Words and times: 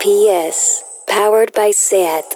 PS, 0.00 0.84
powered 1.06 1.52
by 1.52 1.70
SAT. 1.70 2.34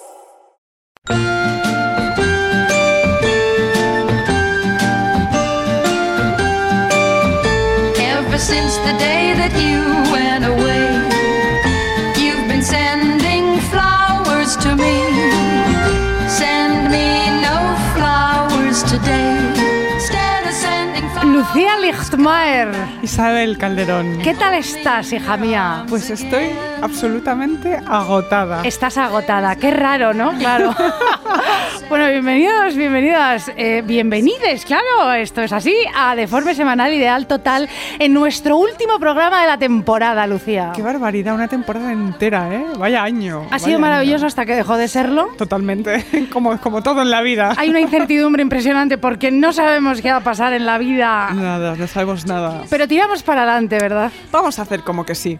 Lichtmaer, 22.18 22.74
Isabel 23.00 23.56
Calderón. 23.58 24.18
¿qué 24.18 24.34
tal 24.34 24.54
estás, 24.54 25.12
hija 25.12 25.36
mía? 25.36 25.84
Pues 25.88 26.10
estoy 26.10 26.50
absolutamente 26.82 27.80
agotada. 27.86 28.62
Estás 28.64 28.98
agotada, 28.98 29.54
qué 29.54 29.70
raro, 29.70 30.12
¿no? 30.12 30.36
Claro. 30.36 30.74
bueno, 31.88 32.06
bienvenidos, 32.08 32.76
bienvenidas, 32.76 33.50
eh, 33.56 33.82
bienvenides, 33.84 34.64
claro, 34.64 35.12
esto 35.14 35.40
es 35.40 35.52
así, 35.52 35.74
a 35.94 36.14
Deforme 36.14 36.54
Semanal 36.54 36.92
Ideal 36.92 37.26
Total 37.26 37.68
en 37.98 38.12
nuestro 38.12 38.58
último 38.58 38.98
programa 38.98 39.40
de 39.40 39.46
la 39.46 39.58
temporada, 39.58 40.26
Lucía. 40.26 40.72
Qué 40.74 40.82
barbaridad, 40.82 41.34
una 41.34 41.48
temporada 41.48 41.90
entera, 41.90 42.54
¿eh? 42.54 42.66
Vaya 42.78 43.02
año. 43.02 43.44
Ha 43.46 43.52
vaya 43.52 43.58
sido 43.64 43.78
maravilloso 43.78 44.24
año. 44.24 44.26
hasta 44.26 44.44
que 44.44 44.54
dejó 44.54 44.76
de 44.76 44.88
serlo. 44.88 45.28
Totalmente, 45.38 46.04
como, 46.32 46.58
como 46.60 46.82
todo 46.82 47.00
en 47.00 47.10
la 47.10 47.22
vida. 47.22 47.54
Hay 47.56 47.70
una 47.70 47.80
incertidumbre 47.80 48.42
impresionante 48.42 48.98
porque 48.98 49.30
no 49.30 49.52
sabemos 49.54 50.02
qué 50.02 50.10
va 50.10 50.18
a 50.18 50.24
pasar 50.24 50.52
en 50.52 50.66
la 50.66 50.76
vida. 50.76 51.30
Nada, 51.32 51.74
no 51.74 51.86
sabemos 51.86 52.26
nada. 52.26 52.64
Pero 52.68 52.86
tiramos 52.86 53.22
para 53.22 53.42
adelante, 53.42 53.78
¿verdad? 53.80 54.12
Vamos 54.30 54.58
a 54.58 54.62
hacer 54.62 54.82
como 54.82 55.06
que 55.06 55.14
sí. 55.14 55.38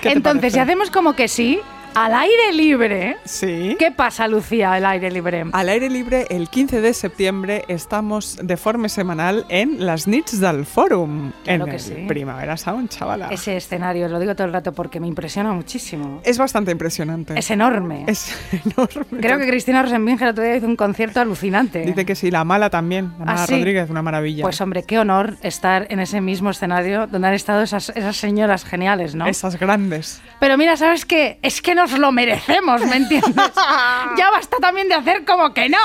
¿Qué 0.00 0.10
te 0.10 0.16
Entonces, 0.16 0.54
si 0.54 0.58
hacemos 0.58 0.90
como 0.90 1.14
que 1.14 1.28
sí, 1.28 1.60
al 1.94 2.14
aire 2.14 2.52
libre. 2.52 3.16
Sí. 3.24 3.76
¿Qué 3.78 3.90
pasa, 3.90 4.28
Lucía, 4.28 4.72
al 4.72 4.86
aire 4.86 5.10
libre? 5.10 5.44
Al 5.52 5.68
aire 5.68 5.90
libre, 5.90 6.26
el 6.30 6.48
15 6.48 6.80
de 6.80 6.94
septiembre 6.94 7.64
estamos 7.68 8.38
de 8.42 8.56
forma 8.56 8.88
semanal 8.88 9.44
en 9.48 9.84
las 9.84 10.06
Nits 10.06 10.40
del. 10.40 10.64
Claro 10.66 11.08
en 11.46 11.64
que 11.64 11.70
el 11.70 11.80
sí. 11.80 12.04
Primavera 12.06 12.56
Sound, 12.56 12.88
chavala. 12.88 13.28
Ese 13.28 13.56
escenario, 13.56 14.08
lo 14.08 14.18
digo 14.18 14.34
todo 14.34 14.46
el 14.46 14.52
rato 14.52 14.72
porque 14.72 15.00
me 15.00 15.06
impresiona 15.06 15.52
muchísimo. 15.52 16.20
Es 16.24 16.38
bastante 16.38 16.70
impresionante. 16.70 17.38
Es 17.38 17.50
enorme. 17.50 18.04
Es 18.06 18.36
enorme. 18.52 19.20
Creo 19.20 19.38
que 19.38 19.46
Cristina 19.46 19.82
Rosenbinger 19.82 20.28
el 20.28 20.32
otro 20.32 20.44
día 20.44 20.56
hizo 20.56 20.66
un 20.66 20.76
concierto 20.76 21.20
alucinante. 21.20 21.80
Dice 21.82 22.04
que 22.04 22.14
sí, 22.14 22.30
la 22.30 22.44
mala 22.44 22.70
también. 22.70 23.12
La 23.18 23.24
¿Ah, 23.24 23.34
mala 23.34 23.46
sí? 23.46 23.54
Rodríguez, 23.54 23.90
una 23.90 24.02
maravilla. 24.02 24.42
Pues 24.42 24.60
hombre, 24.60 24.82
qué 24.84 24.98
honor 24.98 25.36
estar 25.42 25.86
en 25.90 26.00
ese 26.00 26.20
mismo 26.20 26.50
escenario 26.50 27.06
donde 27.06 27.28
han 27.28 27.34
estado 27.34 27.62
esas, 27.62 27.90
esas 27.90 28.16
señoras 28.16 28.64
geniales, 28.64 29.14
¿no? 29.14 29.26
Esas 29.26 29.58
grandes. 29.58 30.20
Pero 30.38 30.56
mira, 30.56 30.76
¿sabes 30.76 31.04
qué? 31.04 31.38
Es 31.42 31.62
que 31.62 31.74
nos 31.80 31.98
lo 31.98 32.12
merecemos, 32.12 32.84
¿me 32.86 32.96
entiendes? 32.96 33.34
ya 34.18 34.30
basta 34.30 34.56
también 34.60 34.88
de 34.88 34.94
hacer 34.94 35.24
como 35.24 35.52
que 35.54 35.68
no. 35.68 35.78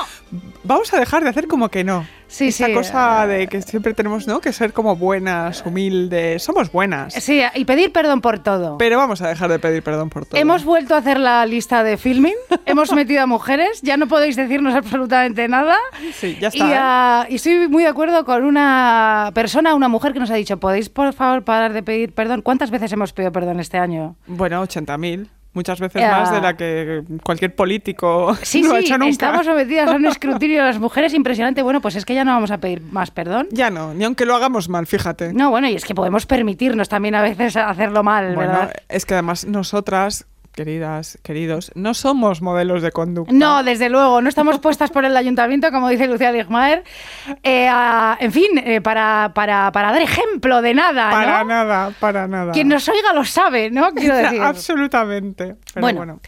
Vamos 0.63 0.91
a 0.93 0.99
dejar 0.99 1.23
de 1.23 1.29
hacer 1.29 1.47
como 1.47 1.69
que 1.69 1.83
no. 1.83 2.07
Sí, 2.27 2.47
Esa 2.47 2.65
sí. 2.65 2.73
cosa 2.73 3.27
de 3.27 3.45
que 3.45 3.61
siempre 3.61 3.93
tenemos, 3.93 4.25
¿no? 4.27 4.41
Que 4.41 4.51
ser 4.51 4.73
como 4.73 4.95
buenas, 4.95 5.63
humildes. 5.63 6.41
Somos 6.41 6.71
buenas. 6.71 7.13
Sí, 7.13 7.39
y 7.53 7.65
pedir 7.65 7.91
perdón 7.93 8.19
por 8.19 8.39
todo. 8.39 8.79
Pero 8.79 8.97
vamos 8.97 9.21
a 9.21 9.27
dejar 9.27 9.51
de 9.51 9.59
pedir 9.59 9.83
perdón 9.83 10.09
por 10.09 10.25
todo. 10.25 10.41
Hemos 10.41 10.65
vuelto 10.65 10.95
a 10.95 10.97
hacer 10.97 11.19
la 11.19 11.45
lista 11.45 11.83
de 11.83 11.97
filming, 11.97 12.33
hemos 12.65 12.91
metido 12.93 13.21
a 13.21 13.27
mujeres, 13.27 13.79
ya 13.83 13.95
no 13.95 14.07
podéis 14.07 14.35
decirnos 14.35 14.73
absolutamente 14.73 15.47
nada. 15.47 15.77
Sí, 16.15 16.35
ya 16.41 16.49
Y, 16.51 16.57
está. 16.57 16.71
¿eh? 16.71 16.77
ah, 16.77 17.25
y 17.29 17.35
estoy 17.35 17.67
muy 17.69 17.83
de 17.83 17.89
acuerdo 17.89 18.25
con 18.25 18.43
una 18.43 19.29
persona, 19.35 19.75
una 19.75 19.87
mujer 19.87 20.13
que 20.13 20.19
nos 20.19 20.31
ha 20.31 20.35
dicho, 20.35 20.57
¿podéis 20.57 20.89
por 20.89 21.13
favor 21.13 21.43
parar 21.43 21.73
de 21.73 21.83
pedir 21.83 22.11
perdón? 22.11 22.41
¿Cuántas 22.41 22.71
veces 22.71 22.91
hemos 22.91 23.13
pedido 23.13 23.31
perdón 23.31 23.59
este 23.59 23.77
año? 23.77 24.15
Bueno, 24.25 24.63
80.000. 24.63 25.27
Muchas 25.55 25.79
veces 25.79 26.01
más 26.03 26.31
de 26.31 26.41
la 26.41 26.55
que 26.55 27.01
cualquier 27.23 27.55
político 27.55 28.35
Sí, 28.43 28.61
lo 28.67 28.75
ha 28.75 28.79
sí, 28.79 28.85
hecho 28.85 28.97
nunca. 28.99 29.09
estamos 29.09 29.45
sometidas 29.45 29.89
a 29.89 29.95
un 29.95 30.05
escrutinio 30.05 30.59
de 30.59 30.67
las 30.67 30.79
mujeres 30.79 31.13
impresionante. 31.15 31.63
Bueno, 31.63 31.81
pues 31.81 31.95
es 31.95 32.05
que 32.05 32.13
ya 32.13 32.23
no 32.23 32.31
vamos 32.33 32.51
a 32.51 32.59
pedir 32.59 32.81
más 32.81 33.09
perdón. 33.09 33.47
Ya 33.51 33.69
no, 33.71 33.93
ni 33.93 34.03
aunque 34.03 34.25
lo 34.25 34.35
hagamos 34.35 34.69
mal, 34.69 34.85
fíjate. 34.85 35.33
No, 35.33 35.49
bueno, 35.49 35.67
y 35.67 35.75
es 35.75 35.85
que 35.85 35.95
podemos 35.95 36.25
permitirnos 36.27 36.89
también 36.89 37.15
a 37.15 37.21
veces 37.23 37.55
hacerlo 37.55 38.03
mal, 38.03 38.35
bueno, 38.35 38.51
¿verdad? 38.51 38.73
es 38.89 39.05
que 39.05 39.13
además 39.15 39.45
nosotras, 39.45 40.27
queridas, 40.55 41.19
queridos, 41.21 41.71
no 41.75 41.93
somos 41.93 42.41
modelos 42.41 42.81
de 42.81 42.91
conducta. 42.91 43.33
No, 43.33 43.63
desde 43.63 43.89
luego, 43.89 44.21
no 44.21 44.29
estamos 44.29 44.59
puestas 44.59 44.89
por 44.89 45.03
el 45.05 45.15
ayuntamiento, 45.15 45.69
como 45.71 45.89
dice 45.89 46.07
Lucía 46.07 46.31
Ligmaer. 46.31 46.83
Eh, 47.43 47.67
a- 47.69 48.17
en 48.19 48.31
fin, 48.31 48.57
eh, 48.57 48.81
para, 48.81 49.31
para, 49.35 49.71
para 49.71 49.91
dar 49.91 50.01
ejemplo 50.01 50.61
de 50.61 50.73
nada, 50.73 51.11
Para 51.11 51.39
¿no? 51.43 51.49
nada, 51.49 51.91
para 51.99 52.27
nada. 52.27 52.51
Quien 52.53 52.69
nos 52.69 52.87
oiga 52.89 53.13
lo 53.13 53.25
sabe, 53.25 53.69
¿no? 53.69 53.91
Quiero 53.93 54.15
decir. 54.17 54.41
Absolutamente. 54.41 55.55
Pero 55.73 55.81
bueno, 55.83 55.97
bueno. 55.97 56.19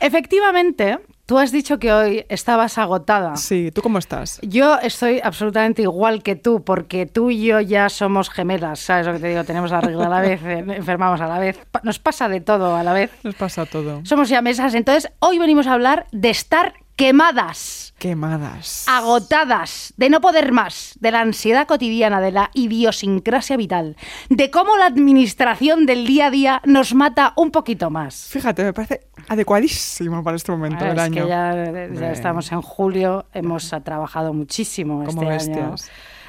efectivamente, 0.00 0.98
tú 1.26 1.38
has 1.38 1.52
dicho 1.52 1.78
que 1.78 1.92
hoy 1.92 2.24
estabas 2.28 2.78
agotada. 2.78 3.36
Sí, 3.36 3.70
¿tú 3.72 3.82
cómo 3.82 3.98
estás? 3.98 4.40
Yo 4.42 4.78
estoy 4.78 5.20
absolutamente 5.22 5.82
igual 5.82 6.22
que 6.22 6.36
tú, 6.36 6.62
porque 6.64 7.06
tú 7.06 7.30
y 7.30 7.44
yo 7.44 7.60
ya 7.60 7.88
somos 7.88 8.30
gemelas, 8.30 8.78
¿sabes 8.78 9.06
lo 9.06 9.12
que 9.12 9.18
te 9.18 9.28
digo? 9.28 9.44
Tenemos 9.44 9.70
la 9.70 9.80
regla 9.80 10.06
a 10.06 10.08
la 10.08 10.20
vez, 10.20 10.40
enfermamos 10.44 11.20
a 11.20 11.26
la 11.26 11.38
vez, 11.38 11.58
nos 11.82 11.98
pasa 11.98 12.28
de 12.28 12.40
todo 12.40 12.76
a 12.76 12.82
la 12.82 12.92
vez. 12.92 13.10
Nos 13.24 13.34
pasa 13.34 13.66
todo. 13.66 14.00
Somos 14.04 14.28
ya 14.28 14.40
mesas, 14.40 14.74
entonces 14.74 15.12
hoy 15.18 15.38
venimos 15.38 15.66
a 15.66 15.72
hablar 15.72 16.06
de 16.12 16.30
estar 16.30 16.74
quemadas. 16.96 17.94
Quemadas. 17.98 18.84
agotadas, 18.88 19.94
de 19.96 20.10
no 20.10 20.20
poder 20.20 20.52
más, 20.52 20.98
de 21.00 21.10
la 21.10 21.20
ansiedad 21.20 21.66
cotidiana, 21.66 22.20
de 22.20 22.30
la 22.30 22.50
idiosincrasia 22.52 23.56
vital, 23.56 23.96
de 24.28 24.50
cómo 24.50 24.76
la 24.76 24.86
administración 24.86 25.86
del 25.86 26.06
día 26.06 26.26
a 26.26 26.30
día 26.30 26.62
nos 26.66 26.94
mata 26.94 27.32
un 27.36 27.50
poquito 27.50 27.88
más. 27.88 28.28
Fíjate, 28.30 28.64
me 28.64 28.72
parece 28.74 29.06
adecuadísimo 29.28 30.22
para 30.22 30.36
este 30.36 30.52
momento 30.52 30.84
del 30.84 30.96
es 30.96 31.02
año. 31.02 31.22
que 31.22 31.28
ya, 31.28 31.54
ya 31.54 31.70
Hombre. 31.70 32.12
estamos 32.12 32.52
en 32.52 32.60
julio, 32.60 33.26
hemos 33.32 33.72
trabajado 33.82 34.34
muchísimo 34.34 35.04
Como 35.04 35.30
este 35.30 35.52
año. 35.60 35.74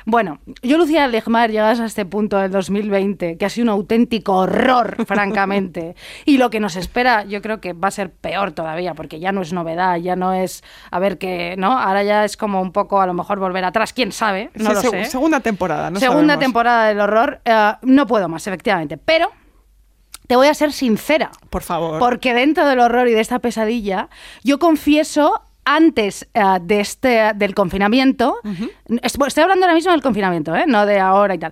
Bueno, 0.09 0.39
yo, 0.61 0.77
Lucía 0.77 1.05
Legmar, 1.09 1.51
llegadas 1.51 1.81
a 1.81 1.85
este 1.85 2.05
punto 2.05 2.37
del 2.37 2.49
2020, 2.49 3.37
que 3.37 3.45
ha 3.45 3.49
sido 3.49 3.65
un 3.65 3.69
auténtico 3.71 4.37
horror, 4.37 4.95
francamente, 5.05 5.97
y 6.23 6.37
lo 6.37 6.49
que 6.49 6.61
nos 6.61 6.77
espera 6.77 7.25
yo 7.25 7.41
creo 7.41 7.59
que 7.59 7.73
va 7.73 7.89
a 7.89 7.91
ser 7.91 8.09
peor 8.13 8.53
todavía, 8.53 8.93
porque 8.93 9.19
ya 9.19 9.33
no 9.33 9.41
es 9.41 9.51
novedad, 9.51 9.97
ya 9.97 10.15
no 10.15 10.31
es, 10.31 10.63
a 10.91 10.99
ver 10.99 11.17
qué, 11.17 11.55
¿no? 11.57 11.77
Ahora 11.77 12.03
ya 12.03 12.23
es 12.23 12.37
como 12.37 12.61
un 12.61 12.71
poco, 12.71 13.01
a 13.01 13.05
lo 13.05 13.13
mejor, 13.13 13.37
volver 13.39 13.65
atrás, 13.65 13.91
quién 13.91 14.13
sabe, 14.13 14.49
no 14.55 14.69
Sí, 14.69 14.75
lo 14.75 14.81
seg- 14.81 15.03
sé. 15.03 15.05
Segunda 15.11 15.41
temporada, 15.41 15.89
no 15.91 15.99
Segunda 15.99 16.35
sabemos. 16.35 16.39
temporada 16.39 16.87
del 16.87 17.01
horror, 17.01 17.41
eh, 17.43 17.73
no 17.81 18.07
puedo 18.07 18.29
más, 18.29 18.47
efectivamente, 18.47 18.97
pero 18.97 19.29
te 20.25 20.37
voy 20.37 20.47
a 20.47 20.53
ser 20.53 20.71
sincera. 20.71 21.31
Por 21.49 21.63
favor. 21.63 21.99
Porque 21.99 22.33
dentro 22.33 22.65
del 22.65 22.79
horror 22.79 23.09
y 23.09 23.13
de 23.13 23.19
esta 23.19 23.39
pesadilla, 23.39 24.07
yo 24.43 24.57
confieso 24.57 25.41
antes 25.69 26.27
eh, 26.33 26.41
de 26.61 26.79
este 26.79 27.31
del 27.35 27.53
confinamiento, 27.53 28.37
es- 29.03 29.17
estoy 29.27 29.43
hablando 29.43 29.65
ahora 29.65 29.75
mismo 29.75 29.91
del 29.91 30.01
confinamiento, 30.01 30.55
¿eh? 30.55 30.63
no 30.65 30.85
de 30.85 30.99
ahora 30.99 31.35
y 31.35 31.39
tal. 31.39 31.51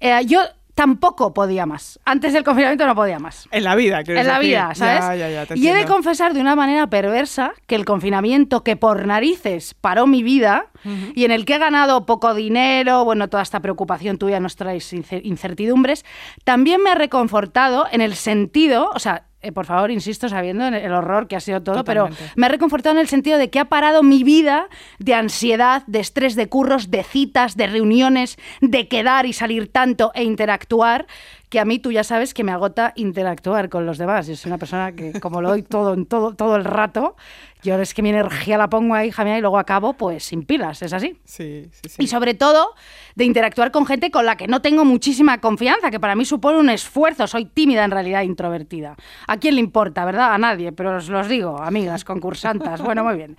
Eh, 0.00 0.20
yo 0.26 0.40
tampoco 0.74 1.32
podía 1.32 1.66
más. 1.66 2.00
Antes 2.04 2.32
del 2.32 2.42
confinamiento 2.42 2.84
no 2.84 2.96
podía 2.96 3.20
más. 3.20 3.48
En 3.52 3.62
la 3.62 3.76
vida, 3.76 4.02
quiero 4.02 4.18
En 4.20 4.26
la 4.26 4.34
decir. 4.40 4.48
vida, 4.50 4.74
¿sabes? 4.74 5.00
Ya, 5.20 5.28
ya, 5.30 5.44
ya, 5.44 5.54
y 5.56 5.68
he 5.68 5.72
de 5.74 5.84
confesar 5.84 6.34
de 6.34 6.40
una 6.40 6.56
manera 6.56 6.88
perversa 6.88 7.52
que 7.68 7.76
el 7.76 7.84
confinamiento 7.84 8.64
que 8.64 8.74
por 8.76 9.06
narices 9.06 9.74
paró 9.80 10.06
mi 10.08 10.22
vida 10.24 10.66
y 11.14 11.24
en 11.24 11.30
el 11.30 11.44
que 11.44 11.54
he 11.54 11.58
ganado 11.58 12.04
poco 12.06 12.34
dinero, 12.34 13.04
bueno, 13.04 13.28
toda 13.28 13.44
esta 13.44 13.60
preocupación 13.60 14.18
tuya 14.18 14.40
nos 14.40 14.56
ince- 14.58 15.20
incertidumbres, 15.24 16.04
también 16.42 16.82
me 16.82 16.90
ha 16.90 16.94
reconfortado 16.96 17.86
en 17.92 18.00
el 18.00 18.14
sentido, 18.16 18.90
o 18.92 18.98
sea, 18.98 19.26
eh, 19.44 19.52
por 19.52 19.66
favor, 19.66 19.90
insisto, 19.90 20.28
sabiendo 20.28 20.66
en 20.66 20.74
el 20.74 20.92
horror 20.92 21.28
que 21.28 21.36
ha 21.36 21.40
sido 21.40 21.62
todo, 21.62 21.76
Totalmente. 21.76 22.16
pero 22.18 22.32
me 22.36 22.46
ha 22.46 22.48
reconfortado 22.48 22.96
en 22.96 23.00
el 23.00 23.08
sentido 23.08 23.38
de 23.38 23.50
que 23.50 23.60
ha 23.60 23.66
parado 23.66 24.02
mi 24.02 24.24
vida 24.24 24.68
de 24.98 25.14
ansiedad, 25.14 25.82
de 25.86 26.00
estrés 26.00 26.34
de 26.34 26.48
curros, 26.48 26.90
de 26.90 27.04
citas, 27.04 27.56
de 27.56 27.66
reuniones, 27.66 28.36
de 28.60 28.88
quedar 28.88 29.26
y 29.26 29.32
salir 29.32 29.70
tanto 29.70 30.10
e 30.14 30.24
interactuar, 30.24 31.06
que 31.48 31.60
a 31.60 31.64
mí 31.64 31.78
tú 31.78 31.92
ya 31.92 32.02
sabes 32.02 32.34
que 32.34 32.42
me 32.42 32.50
agota 32.50 32.92
interactuar 32.96 33.68
con 33.68 33.86
los 33.86 33.96
demás. 33.98 34.26
Yo 34.26 34.34
soy 34.34 34.48
una 34.48 34.58
persona 34.58 34.92
que, 34.92 35.20
como 35.20 35.40
lo 35.40 35.50
doy 35.50 35.62
todo, 35.62 35.94
en 35.94 36.04
todo, 36.06 36.34
todo 36.34 36.56
el 36.56 36.64
rato, 36.64 37.14
yo 37.62 37.78
es 37.80 37.94
que 37.94 38.02
mi 38.02 38.10
energía 38.10 38.58
la 38.58 38.68
pongo 38.68 38.94
ahí, 38.94 39.08
hija 39.08 39.24
mía, 39.24 39.38
y 39.38 39.40
luego 39.40 39.58
acabo 39.58 39.94
pues 39.94 40.24
sin 40.24 40.44
pilas, 40.44 40.82
es 40.82 40.92
así. 40.92 41.18
Sí, 41.24 41.68
sí, 41.70 41.88
sí. 41.90 41.96
Y 41.98 42.06
sobre 42.08 42.34
todo 42.34 42.74
de 43.14 43.24
interactuar 43.24 43.70
con 43.70 43.86
gente 43.86 44.10
con 44.10 44.26
la 44.26 44.36
que 44.36 44.46
no 44.46 44.60
tengo 44.60 44.84
muchísima 44.84 45.38
confianza, 45.40 45.90
que 45.90 46.00
para 46.00 46.14
mí 46.14 46.24
supone 46.24 46.58
un 46.58 46.70
esfuerzo. 46.70 47.26
Soy 47.26 47.44
tímida 47.44 47.84
en 47.84 47.90
realidad, 47.90 48.22
introvertida. 48.22 48.96
¿A 49.26 49.36
quién 49.36 49.54
le 49.54 49.60
importa, 49.60 50.04
verdad? 50.04 50.32
A 50.32 50.38
nadie, 50.38 50.72
pero 50.72 50.96
os 50.96 51.08
los 51.08 51.28
digo, 51.28 51.60
amigas, 51.60 52.04
concursantas. 52.04 52.82
Bueno, 52.82 53.04
muy 53.04 53.16
bien. 53.16 53.36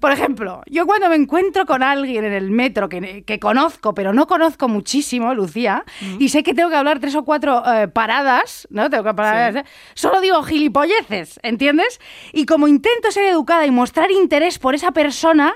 Por 0.00 0.12
ejemplo, 0.12 0.62
yo 0.66 0.86
cuando 0.86 1.08
me 1.08 1.16
encuentro 1.16 1.66
con 1.66 1.82
alguien 1.82 2.24
en 2.24 2.32
el 2.32 2.50
metro 2.50 2.88
que, 2.88 3.22
que 3.24 3.38
conozco, 3.38 3.94
pero 3.94 4.12
no 4.12 4.26
conozco 4.26 4.68
muchísimo, 4.68 5.34
Lucía, 5.34 5.84
y 6.18 6.28
sé 6.28 6.42
que 6.42 6.54
tengo 6.54 6.70
que 6.70 6.76
hablar 6.76 7.00
tres 7.00 7.14
o 7.14 7.24
cuatro 7.24 7.62
eh, 7.66 7.88
paradas, 7.88 8.66
¿no? 8.70 8.88
Tengo 8.90 9.04
que 9.04 9.14
parar. 9.14 9.52
Sí. 9.52 9.60
Solo 9.94 10.20
digo 10.20 10.42
gilipolleces, 10.42 11.38
¿entiendes? 11.42 12.00
Y 12.32 12.46
como 12.46 12.68
intento 12.68 13.10
ser 13.10 13.26
educada 13.26 13.66
y 13.66 13.70
mostrar 13.70 14.10
interés 14.10 14.58
por 14.58 14.74
esa 14.74 14.92
persona, 14.92 15.54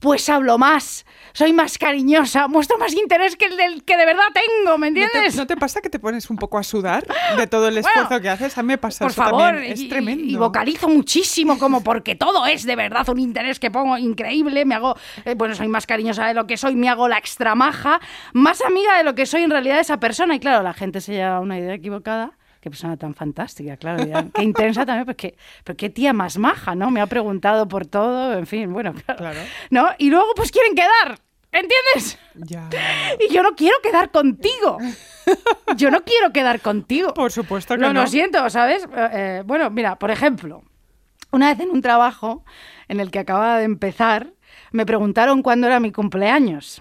pues 0.00 0.28
hablo 0.28 0.58
más, 0.58 1.06
soy 1.34 1.52
más 1.52 1.76
cariñosa, 1.76 2.48
muestro 2.48 2.78
más 2.78 2.94
interés 2.94 3.36
que 3.36 3.44
el 3.46 3.56
del 3.56 3.84
que 3.84 3.96
de 3.98 4.06
verdad 4.06 4.22
tengo, 4.32 4.78
¿me 4.78 4.90
¿No 4.90 4.94
te, 4.94 5.02
entiendes? 5.04 5.36
no 5.36 5.46
te 5.46 5.56
pasa 5.56 5.80
que 5.82 5.90
te 5.90 5.98
pones 5.98 6.30
un 6.30 6.36
poco 6.36 6.56
a 6.58 6.62
sudar 6.62 7.04
de 7.36 7.46
todo 7.46 7.68
el 7.68 7.76
esfuerzo 7.76 8.08
Bueno, 8.08 8.22
que 8.22 8.28
haces? 8.30 8.56
A 8.56 8.62
mí 8.62 8.68
me 8.68 8.78
pasa 8.78 9.04
Por 9.04 9.10
eso 9.10 9.22
favor, 9.22 9.52
también. 9.52 9.72
Es 9.72 9.80
y- 9.80 9.88
tremendo. 9.88 10.24
Y, 10.24 10.36
vocalizo 10.36 10.88
muchísimo, 10.88 11.58
como 11.58 11.82
porque 11.82 12.14
todo 12.14 12.46
es 12.46 12.64
de 12.64 12.76
verdad 12.76 13.06
un 13.08 13.18
interés 13.18 13.58
que 13.58 13.70
pongo 13.70 13.98
increíble. 13.98 14.64
Me 14.64 14.76
hago, 14.76 14.96
eh, 15.24 15.34
bueno, 15.34 15.54
soy 15.54 15.68
más 15.68 15.86
cariñosa 15.86 16.26
de 16.26 16.34
lo 16.34 16.46
que 16.46 16.56
soy, 16.56 16.76
me 16.76 16.88
hago 16.88 17.08
la 17.08 17.18
extra 17.18 17.54
maja, 17.54 18.00
más 18.32 18.60
amiga 18.62 18.96
de 18.96 19.04
lo 19.04 19.14
que 19.14 19.26
soy 19.26 19.42
en 19.42 19.50
realidad 19.50 19.80
esa 19.80 19.98
persona. 19.98 20.36
Y 20.36 20.40
claro, 20.40 20.62
la 20.62 20.72
gente 20.72 21.00
se 21.00 21.14
lleva 21.14 21.40
una 21.40 21.58
idea 21.58 21.74
equivocada. 21.74 22.30
Qué 22.64 22.70
persona 22.70 22.96
tan 22.96 23.12
fantástica, 23.14 23.76
claro. 23.76 24.06
Qué 24.32 24.42
intensa 24.42 24.86
también, 24.86 25.04
porque, 25.04 25.36
pero 25.64 25.76
qué 25.76 25.90
tía 25.90 26.14
más 26.14 26.38
maja, 26.38 26.74
¿no? 26.74 26.90
Me 26.90 27.02
ha 27.02 27.06
preguntado 27.06 27.68
por 27.68 27.84
todo, 27.84 28.32
en 28.38 28.46
fin, 28.46 28.72
bueno, 28.72 28.94
claro. 28.94 29.18
Claro. 29.18 29.40
¿No? 29.68 29.88
Y 29.98 30.08
luego, 30.08 30.28
pues 30.34 30.50
quieren 30.50 30.74
quedar, 30.74 31.18
¿entiendes? 31.52 32.18
Ya. 32.32 32.70
Y 33.20 33.30
yo 33.34 33.42
no 33.42 33.54
quiero 33.54 33.76
quedar 33.82 34.10
contigo. 34.10 34.78
Yo 35.76 35.90
no 35.90 36.04
quiero 36.04 36.32
quedar 36.32 36.60
contigo. 36.62 37.12
Por 37.12 37.32
supuesto 37.32 37.74
que 37.74 37.82
no. 37.82 37.92
no. 37.92 38.00
Lo 38.00 38.06
siento, 38.06 38.48
¿sabes? 38.48 38.88
Eh, 38.96 39.42
bueno, 39.44 39.68
mira, 39.68 39.98
por 39.98 40.10
ejemplo, 40.10 40.62
una 41.30 41.50
vez 41.50 41.60
en 41.60 41.68
un 41.68 41.82
trabajo 41.82 42.46
en 42.88 42.98
el 42.98 43.10
que 43.10 43.18
acababa 43.18 43.58
de 43.58 43.64
empezar, 43.64 44.32
me 44.72 44.86
preguntaron 44.86 45.42
cuándo 45.42 45.66
era 45.66 45.80
mi 45.80 45.92
cumpleaños. 45.92 46.80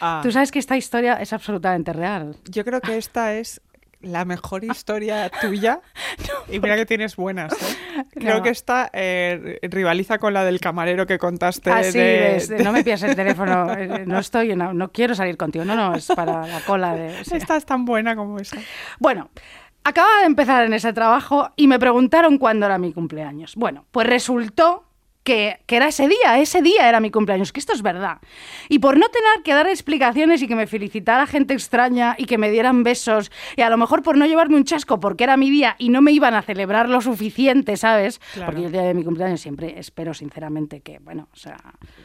Ah, 0.00 0.20
Tú 0.22 0.32
sabes 0.32 0.50
que 0.50 0.58
esta 0.60 0.78
historia 0.78 1.16
es 1.20 1.34
absolutamente 1.34 1.92
real. 1.92 2.36
Yo 2.48 2.64
creo 2.64 2.80
que 2.80 2.96
esta 2.96 3.34
es 3.34 3.60
la 4.00 4.24
mejor 4.24 4.64
historia 4.64 5.30
tuya. 5.40 5.80
y 6.50 6.58
mira 6.60 6.76
que 6.76 6.86
tienes 6.86 7.16
buenas. 7.16 7.52
¿eh? 7.52 8.04
Creo 8.12 8.38
No. 8.38 8.42
que 8.42 8.48
esta 8.50 8.90
eh, 8.92 9.58
rivaliza 9.62 10.18
con 10.18 10.32
la 10.34 10.44
del 10.44 10.60
camarero 10.60 11.06
que 11.06 11.18
contaste. 11.18 11.70
Así 11.70 11.98
de- 11.98 12.36
es, 12.36 12.50
no 12.50 12.72
me 12.72 12.82
pidas 12.84 13.02
el 13.02 13.14
teléfono, 13.16 13.72
eh, 13.72 14.04
no 14.06 14.18
estoy, 14.18 14.52
en- 14.52 14.76
no 14.78 14.90
quiero 14.92 15.14
salir 15.14 15.36
contigo, 15.36 15.64
no, 15.64 15.74
no, 15.76 15.94
es 15.94 16.06
para 16.06 16.46
la 16.46 16.60
cola 16.60 16.94
de... 16.94 17.20
Esta 17.20 17.56
es 17.56 17.64
tan 17.66 17.84
buena 17.84 18.16
como 18.16 18.38
esa. 18.38 18.56
Bueno, 18.98 19.28
acababa 19.84 20.20
de 20.20 20.26
empezar 20.26 20.64
en 20.64 20.72
ese 20.74 20.92
trabajo 20.92 21.50
y 21.56 21.66
me 21.66 21.78
preguntaron 21.78 22.38
cuándo 22.38 22.66
era 22.66 22.78
mi 22.78 22.92
cumpleaños. 22.92 23.54
Bueno, 23.56 23.84
pues 23.90 24.06
resultó 24.06 24.84
que, 25.22 25.58
que 25.66 25.76
era 25.76 25.88
ese 25.88 26.08
día, 26.08 26.38
ese 26.38 26.62
día 26.62 26.88
era 26.88 27.00
mi 27.00 27.10
cumpleaños, 27.10 27.52
que 27.52 27.60
esto 27.60 27.72
es 27.72 27.82
verdad. 27.82 28.18
Y 28.68 28.78
por 28.78 28.96
no 28.96 29.06
tener 29.08 29.42
que 29.44 29.52
dar 29.52 29.66
explicaciones 29.68 30.42
y 30.42 30.48
que 30.48 30.56
me 30.56 30.66
felicitara 30.66 31.26
gente 31.26 31.54
extraña 31.54 32.14
y 32.18 32.24
que 32.24 32.38
me 32.38 32.50
dieran 32.50 32.82
besos, 32.82 33.30
y 33.56 33.62
a 33.62 33.70
lo 33.70 33.76
mejor 33.76 34.02
por 34.02 34.16
no 34.16 34.26
llevarme 34.26 34.56
un 34.56 34.64
chasco 34.64 34.98
porque 35.00 35.24
era 35.24 35.36
mi 35.36 35.50
día 35.50 35.76
y 35.78 35.90
no 35.90 36.00
me 36.02 36.12
iban 36.12 36.34
a 36.34 36.42
celebrar 36.42 36.88
lo 36.88 37.00
suficiente, 37.00 37.76
¿sabes? 37.76 38.18
Claro. 38.32 38.46
Porque 38.46 38.62
yo 38.62 38.66
el 38.68 38.72
día 38.72 38.82
de 38.82 38.94
mi 38.94 39.04
cumpleaños 39.04 39.40
siempre 39.40 39.78
espero 39.78 40.14
sinceramente 40.14 40.80
que, 40.80 40.98
bueno, 41.00 41.28
o 41.32 41.36
sea, 41.36 41.56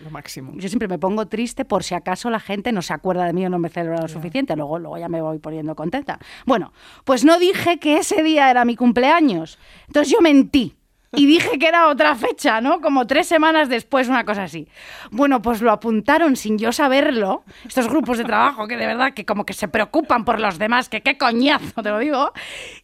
Lo 0.03 0.09
máximo. 0.09 0.51
yo 0.55 0.67
siempre 0.67 0.87
me 0.87 0.99
pongo 0.99 1.27
triste 1.27 1.65
por 1.65 1.83
si 1.83 1.95
acaso 1.95 2.29
la 2.29 2.39
gente 2.39 2.71
no 2.71 2.81
se 2.81 2.93
acuerda 2.93 3.25
de 3.25 3.33
mí 3.33 3.45
o 3.45 3.49
no 3.49 3.59
me 3.59 3.69
celebra 3.69 4.01
lo 4.01 4.07
suficiente. 4.07 4.55
Luego, 4.55 4.79
luego 4.79 4.97
ya 4.97 5.07
me 5.09 5.21
voy 5.21 5.39
poniendo 5.39 5.75
contenta. 5.75 6.19
Bueno, 6.45 6.73
pues 7.03 7.23
no 7.23 7.39
dije 7.39 7.79
que 7.79 7.97
ese 7.97 8.23
día 8.23 8.51
era 8.51 8.65
mi 8.65 8.75
cumpleaños. 8.75 9.57
Entonces 9.87 10.11
yo 10.11 10.21
mentí. 10.21 10.74
Y 11.13 11.25
dije 11.25 11.57
que 11.59 11.67
era 11.67 11.87
otra 11.87 12.15
fecha, 12.15 12.59
¿no? 12.61 12.81
Como 12.81 13.07
tres 13.07 13.27
semanas 13.27 13.69
después, 13.69 14.07
una 14.09 14.25
cosa 14.25 14.43
así. 14.43 14.67
Bueno, 15.11 15.41
pues 15.41 15.61
lo 15.61 15.71
apuntaron 15.71 16.35
sin 16.35 16.57
yo 16.57 16.71
saberlo, 16.71 17.43
estos 17.65 17.87
grupos 17.87 18.17
de 18.17 18.25
trabajo 18.25 18.67
que 18.67 18.75
de 18.75 18.85
verdad 18.85 19.13
que 19.13 19.25
como 19.25 19.45
que 19.45 19.53
se 19.53 19.67
preocupan 19.67 20.25
por 20.25 20.39
los 20.39 20.57
demás, 20.57 20.89
que 20.89 21.01
qué 21.01 21.17
coñazo, 21.17 21.81
te 21.81 21.89
lo 21.89 21.99
digo. 21.99 22.31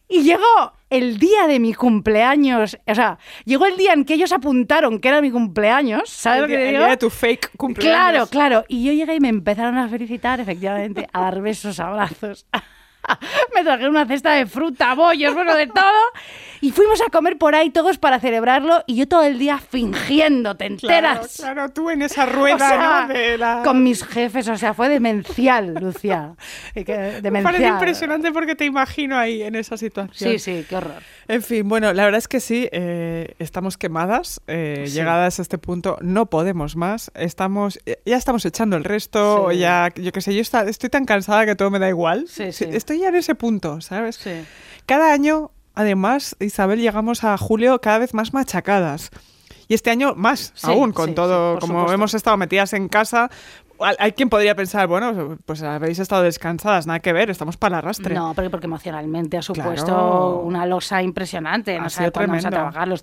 Y 0.08 0.22
llegó 0.22 0.72
el 0.88 1.18
día 1.18 1.46
de 1.46 1.58
mi 1.58 1.74
cumpleaños, 1.74 2.78
o 2.86 2.94
sea, 2.94 3.18
llegó 3.44 3.66
el 3.66 3.76
día 3.76 3.92
en 3.92 4.04
que 4.04 4.14
ellos 4.14 4.32
apuntaron 4.32 4.98
que 4.98 5.08
era 5.08 5.20
mi 5.20 5.30
cumpleaños, 5.30 6.08
¿sabes 6.10 6.36
El 6.36 6.42
lo 6.42 6.48
que 6.48 6.62
el 6.62 6.68
digo? 6.68 6.78
día 6.80 6.90
de 6.90 6.96
tu 6.98 7.10
fake 7.10 7.50
cumpleaños. 7.56 8.00
Claro, 8.02 8.26
claro. 8.26 8.64
Y 8.68 8.84
yo 8.84 8.92
llegué 8.92 9.14
y 9.14 9.20
me 9.20 9.28
empezaron 9.28 9.76
a 9.78 9.88
felicitar, 9.88 10.40
efectivamente, 10.40 11.08
a 11.12 11.20
dar 11.22 11.40
besos, 11.40 11.80
abrazos. 11.80 12.46
me 13.54 13.62
trajeron 13.64 13.90
una 13.90 14.06
cesta 14.06 14.32
de 14.32 14.46
fruta, 14.46 14.94
bollos, 14.94 15.34
bueno, 15.34 15.54
de 15.54 15.66
todo. 15.66 15.82
Y 16.60 16.70
fuimos 16.70 17.00
a 17.02 17.10
comer 17.10 17.38
por 17.38 17.54
ahí 17.56 17.70
todos 17.70 17.98
para 17.98 18.20
celebrarlo 18.20 18.84
y 18.86 18.94
yo 18.94 19.08
todo 19.08 19.24
el 19.24 19.38
día 19.38 19.58
fingiendo, 19.58 20.54
¿te 20.56 20.66
Claro, 20.76 21.08
enteras? 21.08 21.36
claro, 21.36 21.68
tú 21.70 21.90
en 21.90 22.02
esa 22.02 22.24
rueda 22.26 22.54
O 22.54 22.58
sea, 22.58 23.06
¿no? 23.08 23.12
de 23.14 23.38
la... 23.38 23.62
Con 23.64 23.82
mis 23.82 24.04
jefes, 24.04 24.46
o 24.48 24.56
sea, 24.56 24.72
fue 24.72 24.88
demencial, 24.88 25.74
Lucía. 25.74 26.34
Que- 26.74 26.84
Me 26.86 27.20
Demencial. 27.20 27.42
parece 27.42 27.66
impresionante 27.68 28.30
porque 28.32 28.54
te 28.54 28.64
imagino 28.64 29.18
ahí 29.18 29.42
en 29.42 29.56
esa 29.56 29.76
situación. 29.76 30.30
Sí, 30.32 30.38
sí, 30.38 30.64
qué 30.68 30.76
horror. 30.76 31.02
En 31.26 31.42
fin, 31.42 31.68
bueno, 31.68 31.92
la 31.92 32.04
verdad 32.04 32.18
es 32.18 32.28
que 32.28 32.38
sí, 32.40 32.68
eh, 32.70 33.34
estamos 33.40 33.76
quemadas, 33.76 34.40
eh, 34.46 34.84
Sí. 34.86 34.92
llegadas 34.94 35.38
a 35.38 35.42
este 35.42 35.58
punto, 35.58 35.96
no 36.00 36.26
podemos 36.26 36.76
más, 36.76 37.10
estamos, 37.14 37.78
ya 38.04 38.16
estamos 38.16 38.44
echando 38.44 38.76
el 38.76 38.84
resto, 38.84 39.48
Sí. 39.50 39.58
ya, 39.58 39.88
yo 39.96 40.12
qué 40.12 40.20
sé, 40.20 40.34
yo 40.34 40.40
está- 40.40 40.62
estoy 40.68 40.90
tan 40.90 41.04
cansada 41.06 41.44
que 41.46 41.54
todo 41.56 41.70
me 41.70 41.78
da 41.80 41.88
igual. 41.88 42.26
Sí, 42.28 42.52
sí. 42.52 42.66
Estoy 42.70 42.91
ya 42.98 43.08
en 43.08 43.16
ese 43.16 43.34
punto, 43.34 43.80
¿sabes? 43.80 44.16
Sí. 44.16 44.44
Cada 44.86 45.12
año, 45.12 45.50
además, 45.74 46.36
Isabel, 46.40 46.80
llegamos 46.80 47.24
a 47.24 47.36
julio 47.38 47.80
cada 47.80 47.98
vez 47.98 48.14
más 48.14 48.32
machacadas. 48.32 49.10
Y 49.68 49.74
este 49.74 49.90
año 49.90 50.14
más 50.16 50.52
Sí, 50.54 50.66
aún, 50.66 50.92
con 50.92 51.10
sí, 51.10 51.14
todo, 51.14 51.54
sí, 51.54 51.60
como 51.60 51.72
supuesto. 51.74 51.94
hemos 51.94 52.14
estado 52.14 52.36
metidas 52.36 52.72
en 52.74 52.88
casa. 52.88 53.30
Hay- 53.98 54.12
quien 54.12 54.28
podría 54.28 54.54
pensar, 54.54 54.86
bueno, 54.86 55.38
pues 55.44 55.62
habéis 55.62 55.98
estado 55.98 56.22
descansadas, 56.22 56.86
nada 56.86 57.00
que 57.00 57.12
ver, 57.12 57.30
estamos 57.30 57.56
para 57.56 57.76
el 57.76 57.78
arrastre. 57.84 58.14
No, 58.14 58.32
porque, 58.34 58.50
porque 58.50 58.66
emocionalmente 58.66 59.36
ha 59.36 59.42
supuesto 59.42 59.86
Claro. 59.86 60.40
una 60.44 60.66
losa 60.66 61.02
impresionante. 61.02 61.76
Ha 61.76 61.82
No 61.82 61.90
sé 61.90 62.10
cuándo 62.10 62.32
vamos 62.32 62.44
a 62.44 62.50
trabajar, 62.50 62.88
los, 62.88 63.02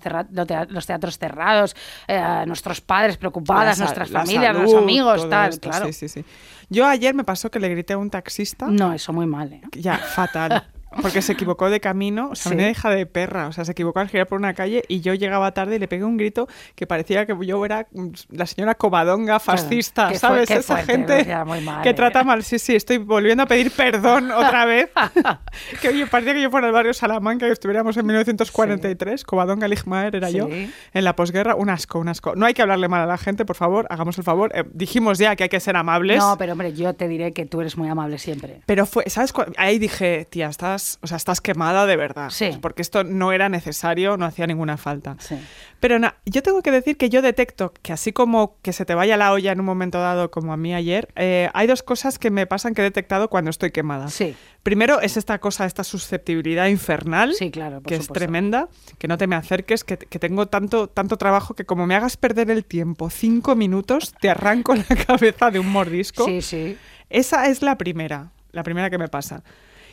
teatros 0.86 1.18
cerrados, 1.18 1.76
eh, 2.08 2.44
nuestros 2.46 2.80
padres 2.80 3.16
preocupadas, 3.16 3.78
La 3.78 3.84
nuestras 3.84 4.10
la 4.10 4.20
familias, 4.20 4.56
salud, 4.56 4.72
los 4.72 4.82
amigos, 4.82 5.28
tal, 5.28 5.50
esto, 5.50 5.68
claro. 5.68 5.86
Sí, 5.86 5.92
sí, 5.92 6.08
sí. 6.08 6.24
Yo 6.68 6.86
ayer 6.86 7.14
me 7.14 7.24
pasó 7.24 7.50
que 7.50 7.58
le 7.60 7.68
grité 7.68 7.94
a 7.94 7.98
un 7.98 8.10
taxista, 8.10 8.66
No, 8.68 8.92
eso 8.92 9.12
muy 9.12 9.26
mal, 9.26 9.52
¿eh? 9.52 9.60
ya, 9.72 9.96
fatal. 9.98 10.64
Porque 11.02 11.22
se 11.22 11.32
equivocó 11.32 11.70
de 11.70 11.80
camino, 11.80 12.30
o 12.30 12.34
sea, 12.34 12.50
Sí. 12.50 12.56
una 12.58 12.68
hija 12.68 12.90
de 12.90 13.06
perra, 13.06 13.46
o 13.48 13.52
sea, 13.52 13.64
se 13.64 13.72
equivocó 13.72 14.00
al 14.00 14.08
girar 14.08 14.26
por 14.26 14.38
una 14.38 14.54
calle 14.54 14.82
y 14.88 15.00
yo 15.00 15.14
llegaba 15.14 15.52
tarde 15.52 15.76
y 15.76 15.78
le 15.78 15.86
pegué 15.88 16.04
un 16.04 16.16
grito 16.16 16.48
que 16.74 16.86
parecía 16.86 17.26
que 17.26 17.36
yo 17.46 17.64
era 17.64 17.86
mm, 17.92 18.08
la 18.30 18.46
señora 18.46 18.74
Covadonga 18.74 19.38
fascista, 19.38 20.12
¿sabes? 20.14 20.48
qué 20.48 20.54
Esa 20.54 20.74
fuerte, 20.76 20.92
gente 21.24 21.34
mal, 21.44 21.82
que 21.82 21.90
¿eh? 21.90 21.94
trata 21.94 22.24
mal. 22.24 22.42
Sí, 22.42 22.58
sí, 22.58 22.74
estoy 22.74 22.98
volviendo 22.98 23.44
a 23.44 23.46
pedir 23.46 23.70
perdón 23.70 24.30
otra 24.36 24.64
vez. 24.64 24.90
que 25.80 25.88
oye, 25.90 26.06
parecía 26.06 26.34
que 26.34 26.42
yo 26.42 26.50
fuera 26.50 26.66
del 26.66 26.74
barrio 26.74 26.92
Salamanca, 26.94 27.46
que 27.46 27.52
estuviéramos 27.52 27.96
en 27.96 28.06
1943, 28.06 29.24
Covadonga 29.24 29.68
Ligmaer 29.68 30.16
era 30.16 30.30
yo, 30.30 30.48
Sí. 30.48 30.70
en 30.92 31.04
la 31.04 31.14
posguerra, 31.14 31.54
un 31.54 31.70
asco, 31.70 31.98
un 31.98 32.08
asco. 32.08 32.34
No 32.34 32.46
hay 32.46 32.54
que 32.54 32.62
hablarle 32.62 32.88
mal 32.88 33.02
a 33.02 33.06
la 33.06 33.18
gente, 33.18 33.44
por 33.44 33.56
favor, 33.56 33.86
hagamos 33.90 34.18
el 34.18 34.24
favor. 34.24 34.50
Eh, 34.54 34.64
dijimos 34.72 35.18
ya 35.18 35.36
que 35.36 35.44
hay 35.44 35.48
que 35.48 35.60
ser 35.60 35.76
amables. 35.76 36.18
No, 36.18 36.36
pero 36.38 36.52
hombre, 36.52 36.72
yo 36.72 36.94
te 36.94 37.06
diré 37.08 37.32
que 37.32 37.46
tú 37.46 37.60
eres 37.60 37.76
muy 37.76 37.88
amable 37.88 38.18
siempre. 38.18 38.60
Pero 38.66 38.86
fue, 38.86 39.04
¿sabes? 39.08 39.32
Ahí 39.56 39.78
dije, 39.78 40.26
tía, 40.28 40.48
estás, 40.48 40.79
o 41.02 41.06
sea, 41.06 41.16
estás 41.16 41.40
quemada 41.40 41.86
de 41.86 41.96
verdad. 41.96 42.30
Sí. 42.30 42.50
Porque 42.60 42.82
esto 42.82 43.04
no 43.04 43.32
era 43.32 43.48
necesario, 43.48 44.16
no 44.16 44.24
hacía 44.26 44.46
ninguna 44.46 44.76
falta. 44.76 45.16
Sí. 45.18 45.36
Pero 45.80 45.98
na- 45.98 46.16
yo 46.26 46.42
tengo 46.42 46.62
que 46.62 46.70
decir 46.70 46.96
que 46.96 47.08
yo 47.08 47.22
detecto 47.22 47.72
que 47.82 47.92
así 47.92 48.12
como 48.12 48.56
que 48.62 48.72
se 48.72 48.84
te 48.84 48.94
vaya 48.94 49.16
la 49.16 49.32
olla 49.32 49.52
en 49.52 49.60
un 49.60 49.66
momento 49.66 49.98
dado, 49.98 50.30
como 50.30 50.52
a 50.52 50.56
mí 50.56 50.74
ayer, 50.74 51.08
eh, 51.16 51.48
hay 51.54 51.66
dos 51.66 51.82
cosas 51.82 52.18
que 52.18 52.30
me 52.30 52.46
pasan 52.46 52.74
que 52.74 52.82
he 52.82 52.84
detectado 52.84 53.28
cuando 53.30 53.50
estoy 53.50 53.70
quemada. 53.70 54.08
Sí. 54.08 54.36
Primero 54.62 55.00
es 55.00 55.16
esta 55.16 55.38
cosa, 55.38 55.64
esta 55.64 55.84
susceptibilidad 55.84 56.66
infernal, 56.66 57.34
Sí, 57.34 57.50
claro, 57.50 57.80
que 57.82 57.94
es 57.94 58.08
tremenda, 58.08 58.68
que 58.98 59.08
no 59.08 59.16
te 59.16 59.26
me 59.26 59.36
acerques, 59.36 59.84
que, 59.84 59.96
que 59.96 60.18
tengo 60.18 60.48
tanto, 60.48 60.88
tanto 60.88 61.16
trabajo 61.16 61.54
que 61.54 61.64
como 61.64 61.86
me 61.86 61.94
hagas 61.94 62.16
perder 62.18 62.50
el 62.50 62.64
tiempo 62.66 63.08
cinco 63.08 63.56
minutos, 63.56 64.12
te 64.20 64.28
arranco 64.28 64.74
la 64.74 64.84
cabeza 65.06 65.50
de 65.50 65.60
un 65.60 65.68
mordisco. 65.70 66.26
Sí, 66.26 66.42
sí. 66.42 66.76
Esa 67.08 67.48
es 67.48 67.62
la 67.62 67.78
primera, 67.78 68.32
la 68.52 68.62
primera 68.62 68.90
que 68.90 68.98
me 68.98 69.08
pasa. 69.08 69.42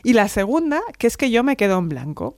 Y 0.03 0.13
la 0.13 0.27
segunda, 0.27 0.81
que 0.97 1.07
es 1.07 1.17
que 1.17 1.29
yo 1.31 1.43
me 1.43 1.55
quedo 1.57 1.77
en 1.77 1.89
blanco. 1.89 2.37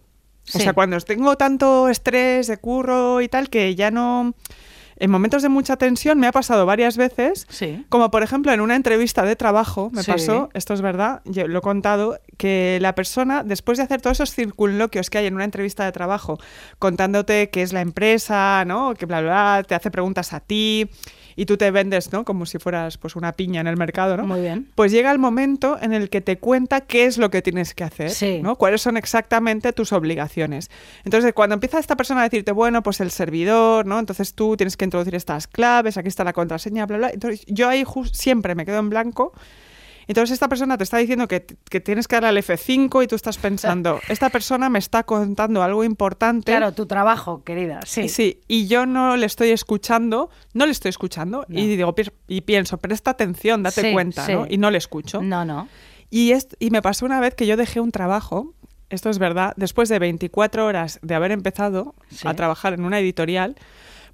O 0.54 0.58
sea, 0.60 0.74
cuando 0.74 1.00
tengo 1.02 1.36
tanto 1.38 1.90
estrés 1.90 2.48
de 2.48 2.58
curro 2.58 3.22
y 3.22 3.28
tal, 3.30 3.50
que 3.50 3.76
ya 3.76 3.92
no... 3.92 4.34
En 5.02 5.10
momentos 5.12 5.42
de 5.42 5.48
mucha 5.48 5.78
tensión 5.78 6.20
me 6.20 6.28
ha 6.28 6.34
pasado 6.34 6.66
varias 6.66 6.98
veces, 6.98 7.48
Sí. 7.50 7.86
como 7.88 8.12
por 8.12 8.22
ejemplo 8.22 8.52
en 8.52 8.60
una 8.60 8.76
entrevista 8.76 9.24
de 9.24 9.38
trabajo, 9.38 9.90
me 9.94 10.04
Sí. 10.04 10.12
pasó, 10.12 10.50
esto 10.54 10.74
es 10.74 10.82
verdad, 10.82 11.22
yo 11.24 11.48
lo 11.48 11.60
he 11.60 11.62
contado, 11.62 12.20
que 12.38 12.80
la 12.82 12.96
persona, 12.96 13.44
después 13.44 13.78
de 13.78 13.86
hacer 13.86 14.02
todos 14.02 14.18
esos 14.18 14.34
circunloquios 14.36 15.10
que 15.10 15.20
hay 15.20 15.28
en 15.28 15.36
una 15.36 15.46
entrevista 15.46 15.86
de 15.86 15.94
trabajo, 15.94 16.38
contándote 16.80 17.50
qué 17.50 17.62
es 17.62 17.72
la 17.72 17.80
empresa, 17.80 18.66
¿no? 18.66 18.94
Que 18.94 19.06
bla, 19.06 19.22
bla, 19.22 19.30
bla, 19.60 19.64
te 19.66 19.74
hace 19.76 19.90
preguntas 19.90 20.34
a 20.34 20.42
ti 20.42 20.90
y 21.40 21.46
tú 21.46 21.56
te 21.56 21.72
vendes, 21.72 22.12
¿no? 22.12 22.26
Como 22.26 22.46
si 22.46 22.60
fueras 22.60 22.98
pues 22.98 23.16
una 23.16 23.32
piña 23.32 23.62
en 23.62 23.68
el 23.68 23.78
mercado, 23.78 24.18
¿no? 24.18 24.28
Muy 24.28 24.42
bien. 24.42 24.68
Pues 24.76 24.92
llega 24.92 25.10
el 25.10 25.20
momento 25.20 25.78
en 25.82 25.94
el 25.94 26.10
que 26.10 26.20
te 26.20 26.38
cuenta 26.38 26.82
qué 26.82 27.06
es 27.06 27.18
lo 27.18 27.30
que 27.30 27.42
tienes 27.42 27.74
que 27.74 27.86
hacer, 27.86 28.10
Sí. 28.10 28.42
¿no? 28.44 28.58
Cuáles 28.58 28.82
son 28.82 28.98
exactamente 28.98 29.72
tus 29.72 29.94
obligaciones. 29.94 30.70
Entonces, 31.06 31.32
cuando 31.34 31.54
empieza 31.54 31.80
esta 31.80 31.96
persona 31.96 32.20
a 32.20 32.24
decirte, 32.26 32.52
bueno, 32.52 32.84
pues 32.84 33.00
el 33.00 33.10
servidor, 33.10 33.86
¿no? 33.86 34.00
Entonces 34.00 34.34
tú 34.34 34.58
tienes 34.58 34.76
que 34.76 34.84
introducir 34.84 35.16
estas 35.16 35.48
claves, 35.48 35.96
aquí 35.96 36.10
está 36.10 36.26
la 36.26 36.34
contraseña, 36.34 36.86
bla, 36.86 36.98
bla. 36.98 37.10
Entonces, 37.12 37.46
yo 37.48 37.70
ahí 37.70 37.86
siempre 38.12 38.54
me 38.54 38.66
quedo 38.66 38.80
en 38.80 38.90
blanco. 38.90 39.32
Entonces 40.10 40.34
esta 40.34 40.50
persona 40.50 40.76
te 40.78 40.84
está 40.84 40.98
diciendo 40.98 41.28
que, 41.28 41.46
que 41.70 41.80
tienes 41.80 42.08
que 42.08 42.16
darle 42.16 42.28
al 42.30 42.38
F5 42.44 43.04
y 43.04 43.08
tú 43.08 43.16
estás 43.16 43.38
pensando, 43.48 44.00
esta 44.10 44.30
persona 44.30 44.68
me 44.70 44.80
está 44.80 45.04
contando 45.04 45.64
algo 45.64 45.84
importante. 45.84 46.52
Claro, 46.52 46.74
tu 46.74 46.86
trabajo, 46.88 47.44
querida. 47.44 47.80
Sí. 47.86 48.10
Sí, 48.10 48.42
y 48.48 48.68
yo 48.68 48.86
no 48.88 49.16
le 49.18 49.26
estoy 49.28 49.52
escuchando, 49.52 50.30
no 50.54 50.66
le 50.66 50.72
estoy 50.72 50.90
escuchando, 50.90 51.46
No. 51.48 51.60
y 51.60 51.68
digo, 51.68 51.94
y 52.28 52.42
pienso, 52.42 52.78
presta 52.80 53.12
atención, 53.12 53.64
date 53.64 53.82
Sí, 53.82 53.94
cuenta, 53.94 54.26
sí. 54.26 54.34
¿no? 54.34 54.48
Y 54.50 54.58
no 54.58 54.72
le 54.72 54.80
escucho. 54.80 55.22
No, 55.22 55.46
no. 55.46 55.68
Y, 56.10 56.34
y 56.60 56.70
me 56.72 56.82
pasó 56.82 57.06
una 57.06 57.20
vez 57.20 57.36
que 57.36 57.46
yo 57.46 57.56
dejé 57.56 57.80
un 57.80 57.92
trabajo, 57.92 58.56
esto 58.90 59.12
es 59.12 59.20
verdad, 59.20 59.54
después 59.58 59.90
de 59.90 60.00
24 60.00 60.66
horas 60.66 60.98
de 61.04 61.14
haber 61.14 61.32
empezado 61.32 61.94
Sí. 62.10 62.28
a 62.28 62.34
trabajar 62.34 62.74
en 62.74 62.84
una 62.84 62.98
editorial, 63.00 63.56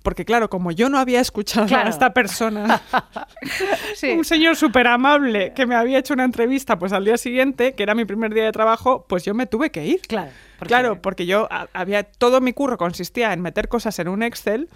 porque 0.06 0.24
claro, 0.24 0.50
como 0.50 0.72
yo 0.72 0.88
no 0.88 0.98
había 1.00 1.20
escuchado 1.20 1.68
Claro. 1.68 1.88
a 1.88 1.90
esta 1.90 2.14
persona, 2.14 2.82
Sí. 3.96 4.12
un 4.12 4.24
señor 4.24 4.56
súper 4.56 4.88
amable 4.88 5.52
que 5.54 5.66
me 5.66 5.76
había 5.76 5.98
hecho 6.00 6.14
una 6.14 6.24
entrevista 6.24 6.80
pues 6.80 6.94
al 6.94 7.04
día 7.04 7.18
siguiente, 7.18 7.74
que 7.74 7.84
era 7.84 7.94
mi 7.96 8.06
primer 8.06 8.34
día 8.34 8.46
de 8.46 8.52
trabajo, 8.54 9.06
pues 9.10 9.26
yo 9.26 9.34
me 9.34 9.48
tuve 9.48 9.72
que 9.72 9.86
ir. 9.86 10.02
Claro. 10.08 10.32
porque- 10.60 10.68
Claro, 10.70 11.02
porque 11.02 11.26
yo 11.26 11.48
a- 11.52 11.68
había 11.74 12.04
todo 12.04 12.40
mi 12.40 12.54
curro 12.54 12.78
consistía 12.78 13.34
en 13.34 13.42
meter 13.42 13.68
cosas 13.68 14.00
en 14.00 14.08
un 14.08 14.24
Excel 14.24 14.70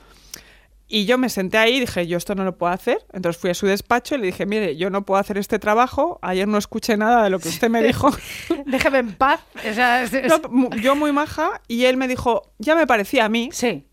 y 0.92 1.06
yo 1.06 1.20
me 1.20 1.30
senté 1.30 1.60
ahí 1.60 1.76
y 1.76 1.80
dije, 1.82 2.08
yo 2.08 2.18
esto 2.18 2.34
no 2.34 2.44
lo 2.44 2.58
puedo 2.58 2.74
hacer. 2.74 2.98
Entonces 3.14 3.40
fui 3.40 3.52
a 3.52 3.54
su 3.54 3.68
despacho 3.68 4.16
y 4.16 4.18
le 4.18 4.26
dije, 4.26 4.48
mire, 4.48 4.76
yo 4.76 4.90
no 4.90 5.06
puedo 5.06 5.20
hacer 5.20 5.38
este 5.38 5.60
trabajo. 5.60 6.18
Ayer 6.24 6.48
no 6.48 6.58
escuché 6.58 6.98
nada 6.98 7.24
de 7.24 7.30
lo 7.30 7.38
que 7.40 7.50
usted 7.50 7.70
me 7.70 7.84
dijo. 7.84 8.10
Déjame 8.66 8.98
en 8.98 9.14
paz. 9.14 9.40
O 9.56 9.74
sea, 9.74 10.02
es- 10.02 10.14
es- 10.14 10.28
No, 10.28 10.40
mu- 10.50 10.70
yo 10.82 10.96
muy 10.96 11.12
maja 11.12 11.62
y 11.68 11.86
él 11.86 11.96
me 11.98 12.08
dijo, 12.08 12.52
ya 12.58 12.76
me 12.76 12.88
parecía 12.88 13.26
a 13.26 13.30
mí, 13.30 13.50
Sí. 13.54 13.86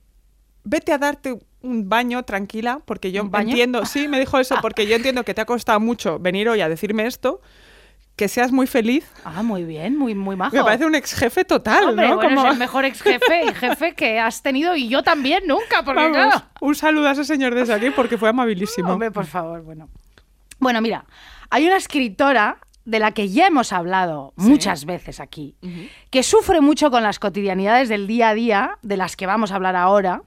Vete 0.66 0.92
a 0.92 0.98
darte 0.98 1.38
un 1.62 1.88
baño 1.88 2.22
tranquila 2.24 2.80
porque 2.84 3.12
yo 3.12 3.28
entiendo, 3.38 3.86
sí, 3.86 4.08
me 4.08 4.18
dijo 4.20 4.38
eso 4.38 4.56
porque 4.62 4.86
yo 4.86 4.96
entiendo 4.96 5.24
que 5.24 5.32
te 5.32 5.40
ha 5.40 5.46
costado 5.46 5.80
mucho 5.80 6.18
venir 6.18 6.48
hoy 6.48 6.60
a 6.60 6.68
decirme 6.68 7.06
esto, 7.06 7.40
que 8.16 8.28
seas 8.28 8.50
muy 8.50 8.66
feliz. 8.66 9.06
Ah, 9.24 9.42
muy 9.42 9.64
bien, 9.64 9.96
muy, 9.96 10.14
muy 10.14 10.36
majo. 10.36 10.56
Me 10.56 10.64
parece 10.64 10.86
un 10.86 10.94
ex 10.94 11.14
jefe 11.14 11.44
total, 11.44 11.90
Hombre, 11.90 12.08
¿no? 12.08 12.16
bueno, 12.16 12.30
Como- 12.30 12.46
es 12.46 12.52
el 12.52 12.58
mejor 12.58 12.84
ex 12.84 13.02
jefe 13.02 13.44
y 13.44 13.54
jefe 13.54 13.94
que 13.94 14.18
has 14.18 14.42
tenido 14.42 14.74
y 14.74 14.88
yo 14.88 15.02
también 15.02 15.46
nunca, 15.46 15.82
porque 15.84 16.00
Vamos, 16.02 16.16
claro. 16.16 16.42
un 16.60 16.74
saludo 16.74 17.08
a 17.08 17.12
ese 17.12 17.24
señor 17.24 17.54
desde 17.54 17.74
aquí 17.74 17.90
porque 17.90 18.16
fue 18.18 18.28
amabilísimo. 18.30 18.92
Hombre, 18.92 19.10
por 19.10 19.26
favor, 19.26 19.62
bueno. 19.62 19.88
Bueno, 20.58 20.80
mira, 20.80 21.04
hay 21.50 21.66
una 21.66 21.76
escritora 21.76 22.56
de 22.86 23.00
la 23.00 23.12
que 23.12 23.28
ya 23.28 23.48
hemos 23.48 23.72
hablado 23.72 24.32
muchas 24.36 24.86
veces 24.86 25.20
aquí, 25.20 25.56
que 26.10 26.22
sufre 26.22 26.60
mucho 26.60 26.90
con 26.90 27.02
las 27.02 27.18
cotidianidades 27.18 27.88
del 27.88 28.06
día 28.06 28.30
a 28.30 28.34
día, 28.34 28.78
de 28.82 28.96
las 28.96 29.16
que 29.16 29.26
vamos 29.26 29.50
a 29.52 29.56
hablar 29.56 29.76
ahora, 29.76 30.22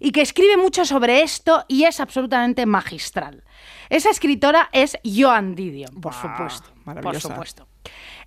y 0.00 0.10
que 0.10 0.22
escribe 0.22 0.56
mucho 0.56 0.84
sobre 0.84 1.22
esto 1.22 1.64
y 1.68 1.84
es 1.84 2.00
absolutamente 2.00 2.66
magistral. 2.66 3.44
Esa 3.90 4.10
escritora 4.10 4.68
es 4.72 4.98
Joan 5.04 5.54
Didion, 5.54 6.00
por 6.00 6.14
supuesto. 6.14 6.70
Por 7.02 7.20
supuesto. 7.20 7.68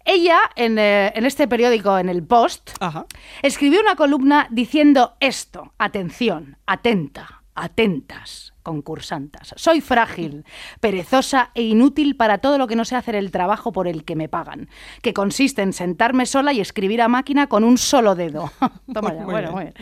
Ella, 0.05 0.39
en, 0.55 0.77
eh, 0.79 1.11
en 1.15 1.25
este 1.25 1.47
periódico, 1.47 1.97
en 1.97 2.09
el 2.09 2.23
Post, 2.23 2.71
Ajá. 2.79 3.05
escribió 3.41 3.79
una 3.81 3.95
columna 3.95 4.47
diciendo 4.49 5.15
esto, 5.19 5.73
atención, 5.77 6.57
atenta, 6.65 7.43
atentas, 7.55 8.50
concursantas. 8.63 9.53
Soy 9.57 9.81
frágil, 9.81 10.45
perezosa 10.79 11.51
e 11.55 11.63
inútil 11.63 12.15
para 12.15 12.39
todo 12.39 12.57
lo 12.57 12.67
que 12.67 12.75
no 12.75 12.85
sé 12.85 12.95
hacer 12.95 13.15
el 13.15 13.31
trabajo 13.31 13.71
por 13.71 13.87
el 13.87 14.03
que 14.03 14.15
me 14.15 14.29
pagan, 14.29 14.69
que 15.01 15.13
consiste 15.13 15.61
en 15.61 15.73
sentarme 15.73 16.25
sola 16.25 16.53
y 16.53 16.61
escribir 16.61 17.01
a 17.01 17.07
máquina 17.07 17.47
con 17.47 17.63
un 17.63 17.77
solo 17.77 18.15
dedo. 18.15 18.51
Toma 18.93 19.13
ya, 19.13 19.23
Muy 19.23 19.33
bueno, 19.33 19.49
bien. 19.49 19.53
muy 19.53 19.63
bien. 19.63 19.73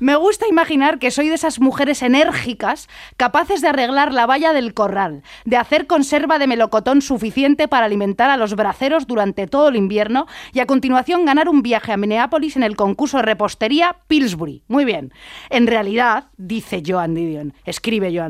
Me 0.00 0.16
gusta 0.16 0.46
imaginar 0.48 0.98
que 0.98 1.10
soy 1.10 1.28
de 1.28 1.34
esas 1.34 1.60
mujeres 1.60 2.02
enérgicas 2.02 2.88
capaces 3.16 3.60
de 3.60 3.68
arreglar 3.68 4.12
la 4.12 4.26
valla 4.26 4.52
del 4.52 4.74
corral, 4.74 5.22
de 5.44 5.56
hacer 5.56 5.86
conserva 5.86 6.38
de 6.38 6.46
melocotón 6.46 7.02
suficiente 7.02 7.68
para 7.68 7.86
alimentar 7.86 8.30
a 8.30 8.36
los 8.36 8.54
braceros 8.54 9.06
durante 9.06 9.46
todo 9.46 9.68
el 9.68 9.76
invierno 9.76 10.26
y 10.52 10.60
a 10.60 10.66
continuación 10.66 11.24
ganar 11.24 11.48
un 11.48 11.62
viaje 11.62 11.92
a 11.92 11.96
Minneapolis 11.96 12.56
en 12.56 12.62
el 12.62 12.76
concurso 12.76 13.18
de 13.18 13.22
repostería 13.24 13.96
Pillsbury. 14.06 14.62
Muy 14.68 14.84
bien. 14.84 15.12
En 15.50 15.66
realidad, 15.66 16.26
dice 16.36 16.82
Joan 16.86 17.14
Didion, 17.14 17.54
escribe 17.64 18.14
Joan 18.16 18.27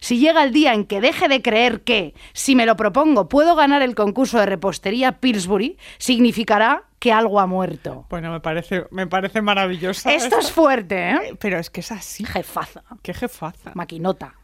Si 0.00 0.18
llega 0.18 0.42
el 0.42 0.52
día 0.52 0.74
en 0.74 0.84
que 0.84 1.00
deje 1.00 1.28
de 1.28 1.42
creer 1.42 1.82
que, 1.82 2.14
si 2.32 2.54
me 2.54 2.66
lo 2.66 2.76
propongo, 2.76 3.28
puedo 3.28 3.54
ganar 3.54 3.82
el 3.82 3.94
concurso 3.94 4.38
de 4.38 4.46
repostería 4.46 5.20
Pillsbury, 5.20 5.78
significará 5.98 6.84
que 6.98 7.12
algo 7.12 7.40
ha 7.40 7.46
muerto. 7.46 8.06
Bueno, 8.08 8.32
me 8.32 8.40
parece, 8.40 8.86
me 8.90 9.06
parece 9.06 9.42
maravillosa. 9.42 10.12
Esto 10.12 10.38
es 10.38 10.50
fuerte, 10.50 11.10
¿eh? 11.10 11.36
Pero 11.38 11.58
es 11.58 11.70
que 11.70 11.80
es 11.80 11.92
así. 11.92 12.24
Jefaza. 12.24 12.82
Qué 13.02 13.14
jefaza. 13.14 13.72
Maquinota. 13.74 14.34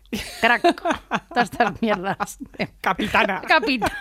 Crack. 0.41 0.63
Todas 1.29 1.51
estas 1.51 1.81
mierdas. 1.81 2.39
Capitana. 2.81 3.41
Capitana. 3.43 3.97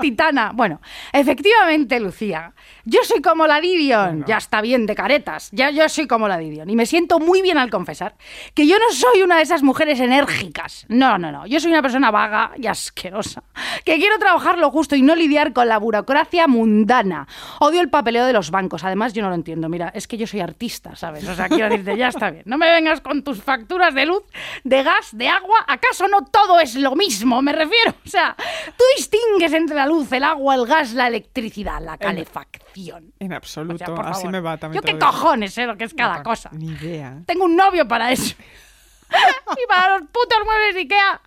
Titana. 0.00 0.52
Bueno, 0.54 0.80
efectivamente, 1.12 1.98
Lucía. 2.00 2.52
Yo 2.84 3.00
soy 3.02 3.20
como 3.20 3.46
la 3.46 3.60
Didion. 3.60 4.24
Ya 4.26 4.36
está 4.36 4.60
bien 4.60 4.86
de 4.86 4.94
caretas. 4.94 5.48
Ya 5.52 5.70
yo 5.70 5.88
soy 5.88 6.06
como 6.06 6.28
la 6.28 6.38
Didion. 6.38 6.70
Y 6.70 6.76
me 6.76 6.86
siento 6.86 7.18
muy 7.18 7.42
bien 7.42 7.58
al 7.58 7.68
confesar 7.68 8.14
que 8.54 8.66
yo 8.66 8.78
no 8.78 8.92
soy 8.92 9.22
una 9.22 9.36
de 9.36 9.42
esas 9.42 9.62
mujeres 9.62 9.98
enérgicas. 9.98 10.86
No, 10.88 11.18
no, 11.18 11.32
no. 11.32 11.46
Yo 11.46 11.58
soy 11.58 11.72
una 11.72 11.82
persona 11.82 12.10
vaga 12.10 12.52
y 12.56 12.66
asquerosa. 12.66 13.42
Que 13.84 13.96
quiero 13.96 14.18
trabajar 14.18 14.58
lo 14.58 14.70
justo 14.70 14.94
y 14.94 15.02
no 15.02 15.16
lidiar 15.16 15.52
con 15.52 15.68
la 15.68 15.78
burocracia 15.78 16.46
mundana. 16.46 17.26
Odio 17.58 17.80
el 17.80 17.90
papeleo 17.90 18.24
de 18.24 18.32
los 18.32 18.50
bancos. 18.50 18.84
Además, 18.84 19.12
yo 19.12 19.22
no 19.22 19.30
lo 19.30 19.34
entiendo. 19.34 19.68
Mira, 19.68 19.90
es 19.94 20.06
que 20.06 20.16
yo 20.16 20.26
soy 20.26 20.40
artista, 20.40 20.94
¿sabes? 20.94 21.28
O 21.28 21.34
sea, 21.34 21.48
quiero 21.48 21.68
decirte, 21.68 21.96
ya 21.96 22.08
está 22.08 22.30
bien. 22.30 22.44
No 22.46 22.58
me 22.58 22.70
vengas 22.70 23.00
con 23.00 23.24
tus 23.24 23.42
facturas 23.42 23.94
de 23.94 24.06
luz, 24.06 24.22
de 24.62 24.82
gas, 24.84 25.08
de 25.12 25.28
agua. 25.28 25.64
¿Acaso 25.66 26.06
no 26.06 26.24
todo 26.24 26.60
es 26.60 26.76
lo 26.76 26.94
mismo? 26.94 27.42
Me 27.42 27.52
refiero. 27.52 27.94
O 28.04 28.08
sea, 28.08 28.36
tú 28.76 28.84
distingues 28.96 29.15
entre 29.40 29.76
la 29.76 29.86
luz, 29.86 30.10
el 30.12 30.24
agua, 30.24 30.54
el 30.54 30.66
gas, 30.66 30.92
la 30.92 31.08
electricidad, 31.08 31.80
la 31.80 31.96
calefacción. 31.98 33.12
En 33.18 33.32
O 33.32 33.36
absoluto. 33.36 33.78
sea, 33.78 33.94
por 33.94 34.06
así 34.06 34.22
favor. 34.22 34.32
me 34.32 34.40
va 34.40 34.56
también. 34.56 34.82
Yo 34.82 34.86
qué 34.86 34.98
cojones 34.98 35.54
sé 35.54 35.66
lo 35.66 35.76
que 35.76 35.84
es 35.84 35.94
cada 35.94 36.18
No, 36.18 36.22
cosa. 36.22 36.50
Ni 36.52 36.66
idea. 36.68 37.22
Tengo 37.26 37.44
un 37.44 37.56
novio 37.56 37.86
para 37.86 38.12
eso. 38.12 38.34
y 39.08 39.66
para 39.68 39.98
los 39.98 40.08
putos 40.08 40.38
muebles 40.44 40.76
Ikea, 40.76 41.20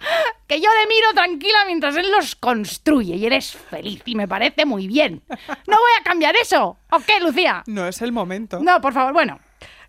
que 0.48 0.60
yo 0.60 0.70
le 0.82 0.88
miro 0.88 1.14
tranquila 1.14 1.60
mientras 1.66 1.96
él 1.96 2.12
los 2.12 2.36
construye 2.36 3.16
y 3.16 3.26
eres 3.26 3.54
feliz 3.56 4.02
y 4.06 4.16
me 4.16 4.28
parece 4.28 4.66
muy 4.66 4.88
bien. 4.88 5.24
No 5.30 5.38
voy 5.78 5.92
a 6.00 6.04
cambiar 6.04 6.36
eso. 6.36 6.78
¿O 6.92 7.00
qué, 7.00 7.20
Lucía? 7.22 7.64
No 7.68 7.88
es 7.88 8.02
el 8.02 8.12
momento. 8.12 8.60
No, 8.62 8.82
por 8.82 8.92
favor, 8.94 9.14
bueno. 9.14 9.40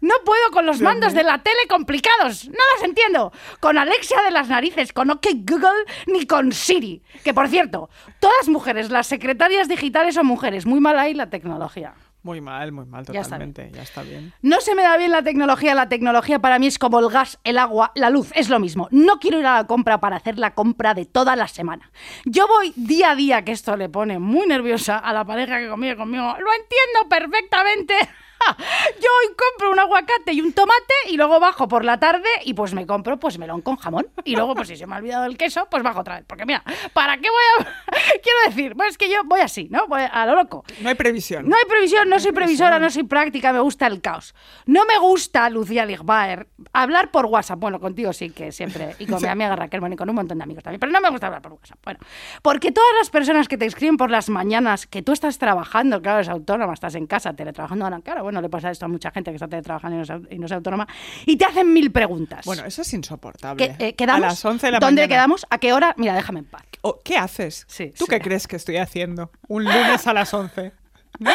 No 0.00 0.14
puedo 0.25 0.50
con 0.52 0.66
los 0.66 0.80
mandos 0.80 1.12
de 1.12 1.23
la 1.23 1.38
tele 1.42 1.61
complicados. 1.69 2.49
No 2.49 2.59
los 2.75 2.85
entiendo. 2.85 3.33
Con 3.61 3.78
Alexia 3.78 4.23
de 4.23 4.30
las 4.30 4.49
narices, 4.49 4.92
con 4.92 5.11
OK 5.11 5.26
Google, 5.45 5.85
ni 6.07 6.26
con 6.26 6.52
Siri. 6.52 7.02
Que 7.23 7.35
por 7.35 7.49
cierto, 7.49 7.90
todas 8.19 8.49
mujeres, 8.49 8.90
las 8.90 9.07
secretarias 9.07 9.69
digitales 9.69 10.14
son 10.14 10.26
mujeres. 10.26 10.66
Muy 10.66 10.80
mal 10.80 10.99
ahí 10.99 11.14
la 11.14 11.28
tecnología. 11.28 11.95
Muy 12.23 12.42
mal, 12.42 12.71
muy 12.71 12.85
mal, 12.85 13.04
Ya 13.07 13.21
está 13.21 13.37
totalmente. 13.37 13.71
Ya 13.73 13.83
está 13.83 14.02
bien. 14.02 14.35
No 14.42 14.61
se 14.61 14.75
me 14.75 14.83
da 14.83 14.99
bien 14.99 15.11
la 15.11 15.23
tecnología. 15.23 15.75
La 15.75 15.88
tecnología 15.88 16.38
para 16.38 16.59
mí 16.59 16.66
es 16.66 16.78
como 16.78 16.99
el 16.99 17.09
gas, 17.09 17.38
el 17.45 17.57
agua, 17.57 17.92
la 17.95 18.11
luz. 18.11 18.30
Es 18.35 18.50
lo 18.50 18.59
mismo. 18.59 18.88
No 18.90 19.19
quiero 19.19 19.38
ir 19.38 19.47
a 19.47 19.54
la 19.54 19.66
compra 19.66 20.00
para 20.00 20.16
hacer 20.16 20.38
la 20.38 20.54
compra 20.54 20.92
de 20.92 21.07
toda 21.07 21.35
la 21.35 21.49
semana. 21.49 21.90
Yo 22.26 22.47
voy 22.47 22.75
día 22.76 23.12
a 23.12 23.14
día, 23.14 23.42
que 23.42 23.52
esto 23.52 23.75
le 23.75 23.88
pone 23.88 24.19
muy 24.19 24.47
nerviosa 24.47 24.99
a 24.99 25.14
la 25.14 25.25
pareja 25.25 25.59
que 25.59 25.69
convive 25.69 25.97
conmigo. 25.97 26.25
Lo 26.25 26.52
entiendo 26.52 27.09
perfectamente. 27.09 27.95
Yo 29.00 29.09
hoy 29.20 29.37
compro 29.37 29.73
un 29.73 29.78
aguacate 29.78 30.32
y 30.32 30.40
un 30.40 30.52
tomate 30.52 30.94
y 31.09 31.16
luego 31.16 31.40
bajo 31.40 31.68
por 31.68 31.85
la 31.85 31.99
tarde 31.99 32.28
y 32.44 32.54
pues 32.54 32.75
me 32.75 32.87
compro 32.87 33.18
pues 33.18 33.38
melón 33.38 33.61
con 33.62 33.76
jamón. 33.76 34.09
Y 34.25 34.37
luego 34.37 34.54
pues 34.54 34.68
si 34.68 34.76
se 34.76 34.87
me 34.87 34.94
ha 34.94 34.99
olvidado 34.99 35.25
el 35.26 35.37
queso, 35.37 35.66
pues 35.70 35.82
bajo 35.82 36.00
otra 36.00 36.16
vez. 36.16 36.25
Porque 36.26 36.47
mira, 36.47 36.62
¿para 36.92 37.16
qué 37.16 37.28
voy 37.28 37.66
a...? 37.66 37.90
Quiero 38.23 38.38
decir, 38.47 38.76
pues 38.76 38.90
es 38.90 38.99
que 38.99 39.11
yo 39.11 39.23
voy 39.25 39.40
así, 39.40 39.68
¿no? 39.70 39.87
Voy 39.87 40.02
a 40.11 40.26
lo 40.26 40.35
loco. 40.35 40.64
No 40.80 40.88
hay 40.88 40.94
previsión. 40.94 41.49
No 41.49 41.56
hay 41.56 41.64
previsión, 41.68 42.09
no 42.09 42.18
soy 42.18 42.32
previsora, 42.32 42.78
no 42.78 42.90
soy 42.90 43.04
práctica, 43.04 43.52
me 43.52 43.61
gusta 43.61 43.87
el 43.87 44.00
caos. 44.00 44.35
No 44.66 44.85
me 44.87 44.99
gusta, 44.99 45.49
Lucía 45.50 45.85
Ligbaer, 45.85 46.49
hablar 46.73 47.11
por 47.11 47.26
WhatsApp. 47.26 47.59
Bueno, 47.59 47.80
contigo 47.80 48.12
sí 48.12 48.30
que 48.30 48.52
siempre, 48.52 48.94
y 48.99 49.06
con 49.06 49.20
mi 49.23 49.28
amiga 49.28 49.56
Raquel, 49.56 49.80
bueno, 49.80 49.94
y 49.94 49.97
con 49.97 50.09
un 50.09 50.16
montón 50.16 50.38
de 50.38 50.44
amigos 50.44 50.64
también, 50.64 50.80
pero 50.80 50.92
no 50.92 51.00
me 51.00 51.11
gusta 51.11 51.26
hablar 51.26 51.42
por 51.42 51.52
WhatsApp. 51.52 51.78
Bueno, 51.85 52.00
porque 52.42 52.73
todas 52.73 52.90
las 52.99 53.11
personas 53.11 53.49
que 53.49 53.56
te 53.56 53.66
escriben 53.66 53.97
por 53.97 54.11
las 54.11 54.28
mañanas, 54.28 54.87
que 54.87 55.02
tú 55.02 55.12
estás 55.12 55.38
trabajando, 55.38 56.00
claro, 56.02 56.20
es 56.20 56.28
autónoma, 56.28 56.73
estás 56.73 56.94
en 56.94 57.06
casa, 57.06 57.35
teletrabajando, 57.35 57.85
ahora, 57.85 58.00
claro, 58.00 58.25
bueno, 58.31 58.41
le 58.43 58.49
pasa 58.49 58.71
esto 58.71 58.85
a 58.85 58.89
mucha 58.89 59.11
gente 59.11 59.31
que 59.33 59.37
está 59.37 59.49
teletrabajando 59.49 59.97
y 60.31 60.39
no 60.39 60.47
es, 60.47 60.53
autónoma, 60.53 60.87
y 61.27 61.37
te 61.37 61.45
hacen 61.45 61.73
mil 61.73 61.91
preguntas. 61.91 62.45
Bueno, 62.47 62.65
eso 62.65 62.83
es 62.83 62.93
insoportable. 62.95 63.75
¿Qué- 63.77 63.89
eh, 63.89 63.95
¿Quedamos? 63.95 64.23
A 64.25 64.29
las 64.29 64.45
11 64.45 64.67
de 64.67 64.73
la 64.73 64.79
¿Dónde 64.79 65.03
mañana. 65.03 65.09
quedamos? 65.17 65.47
¿A 65.51 65.59
qué 65.59 65.73
hora? 65.73 65.95
Mira, 65.99 66.15
déjame 66.15 66.39
en 66.39 66.45
paz. 66.45 66.63
Oh, 66.83 67.01
¿Qué 67.05 67.17
haces? 67.17 67.65
Sí, 67.69 67.93
¿Tú 67.99 68.05
sí. 68.05 68.11
qué 68.11 68.21
crees 68.21 68.47
que 68.47 68.55
estoy 68.57 68.77
haciendo? 68.77 69.31
Un 69.49 69.65
lunes 69.65 70.07
a 70.07 70.15
las 70.15 70.33
11. 70.33 70.73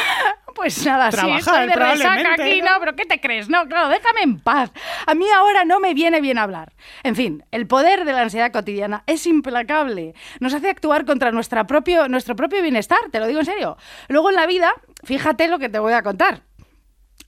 Pues 0.55 0.85
nada, 0.85 1.11
sí, 1.11 1.17
Trabajar, 1.17 1.39
estoy 1.39 1.67
de 1.67 1.75
resaca 1.75 2.33
aquí, 2.41 2.61
¿no? 2.61 2.71
no, 2.71 2.79
pero 2.79 2.95
¿qué 2.95 3.03
te 3.05 3.19
crees? 3.19 3.49
No, 3.49 3.65
claro, 3.67 3.89
déjame 3.89 4.21
en 4.21 4.39
paz. 4.39 4.71
A 5.05 5.13
mí 5.13 5.25
ahora 5.35 5.65
no 5.65 5.81
me 5.81 5.93
viene 5.93 6.21
bien 6.21 6.37
hablar. 6.37 6.71
En 7.03 7.13
fin, 7.17 7.43
el 7.51 7.67
poder 7.67 8.05
de 8.05 8.13
la 8.13 8.21
ansiedad 8.21 8.53
cotidiana 8.53 9.03
es 9.05 9.27
implacable. 9.27 10.13
Nos 10.39 10.53
hace 10.53 10.69
actuar 10.69 11.03
contra 11.05 11.31
nuestra 11.33 11.67
propio, 11.67 12.07
nuestro 12.07 12.37
propio 12.37 12.61
bienestar, 12.61 12.99
te 13.11 13.19
lo 13.19 13.27
digo 13.27 13.41
en 13.41 13.45
serio. 13.45 13.75
Luego 14.07 14.29
en 14.29 14.37
la 14.37 14.47
vida, 14.47 14.71
fíjate 15.03 15.49
lo 15.49 15.59
que 15.59 15.67
te 15.67 15.77
voy 15.77 15.91
a 15.91 16.01
contar. 16.03 16.43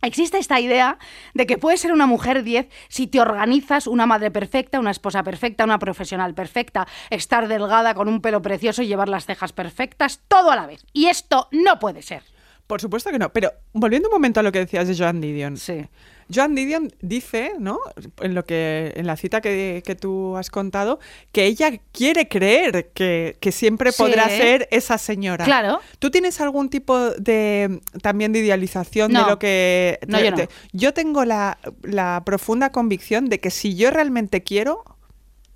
Existe 0.02 0.38
esta 0.38 0.60
idea 0.60 1.00
de 1.34 1.48
que 1.48 1.58
puedes 1.58 1.82
ser 1.82 1.92
una 1.92 2.06
mujer 2.06 2.44
10 2.44 2.70
si 2.88 3.08
te 3.08 3.20
organizas 3.20 3.88
una 3.88 4.06
madre 4.06 4.30
perfecta, 4.32 4.80
una 4.80 4.92
esposa 4.92 5.24
perfecta, 5.24 5.64
una 5.64 5.80
profesional 5.80 6.34
perfecta, 6.34 6.88
estar 7.10 7.48
delgada 7.48 7.96
con 7.96 8.08
un 8.08 8.22
pelo 8.22 8.42
precioso 8.42 8.84
y 8.84 8.88
llevar 8.88 9.10
las 9.10 9.26
cejas 9.26 9.54
perfectas, 9.54 10.22
todo 10.28 10.52
a 10.52 10.56
la 10.56 10.68
vez. 10.68 10.86
Y 10.94 11.08
esto 11.08 11.48
no 11.52 11.80
puede 11.80 12.02
ser. 12.04 12.37
Por 12.68 12.82
supuesto 12.82 13.10
que 13.12 13.20
no. 13.20 13.30
Pero 13.32 13.52
volviendo 13.74 14.10
un 14.10 14.14
momento 14.14 14.40
a 14.42 14.44
lo 14.44 14.52
que 14.52 14.60
decías 14.60 14.88
de 14.88 14.96
Joan 14.98 15.22
Didion. 15.22 15.56
Sí. 15.58 15.86
Joan 16.34 16.54
Didion 16.56 16.92
dice, 17.02 17.54
¿no? 17.58 17.80
En 18.20 18.36
lo 18.36 18.44
que, 18.46 18.92
en 18.98 19.08
la 19.08 19.16
cita 19.16 19.40
que, 19.40 19.82
que 19.86 19.96
tú 19.96 20.36
has 20.36 20.50
contado, 20.50 21.00
que 21.32 21.46
ella 21.46 21.72
quiere 21.94 22.28
creer 22.28 22.90
que, 22.94 23.38
que 23.40 23.54
siempre 23.54 23.94
Sí. 23.94 24.04
podrá 24.04 24.28
ser 24.28 24.68
esa 24.72 24.98
señora. 24.98 25.46
Claro. 25.46 25.80
¿Tú 26.00 26.12
tienes 26.12 26.42
algún 26.42 26.70
tipo 26.70 27.12
de 27.12 27.80
también 28.02 28.34
de 28.34 28.40
idealización 28.40 29.14
No. 29.14 29.24
de 29.24 29.30
lo 29.30 29.40
que 29.40 30.00
No, 30.08 30.20
yo 30.22 30.32
no. 30.32 30.38
yo 30.74 30.94
tengo 30.94 31.24
la, 31.24 31.58
la 31.84 32.22
profunda 32.26 32.72
convicción 32.74 33.30
de 33.30 33.40
que 33.40 33.50
si 33.50 33.76
yo 33.78 33.90
realmente 33.92 34.44
quiero, 34.44 34.84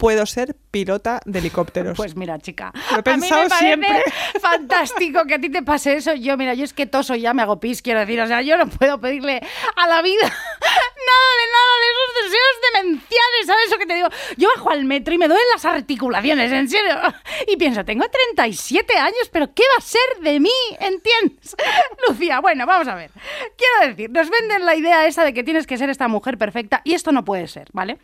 puedo 0.02 0.26
ser 0.26 0.56
pilota 0.72 1.22
de 1.26 1.38
helicópteros. 1.38 1.96
Pues 1.96 2.16
mira, 2.16 2.40
chica, 2.40 2.74
Lo 2.90 2.98
he 3.06 3.14
a 3.14 3.18
mí 3.18 3.22
pensado 3.22 3.44
me 3.44 3.50
parece 3.50 3.66
siempre. 3.68 4.04
fantástico 4.42 5.26
que 5.28 5.36
a 5.36 5.40
ti 5.40 5.50
te 5.52 5.62
pase 5.62 5.94
eso. 5.94 6.16
Yo, 6.16 6.38
mira, 6.38 6.56
yo 6.56 6.64
es 6.64 6.74
que 6.74 6.88
toso 6.88 7.14
ya 7.14 7.36
me 7.36 7.44
hago 7.44 7.60
pis, 7.60 7.84
quiero 7.84 8.00
decir, 8.00 8.20
o 8.20 8.26
sea, 8.26 8.42
yo 8.42 8.58
no 8.58 8.66
puedo 8.68 9.00
pedirle 9.00 9.40
a 9.76 9.88
la 9.88 10.02
vida 10.02 10.24
nada 10.26 11.30
de 11.38 11.48
nada 11.52 11.74
de 11.82 11.88
esos 11.92 12.24
deseos 12.24 12.74
demenciales, 12.74 13.46
¿sabes 13.46 13.70
lo 13.70 13.78
que 13.78 13.86
te 13.86 13.94
digo? 13.94 14.08
Yo 14.38 14.50
bajo 14.56 14.72
al 14.72 14.86
metro 14.86 15.14
y 15.14 15.20
me 15.20 15.28
duelen 15.28 15.46
las 15.54 15.66
articulaciones, 15.66 16.52
en 16.52 16.68
serio. 16.68 16.96
Y 17.48 17.58
pienso, 17.58 17.86
tengo 17.86 18.04
37 18.10 18.98
años, 18.98 19.30
pero 19.32 19.54
¿qué 19.54 19.64
va 19.72 19.78
a 19.78 19.82
ser 19.82 20.24
de 20.24 20.40
mí? 20.40 20.50
¿Entiendes? 20.80 21.56
Lucía, 22.08 22.40
bueno, 22.40 22.66
vamos 22.66 22.88
a 22.88 22.96
ver. 22.96 23.12
Quiero 23.56 23.92
decir, 23.92 24.10
nos 24.10 24.32
venden 24.32 24.66
la 24.66 24.76
idea 24.76 25.06
esa 25.06 25.24
de 25.24 25.32
que 25.32 25.44
tienes 25.44 25.68
que 25.68 25.78
ser 25.78 25.92
esta 25.92 26.08
mujer 26.08 26.40
perfecta 26.40 26.82
y 26.86 26.96
esto 26.96 27.12
no 27.12 27.24
puede 27.24 27.48
ser, 27.48 27.68
¿vale? 27.72 28.00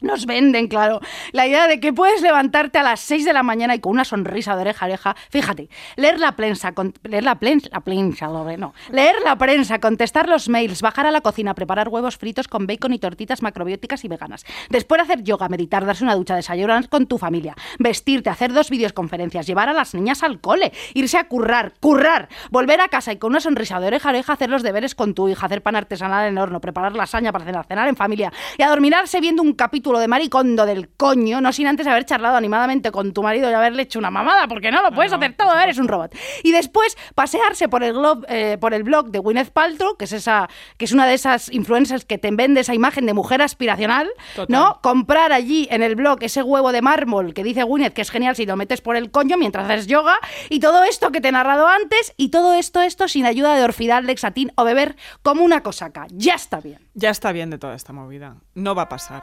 Nos 0.00 0.26
venden, 0.26 0.68
claro, 0.68 1.00
la 1.32 1.46
idea 1.46 1.66
de 1.66 1.80
que 1.80 1.92
puedes 1.92 2.22
levantarte 2.22 2.78
a 2.78 2.82
las 2.84 3.00
6 3.00 3.24
de 3.24 3.32
la 3.32 3.42
mañana 3.42 3.74
y 3.74 3.80
con 3.80 3.92
una 3.92 4.04
sonrisa 4.04 4.54
de 4.54 4.60
oreja 4.62 4.84
a 4.84 4.88
oreja, 4.88 5.16
fíjate, 5.30 5.68
leer 5.96 6.20
la 6.20 6.36
prensa, 6.36 6.72
con- 6.72 6.94
leer 7.02 7.24
la 7.24 7.34
prensa, 7.40 7.68
la 7.72 7.80
prensa, 7.80 8.28
no, 8.28 8.74
leer 8.90 9.16
la 9.24 9.36
prensa, 9.36 9.80
contestar 9.80 10.28
los 10.28 10.48
mails, 10.48 10.82
bajar 10.82 11.06
a 11.06 11.10
la 11.10 11.20
cocina, 11.20 11.54
preparar 11.54 11.88
huevos 11.88 12.16
fritos 12.16 12.46
con 12.46 12.66
bacon 12.68 12.92
y 12.92 13.00
tortitas 13.00 13.42
macrobióticas 13.42 14.04
y 14.04 14.08
veganas, 14.08 14.44
después 14.70 15.00
hacer 15.00 15.24
yoga, 15.24 15.48
meditar, 15.48 15.84
darse 15.84 16.04
una 16.04 16.14
ducha, 16.14 16.36
desayunar 16.36 16.88
con 16.88 17.06
tu 17.06 17.18
familia, 17.18 17.56
vestirte, 17.80 18.30
hacer 18.30 18.52
dos 18.52 18.70
videoconferencias, 18.70 19.46
llevar 19.48 19.68
a 19.68 19.72
las 19.72 19.94
niñas 19.94 20.22
al 20.22 20.40
cole, 20.40 20.72
irse 20.94 21.18
a 21.18 21.24
currar, 21.26 21.72
currar, 21.80 22.28
volver 22.50 22.80
a 22.80 22.88
casa 22.88 23.12
y 23.12 23.16
con 23.16 23.30
una 23.32 23.40
sonrisa 23.40 23.80
de 23.80 23.88
oreja 23.88 24.10
a 24.10 24.12
oreja 24.12 24.34
hacer 24.34 24.48
los 24.48 24.62
deberes 24.62 24.94
con 24.94 25.14
tu 25.14 25.28
hija, 25.28 25.46
hacer 25.46 25.62
pan 25.62 25.74
artesanal 25.74 26.28
en 26.28 26.38
horno, 26.38 26.60
preparar 26.60 26.94
lasaña 26.94 27.32
para 27.32 27.44
cenar, 27.44 27.66
cenar 27.66 27.88
en 27.88 27.96
familia 27.96 28.32
y 28.56 28.62
adormirarse 28.62 29.20
viendo 29.20 29.42
un 29.42 29.54
capítulo 29.54 29.87
de 29.98 30.08
maricondo 30.08 30.66
del 30.66 30.90
coño, 30.90 31.40
no 31.40 31.52
sin 31.54 31.66
antes 31.66 31.86
haber 31.86 32.04
charlado 32.04 32.36
animadamente 32.36 32.90
con 32.92 33.14
tu 33.14 33.22
marido 33.22 33.50
y 33.50 33.54
haberle 33.54 33.84
hecho 33.84 33.98
una 33.98 34.10
mamada, 34.10 34.46
porque 34.48 34.70
no 34.70 34.82
lo 34.82 34.90
puedes 34.92 35.12
hacer 35.14 35.34
todo, 35.34 35.56
eres 35.58 35.78
un 35.78 35.88
robot. 35.88 36.14
Y 36.42 36.52
después 36.52 36.98
pasearse 37.14 37.70
por 37.70 37.82
el, 37.82 37.94
glob- 37.94 38.26
eh, 38.28 38.58
por 38.60 38.74
el 38.74 38.82
blog 38.82 39.06
de 39.10 39.20
Gwyneth 39.20 39.50
Paltrow, 39.52 39.96
que 39.96 40.04
es, 40.04 40.12
esa, 40.12 40.50
que 40.76 40.84
es 40.84 40.92
una 40.92 41.06
de 41.06 41.14
esas 41.14 41.50
influencers 41.50 42.04
que 42.04 42.18
te 42.18 42.30
vende 42.30 42.60
esa 42.60 42.74
imagen 42.74 43.06
de 43.06 43.14
mujer 43.14 43.40
aspiracional, 43.40 44.10
Total. 44.36 44.46
¿no? 44.60 44.80
Comprar 44.82 45.32
allí 45.32 45.68
en 45.70 45.82
el 45.82 45.94
blog 45.94 46.18
ese 46.22 46.42
huevo 46.42 46.72
de 46.72 46.82
mármol 46.82 47.32
que 47.32 47.44
dice 47.44 47.62
Gwyneth 47.62 47.94
que 47.94 48.02
es 48.02 48.10
genial 48.10 48.36
si 48.36 48.44
lo 48.44 48.56
metes 48.56 48.80
por 48.82 48.96
el 48.96 49.10
coño 49.10 49.36
mientras 49.38 49.64
haces 49.70 49.86
yoga 49.86 50.18
y 50.50 50.60
todo 50.60 50.82
esto 50.82 51.12
que 51.12 51.20
te 51.20 51.28
he 51.28 51.32
narrado 51.32 51.66
antes 51.68 52.12
y 52.16 52.30
todo 52.30 52.54
esto, 52.54 52.82
esto 52.82 53.06
sin 53.08 53.24
ayuda 53.24 53.54
de 53.54 53.62
Orfidal, 53.62 54.04
Lexatin 54.06 54.52
o 54.56 54.64
beber 54.64 54.96
como 55.22 55.44
una 55.44 55.62
cosaca. 55.62 56.06
Ya 56.10 56.34
está 56.34 56.60
bien. 56.60 56.80
Ya 56.94 57.10
está 57.10 57.30
bien 57.30 57.50
de 57.50 57.58
toda 57.58 57.74
esta 57.74 57.92
movida. 57.92 58.36
No 58.54 58.74
va 58.74 58.82
a 58.82 58.88
pasar. 58.88 59.22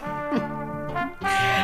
Ha 0.00 0.58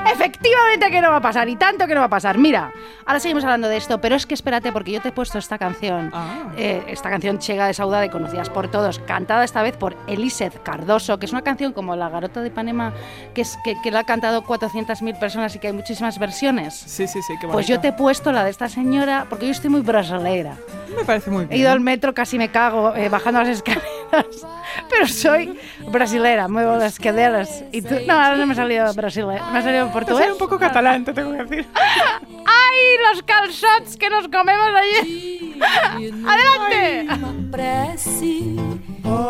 Efectivamente 0.06 0.90
que 0.90 1.00
no 1.00 1.10
va 1.10 1.16
a 1.16 1.20
pasar, 1.20 1.48
y 1.48 1.56
tanto 1.56 1.86
que 1.86 1.94
no 1.94 2.00
va 2.00 2.06
a 2.06 2.10
pasar. 2.10 2.38
Mira, 2.38 2.72
ahora 3.06 3.20
seguimos 3.20 3.44
hablando 3.44 3.68
de 3.68 3.76
esto, 3.76 4.00
pero 4.00 4.14
es 4.16 4.26
que 4.26 4.34
espérate, 4.34 4.72
porque 4.72 4.92
yo 4.92 5.00
te 5.00 5.08
he 5.08 5.12
puesto 5.12 5.38
esta 5.38 5.58
canción, 5.58 6.10
Ah. 6.14 6.44
eh, 6.56 6.82
esta 6.88 7.10
canción 7.10 7.38
Chega 7.38 7.66
de 7.66 7.74
Saudade, 7.74 8.10
conocidas 8.10 8.50
por 8.50 8.68
todos, 8.70 8.98
cantada 9.00 9.44
esta 9.44 9.62
vez 9.62 9.76
por 9.76 9.96
Eliseth 10.06 10.62
Cardoso, 10.62 11.18
que 11.18 11.26
es 11.26 11.32
una 11.32 11.42
canción 11.42 11.72
como 11.72 11.96
La 11.96 12.08
Garota 12.08 12.40
de 12.40 12.48
Ipanema, 12.48 12.92
que, 13.34 13.42
es, 13.42 13.58
que, 13.64 13.74
que 13.82 13.90
la 13.90 14.00
ha 14.00 14.04
cantado 14.04 14.42
400.000 14.44 15.18
personas 15.18 15.54
y 15.54 15.58
que 15.58 15.68
hay 15.68 15.72
muchísimas 15.72 16.18
versiones. 16.18 16.74
Sí, 16.74 17.06
sí, 17.06 17.20
sí, 17.22 17.34
qué 17.40 17.46
bonito. 17.46 17.52
Pues 17.52 17.66
yo 17.66 17.80
te 17.80 17.88
he 17.88 17.92
puesto 17.92 18.32
la 18.32 18.44
de 18.44 18.50
esta 18.50 18.68
señora, 18.68 19.26
porque 19.28 19.46
yo 19.46 19.52
estoy 19.52 19.70
muy 19.70 19.80
brasilera. 19.82 20.56
Me 20.96 21.04
parece 21.04 21.30
muy 21.30 21.44
bien. 21.44 21.52
He 21.52 21.62
ido 21.62 21.70
al 21.70 21.80
metro, 21.80 22.14
casi 22.14 22.38
me 22.38 22.48
cago 22.50 22.94
eh, 22.96 23.08
bajando 23.08 23.40
las 23.40 23.48
escaleras. 23.50 23.84
Pero 24.90 25.06
soy 25.06 25.58
brasilera, 25.88 26.48
muevo 26.48 26.76
las 26.76 26.94
escaleras. 26.94 27.64
Y 27.72 27.82
tú, 27.82 27.94
no, 28.06 28.14
ahora 28.14 28.36
no 28.36 28.46
me 28.46 28.52
ha 28.52 28.56
salido 28.56 28.92
brasilera, 28.94 29.50
me 29.50 29.58
ha 29.58 29.62
salido 29.62 29.87
Te 29.88 29.92
portugués. 29.92 30.18
sale 30.18 30.32
un 30.32 30.38
poco 30.38 30.58
catalán, 30.58 31.04
te 31.04 31.12
tengo 31.14 31.32
que 31.32 31.44
decir. 31.44 31.66
¡Ay, 31.74 32.78
los 33.10 33.22
calzots 33.22 33.96
que 33.96 34.10
nos 34.10 34.28
comemos 34.28 34.68
allí! 34.74 35.58
¡Adelante! 36.26 37.08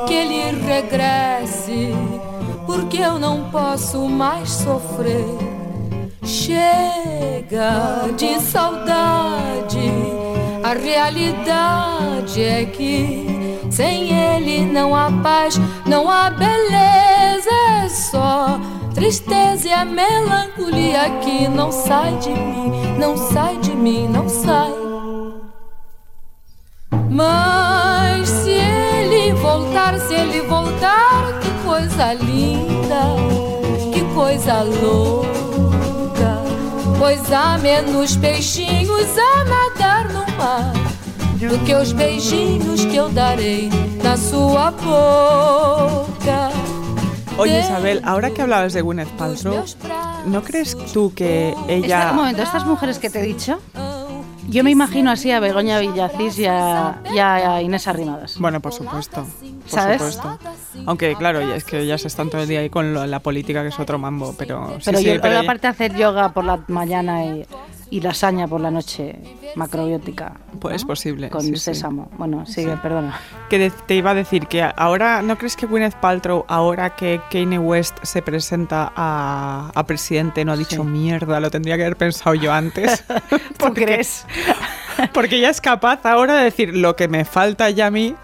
Que 0.07 0.23
ele 0.23 0.51
regresse, 0.67 1.95
porque 2.67 2.99
eu 2.99 3.19
não 3.19 3.51
posso 3.51 4.09
mais 4.09 4.51
sofrer. 4.51 5.25
Chega 6.25 8.09
de 8.17 8.41
saudade, 8.41 9.93
a 10.63 10.75
realidade 10.75 12.43
é 12.43 12.65
que 12.67 13.61
sem 13.71 14.13
ele 14.13 14.67
não 14.67 14.95
há 14.95 15.11
paz, 15.23 15.59
não 15.87 16.11
há 16.11 16.29
beleza, 16.29 17.51
é 17.85 17.89
só 17.89 18.61
tristeza 18.99 19.69
e 19.69 19.73
a 19.73 19.85
melancolia 19.85 21.09
que 21.23 21.47
não 21.47 21.71
sai 21.71 22.17
de 22.17 22.31
mim, 22.31 22.73
não 22.99 23.17
sai 23.17 23.57
de 23.59 23.71
mim, 23.71 24.09
não 24.09 24.29
sai. 24.29 24.73
Mas 27.09 28.29
se 28.29 28.51
ele 28.51 29.33
voltar, 29.35 29.97
se 30.01 30.15
ele 30.15 30.41
voltar, 30.49 31.39
que 31.39 31.49
coisa 31.65 32.13
linda, 32.15 33.15
que 33.93 34.03
coisa 34.15 34.63
louca. 34.63 35.29
Pois 36.99 37.33
há 37.33 37.57
menos 37.59 38.17
peixinhos 38.17 39.17
a 39.17 39.45
nadar 39.45 40.09
no 40.09 40.27
mar 40.37 40.73
do 41.39 41.65
que 41.65 41.73
os 41.73 41.93
beijinhos 41.93 42.85
que 42.85 42.97
eu 42.97 43.09
darei 43.11 43.71
na 44.03 44.17
sua 44.17 44.73
boca. 44.73 46.78
Oye, 47.39 47.61
Isabel, 47.61 48.01
ahora 48.05 48.31
que 48.31 48.43
hablabas 48.43 48.73
de 48.73 48.83
Gwyneth 48.83 49.09
Paltrow, 49.11 49.65
¿no 50.27 50.43
crees 50.43 50.77
tú 50.93 51.13
que 51.15 51.55
ella... 51.69 52.09
Un 52.11 52.17
momento, 52.17 52.43
estas 52.43 52.67
mujeres 52.67 52.99
que 52.99 53.11
te 53.11 53.21
he 53.21 53.23
dicho, 53.23 53.61
yo 54.49 54.65
me 54.65 54.71
imagino 54.73 55.11
así 55.11 55.31
a 55.31 55.39
Begoña 55.39 55.79
Villacís 55.79 56.39
y 56.39 56.47
a, 56.47 57.01
y 57.15 57.19
a 57.19 57.63
Inés 57.63 57.87
Arrimadas. 57.87 58.39
Bueno, 58.39 58.61
por 58.61 58.73
supuesto. 58.73 59.25
Por 59.25 59.71
¿Sabes? 59.71 59.99
supuesto. 60.15 60.39
Aunque, 60.87 61.15
claro, 61.15 61.41
ya 61.41 61.55
es 61.55 61.65
que 61.65 61.81
ellas 61.81 62.05
están 62.05 62.29
todo 62.29 62.43
el 62.43 62.49
día 62.49 62.61
ahí 62.61 62.71
con 62.71 62.93
lo- 62.93 63.07
la 63.07 63.21
política, 63.21 63.63
que 63.63 63.69
es 63.69 63.79
otro 63.79 63.99
mambo, 63.99 64.35
pero... 64.37 64.77
pero 64.85 64.99
sí, 64.99 65.05
yo, 65.05 65.21
pero 65.21 65.41
ella- 65.41 65.55
de 65.55 65.69
hacer 65.69 65.95
yoga 65.97 66.31
por 66.33 66.45
la 66.45 66.59
mañana 66.69 67.25
y, 67.25 67.47
y 67.91 68.01
lasaña 68.01 68.47
por 68.47 68.61
la 68.61 68.71
noche, 68.71 69.17
macrobiótica. 69.55 70.35
Pues 70.61 70.77
es 70.77 70.85
posible, 70.85 71.31
Con 71.31 71.43
sí, 71.43 71.49
sí. 71.55 71.57
sésamo. 71.59 72.11
Bueno, 72.19 72.45
sigue, 72.47 72.77
perdona. 72.77 73.19
Que 73.49 73.71
te 73.87 73.95
iba 73.95 74.11
a 74.11 74.15
decir 74.15 74.47
que 74.47 74.63
ahora, 74.77 75.23
¿no 75.23 75.37
crees 75.39 75.57
que 75.57 75.67
Gwyneth 75.67 75.95
Paltrow, 75.97 76.45
ahora 76.49 76.95
que 76.97 77.21
Kanye 77.31 77.59
West 77.59 77.97
se 78.03 78.23
presenta 78.23 78.93
a, 78.95 79.71
a 79.75 79.87
presidente, 79.87 80.45
no 80.45 80.53
ha 80.53 80.57
dicho 80.57 80.85
mierda? 80.85 81.41
Lo 81.41 81.51
tendría 81.51 81.77
que 81.77 81.85
haber 81.85 81.97
pensado 81.97 82.35
yo 82.35 82.53
antes. 82.53 83.05
¿Tú 83.59 83.73
crees? 83.75 84.27
Porque 85.13 85.37
ella 85.37 85.51
es 85.51 85.61
capaz 85.61 86.05
ahora 86.05 86.35
de 86.37 86.45
decir 86.45 86.77
lo 86.77 86.97
que 86.97 87.09
me 87.09 87.25
falta 87.25 87.71
ya 87.71 87.87
a 87.87 87.91
mí. 87.91 88.15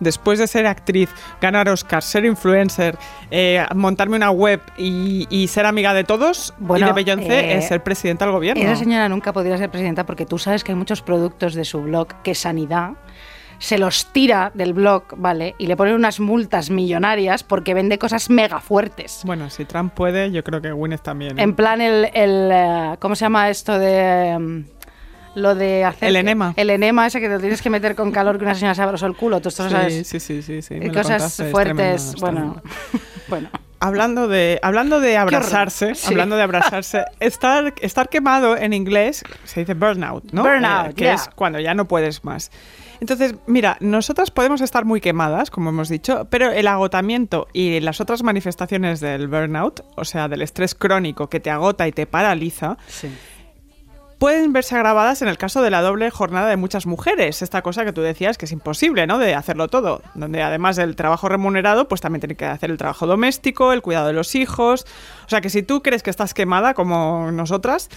Después 0.00 0.38
de 0.38 0.46
ser 0.46 0.66
actriz, 0.66 1.10
ganar 1.40 1.68
Oscars, 1.68 2.04
ser 2.04 2.24
influencer, 2.24 2.98
eh, 3.30 3.64
montarme 3.74 4.16
una 4.16 4.30
web 4.30 4.60
y, 4.76 5.26
y 5.30 5.48
ser 5.48 5.66
amiga 5.66 5.94
de 5.94 6.04
todos, 6.04 6.54
Bueno, 6.58 6.86
y 6.86 6.88
de 6.88 6.92
Beyoncé, 6.94 7.40
eh, 7.40 7.58
es 7.58 7.68
ser 7.68 7.82
presidenta 7.82 8.24
del 8.24 8.32
gobierno. 8.32 8.62
Esa 8.62 8.76
señora 8.76 9.08
nunca 9.08 9.32
podría 9.32 9.56
ser 9.58 9.70
presidenta 9.70 10.04
porque 10.04 10.26
tú 10.26 10.38
sabes 10.38 10.64
que 10.64 10.72
hay 10.72 10.76
muchos 10.78 11.02
productos 11.02 11.54
de 11.54 11.64
su 11.64 11.82
blog 11.82 12.08
que 12.22 12.34
Sanidad 12.34 12.92
se 13.58 13.78
los 13.78 14.12
tira 14.12 14.50
del 14.54 14.74
blog, 14.74 15.04
¿vale? 15.16 15.54
Y 15.58 15.68
le 15.68 15.76
ponen 15.76 15.94
unas 15.94 16.20
multas 16.20 16.70
millonarias 16.70 17.42
porque 17.44 17.72
vende 17.72 17.98
cosas 17.98 18.28
mega 18.28 18.60
fuertes. 18.60 19.22
Bueno, 19.24 19.48
si 19.48 19.64
Trump 19.64 19.94
puede, 19.94 20.30
yo 20.32 20.42
creo 20.44 20.60
que 20.60 20.72
Gwyneth 20.72 21.02
también. 21.02 21.38
¿eh? 21.38 21.42
En 21.42 21.54
plan, 21.54 21.80
el, 21.80 22.10
el, 22.14 22.98
¿cómo 22.98 23.14
se 23.14 23.24
llama 23.24 23.48
esto 23.48 23.78
de... 23.78 24.64
lo 25.34 25.54
de 25.54 25.84
hacer... 25.84 26.08
El 26.08 26.16
enema. 26.16 26.54
El 26.56 26.70
enema 26.70 27.06
ese 27.06 27.20
que 27.20 27.28
te 27.28 27.38
tienes 27.38 27.60
que 27.62 27.70
meter 27.70 27.94
con 27.94 28.12
calor 28.12 28.38
que 28.38 28.44
una 28.44 28.54
señora 28.54 28.74
se 28.74 28.82
abrosó 28.82 29.06
el 29.06 29.16
culo. 29.16 29.40
Tú 29.40 29.48
esto 29.48 29.64
sí, 29.64 29.70
sabes. 29.70 30.06
sí, 30.06 30.20
sí, 30.20 30.42
sí, 30.42 30.62
sí, 30.62 30.74
me 30.74 30.88
cosas 30.88 31.06
contaste, 31.22 31.44
es 31.46 31.50
fuertes. 31.50 31.74
tremendo, 31.76 31.94
es 31.96 32.14
bueno, 32.20 32.38
tremendo. 32.62 32.62
bueno. 33.28 33.48
Hablando 33.80 34.28
de, 34.28 34.60
hablando 34.62 34.98
de 35.00 35.18
abrazarse, 35.18 35.94
Sí. 35.94 36.08
hablando 36.08 36.36
de 36.36 36.42
abrazarse, 36.42 37.04
estar, 37.20 37.74
estar 37.82 38.08
quemado 38.08 38.56
en 38.56 38.72
inglés 38.72 39.22
se 39.44 39.60
dice 39.60 39.74
burnout, 39.74 40.24
¿no? 40.32 40.42
Burnout, 40.42 40.90
Eh, 40.92 40.94
que 40.94 41.04
yeah. 41.04 41.14
es 41.14 41.28
cuando 41.34 41.60
ya 41.60 41.74
no 41.74 41.86
puedes 41.86 42.24
más. 42.24 42.50
Entonces, 43.00 43.34
mira, 43.46 43.76
nosotras 43.80 44.30
podemos 44.30 44.62
estar 44.62 44.86
muy 44.86 45.02
quemadas, 45.02 45.50
como 45.50 45.68
hemos 45.68 45.90
dicho, 45.90 46.26
pero 46.30 46.50
el 46.50 46.66
agotamiento 46.66 47.48
y 47.52 47.80
las 47.80 48.00
otras 48.00 48.22
manifestaciones 48.22 49.00
del 49.00 49.28
burnout, 49.28 49.84
o 49.96 50.04
sea, 50.06 50.28
del 50.28 50.40
estrés 50.40 50.74
crónico 50.74 51.28
que 51.28 51.40
te 51.40 51.50
agota 51.50 51.86
y 51.86 51.92
te 51.92 52.06
paraliza, 52.06 52.78
pueden 54.24 54.54
verse 54.54 54.74
agravadas 54.74 55.20
en 55.20 55.28
el 55.28 55.36
caso 55.36 55.60
de 55.60 55.68
la 55.68 55.82
doble 55.82 56.08
jornada 56.08 56.48
de 56.48 56.56
muchas 56.56 56.86
mujeres. 56.86 57.42
Esta 57.42 57.60
cosa 57.60 57.84
que 57.84 57.92
tú 57.92 58.00
decías 58.00 58.38
que 58.38 58.46
es 58.46 58.52
imposible, 58.52 59.06
¿no? 59.06 59.18
De 59.18 59.34
hacerlo 59.34 59.68
todo. 59.68 60.00
Donde 60.14 60.42
además 60.42 60.76
del 60.76 60.96
trabajo 60.96 61.28
remunerado, 61.28 61.88
pues 61.88 62.00
también 62.00 62.20
tiene 62.20 62.34
que 62.34 62.46
hacer 62.46 62.70
el 62.70 62.78
trabajo 62.78 63.06
doméstico, 63.06 63.74
el 63.74 63.82
cuidado 63.82 64.06
de 64.06 64.14
los 64.14 64.34
hijos. 64.34 64.86
O 65.26 65.28
sea 65.28 65.42
que 65.42 65.50
si 65.50 65.62
tú 65.62 65.82
crees 65.82 66.02
que 66.02 66.08
estás 66.08 66.32
quemada 66.32 66.72
como 66.72 67.32
nosotras, 67.32 67.90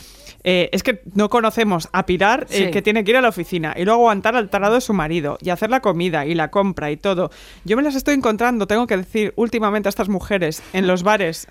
eh, 0.43 0.67
es 0.73 0.83
que 0.83 1.01
no 1.13 1.29
conocemos 1.29 1.87
a 1.93 2.05
Pilar 2.05 2.45
eh, 2.49 2.65
Sí. 2.65 2.71
que 2.71 2.81
tiene 2.81 3.05
que 3.05 3.11
ir 3.11 3.17
a 3.17 3.21
la 3.21 3.29
oficina 3.29 3.73
y 3.77 3.85
luego 3.85 4.01
aguantar 4.01 4.35
al 4.35 4.49
tarado 4.49 4.75
de 4.75 4.81
su 4.81 4.93
marido 4.93 5.37
y 5.39 5.49
hacer 5.51 5.69
la 5.69 5.79
comida 5.79 6.25
y 6.25 6.35
la 6.35 6.51
compra 6.51 6.91
y 6.91 6.97
todo. 6.97 7.31
Yo 7.63 7.77
me 7.77 7.83
las 7.83 7.95
estoy 7.95 8.15
encontrando, 8.15 8.67
tengo 8.67 8.85
que 8.85 8.97
decir, 8.97 9.31
últimamente 9.37 9.87
a 9.87 9.91
estas 9.91 10.09
mujeres 10.09 10.61
en 10.73 10.87
los 10.87 11.03
bares 11.03 11.47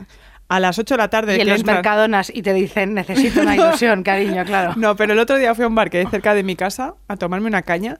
a 0.48 0.60
las 0.60 0.78
8 0.78 0.94
de 0.94 0.98
la 0.98 1.08
tarde. 1.10 1.36
Y 1.36 1.40
en 1.40 1.48
los 1.48 1.64
mercadonas 1.64 2.30
y 2.34 2.42
te 2.42 2.52
dicen, 2.54 2.94
necesito 2.94 3.40
una 3.40 3.54
ilusión, 3.56 4.02
cariño, 4.02 4.44
claro. 4.44 4.74
no, 4.76 4.96
pero 4.96 5.12
el 5.12 5.18
otro 5.18 5.36
día 5.38 5.54
fui 5.54 5.64
a 5.64 5.68
un 5.68 5.74
bar 5.74 5.90
que 5.90 5.98
hay 5.98 6.06
cerca 6.06 6.34
de 6.34 6.42
mi 6.42 6.56
casa 6.56 6.94
a 7.08 7.16
tomarme 7.16 7.48
una 7.48 7.62
caña 7.62 7.98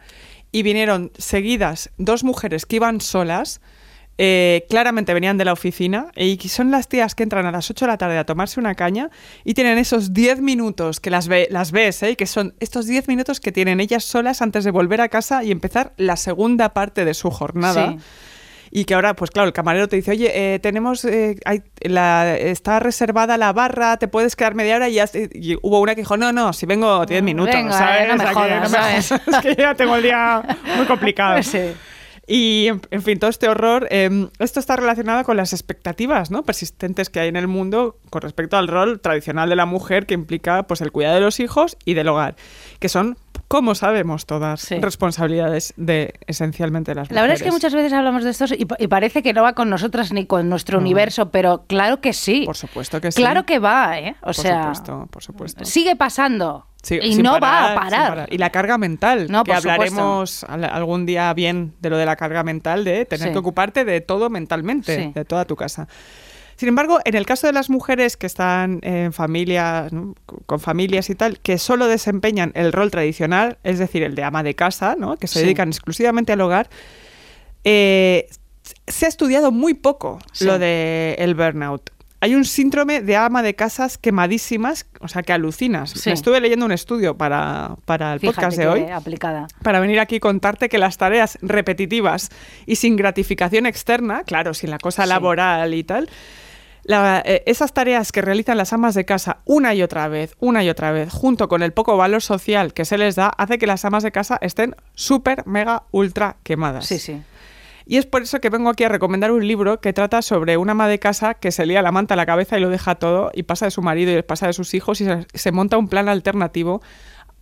y 0.52 0.62
vinieron 0.62 1.10
seguidas 1.18 1.90
dos 1.98 2.22
mujeres 2.24 2.64
que 2.66 2.76
iban 2.76 3.00
solas. 3.00 3.60
eh, 4.18 4.64
claramente 4.70 5.12
venían 5.12 5.36
de 5.36 5.44
la 5.44 5.52
oficina 5.52 6.06
y 6.16 6.38
son 6.48 6.70
las 6.70 6.88
tías 6.88 7.14
que 7.14 7.22
entran 7.22 7.44
a 7.44 7.50
las 7.52 7.68
8 7.70 7.84
de 7.84 7.90
la 7.92 7.98
tarde 7.98 8.16
a 8.16 8.24
tomarse 8.24 8.58
una 8.58 8.74
caña 8.74 9.10
y 9.44 9.52
tienen 9.52 9.76
esos 9.76 10.14
10 10.14 10.40
minutos 10.40 11.00
que 11.00 11.10
las, 11.10 11.28
ve- 11.28 11.48
las 11.50 11.70
ves, 11.70 12.02
¿eh? 12.02 12.16
que 12.16 12.24
son 12.24 12.54
estos 12.58 12.86
10 12.86 13.08
minutos 13.08 13.40
que 13.40 13.52
tienen 13.52 13.78
ellas 13.78 14.04
solas 14.04 14.40
antes 14.40 14.64
de 14.64 14.70
volver 14.70 15.02
a 15.02 15.08
casa 15.10 15.44
y 15.44 15.50
empezar 15.50 15.92
la 15.98 16.16
segunda 16.16 16.72
parte 16.72 17.04
de 17.04 17.12
su 17.12 17.30
jornada. 17.30 17.90
Sí. 17.90 17.98
Y 18.78 18.84
que 18.84 18.92
ahora, 18.92 19.14
pues 19.16 19.30
claro, 19.30 19.46
el 19.46 19.54
camarero 19.54 19.88
te 19.88 19.96
dice, 19.96 20.10
oye, 20.10 20.30
eh, 20.34 20.58
tenemos, 20.58 21.02
eh, 21.06 21.36
hay- 21.46 21.62
la, 21.80 22.36
está 22.36 22.78
reservada 22.78 23.38
la 23.38 23.54
barra, 23.54 23.96
te 23.96 24.06
puedes 24.06 24.36
quedar 24.36 24.54
media 24.54 24.76
hora 24.76 24.90
y, 24.90 24.92
ya, 24.92 25.06
y 25.32 25.56
hubo 25.62 25.80
una 25.80 25.94
que 25.94 26.02
dijo, 26.02 26.18
no, 26.18 26.30
no, 26.30 26.52
si 26.52 26.66
vengo 26.66 27.06
10 27.06 27.22
minutos, 27.22 27.54
Venga, 27.54 27.72
¿sabes? 27.72 28.08
no 28.08 28.16
me 28.22 28.34
jodas, 28.34 28.70
¿sabes? 28.70 29.12
es 29.26 29.36
que 29.40 29.54
ya 29.56 29.74
tengo 29.74 29.96
el 29.96 30.02
día 30.02 30.42
muy 30.76 30.84
complicado. 30.84 31.40
Sí. 31.42 31.72
Y, 32.28 32.66
en, 32.66 32.82
en 32.90 33.02
fin, 33.02 33.18
todo 33.20 33.30
este 33.30 33.48
horror, 33.48 33.86
eh, 33.90 34.28
esto 34.40 34.58
está 34.58 34.74
relacionado 34.76 35.22
con 35.24 35.36
las 35.36 35.52
expectativas 35.52 36.30
¿no? 36.32 36.42
persistentes 36.42 37.08
que 37.08 37.20
hay 37.20 37.28
en 37.28 37.36
el 37.36 37.46
mundo 37.46 37.96
con 38.10 38.20
respecto 38.20 38.56
al 38.56 38.66
rol 38.66 39.00
tradicional 39.00 39.48
de 39.48 39.54
la 39.54 39.64
mujer 39.64 40.06
que 40.06 40.14
implica 40.14 40.64
pues, 40.64 40.80
el 40.80 40.90
cuidado 40.90 41.14
de 41.14 41.20
los 41.20 41.38
hijos 41.40 41.76
y 41.84 41.94
del 41.94 42.08
hogar, 42.08 42.34
que 42.80 42.88
son, 42.88 43.16
como 43.48 43.74
sabemos 43.74 44.26
todas, 44.26 44.60
Sí. 44.60 44.78
responsabilidades 44.80 45.72
de 45.76 46.14
esencialmente 46.26 46.94
las 46.94 47.10
La 47.10 47.20
verdad 47.22 47.36
es 47.36 47.42
que 47.42 47.48
mujeres. 47.50 47.64
muchas 47.72 47.74
veces 47.74 47.92
hablamos 47.92 48.24
de 48.24 48.30
esto 48.30 48.46
y, 48.58 48.64
pa- 48.64 48.76
y 48.78 48.86
parece 48.88 49.22
que 49.22 49.32
no 49.32 49.42
va 49.42 49.52
con 49.54 49.70
nosotras 49.70 50.12
ni 50.12 50.26
con 50.26 50.48
nuestro 50.48 50.78
universo, 50.78 51.30
pero 51.30 51.64
claro 51.68 52.00
que 52.00 52.12
sí. 52.12 52.42
Por 52.46 52.56
supuesto 52.56 53.00
que 53.00 53.12
sí. 53.12 53.20
Claro 53.22 53.46
que 53.46 53.58
va, 53.58 53.98
¿eh? 53.98 54.16
O 54.22 54.26
Por 54.26 54.34
sea, 54.34 54.60
supuesto, 54.62 55.08
por 55.10 55.22
supuesto. 55.22 55.64
sigue 55.64 55.94
pasando. 55.96 56.66
Sí, 56.82 56.98
y 57.02 57.16
no 57.16 57.40
parar, 57.40 57.64
va 57.64 57.72
a 57.72 57.74
parar. 57.90 58.28
Y 58.32 58.38
la 58.38 58.50
carga 58.50 58.78
mental, 58.78 59.26
No, 59.28 59.42
que 59.42 59.50
supuesto. 59.56 59.70
hablaremos 59.72 60.44
al- 60.44 60.64
algún 60.64 61.04
día 61.04 61.32
bien 61.34 61.74
de 61.80 61.90
lo 61.90 61.96
de 61.96 62.06
la 62.06 62.14
carga 62.14 62.44
mental, 62.44 62.84
de 62.84 63.04
tener 63.06 63.28
Sí. 63.28 63.32
que 63.32 63.38
ocuparte 63.38 63.84
de 63.84 64.00
todo 64.00 64.30
mentalmente, 64.30 64.94
Sí. 65.04 65.12
de 65.12 65.24
toda 65.24 65.44
tu 65.46 65.56
casa. 65.56 65.88
Sin 66.56 66.68
embargo, 66.68 67.00
en 67.04 67.14
el 67.14 67.26
caso 67.26 67.46
de 67.46 67.52
las 67.52 67.68
mujeres 67.70 68.16
que 68.16 68.26
están 68.26 68.80
en 68.82 69.12
familias, 69.12 69.92
¿no? 69.92 70.14
con 70.46 70.58
familias 70.58 71.10
y 71.10 71.14
tal, 71.14 71.38
que 71.40 71.58
solo 71.58 71.86
desempeñan 71.86 72.52
el 72.54 72.72
rol 72.72 72.90
tradicional, 72.90 73.58
es 73.62 73.78
decir, 73.78 74.02
el 74.02 74.14
de 74.14 74.22
ama 74.24 74.42
de 74.42 74.54
casa, 74.54 74.96
¿no? 74.98 75.16
que 75.18 75.26
se 75.26 75.40
Sí. 75.40 75.44
dedican 75.44 75.68
exclusivamente 75.68 76.32
al 76.32 76.40
hogar, 76.40 76.68
eh, 77.64 78.28
se 78.86 79.06
ha 79.06 79.08
estudiado 79.08 79.50
muy 79.52 79.74
poco 79.74 80.18
Sí. 80.32 80.44
lo 80.46 80.58
del 80.58 81.16
el 81.18 81.34
burnout. 81.34 81.90
Hay 82.20 82.34
un 82.34 82.46
síndrome 82.46 83.02
de 83.02 83.14
ama 83.16 83.42
de 83.42 83.54
casas 83.54 83.98
quemadísimas, 83.98 84.86
o 85.00 85.06
sea, 85.08 85.22
que 85.22 85.34
alucinas. 85.34 85.90
Sí. 85.90 86.08
Me 86.08 86.14
estuve 86.14 86.40
leyendo 86.40 86.64
un 86.64 86.72
estudio 86.72 87.16
para, 87.16 87.76
para 87.84 88.14
el 88.14 88.20
Fíjate 88.20 88.34
podcast 88.36 88.56
de 88.58 88.66
hoy 88.66 88.82
aplicada. 88.90 89.46
para 89.62 89.80
venir 89.80 90.00
aquí 90.00 90.16
y 90.16 90.20
contarte 90.20 90.70
que 90.70 90.78
las 90.78 90.96
tareas 90.96 91.38
repetitivas 91.42 92.30
y 92.64 92.76
sin 92.76 92.96
gratificación 92.96 93.66
externa, 93.66 94.24
claro, 94.24 94.54
sin 94.54 94.70
la 94.70 94.78
cosa 94.78 95.02
Sí. 95.02 95.08
laboral 95.10 95.74
y 95.74 95.84
tal, 95.84 96.08
la- 96.86 97.22
eh, 97.24 97.42
esas 97.46 97.72
tareas 97.72 98.12
que 98.12 98.22
realizan 98.22 98.56
las 98.56 98.72
amas 98.72 98.94
de 98.94 99.04
casa 99.04 99.38
una 99.44 99.74
y 99.74 99.82
otra 99.82 100.08
vez, 100.08 100.34
una 100.38 100.62
y 100.64 100.68
otra 100.70 100.92
vez, 100.92 101.12
junto 101.12 101.48
con 101.48 101.62
el 101.62 101.72
poco 101.72 101.96
valor 101.96 102.22
social 102.22 102.72
que 102.72 102.84
se 102.84 102.96
les 102.98 103.14
da, 103.16 103.28
hace 103.28 103.58
que 103.58 103.66
las 103.66 103.84
amas 103.84 104.02
de 104.02 104.12
casa 104.12 104.38
estén 104.40 104.74
súper, 104.94 105.46
mega, 105.46 105.82
ultra 105.90 106.36
quemadas. 106.42 106.86
Sí, 106.86 106.98
sí. 106.98 107.22
Y 107.88 107.98
es 107.98 108.06
por 108.06 108.22
eso 108.22 108.40
que 108.40 108.50
vengo 108.50 108.68
aquí 108.68 108.82
a 108.82 108.88
recomendar 108.88 109.30
un 109.30 109.46
libro 109.46 109.80
que 109.80 109.92
trata 109.92 110.20
sobre 110.20 110.56
una 110.56 110.72
ama 110.72 110.88
de 110.88 110.98
casa 110.98 111.34
que 111.34 111.52
se 111.52 111.66
lía 111.66 111.82
la 111.82 111.92
manta 111.92 112.14
a 112.14 112.16
la 112.16 112.26
cabeza 112.26 112.58
y 112.58 112.60
lo 112.60 112.68
deja 112.68 112.96
todo 112.96 113.30
y 113.32 113.44
pasa 113.44 113.66
de 113.66 113.70
su 113.70 113.80
marido 113.80 114.16
y 114.18 114.22
pasa 114.22 114.48
de 114.48 114.52
sus 114.54 114.74
hijos 114.74 115.00
y 115.00 115.04
se, 115.04 115.26
se 115.32 115.52
monta 115.52 115.76
un 115.78 115.86
plan 115.88 116.08
alternativo. 116.08 116.82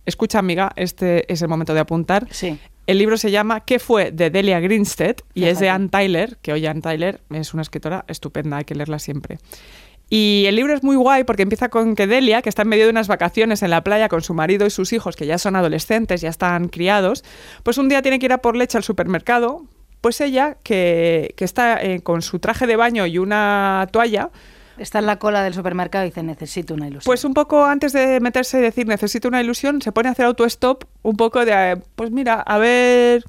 Escucha, 0.05 0.37
amiga, 0.37 0.71
este 0.75 1.31
es 1.33 1.41
el 1.41 1.47
momento 1.47 1.73
de 1.73 1.79
apuntar. 1.79 2.27
Sí. 2.29 2.59
El 2.87 2.99
libro 2.99 3.17
se 3.17 3.31
llama 3.31 3.61
¿Qué 3.61 3.79
fue? 3.79 4.11
de 4.11 4.29
Delia 4.29 4.59
Grinstead 4.59 5.17
y 5.33 5.45
es 5.45 5.59
de. 5.59 5.69
Ann 5.69 5.89
Tyler, 5.89 6.37
que 6.41 6.53
hoy 6.53 6.65
Ann 6.67 6.81
Tyler 6.81 7.21
es 7.31 7.53
una 7.53 7.63
escritora 7.63 8.05
estupenda, 8.07 8.57
hay 8.57 8.65
que 8.65 8.75
leerla 8.75 8.99
siempre. 8.99 9.39
Y 10.07 10.45
el 10.47 10.55
libro 10.55 10.73
es 10.73 10.83
muy 10.83 10.95
guay 10.95 11.23
porque 11.23 11.41
empieza 11.41 11.69
con 11.69 11.95
que 11.95 12.05
Delia, 12.05 12.43
que 12.43 12.49
está 12.49 12.61
en 12.61 12.67
medio 12.67 12.83
de 12.83 12.91
unas 12.91 13.07
vacaciones 13.07 13.63
en 13.63 13.71
la 13.71 13.83
playa 13.83 14.07
con 14.07 14.21
su 14.21 14.35
marido 14.35 14.67
y 14.67 14.69
sus 14.69 14.93
hijos, 14.93 15.15
que 15.15 15.25
ya 15.25 15.39
son 15.39 15.55
adolescentes, 15.55 16.21
ya 16.21 16.29
están 16.29 16.67
criados, 16.67 17.23
pues 17.63 17.79
un 17.79 17.89
día 17.89 18.03
tiene 18.03 18.19
que 18.19 18.27
ir 18.27 18.33
a 18.33 18.37
por 18.37 18.55
leche 18.55 18.77
al 18.77 18.83
supermercado. 18.83 19.65
Pues 20.01 20.21
ella, 20.21 20.57
que, 20.61 21.33
que 21.35 21.43
está 21.43 21.81
eh, 21.81 22.01
con 22.01 22.21
su 22.21 22.37
traje 22.37 22.67
de 22.67 22.75
baño 22.75 23.07
y 23.07 23.17
una 23.17 23.87
toalla, 23.91 24.29
Está 24.77 24.99
en 24.99 25.05
la 25.05 25.17
cola 25.17 25.43
del 25.43 25.53
supermercado 25.53 26.05
y 26.05 26.09
dice, 26.09 26.23
necesito 26.23 26.73
una 26.73 26.87
ilusión. 26.87 27.05
pues 27.05 27.23
un 27.23 27.33
poco 27.33 27.65
antes 27.65 27.93
de 27.93 28.19
meterse 28.19 28.59
y 28.59 28.61
decir 28.61 28.87
necesito 28.87 29.27
una 29.27 29.41
ilusión, 29.41 29.81
se 29.81 29.91
pone 29.91 30.09
a 30.09 30.11
hacer 30.11 30.25
autostop 30.25 30.83
un 31.01 31.15
poco 31.15 31.45
de, 31.45 31.81
pues 31.95 32.11
mira, 32.11 32.41
a 32.41 32.57
ver, 32.57 33.23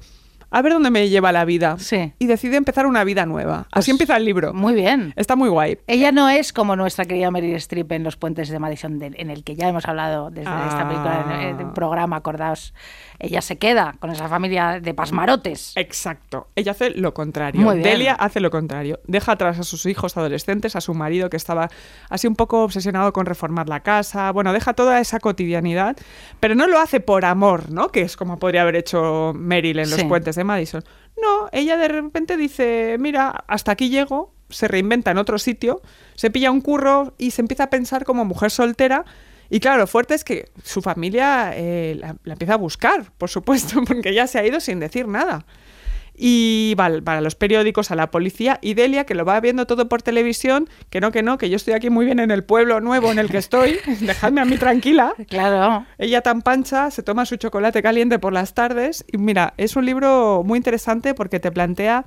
a 0.49 0.61
ver 0.61 0.73
dónde 0.73 0.89
me 0.91 1.09
lleva 1.09 1.31
la 1.31 1.45
vida. 1.45 1.77
Sí. 1.79 2.13
Y 2.19 2.27
decide 2.27 2.55
empezar 2.57 2.85
una 2.85 3.03
vida 3.03 3.25
nueva. 3.25 3.67
Así 3.71 3.71
Pues, 3.73 3.89
empieza 3.89 4.17
el 4.17 4.25
libro. 4.25 4.53
Muy 4.53 4.73
bien. 4.73 5.13
Está 5.15 5.35
muy 5.35 5.49
guay. 5.49 5.77
Ella 5.87 6.11
no 6.11 6.29
es 6.29 6.53
como 6.53 6.75
nuestra 6.75 7.05
querida 7.05 7.31
Meryl 7.31 7.55
Streep 7.55 7.91
en 7.91 8.03
Los 8.03 8.15
Puentes 8.17 8.49
de 8.49 8.59
Madison, 8.59 8.99
de- 8.99 9.13
en 9.17 9.29
el 9.29 9.43
que 9.43 9.55
ya 9.55 9.67
hemos 9.67 9.85
hablado 9.87 10.29
desde 10.29 10.49
esta 10.49 10.87
película, 10.87 11.25
en, 11.41 11.49
en 11.49 11.55
un 11.57 11.71
Ah. 11.71 11.73
programa, 11.73 12.15
acordaos. 12.17 12.73
Ella 13.19 13.41
se 13.41 13.57
queda 13.57 13.95
con 13.99 14.11
esa 14.11 14.27
familia 14.29 14.79
de 14.79 14.93
pasmarotes. 14.93 15.73
Exacto. 15.75 16.47
Ella 16.55 16.71
hace 16.73 16.91
lo 16.91 17.13
contrario. 17.13 17.61
Muy 17.61 17.77
bien. 17.77 17.83
Delia 17.89 18.13
hace 18.13 18.39
lo 18.39 18.51
contrario. 18.51 18.99
Deja 19.07 19.31
atrás 19.33 19.59
a 19.59 19.63
sus 19.63 19.85
hijos 19.87 20.15
adolescentes, 20.17 20.75
a 20.75 20.81
su 20.81 20.93
marido 20.93 21.29
que 21.29 21.37
estaba 21.37 21.69
así 22.09 22.27
un 22.27 22.35
poco 22.35 22.63
obsesionado 22.63 23.11
con 23.13 23.25
reformar 23.25 23.67
la 23.69 23.79
casa. 23.81 24.31
Bueno, 24.31 24.53
deja 24.53 24.73
toda 24.73 24.99
esa 24.99 25.19
cotidianidad, 25.19 25.97
pero 26.39 26.53
no 26.55 26.67
lo 26.67 26.79
hace 26.79 26.99
por 26.99 27.25
amor, 27.25 27.71
¿no? 27.71 27.89
Que 27.89 28.01
es 28.01 28.15
como 28.17 28.37
podría 28.37 28.61
haber 28.61 28.75
hecho 28.75 29.33
Meryl 29.35 29.79
en 29.79 29.89
los 29.89 29.99
Sí. 29.99 30.05
puentes 30.05 30.36
de 30.37 30.45
Madison. 30.45 30.83
No, 31.21 31.49
ella 31.51 31.75
de 31.75 31.89
repente 31.89 32.37
dice, 32.37 32.95
mira, 32.99 33.43
hasta 33.47 33.73
aquí 33.73 33.89
llego, 33.89 34.33
se 34.49 34.67
reinventa 34.67 35.11
en 35.11 35.17
otro 35.17 35.37
sitio, 35.39 35.81
se 36.15 36.31
pilla 36.31 36.51
un 36.51 36.61
curro 36.61 37.13
y 37.17 37.31
se 37.31 37.41
empieza 37.41 37.63
a 37.63 37.69
pensar 37.69 38.05
como 38.05 38.23
mujer 38.23 38.51
soltera. 38.51 39.03
Y 39.49 39.59
claro, 39.59 39.79
lo 39.79 39.87
fuerte 39.87 40.13
es 40.13 40.23
que 40.23 40.49
su 40.63 40.81
familia 40.81 41.51
eh, 41.55 41.95
la, 41.99 42.15
empieza 42.31 42.53
a 42.53 42.57
buscar, 42.57 43.11
por 43.17 43.29
supuesto, 43.29 43.83
porque 43.87 44.09
ella 44.09 44.27
se 44.27 44.39
ha 44.39 44.45
ido 44.45 44.59
sin 44.59 44.79
decir 44.79 45.07
nada. 45.07 45.45
Y 46.19 46.73
va, 46.79 46.85
al- 46.85 47.07
va 47.07 47.17
a 47.17 47.21
los 47.21 47.35
periódicos, 47.35 47.91
a 47.91 47.95
la 47.95 48.09
policía, 48.09 48.57
y 48.61 48.73
Delia, 48.73 49.05
que 49.05 49.13
lo 49.13 49.23
va 49.23 49.39
viendo 49.39 49.67
todo 49.67 49.87
por 49.87 50.01
televisión, 50.01 50.67
que 50.89 50.99
no, 50.99 51.11
que 51.11 51.21
no, 51.21 51.37
que 51.37 51.49
yo 51.49 51.55
estoy 51.55 51.75
aquí 51.75 51.89
muy 51.91 52.05
bien 52.05 52.19
en 52.19 52.31
el 52.31 52.43
pueblo 52.43 52.81
nuevo 52.81 53.11
en 53.11 53.19
el 53.19 53.29
que 53.29 53.37
estoy, 53.37 53.77
dejadme 54.01 54.41
a 54.41 54.45
mí 54.45 54.57
tranquila. 54.57 55.13
Claro. 55.29 55.85
Ella 55.99 56.21
tan 56.21 56.41
pancha, 56.41 56.89
se 56.89 57.03
toma 57.03 57.25
su 57.27 57.35
chocolate 57.35 57.83
caliente 57.83 58.17
por 58.17 58.33
las 58.33 58.55
tardes 58.55 59.05
y 59.11 59.17
mira, 59.19 59.53
es 59.57 59.75
un 59.75 59.85
libro 59.85 60.41
muy 60.43 60.57
interesante 60.57 61.13
porque 61.13 61.39
te 61.39 61.51
plantea 61.51 62.05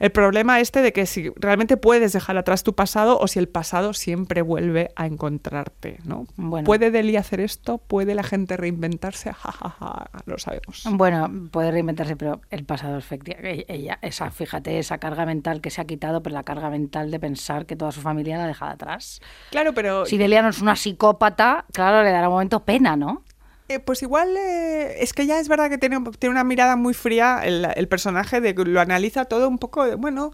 el 0.00 0.10
problema 0.10 0.60
este 0.60 0.82
de 0.82 0.92
que 0.92 1.06
si 1.06 1.30
realmente 1.36 1.76
puedes 1.76 2.12
dejar 2.12 2.36
atrás 2.36 2.64
tu 2.64 2.74
pasado 2.74 3.18
o 3.18 3.28
si 3.28 3.38
el 3.38 3.48
pasado 3.48 3.92
siempre 3.92 4.42
vuelve 4.42 4.90
a 4.96 5.06
encontrarte, 5.06 5.98
¿no? 6.04 6.26
Bueno. 6.36 6.64
¿Puede 6.64 6.90
Deli 6.90 7.16
hacer 7.16 7.40
esto? 7.40 7.78
¿Puede 7.78 8.14
la 8.14 8.22
gente 8.22 8.56
reinventarse? 8.56 9.32
Ja, 9.32 9.52
ja, 9.52 9.70
ja, 9.70 10.06
lo 10.24 10.38
sabemos. 10.38 10.84
Bueno, 10.90 11.30
puede 11.50 11.70
reinventarse, 11.70 12.16
pero 12.16 12.40
el 12.50 12.64
pasado 12.64 12.98
efectivamente. 12.98 13.66
Ella, 13.68 13.98
esa, 14.02 14.30
fíjate, 14.30 14.78
esa 14.78 14.98
carga 14.98 15.26
mental 15.26 15.60
que 15.60 15.70
se 15.70 15.80
ha 15.80 15.84
quitado, 15.84 16.22
pero 16.22 16.34
la 16.34 16.42
carga 16.42 16.70
mental 16.70 17.10
de 17.10 17.20
pensar 17.20 17.66
que 17.66 17.76
toda 17.76 17.92
su 17.92 18.00
familia 18.00 18.38
la 18.38 18.44
ha 18.44 18.48
dejado 18.48 18.72
atrás. 18.72 19.20
Claro, 19.50 19.74
pero 19.74 20.06
Si 20.06 20.16
Delia 20.16 20.42
no 20.42 20.48
es 20.48 20.60
una 20.62 20.76
psicópata, 20.76 21.66
claro, 21.72 22.02
le 22.02 22.10
dará 22.10 22.28
un 22.28 22.34
momento 22.34 22.64
pena, 22.64 22.96
¿no? 22.96 23.22
Eh, 23.70 23.78
pues 23.78 24.02
igual 24.02 24.36
eh, 24.36 24.96
es 25.02 25.12
que 25.12 25.26
ya 25.26 25.38
es 25.38 25.48
verdad 25.48 25.70
que 25.70 25.78
tiene, 25.78 26.00
tiene 26.18 26.32
una 26.32 26.42
mirada 26.44 26.74
muy 26.76 26.92
fría 26.92 27.40
el, 27.44 27.66
el 27.76 27.86
personaje 27.88 28.40
de 28.40 28.54
que 28.54 28.64
lo 28.64 28.80
analiza 28.80 29.26
todo 29.26 29.48
un 29.48 29.58
poco 29.58 29.84
de, 29.84 29.94
bueno, 29.94 30.32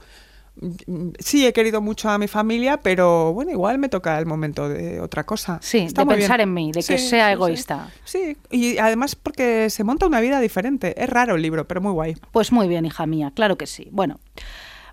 sí 1.18 1.46
he 1.46 1.53
querido 1.53 1.81
mucho 1.83 2.09
a 2.09 2.16
mi 2.16 2.29
familia, 2.29 2.79
pero 2.79 3.35
bueno, 3.35 3.51
igual 3.51 3.79
me 3.79 3.88
toca 3.90 4.18
el 4.18 4.25
momento 4.25 4.68
de 4.70 5.01
otra 5.01 5.25
cosa. 5.25 5.59
Sí, 5.61 5.81
Está 5.81 6.05
de 6.05 6.14
pensar 6.14 6.38
bien. 6.38 6.49
en 6.49 6.55
mí, 6.55 6.72
de 6.72 6.81
Sí, 6.81 6.94
que 6.94 6.99
sea 6.99 7.27
sí. 7.29 7.33
egoísta. 7.35 7.90
Sí, 8.05 8.37
y 8.51 8.79
además 8.79 9.14
porque 9.16 9.68
se 9.68 9.85
monta 9.85 10.07
una 10.07 10.20
vida 10.20 10.40
diferente. 10.40 10.94
Es 11.03 11.11
raro 11.11 11.35
el 11.35 11.42
libro, 11.42 11.66
pero 11.68 11.81
muy 11.83 11.92
guay. 11.92 12.16
Pues 12.33 12.53
muy 12.53 12.68
bien, 12.68 12.87
hija 12.87 13.05
mía, 13.07 13.33
claro 13.35 13.59
que 13.59 13.66
sí. 13.66 13.88
Bueno, 13.92 14.18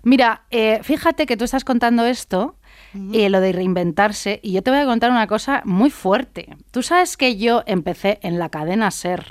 mira, 0.02 0.42
eh, 0.50 0.80
fíjate 0.82 1.24
que 1.24 1.36
tú 1.38 1.44
estás 1.44 1.64
contando 1.64 2.04
esto, 2.04 2.56
eh, 3.12 3.28
lo 3.28 3.40
de 3.40 3.52
reinventarse, 3.52 4.40
y 4.42 4.52
yo 4.52 4.62
te 4.62 4.70
voy 4.70 4.80
a 4.80 4.84
contar 4.84 5.10
una 5.10 5.26
cosa 5.26 5.62
muy 5.64 5.90
fuerte. 5.90 6.56
Tú 6.70 6.82
sabes 6.82 7.16
que 7.16 7.36
yo 7.36 7.62
empecé 7.66 8.18
en 8.22 8.38
la 8.38 8.48
cadena 8.48 8.90
Ser, 8.90 9.26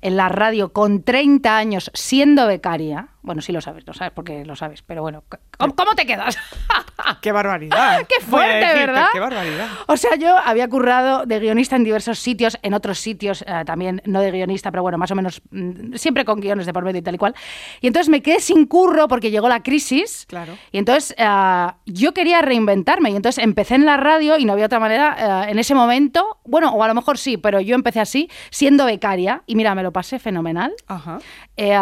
en 0.00 0.16
la 0.16 0.28
radio, 0.28 0.72
con 0.72 1.02
30 1.02 1.56
años, 1.56 1.90
siendo 1.94 2.46
becaria. 2.46 3.08
Bueno, 3.24 3.40
sí 3.40 3.52
lo 3.52 3.62
sabes, 3.62 3.86
lo 3.86 3.94
sabes 3.94 4.12
porque 4.12 4.44
lo 4.44 4.54
sabes, 4.54 4.82
pero 4.82 5.00
bueno, 5.00 5.24
¿cómo, 5.58 5.74
cómo 5.74 5.94
te 5.94 6.04
quedas? 6.04 6.36
¡Qué 7.22 7.32
barbaridad! 7.32 8.06
¡Qué 8.08 8.22
fuerte, 8.22 8.58
decirte, 8.58 8.86
¿verdad? 8.86 9.06
¡Qué 9.14 9.20
barbaridad! 9.20 9.68
O 9.86 9.96
sea, 9.96 10.16
yo 10.16 10.36
había 10.36 10.68
currado 10.68 11.24
de 11.24 11.40
guionista 11.40 11.76
en 11.76 11.84
diversos 11.84 12.18
sitios, 12.18 12.58
en 12.62 12.74
otros 12.74 12.98
sitios 12.98 13.42
eh, 13.46 13.62
también, 13.64 14.02
no 14.04 14.20
de 14.20 14.30
guionista, 14.30 14.70
pero 14.70 14.82
bueno, 14.82 14.98
más 14.98 15.10
o 15.10 15.14
menos 15.14 15.40
mm, 15.50 15.94
siempre 15.94 16.26
con 16.26 16.38
guiones 16.38 16.66
de 16.66 16.74
por 16.74 16.84
medio 16.84 16.98
y 16.98 17.02
tal 17.02 17.14
y 17.14 17.18
cual. 17.18 17.34
Y 17.80 17.86
entonces 17.86 18.10
me 18.10 18.22
quedé 18.22 18.40
sin 18.40 18.66
curro 18.66 19.08
porque 19.08 19.30
llegó 19.30 19.48
la 19.48 19.62
crisis. 19.62 20.26
Claro. 20.28 20.58
Y 20.70 20.76
entonces 20.76 21.14
eh, 21.16 21.66
yo 21.86 22.12
quería 22.12 22.42
reinventarme. 22.42 23.10
Y 23.10 23.16
entonces 23.16 23.42
empecé 23.42 23.76
en 23.76 23.86
la 23.86 23.96
radio 23.96 24.36
y 24.36 24.44
no 24.44 24.52
había 24.52 24.66
otra 24.66 24.80
manera 24.80 25.46
eh, 25.46 25.50
en 25.50 25.58
ese 25.58 25.74
momento. 25.74 26.38
Bueno, 26.44 26.70
o 26.74 26.82
a 26.82 26.88
lo 26.88 26.94
mejor 26.94 27.16
sí, 27.16 27.38
pero 27.38 27.60
yo 27.60 27.74
empecé 27.74 28.00
así, 28.00 28.28
siendo 28.50 28.84
becaria. 28.84 29.42
Y 29.46 29.56
mira, 29.56 29.74
me 29.74 29.82
lo 29.82 29.92
pasé 29.92 30.18
fenomenal. 30.18 30.74
Ajá. 30.86 31.20
Eh, 31.56 31.78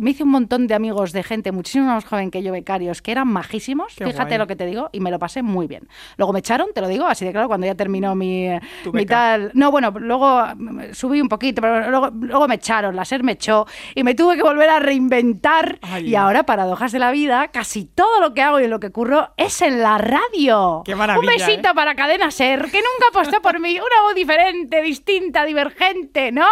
me 0.00 0.10
hice 0.10 0.22
un 0.22 0.30
montón 0.30 0.66
de 0.66 0.74
amigos 0.74 1.12
de 1.12 1.22
gente 1.22 1.52
muchísimo 1.52 1.86
más 1.86 2.06
joven 2.06 2.30
que 2.30 2.42
yo, 2.42 2.52
becarios, 2.52 3.02
que 3.02 3.12
eran 3.12 3.28
majísimos, 3.28 3.94
Qué 3.96 4.06
fíjate 4.06 4.30
guay. 4.30 4.38
lo 4.38 4.46
que 4.46 4.56
te 4.56 4.64
digo, 4.64 4.88
y 4.92 5.00
me 5.00 5.10
lo 5.10 5.18
pasé 5.18 5.42
muy 5.42 5.66
bien. 5.66 5.88
Luego 6.16 6.32
me 6.32 6.38
echaron, 6.38 6.68
te 6.74 6.80
lo 6.80 6.88
digo, 6.88 7.06
así 7.06 7.26
de 7.26 7.32
claro, 7.32 7.46
cuando 7.48 7.66
ya 7.66 7.74
terminó 7.74 8.14
mi, 8.14 8.48
mi 8.92 9.04
tal... 9.04 9.50
No, 9.54 9.70
bueno, 9.70 9.90
luego 9.90 10.42
mm, 10.56 10.92
subí 10.92 11.20
un 11.20 11.28
poquito, 11.28 11.60
pero 11.60 11.90
luego, 11.90 12.10
luego 12.18 12.48
me 12.48 12.54
echaron, 12.54 12.96
la 12.96 13.04
SER 13.04 13.22
me 13.22 13.32
echó, 13.32 13.66
y 13.94 14.04
me 14.04 14.14
tuve 14.14 14.36
que 14.36 14.42
volver 14.42 14.70
a 14.70 14.78
reinventar, 14.78 15.78
Ay. 15.82 16.08
y 16.08 16.14
ahora, 16.14 16.44
paradojas 16.44 16.92
de 16.92 16.98
la 16.98 17.10
vida, 17.10 17.48
casi 17.48 17.84
todo 17.84 18.20
lo 18.20 18.32
que 18.32 18.40
hago 18.40 18.58
y 18.60 18.68
lo 18.68 18.80
que 18.80 18.90
curro 18.90 19.34
es 19.36 19.60
en 19.60 19.80
la 19.82 19.98
radio. 19.98 20.82
Qué 20.84 20.96
maravilla, 20.96 21.20
Un 21.32 21.38
besito 21.38 21.68
¿eh? 21.68 21.74
para 21.74 21.94
Cadena 21.94 22.30
SER, 22.30 22.60
que 22.70 22.78
nunca 22.78 23.08
apostó 23.10 23.42
por 23.42 23.60
mí, 23.60 23.74
una 23.74 24.02
voz 24.02 24.14
diferente, 24.14 24.80
distinta, 24.80 25.44
divergente, 25.44 26.32
¿no? 26.32 26.46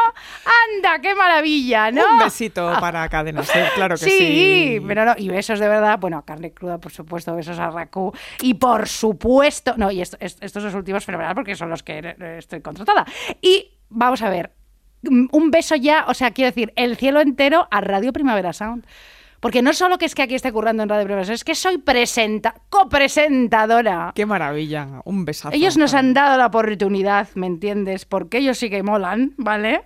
Anda, 0.75 1.01
qué 1.01 1.15
maravilla, 1.15 1.91
¿no? 1.91 2.03
Un 2.13 2.19
besito 2.19 2.58
para 2.81 3.09
Cadena 3.09 3.43
Ser, 3.43 3.69
claro 3.75 3.97
que 3.97 4.05
sí. 4.05 4.11
Sí, 4.11 4.81
pero 4.87 5.05
no, 5.05 5.15
y 5.17 5.29
besos 5.29 5.59
de 5.61 5.69
verdad, 5.69 5.99
bueno, 5.99 6.19
a 6.19 6.25
carne 6.25 6.53
cruda, 6.53 6.79
por 6.79 6.93
supuesto, 6.93 7.35
besos 7.35 7.59
a 7.59 7.71
Raku, 7.71 8.13
y 8.43 8.55
por 8.55 8.89
supuesto, 8.89 9.75
no, 9.77 9.91
y 9.91 10.01
esto- 10.01 10.17
est- 10.21 10.43
estos 10.43 10.63
dos 10.63 10.75
últimos 10.75 11.05
fenomenal 11.05 11.35
porque 11.35 11.55
son 11.57 11.71
los 11.71 11.83
que 11.83 11.99
eh, 11.99 12.37
estoy 12.39 12.61
contratada. 12.61 13.07
Y 13.41 13.71
vamos 13.89 14.23
a 14.23 14.31
ver, 14.31 14.53
mm, 15.03 15.27
un 15.33 15.51
beso 15.51 15.75
ya, 15.77 16.05
o 16.09 16.15
sea, 16.15 16.33
quiero 16.33 16.51
decir, 16.51 16.73
el 16.77 16.97
cielo 16.97 17.21
entero 17.21 17.69
a 17.71 17.81
Radio 17.81 18.13
Primavera 18.13 18.53
Sound. 18.53 18.85
Porque 19.41 19.63
no 19.63 19.73
solo 19.73 19.99
que 19.99 20.05
es 20.05 20.15
que 20.15 20.23
aquí 20.23 20.35
esté 20.35 20.53
currando 20.53 20.83
en 20.83 20.89
Radio 20.89 21.07
Sound, 21.09 21.31
es 21.31 21.45
que 21.45 21.55
soy 21.55 21.79
presenta, 21.79 22.55
copresentadora. 22.69 24.13
Qué 24.15 24.27
maravilla. 24.27 24.89
Un 25.05 25.25
besazo. 25.25 25.55
Ellos 25.55 25.77
nos 25.77 25.95
han 25.95 26.13
dado 26.13 26.37
la 26.37 26.47
oportunidad, 26.47 27.29
¿me 27.35 27.47
entiendes? 27.47 28.05
Porque 28.05 28.39
ellos 28.39 28.59
sí 28.59 28.69
que 28.69 28.83
molan, 28.83 29.35
¿vale? 29.37 29.83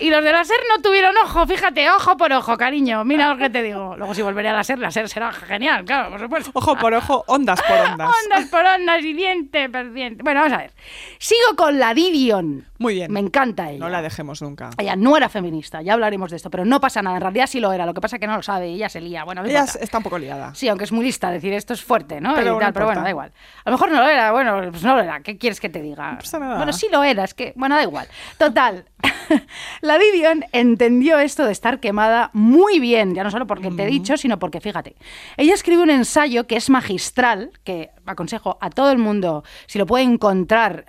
Y 0.00 0.10
los 0.10 0.24
de 0.24 0.32
la 0.32 0.44
SER 0.44 0.56
no 0.74 0.82
tuvieron 0.82 1.14
ojo, 1.24 1.46
fíjate, 1.46 1.90
ojo 1.90 2.16
por 2.16 2.32
ojo, 2.32 2.56
cariño. 2.56 3.04
Mira 3.04 3.28
lo 3.28 3.36
que 3.38 3.50
te 3.50 3.62
digo. 3.62 3.94
Luego 3.96 4.14
si 4.14 4.22
volveré 4.22 4.48
a 4.48 4.54
la 4.54 4.64
SER, 4.64 4.78
la 4.78 4.90
SER 4.90 5.08
será 5.08 5.32
genial, 5.32 5.84
claro, 5.84 6.10
por 6.10 6.20
supuesto. 6.20 6.50
Ojo 6.54 6.76
por 6.76 6.94
ojo, 6.94 7.24
ondas 7.26 7.60
por 7.62 7.78
ondas. 7.90 8.10
Ondas 8.24 8.48
por 8.48 8.64
ondas 8.64 9.04
y 9.04 9.12
diente 9.12 9.68
por 9.68 9.92
diente. 9.92 10.22
Bueno, 10.22 10.40
vamos 10.40 10.54
a 10.54 10.62
ver. 10.62 10.72
Sigo 11.18 11.56
con 11.56 11.78
la 11.78 11.92
Didion. 11.94 12.64
Muy 12.84 12.94
bien. 12.94 13.10
Me 13.12 13.20
encanta 13.20 13.70
ella. 13.70 13.78
No 13.80 13.88
la 13.88 14.02
dejemos 14.02 14.40
nunca. 14.42 14.70
Ella 14.78 14.94
no 14.96 15.16
era 15.16 15.28
feminista, 15.28 15.82
ya 15.82 15.94
hablaremos 15.94 16.30
de 16.30 16.36
esto, 16.36 16.50
pero 16.50 16.64
no 16.64 16.80
pasa 16.80 17.02
nada. 17.02 17.16
En 17.16 17.22
realidad 17.22 17.46
sí 17.46 17.58
lo 17.60 17.72
era, 17.72 17.86
lo 17.86 17.94
que 17.94 18.00
pasa 18.00 18.16
es 18.16 18.20
que 18.20 18.26
no 18.26 18.36
lo 18.36 18.42
sabe, 18.42 18.66
ella 18.68 18.88
se 18.88 19.00
lía. 19.00 19.24
Bueno, 19.24 19.42
no 19.42 19.48
Ella 19.48 19.60
importa. 19.60 19.78
está 19.82 19.98
un 19.98 20.04
poco 20.04 20.18
liada. 20.18 20.54
Sí, 20.54 20.68
aunque 20.68 20.84
es 20.84 20.92
muy 20.92 21.04
lista 21.04 21.30
decir 21.30 21.52
esto 21.52 21.72
es 21.72 21.82
fuerte, 21.82 22.20
¿no? 22.20 22.34
Pero 22.34 22.56
Y 22.56 22.64
no 22.64 22.72
pero 22.72 22.86
bueno, 22.86 23.02
da 23.02 23.10
igual. 23.10 23.32
A 23.64 23.70
lo 23.70 23.76
mejor 23.76 23.90
no 23.90 24.00
lo 24.00 24.08
era, 24.08 24.32
bueno, 24.32 24.60
pues 24.70 24.82
no 24.84 24.94
lo 24.94 25.00
era. 25.02 25.20
¿Qué 25.20 25.38
quieres 25.38 25.60
que 25.60 25.68
te 25.68 25.80
diga? 25.82 26.12
No 26.12 26.18
pasa 26.18 26.38
nada. 26.38 26.56
Bueno, 26.56 26.72
sí 26.72 26.86
lo 26.92 27.02
era, 27.02 27.24
es 27.24 27.34
que, 27.34 27.52
bueno, 27.56 27.74
da 27.74 27.82
igual. 27.82 28.06
Total, 28.38 28.84
la 29.80 29.98
Didion 29.98 30.44
entendió 30.52 31.18
esto 31.18 31.44
de 31.46 31.52
estar 31.52 31.80
quemada 31.80 32.30
muy 32.32 32.80
bien, 32.80 33.14
ya 33.14 33.24
no 33.24 33.30
solo 33.30 33.46
porque 33.46 33.70
te 33.70 33.84
he 33.84 33.86
dicho, 33.86 34.16
sino 34.16 34.38
porque, 34.38 34.60
fíjate, 34.60 34.96
ella 35.36 35.54
escribe 35.54 35.82
un 35.82 35.90
ensayo 35.90 36.46
que 36.46 36.56
es 36.56 36.70
magistral, 36.70 37.50
que 37.64 37.90
aconsejo 38.06 38.58
a 38.60 38.70
todo 38.70 38.90
el 38.90 38.98
mundo, 38.98 39.44
si 39.66 39.78
lo 39.78 39.86
puede 39.86 40.04
encontrar, 40.04 40.84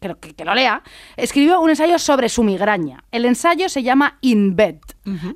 que, 0.00 0.14
que- 0.20 0.34
que 0.34 0.44
lo 0.44 0.54
lea, 0.54 0.82
escribió 1.16 1.60
un 1.60 1.70
ensayo 1.70 1.98
sobre 1.98 2.28
su 2.28 2.42
migraña. 2.42 3.04
El 3.10 3.24
ensayo 3.24 3.68
se 3.68 3.82
llama 3.82 4.18
In 4.20 4.56
Bed, 4.56 4.76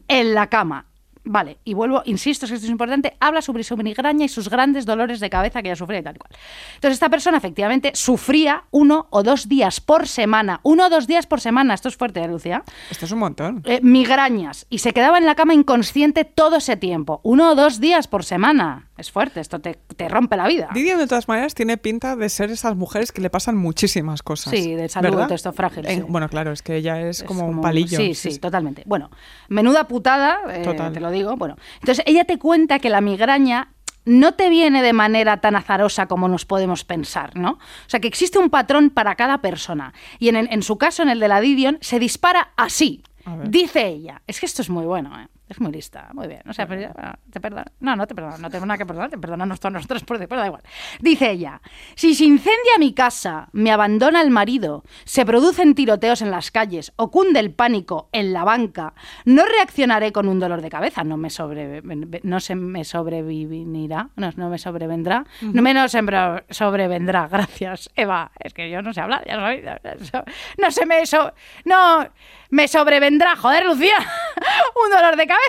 en 0.09 0.35
la 0.35 0.48
cama. 0.48 0.87
Vale, 1.24 1.58
y 1.64 1.74
vuelvo, 1.74 2.02
insisto, 2.04 2.46
que 2.48 2.54
esto 2.54 2.64
es 2.66 2.70
importante, 2.70 3.16
habla 3.20 3.42
sobre 3.42 3.62
su 3.62 3.76
migraña 3.76 4.24
y 4.24 4.28
sus 4.28 4.48
grandes 4.48 4.85
dolores 4.87 5.20
de 5.20 5.30
cabeza 5.30 5.62
que 5.62 5.68
ella 5.68 5.76
sufría 5.76 6.00
y 6.00 6.02
tal 6.02 6.18
cual. 6.18 6.30
Entonces, 6.74 6.94
esta 6.94 7.08
persona 7.08 7.38
efectivamente 7.38 7.92
sufría 7.94 8.64
uno 8.72 9.06
o 9.11 9.22
dos 9.22 9.48
días 9.48 9.80
por 9.80 10.08
semana, 10.08 10.58
uno 10.64 10.87
o 10.87 10.90
dos 10.90 11.06
días 11.06 11.26
por 11.26 11.40
semana, 11.40 11.74
esto 11.74 11.88
es 11.88 11.96
fuerte, 11.96 12.20
¿eh, 12.22 12.28
Lucía? 12.28 12.64
Esto 12.90 13.04
es 13.06 13.12
un 13.12 13.20
montón. 13.20 13.62
Eh, 13.66 13.78
migrañas, 13.82 14.66
y 14.68 14.78
se 14.78 14.92
quedaba 14.92 15.18
en 15.18 15.26
la 15.26 15.37
cama 15.37 15.54
inconsciente 15.54 16.24
todo 16.24 16.56
ese 16.56 16.76
tiempo, 16.76 17.20
uno 17.22 17.52
o 17.52 17.54
dos 17.54 17.78
días 17.78 18.08
por 18.08 18.24
semana. 18.24 18.88
Es 18.98 19.11
fuerte, 19.11 19.40
esto 19.40 19.61
te, 19.61 19.78
te 19.96 20.08
rompe 20.08 20.37
la 20.37 20.46
vida. 20.46 20.68
Didion, 20.74 20.98
de 20.98 21.06
todas 21.06 21.26
maneras, 21.28 21.54
tiene 21.54 21.76
pinta 21.76 22.14
de 22.14 22.28
ser 22.28 22.50
esas 22.50 22.76
mujeres 22.76 23.11
que 23.11 23.20
le 23.20 23.30
pasan 23.30 23.56
muchísimas 23.56 24.22
cosas. 24.22 24.52
Sí, 24.52 24.74
de 24.74 24.88
salud, 24.88 25.11
¿verdad? 25.11 25.32
esto 25.32 25.52
frágil, 25.52 25.87
En- 25.87 26.00
sí. 26.00 26.06
Bueno, 26.08 26.28
claro, 26.28 26.52
es 26.52 26.62
que 26.62 26.76
ella 26.76 27.00
es, 27.00 27.20
Es 27.20 27.24
como, 27.24 27.46
un 27.46 27.61
palillo. 27.61 27.96
Sí, 27.96 28.14
sí, 28.14 28.38
totalmente. 28.38 28.82
Bueno, 28.87 29.11
menuda 29.48 29.88
putada, 29.88 30.40
eh, 30.50 30.62
Total. 30.62 30.92
te 30.92 31.00
lo 31.00 31.11
digo. 31.12 31.37
Bueno, 31.37 31.57
entonces 31.81 32.05
ella 32.07 32.25
te 32.25 32.38
cuenta 32.38 32.79
que 32.79 32.90
la 32.90 33.01
migraña 33.01 33.68
no 34.05 34.35
te 34.35 34.48
viene 34.48 34.83
de 34.83 34.92
manera 34.92 35.40
tan 35.40 35.55
azarosa 35.55 36.07
como 36.07 36.29
nos 36.29 36.44
podemos 36.44 36.85
pensar, 36.85 37.37
¿no? 37.37 37.53
O 37.53 37.88
sea, 37.88 38.01
que 38.01 38.09
existe 38.09 38.38
un 38.38 38.51
patrón 38.51 38.90
para 38.90 39.14
cada 39.14 39.38
persona. 39.38 39.92
Y 40.18 40.29
en, 40.29 40.37
en 40.37 40.62
su 40.62 40.77
caso, 40.77 41.03
en 41.03 41.09
el 41.09 41.20
de 41.20 41.29
la 41.29 41.40
Didion, 41.40 41.79
se 41.81 41.98
dispara 41.98 42.51
así. 42.57 43.05
Dice 43.44 43.87
ella. 43.87 44.20
Es 44.27 44.40
que 44.40 44.46
esto 44.46 44.62
es 44.62 44.70
muy 44.70 44.85
bueno, 44.85 45.16
¿eh? 45.20 45.29
Es 45.52 45.60
muy 45.60 45.70
lista, 45.70 46.08
muy 46.14 46.28
bien. 46.28 46.40
O 46.48 46.52
sea, 46.54 46.66
pero 46.66 46.80
ya, 46.80 46.92
ah, 46.96 47.18
te 47.30 47.38
perdono. 47.38 47.66
No, 47.80 47.94
no 47.94 48.06
te 48.06 48.14
perdono, 48.14 48.38
no 48.38 48.48
tengo 48.48 48.64
nada 48.64 48.78
que 48.78 48.86
perdonar, 48.86 49.10
te 49.10 49.18
perdonamos 49.18 49.60
todos 49.60 49.72
nosotros 49.74 50.02
por 50.02 50.18
después, 50.18 50.40
da 50.40 50.46
igual. 50.46 50.62
Dice 50.98 51.30
ella, 51.30 51.60
si 51.94 52.14
se 52.14 52.24
incendia 52.24 52.78
mi 52.78 52.94
casa, 52.94 53.48
me 53.52 53.70
abandona 53.70 54.22
el 54.22 54.30
marido, 54.30 54.82
se 55.04 55.26
producen 55.26 55.74
tiroteos 55.74 56.22
en 56.22 56.30
las 56.30 56.50
calles 56.50 56.92
o 56.96 57.10
cunde 57.10 57.38
el 57.40 57.52
pánico 57.52 58.08
en 58.12 58.32
la 58.32 58.44
banca, 58.44 58.94
no 59.26 59.44
reaccionaré 59.44 60.10
con 60.10 60.26
un 60.26 60.40
dolor 60.40 60.62
de 60.62 60.70
cabeza, 60.70 61.04
no 61.04 61.18
me, 61.18 61.28
sobre, 61.28 61.82
no 62.22 62.40
se 62.40 62.54
me 62.54 62.84
sobrevivirá, 62.84 64.08
no, 64.16 64.30
no 64.36 64.48
me 64.48 64.58
sobrevendrá, 64.58 65.24
no 65.42 65.60
me 65.60 65.74
no 65.74 65.86
sobre- 65.88 66.44
sobrevendrá, 66.48 67.28
gracias, 67.30 67.90
Eva, 67.94 68.30
es 68.40 68.54
que 68.54 68.70
yo 68.70 68.80
no 68.80 68.94
sé 68.94 69.02
hablar, 69.02 69.22
ya 69.26 69.36
sabéis, 69.36 69.64
no 70.58 70.70
se 70.70 70.86
me, 70.86 71.04
so- 71.04 71.32
no, 71.66 72.06
me 72.50 72.68
sobrevendrá, 72.68 73.36
joder, 73.36 73.66
Lucía, 73.66 73.96
un 74.84 74.90
dolor 74.90 75.16
de 75.16 75.26
cabeza. 75.26 75.41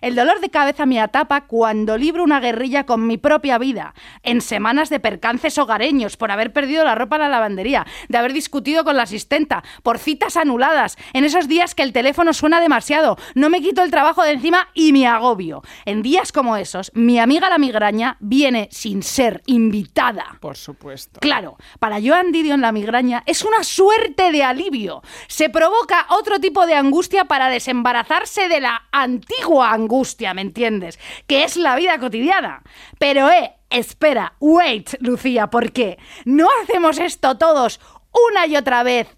El 0.00 0.14
dolor 0.14 0.40
de 0.40 0.50
cabeza 0.50 0.86
me 0.86 1.00
atapa 1.00 1.46
cuando 1.46 1.96
libro 1.96 2.22
una 2.22 2.40
guerrilla 2.40 2.84
con 2.84 3.06
mi 3.06 3.16
propia 3.16 3.58
vida, 3.58 3.94
en 4.22 4.40
semanas 4.40 4.90
de 4.90 5.00
percances 5.00 5.58
hogareños, 5.58 6.16
por 6.16 6.30
haber 6.30 6.52
perdido 6.52 6.84
la 6.84 6.94
ropa 6.94 7.16
en 7.16 7.22
la 7.22 7.28
lavandería, 7.28 7.86
de 8.08 8.18
haber 8.18 8.32
discutido 8.32 8.84
con 8.84 8.96
la 8.96 9.04
asistenta, 9.04 9.62
por 9.82 9.98
citas 9.98 10.36
anuladas, 10.36 10.96
en 11.12 11.24
esos 11.24 11.48
días 11.48 11.74
que 11.74 11.82
el 11.82 11.92
teléfono 11.92 12.32
suena 12.32 12.60
demasiado, 12.60 13.16
no 13.34 13.50
me 13.50 13.60
quito 13.60 13.82
el 13.82 13.90
trabajo 13.90 14.22
de 14.22 14.32
encima 14.32 14.68
y 14.74 14.92
me 14.92 15.06
agobio. 15.06 15.62
En 15.84 16.02
días 16.02 16.32
como 16.32 16.56
esos, 16.56 16.90
mi 16.94 17.18
amiga 17.18 17.48
la 17.48 17.58
migraña 17.58 18.16
viene 18.20 18.68
sin 18.70 19.02
ser 19.02 19.42
invitada. 19.46 20.36
Por 20.40 20.56
supuesto. 20.56 21.20
Claro, 21.20 21.56
para 21.78 22.00
Joan 22.02 22.32
Didion 22.32 22.60
la 22.60 22.72
migraña 22.72 23.22
es 23.26 23.44
una 23.44 23.64
suerte 23.64 24.32
de 24.32 24.42
alivio. 24.42 25.02
Se 25.28 25.50
provoca 25.50 26.06
otro 26.10 26.40
tipo 26.40 26.66
de 26.66 26.74
angustia 26.74 27.24
para 27.24 27.48
desembarazarse 27.48 28.48
de 28.48 28.60
la 28.60 28.84
antigua 28.92 29.23
angustia, 29.62 30.34
¿me 30.34 30.42
entiendes? 30.42 30.98
Que 31.26 31.44
es 31.44 31.56
la 31.56 31.76
vida 31.76 31.98
cotidiana. 31.98 32.62
Pero, 32.98 33.30
eh, 33.30 33.54
espera, 33.70 34.34
wait, 34.40 34.94
Lucía, 35.00 35.48
¿por 35.48 35.72
qué? 35.72 35.98
¿No 36.24 36.48
hacemos 36.62 36.98
esto 36.98 37.36
todos 37.36 37.80
una 38.30 38.46
y 38.46 38.56
otra 38.56 38.82
vez? 38.82 39.08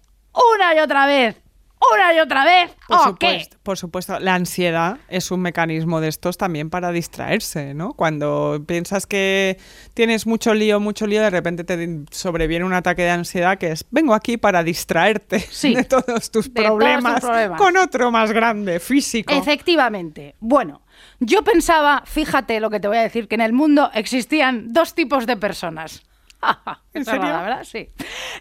Una 0.55 0.75
y 0.75 0.79
otra 0.79 1.05
vez. 1.05 1.46
Una 1.93 2.13
y 2.13 2.19
otra 2.19 2.43
vez. 2.43 2.75
Por 2.87 2.97
¿O 2.97 3.15
qué? 3.15 3.27
supuesto, 3.27 3.57
por 3.63 3.77
supuesto, 3.77 4.19
la 4.19 4.33
ansiedad 4.35 4.97
es 5.09 5.31
un 5.31 5.41
mecanismo 5.41 6.01
de 6.01 6.07
estos 6.07 6.37
también 6.37 6.69
para 6.69 6.91
distraerse, 6.91 7.73
¿no? 7.73 7.93
Cuando 7.93 8.63
piensas 8.67 9.05
que 9.05 9.57
tienes 9.93 10.25
mucho 10.25 10.53
lío, 10.53 10.79
mucho 10.79 11.05
lío, 11.07 11.21
de 11.21 11.29
repente 11.29 11.63
te 11.63 11.99
sobreviene 12.11 12.65
un 12.65 12.73
ataque 12.73 13.03
de 13.03 13.11
ansiedad 13.11 13.57
que 13.57 13.71
es, 13.71 13.85
vengo 13.91 14.13
aquí 14.13 14.37
para 14.37 14.63
distraerte 14.63 15.39
Sí. 15.51 15.75
de 15.75 15.83
todos 15.83 16.31
tus 16.31 16.53
De 16.53 16.63
todos 16.63 16.67
tus 16.69 16.77
problemas, 16.77 17.21
problemas. 17.21 17.57
con 17.59 17.77
otro 17.77 18.11
más 18.11 18.31
grande, 18.31 18.79
físico. 18.79 19.33
Efectivamente. 19.33 20.35
Bueno, 20.39 20.81
yo 21.19 21.43
pensaba, 21.43 22.03
fíjate 22.05 22.59
lo 22.59 22.69
que 22.69 22.79
te 22.79 22.87
voy 22.87 22.97
a 22.97 23.01
decir, 23.01 23.27
que 23.27 23.35
en 23.35 23.41
el 23.41 23.53
mundo 23.53 23.91
existían 23.93 24.73
dos 24.73 24.95
tipos 24.95 25.25
de 25.25 25.37
personas. 25.37 26.03
¿En 26.93 27.05
serio? 27.05 27.21
chorrada, 27.21 27.41
¿verdad? 27.41 27.63
Sí. 27.63 27.89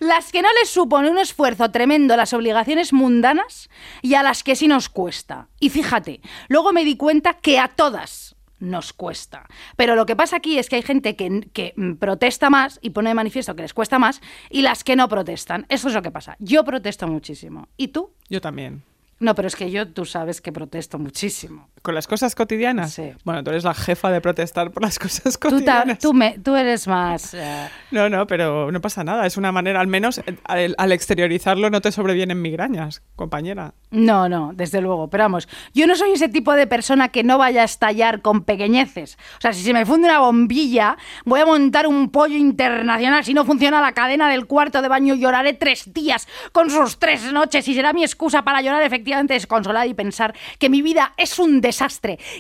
Las 0.01 0.33
que 0.33 0.43
no 0.43 0.49
les 0.61 0.69
supone 0.69 1.11
un 1.11 1.19
esfuerzo 1.19 1.71
tremendo 1.71 2.17
las 2.17 2.33
obligaciones 2.33 2.93
mundanas 2.93 3.69
y 4.03 4.15
a 4.15 4.23
las 4.23 4.43
que 4.43 4.57
sí 4.57 4.69
nos 4.69 4.89
cuesta. 4.89 5.49
Y 5.61 5.71
fíjate, 5.71 6.21
luego 6.49 6.73
me 6.73 6.85
di 6.85 6.97
cuenta 6.97 7.35
que 7.35 7.59
a 7.59 7.69
todas 7.69 8.37
nos 8.59 8.93
cuesta. 8.93 9.47
Pero 9.77 9.95
lo 9.95 10.07
que 10.07 10.17
pasa 10.17 10.37
aquí 10.37 10.59
es 10.59 10.69
que 10.69 10.77
hay 10.77 10.83
gente 10.83 11.17
que, 11.17 11.49
que, 11.53 11.75
protesta 11.99 12.51
más 12.51 12.79
y 12.83 12.91
pone 12.91 13.11
de 13.11 13.15
manifiesto 13.15 13.55
que 13.55 13.63
les 13.63 13.75
cuesta 13.75 13.99
más 13.99 14.21
y 14.51 14.63
las 14.63 14.85
que 14.85 14.97
no 14.97 15.09
protestan. 15.09 15.67
Eso 15.69 15.89
es 15.89 15.95
lo 15.95 16.03
que 16.03 16.11
pasa. 16.11 16.37
Yo 16.39 16.65
protesto 16.65 17.07
muchísimo. 17.07 17.69
¿Y 17.77 17.89
tú? 17.89 18.13
Yo 18.29 18.41
también. 18.41 18.83
No, 19.19 19.35
pero 19.35 19.49
es 19.49 19.57
que 19.57 19.71
yo, 19.71 19.91
tú 19.91 20.05
sabes 20.05 20.41
que 20.41 20.53
protesto 20.53 20.99
muchísimo. 20.99 21.71
¿Con 21.87 21.95
las 21.95 22.09
cosas 22.09 22.35
cotidianas? 22.35 22.93
Sí. 22.95 23.13
Bueno, 23.23 23.45
tú 23.45 23.51
eres 23.51 23.63
la 23.63 23.73
jefa 23.73 24.11
de 24.11 24.21
protestar 24.21 24.73
por 24.73 24.83
las 24.83 24.99
cosas 24.99 25.39
Tú, 25.39 25.39
ta- 25.39 25.51
cotidianas. 25.51 25.99
tú, 26.01 26.13
me- 26.13 26.37
tú 26.41 26.57
eres 26.57 26.89
más... 26.89 27.33
eh, 27.33 27.69
No, 27.93 28.09
no, 28.09 28.27
pero 28.27 28.73
no 28.73 28.81
pasa 28.81 29.05
nada. 29.05 29.25
Es 29.25 29.37
una 29.37 29.53
manera, 29.53 29.81
al 29.81 29.87
menos 29.87 30.19
eh, 30.19 30.37
al, 30.43 30.75
al 30.79 30.91
exteriorizarlo 30.91 31.71
no 31.71 31.81
te 31.81 31.93
sobrevienen 31.93 32.43
migrañas, 32.43 33.03
compañera. 33.15 33.75
No, 33.93 34.29
no, 34.29 34.51
desde 34.53 34.81
luego. 34.81 35.09
Pero 35.09 35.23
vamos, 35.23 35.49
yo 35.75 35.87
no 35.87 35.95
soy 35.95 36.11
ese 36.11 36.29
tipo 36.29 36.55
de 36.55 36.67
persona 36.67 37.11
que 37.11 37.23
no 37.23 37.39
vaya 37.39 37.63
a 37.63 37.65
estallar 37.67 38.21
con 38.21 38.43
pequeñeces. 38.43 39.17
O 39.39 39.41
sea, 39.41 39.53
si 39.53 39.63
se 39.63 39.73
me 39.73 39.87
funde 39.87 40.09
una 40.09 40.19
bombilla, 40.19 40.97
voy 41.25 41.39
a 41.39 41.47
montar 41.47 41.87
un 41.87 42.11
pollo 42.11 42.37
internacional. 42.37 43.25
Si 43.25 43.33
no 43.33 43.45
funciona 43.45 43.81
la 43.81 43.93
cadena 43.93 44.29
del 44.29 44.47
cuarto 44.47 44.83
de 44.83 44.89
baño, 44.89 45.15
lloraré 45.15 45.53
tres 45.53 45.95
días 45.95 46.27
con 46.51 46.69
sus 46.69 46.99
tres 46.99 47.33
noches 47.33 47.69
y 47.69 47.75
será 47.75 47.93
mi 47.93 48.03
excusa 48.03 48.43
para 48.43 48.61
llorar 48.61 48.83
efectivamente 48.83 49.35
desconsolada 49.35 49.87
y 49.87 49.95
pensar 49.95 50.35
que 50.59 50.69
mi 50.69 50.83
vida 50.83 51.15
es 51.17 51.39
un 51.39 51.61
desastre 51.61 51.76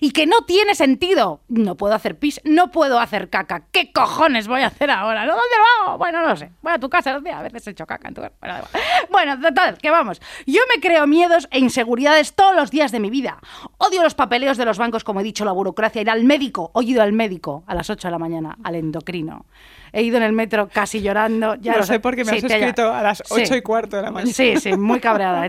y 0.00 0.10
que 0.10 0.26
no 0.26 0.42
tiene 0.42 0.74
sentido. 0.74 1.40
No 1.48 1.76
puedo 1.76 1.94
hacer 1.94 2.18
pis, 2.18 2.40
no 2.44 2.70
puedo 2.70 2.98
hacer 2.98 3.30
caca. 3.30 3.64
¿Qué 3.72 3.92
cojones 3.92 4.48
voy 4.48 4.62
a 4.62 4.68
hacer 4.68 4.90
ahora? 4.90 5.26
¿Dónde 5.26 5.42
lo? 5.86 5.98
Bueno, 5.98 6.26
no 6.26 6.36
sé. 6.36 6.50
Voy 6.62 6.72
a 6.72 6.78
tu 6.78 6.88
casa, 6.88 7.14
a 7.14 7.42
veces 7.42 7.66
he 7.66 7.70
hecho 7.70 7.86
caca 7.86 8.08
en 8.08 8.14
tu 8.14 8.22
casa. 8.22 8.68
Bueno, 9.10 9.40
total, 9.40 9.78
que 9.78 9.90
vamos. 9.90 10.20
Yo 10.46 10.60
me 10.74 10.80
creo 10.80 11.06
miedos 11.06 11.48
e 11.50 11.58
inseguridades 11.58 12.34
todos 12.34 12.56
los 12.56 12.70
días 12.70 12.92
de 12.92 13.00
mi 13.00 13.10
vida. 13.10 13.38
Odio 13.78 14.02
los 14.02 14.14
papeleos 14.14 14.56
de 14.56 14.64
los 14.64 14.78
bancos, 14.78 15.04
como 15.04 15.20
he 15.20 15.24
dicho, 15.24 15.44
la 15.44 15.52
burocracia, 15.52 16.02
ir 16.02 16.10
al 16.10 16.24
médico. 16.24 16.72
Ido 16.86 17.02
al 17.02 17.12
médico 17.12 17.64
a 17.66 17.74
las 17.74 17.90
8 17.90 18.06
de 18.06 18.12
la 18.12 18.18
mañana, 18.18 18.56
al 18.62 18.76
endocrino. 18.76 19.46
He 19.98 20.02
ido 20.02 20.18
en 20.18 20.24
el 20.24 20.32
metro 20.32 20.68
casi 20.68 21.00
llorando. 21.00 21.54
Ya 21.54 21.72
Lo 21.72 21.78
lo 21.78 21.86
sé 21.86 22.00
porque 22.00 22.22
me 22.22 22.32
Sí, 22.32 22.44
has 22.44 22.52
escrito 22.52 22.92
a 22.92 23.02
las 23.02 23.22
Sí. 23.24 23.40
ocho 23.42 23.56
y 23.56 23.62
cuarto 23.62 23.96
de 23.96 24.02
la 24.02 24.10
mañana. 24.10 24.30
Sí, 24.30 24.56
sí, 24.58 24.76
muy 24.76 25.00
cabreada. 25.00 25.48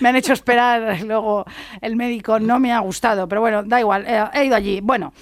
Me 0.00 0.08
han 0.08 0.16
hecho 0.16 0.32
esperar, 0.32 1.02
luego 1.02 1.44
el 1.82 1.94
médico 1.96 2.40
no 2.40 2.58
me 2.58 2.72
ha 2.72 2.78
gustado, 2.78 3.28
pero 3.28 3.42
bueno, 3.42 3.62
da 3.62 3.78
igual, 3.78 4.06
eh, 4.08 4.24
he 4.32 4.44
ido 4.46 4.56
allí. 4.56 4.80
Bueno. 4.80 5.12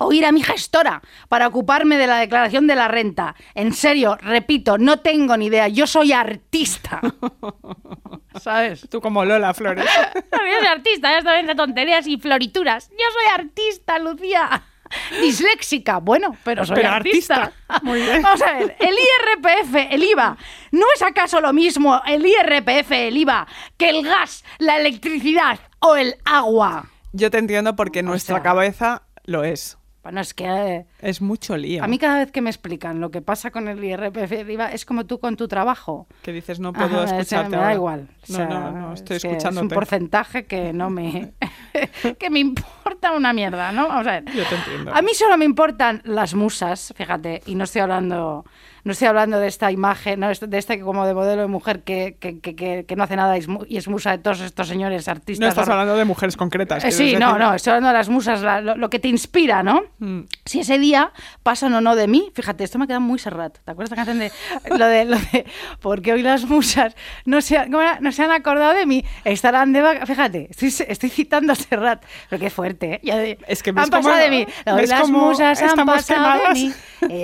Oír 0.00 0.24
a 0.26 0.30
mi 0.30 0.44
gestora 0.44 1.02
para 1.28 1.48
ocuparme 1.48 1.98
de 1.98 2.06
la 2.06 2.18
declaración 2.18 2.68
de 2.68 2.76
la 2.76 2.86
renta. 2.86 3.34
En 3.56 3.72
serio, 3.74 4.16
repito, 4.22 4.78
no 4.78 5.00
tengo 5.00 5.36
ni 5.36 5.46
idea. 5.46 5.66
Yo 5.66 5.88
soy 5.88 6.12
artista. 6.12 7.00
¿Sabes? 8.40 8.86
Tú 8.88 9.00
como 9.00 9.24
Lola 9.24 9.52
Flores. 9.54 9.84
No, 10.14 10.46
yo 10.46 10.58
soy 10.60 10.66
artista, 10.68 11.10
ya 11.10 11.18
estoy 11.18 11.40
entre 11.40 11.56
tonterías 11.56 12.06
y 12.06 12.16
florituras. 12.16 12.90
Yo 12.90 12.96
soy 13.12 13.40
artista, 13.44 13.98
Lucía. 13.98 14.62
Disléxica, 15.20 15.98
bueno, 15.98 16.36
pero 16.44 16.64
soy 16.66 16.76
Pero 16.76 16.90
artista. 16.90 17.34
artista. 17.44 17.80
Muy 17.82 18.00
bien. 18.02 18.22
Vamos 18.22 18.42
a 18.42 18.52
ver, 18.54 18.76
el 18.78 18.94
IRPF, 18.94 19.74
el 19.92 20.02
IVA, 20.02 20.36
¿no 20.72 20.86
es 20.94 21.02
acaso 21.02 21.40
lo 21.40 21.52
mismo 21.52 22.00
el 22.06 22.24
IRPF, 22.26 22.90
el 22.92 23.16
IVA, 23.16 23.46
que 23.76 23.90
el 23.90 24.04
gas, 24.04 24.44
la 24.58 24.76
electricidad 24.78 25.58
o 25.80 25.96
el 25.96 26.16
agua? 26.24 26.86
Yo 27.12 27.30
te 27.30 27.38
entiendo 27.38 27.74
porque 27.76 28.02
nuestra 28.02 28.36
sea- 28.36 28.42
cabeza 28.42 29.02
lo 29.24 29.44
es. 29.44 29.77
Bueno, 30.08 30.22
es 30.22 30.32
que 30.32 30.46
eh, 30.46 30.86
Es 31.00 31.20
mucho 31.20 31.54
lío. 31.58 31.84
a 31.84 31.86
mí 31.86 31.98
cada 31.98 32.20
vez 32.20 32.32
que 32.32 32.40
me 32.40 32.48
explican 32.48 32.98
lo 32.98 33.10
que 33.10 33.20
pasa 33.20 33.50
con 33.50 33.68
el 33.68 33.84
IRPF, 33.84 34.48
IVA, 34.48 34.72
es 34.72 34.86
como 34.86 35.04
tú 35.04 35.20
con 35.20 35.36
tu 35.36 35.48
trabajo. 35.48 36.06
Que 36.22 36.32
dices, 36.32 36.60
no 36.60 36.72
puedo 36.72 36.86
Ajá, 36.86 37.02
o 37.04 37.06
sea, 37.06 37.18
escucharte 37.18 37.50
me 37.50 37.56
da 37.58 37.62
ahora. 37.64 37.74
igual. 37.74 38.08
O 38.10 38.32
No, 38.32 38.36
sea, 38.38 38.46
no, 38.48 38.70
no, 38.72 38.94
estoy 38.94 39.18
es 39.18 39.24
Es 39.26 39.44
un 39.44 39.68
porcentaje 39.68 40.46
que 40.46 40.72
no 40.72 40.88
me. 40.88 41.34
que 42.18 42.30
me 42.30 42.38
importa 42.38 43.12
una 43.12 43.34
mierda, 43.34 43.70
¿no? 43.72 43.86
Vamos 43.88 44.06
a 44.06 44.12
ver. 44.12 44.24
Yo 44.34 44.44
te 44.46 44.54
entiendo. 44.54 44.94
A 44.94 45.02
mí 45.02 45.12
solo 45.12 45.36
me 45.36 45.44
importan 45.44 46.00
las 46.06 46.32
musas, 46.32 46.94
fíjate, 46.96 47.42
y 47.44 47.54
no 47.54 47.64
estoy 47.64 47.82
hablando. 47.82 48.46
No 48.84 48.92
estoy 48.92 49.08
hablando 49.08 49.38
de 49.40 49.48
esta 49.48 49.70
imagen, 49.72 50.20
no, 50.20 50.28
de 50.32 50.58
este 50.58 50.80
como 50.80 51.06
de 51.06 51.14
modelo 51.14 51.42
de 51.42 51.48
mujer 51.48 51.82
que, 51.82 52.16
que, 52.20 52.40
que- 52.40 52.84
que- 52.86 52.96
no 52.96 53.04
hace 53.04 53.16
nada 53.16 53.36
y 53.36 53.76
es, 53.76 53.88
musa 53.88 54.10
de 54.12 54.18
todos 54.18 54.40
estos 54.40 54.68
señores 54.68 55.06
artistas. 55.08 55.40
No 55.40 55.48
estás 55.48 55.68
hablando 55.68 55.96
de 55.96 56.04
mujeres 56.04 56.36
concretas. 56.36 56.84
eh, 56.84 56.90
sí, 56.92 57.16
no, 57.16 57.26
decir. 57.34 57.40
no, 57.40 57.54
estoy 57.54 57.70
hablando 57.72 57.88
de 57.88 57.94
las 57.94 58.08
musas, 58.08 58.42
la- 58.42 58.60
lo, 58.60 58.76
lo 58.76 58.90
que 58.90 58.98
te 58.98 59.08
inspira, 59.08 59.62
¿no? 59.62 59.82
Mm. 59.98 60.20
Si 60.44 60.60
ese 60.60 60.78
día 60.78 61.12
pasan 61.42 61.74
o 61.74 61.80
no 61.80 61.94
de 61.96 62.08
mí, 62.08 62.30
fíjate, 62.34 62.64
esto 62.64 62.78
me 62.78 62.84
ha 62.84 62.86
quedado 62.86 63.00
muy 63.02 63.18
serrat. 63.18 63.58
¿Te 63.64 63.70
acuerdas 63.70 63.90
de 63.90 63.96
la 63.96 64.04
canción 64.04 64.18
de 64.18 64.78
lo 64.78 64.86
de, 64.86 65.04
lo 65.04 65.16
de 65.18 65.46
porque 65.80 66.12
hoy 66.12 66.22
las 66.22 66.44
musas 66.44 66.94
no 67.24 67.40
se, 67.40 67.58
han- 67.58 67.70
no 67.70 68.12
se 68.12 68.22
han 68.22 68.30
acordado 68.32 68.74
de 68.74 68.86
mí? 68.86 69.04
Estarán 69.24 69.72
de 69.72 69.82
vaca. 69.82 70.06
Fíjate, 70.06 70.48
estoy, 70.50 70.72
estoy 70.88 71.10
citando 71.10 71.52
a 71.52 71.56
Serrat, 71.56 72.04
pero 72.30 72.40
qué 72.40 72.50
fuerte, 72.50 73.00
¿eh? 73.02 73.38
Es 73.46 73.62
que 73.62 73.72
ves 73.72 73.84
han 73.84 73.90
pasado 73.90 74.16
de 74.16 74.30
mí. 74.30 74.46
Hoy 74.66 74.86
las 74.86 75.08
musas 75.10 75.62
han 75.62 75.86
pasado 75.86 76.38
de 76.48 76.54
mí, 76.54 76.72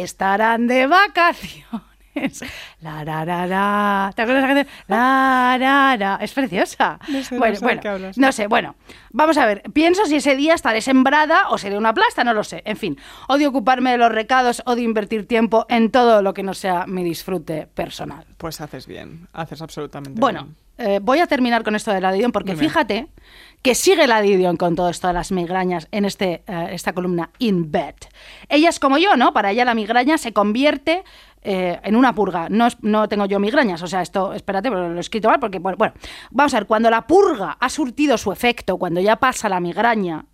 estarán 0.00 0.66
de 0.66 0.86
vacaciones. 0.86 1.43
La, 2.80 3.02
ra, 3.02 3.24
ra, 3.24 3.46
ra. 3.46 4.12
¿Te 4.14 4.22
acuerdas 4.22 4.42
de 4.44 4.48
la 4.48 4.54
canción? 4.54 4.66
La, 4.86 5.96
ra. 5.98 6.18
Es 6.22 6.32
preciosa. 6.32 6.98
No 7.08 7.22
sé, 7.24 7.34
no 7.34 7.40
bueno, 7.40 7.54
sé 7.56 7.60
de 7.60 7.66
bueno, 7.66 7.80
qué 7.82 7.88
hablas. 7.88 8.16
no 8.18 8.30
sé, 8.30 8.46
bueno, 8.46 8.76
vamos 9.10 9.36
a 9.36 9.46
ver. 9.46 9.62
Pienso 9.72 10.06
si 10.06 10.16
ese 10.16 10.36
día 10.36 10.54
estaré 10.54 10.80
sembrada 10.80 11.48
o 11.50 11.58
seré 11.58 11.76
una 11.76 11.92
plasta, 11.92 12.22
no 12.22 12.32
lo 12.32 12.44
sé. 12.44 12.62
En 12.66 12.76
fin, 12.76 12.96
odio 13.26 13.48
ocuparme 13.48 13.90
de 13.90 13.98
los 13.98 14.12
recados, 14.12 14.62
odio 14.64 14.84
invertir 14.84 15.26
tiempo 15.26 15.66
en 15.68 15.90
todo 15.90 16.22
lo 16.22 16.34
que 16.34 16.44
no 16.44 16.54
sea 16.54 16.86
mi 16.86 17.02
disfrute 17.02 17.66
personal. 17.74 18.24
Pues 18.38 18.60
haces 18.60 18.86
bien, 18.86 19.26
haces 19.32 19.60
absolutamente 19.60 20.20
Bueno, 20.20 20.48
bien. 20.76 20.92
eh, 20.92 21.00
voy 21.02 21.18
a 21.18 21.26
terminar 21.26 21.64
con 21.64 21.74
esto 21.74 21.90
de 21.90 22.00
la 22.00 22.12
Didion 22.12 22.30
porque 22.30 22.52
Dime. 22.52 22.62
fíjate 22.62 23.08
que 23.62 23.74
sigue 23.74 24.06
la 24.06 24.20
Didion 24.20 24.56
con 24.56 24.76
todo 24.76 24.88
esto 24.90 25.08
de 25.08 25.14
las 25.14 25.32
migrañas 25.32 25.88
en 25.90 26.04
este, 26.04 26.42
eh, 26.46 26.68
esta 26.70 26.92
columna 26.92 27.30
In 27.38 27.72
Bed. 27.72 27.94
Ella 28.48 28.68
es 28.68 28.78
como 28.78 28.98
yo, 28.98 29.16
¿no? 29.16 29.32
Para 29.32 29.50
ella 29.50 29.64
la 29.64 29.74
migraña 29.74 30.16
se 30.18 30.32
convierte 30.32 31.02
eh, 31.46 31.78
en 31.82 31.94
una 31.94 32.14
purga. 32.14 32.48
No, 32.48 32.68
no 32.80 33.06
tengo 33.06 33.26
yo 33.26 33.38
migrañas, 33.38 33.82
o 33.82 33.86
sea, 33.86 34.00
esto, 34.00 34.32
espérate, 34.32 34.70
pero 34.70 34.88
lo 34.88 34.96
he 34.96 35.00
escrito 35.00 35.28
mal 35.28 35.38
porque, 35.38 35.58
bueno, 35.58 35.76
bueno, 35.76 35.94
vamos 36.30 36.54
a 36.54 36.58
ver, 36.58 36.66
cuando 36.66 36.88
la 36.90 37.06
purga 37.06 37.58
ha 37.60 37.68
surtido 37.68 38.16
su 38.16 38.32
efecto, 38.32 38.78
cuando 38.78 39.00
ya 39.00 39.16
pasa 39.16 39.50
la 39.50 39.60
migraña, 39.60 40.24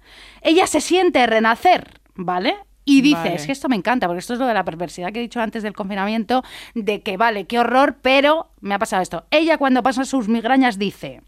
ella 0.41 0.69
se 0.69 0.81
siente 0.81 1.27
renacer, 1.27 2.01
¿vale? 2.15 2.57
Y 2.85 3.03
dice, 3.03 3.17
Vale. 3.17 3.35
es 3.35 3.47
que 3.47 3.53
esto 3.53 3.69
me 3.69 3.77
encanta, 3.77 4.07
porque 4.07 4.21
esto 4.21 4.35
es 4.35 4.39
lo 4.39 4.47
de 4.47 4.55
la 4.55 4.65
perversidad 4.65 5.13
que 5.13 5.19
he 5.19 5.23
dicho 5.23 5.41
antes 5.41 5.63
del 5.63 5.75
confinamiento, 5.75 6.43
de 6.75 7.03
que 7.03 7.17
vale, 7.17 7.47
qué 7.47 7.59
horror, 7.59 7.99
pero 8.01 8.53
me 8.61 8.75
ha 8.75 8.79
pasado 8.79 9.03
esto. 9.03 9.27
Ella 9.31 9.59
cuando 9.59 9.83
pasa 9.83 10.05
sus 10.05 10.29
migrañas 10.29 10.79
dice, 10.79 11.23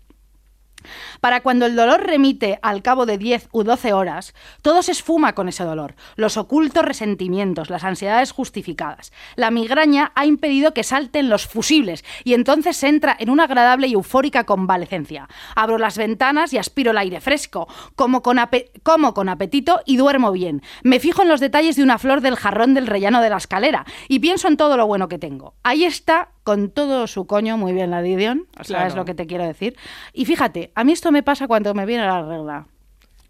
para 1.23 1.41
cuando 1.41 1.67
el 1.67 1.77
dolor 1.77 2.05
remite 2.05 2.59
al 2.63 2.83
cabo 2.83 3.07
de 3.07 3.17
10 3.17 3.49
u 3.53 3.63
12 3.63 3.93
horas, 3.93 4.35
todo 4.61 4.83
se 4.83 4.91
esfuma 4.91 5.35
con 5.35 5.49
ese 5.49 5.63
dolor, 5.63 5.95
los 6.17 6.37
ocultos 6.37 6.85
resentimientos, 6.85 7.71
las 7.71 7.85
ansiedades 7.85 8.33
justificadas. 8.33 9.13
La 9.37 9.53
migraña 9.53 10.11
ha 10.17 10.27
impedido 10.27 10.75
que 10.75 10.83
salten 10.83 11.29
los 11.31 11.47
fusibles 11.47 12.05
y 12.25 12.35
entonces 12.35 12.77
se 12.77 12.89
entra 12.89 13.17
en 13.21 13.31
una 13.31 13.45
agradable 13.45 13.87
y 13.87 13.93
eufórica 13.93 14.43
convalecencia. 14.43 15.29
Abro 15.55 15.79
las 15.79 15.97
ventanas 15.97 16.53
y 16.53 16.59
aspiro 16.59 16.91
el 16.91 16.99
aire 16.99 17.21
fresco, 17.21 17.69
como 17.95 18.21
con, 18.23 18.39
ape- 18.39 18.73
como 18.83 19.15
con 19.15 19.29
apetito 19.29 19.81
y 19.87 19.99
duermo 19.99 20.33
bien. 20.33 20.61
Me 20.83 20.99
fijo 20.99 21.23
en 21.23 21.29
los 21.29 21.39
detalles 21.39 21.77
de 21.77 21.85
una 21.85 21.99
flor 21.99 22.21
del 22.21 22.35
jarrón 22.35 22.75
del 22.75 22.89
rellano 22.89 23.21
de 23.23 23.31
la 23.31 23.37
escalera 23.37 23.87
y 24.09 24.19
pienso 24.19 24.49
en 24.49 24.57
todo 24.57 24.77
lo 24.77 24.89
bueno 24.89 25.07
que 25.09 25.21
tengo. 25.21 25.55
Ahí 25.63 25.85
está 25.85 26.31
con 26.43 26.71
todo 26.73 27.07
su 27.07 27.29
coño, 27.29 27.57
muy 27.57 27.73
bien 27.73 27.93
la 27.93 28.03
Didion, 28.03 28.49
¿sabes 28.55 28.67
Claro. 28.67 28.97
lo 28.97 29.05
que 29.05 29.15
te 29.15 29.29
quiero 29.29 29.45
decir? 29.45 29.77
Y 30.13 30.25
fíjate, 30.25 30.73
a 30.75 30.83
mí 30.83 30.91
esto 30.91 31.12
me 31.13 31.23
pasa 31.23 31.47
cuando 31.47 31.73
me 31.75 31.87
viene 31.87 32.05
la 32.07 32.23
regla, 32.23 32.67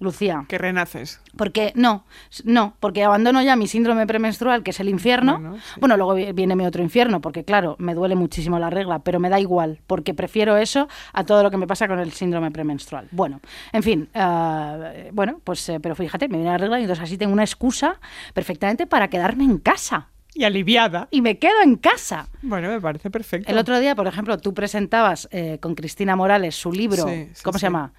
Lucía. 0.00 0.44
Que 0.48 0.58
renaces. 0.58 1.20
Porque 1.36 1.72
no, 1.76 2.04
no, 2.44 2.74
porque 2.80 3.04
abandono 3.04 3.40
ya 3.42 3.54
mi 3.54 3.68
síndrome 3.68 4.04
premenstrual, 4.06 4.62
que 4.64 4.70
es 4.72 4.80
el 4.80 4.88
infierno. 4.88 5.34
Bueno, 5.34 5.56
Bueno, 5.78 5.94
sí. 5.94 5.98
luego 5.98 6.14
vi- 6.14 6.32
viene 6.32 6.56
mi 6.56 6.66
otro 6.66 6.82
infierno, 6.82 7.20
porque 7.20 7.44
claro, 7.44 7.76
me 7.78 7.94
duele 7.94 8.16
muchísimo 8.16 8.58
la 8.58 8.68
regla, 8.68 8.98
pero 8.98 9.20
me 9.20 9.28
da 9.28 9.38
igual, 9.38 9.78
porque 9.86 10.12
prefiero 10.12 10.56
eso 10.56 10.88
a 11.12 11.22
todo 11.24 11.42
lo 11.44 11.50
que 11.52 11.56
me 11.56 11.66
pasa 11.68 11.86
con 11.86 12.00
el 12.00 12.10
síndrome 12.12 12.50
premenstrual. 12.50 13.06
Bueno, 13.12 13.40
en 13.72 13.82
fin, 13.82 14.08
eh, 14.12 15.10
bueno, 15.12 15.40
pues, 15.44 15.68
eh, 15.68 15.78
pero 15.80 15.94
fíjate, 15.94 16.28
me 16.28 16.38
viene 16.38 16.50
la 16.50 16.58
regla 16.58 16.78
y 16.80 16.82
entonces 16.82 17.04
así 17.04 17.16
tengo 17.16 17.32
una 17.32 17.44
excusa 17.44 18.00
perfectamente 18.34 18.86
para 18.86 19.08
quedarme 19.08 19.44
en 19.44 19.58
casa. 19.58 20.08
Y 20.34 20.44
aliviada. 20.44 21.08
y 21.10 21.20
me 21.20 21.38
quedo 21.38 21.60
en 21.62 21.76
casa. 21.76 22.28
Bueno, 22.42 22.68
me 22.68 22.80
parece 22.80 23.10
perfecto. 23.10 23.50
El 23.50 23.58
otro 23.58 23.78
día, 23.80 23.94
por 23.94 24.06
ejemplo, 24.06 24.38
tú 24.38 24.54
presentabas 24.54 25.28
eh, 25.30 25.58
con 25.60 25.74
Cristina 25.74 26.16
Morales 26.16 26.54
su 26.54 26.72
libro, 26.72 27.06
Sí, 27.06 27.28
sí, 27.34 27.42
¿cómo 27.42 27.54
sí. 27.58 27.60
se 27.60 27.66
llama? 27.66 27.92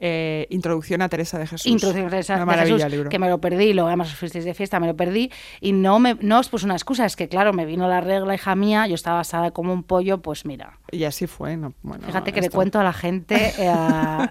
Eh, 0.00 0.46
Introducción 0.50 1.02
a 1.02 1.08
Teresa 1.08 1.38
de 1.38 1.46
Jesús. 1.48 1.66
Introducción 1.66 2.06
a 2.06 2.10
Teresa 2.10 2.40
Una 2.40 2.54
de 2.56 2.62
Jesús, 2.62 2.82
el 2.82 2.90
libro. 2.92 3.10
que 3.10 3.18
me 3.18 3.28
lo 3.28 3.40
perdí, 3.40 3.72
lo 3.72 3.86
además 3.88 4.14
fuisteis 4.14 4.44
de 4.44 4.54
fiesta, 4.54 4.78
me 4.78 4.86
lo 4.86 4.94
perdí 4.96 5.30
y 5.60 5.72
no 5.72 5.98
me 5.98 6.16
no 6.20 6.38
os 6.38 6.48
puse 6.48 6.66
una 6.66 6.74
excusa, 6.74 7.04
es 7.04 7.16
que 7.16 7.28
claro, 7.28 7.52
me 7.52 7.64
vino 7.66 7.88
la 7.88 8.00
regla 8.00 8.32
hija 8.34 8.54
mía, 8.54 8.86
yo 8.86 8.94
estaba 8.94 9.18
asada 9.20 9.50
como 9.50 9.72
un 9.72 9.82
pollo, 9.82 10.22
pues 10.22 10.44
mira, 10.44 10.78
Y 10.92 11.02
así 11.02 11.26
fue. 11.26 11.56
No, 11.56 11.74
bueno, 11.82 12.06
fíjate 12.06 12.32
que 12.32 12.40
le 12.40 12.46
esto- 12.46 12.56
cuento 12.56 12.78
a 12.78 12.84
la 12.84 12.92
gente 12.92 13.52
eh, 13.58 13.72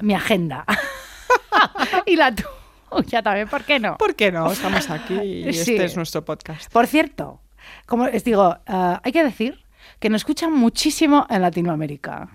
mi 0.01 0.13
agenda. 0.13 0.63
y 2.05 2.15
la 2.15 2.33
tuya 2.33 2.47
también, 3.23 3.47
¿por 3.47 3.63
qué 3.63 3.79
no? 3.79 3.97
¿Por 3.97 4.15
qué 4.15 4.31
no? 4.31 4.51
Estamos 4.51 4.89
aquí 4.89 5.13
y 5.47 5.53
Sí. 5.53 5.71
este 5.75 5.85
es 5.85 5.95
nuestro 5.95 6.23
podcast. 6.25 6.71
Por 6.71 6.87
cierto, 6.87 7.41
como 7.85 8.07
les 8.07 8.23
digo, 8.23 8.57
eh, 8.65 8.97
hay 9.03 9.11
que 9.11 9.23
decir 9.23 9.63
que 9.99 10.09
nos 10.09 10.21
escuchan 10.21 10.51
muchísimo 10.53 11.25
en 11.29 11.41
Latinoamérica. 11.41 12.29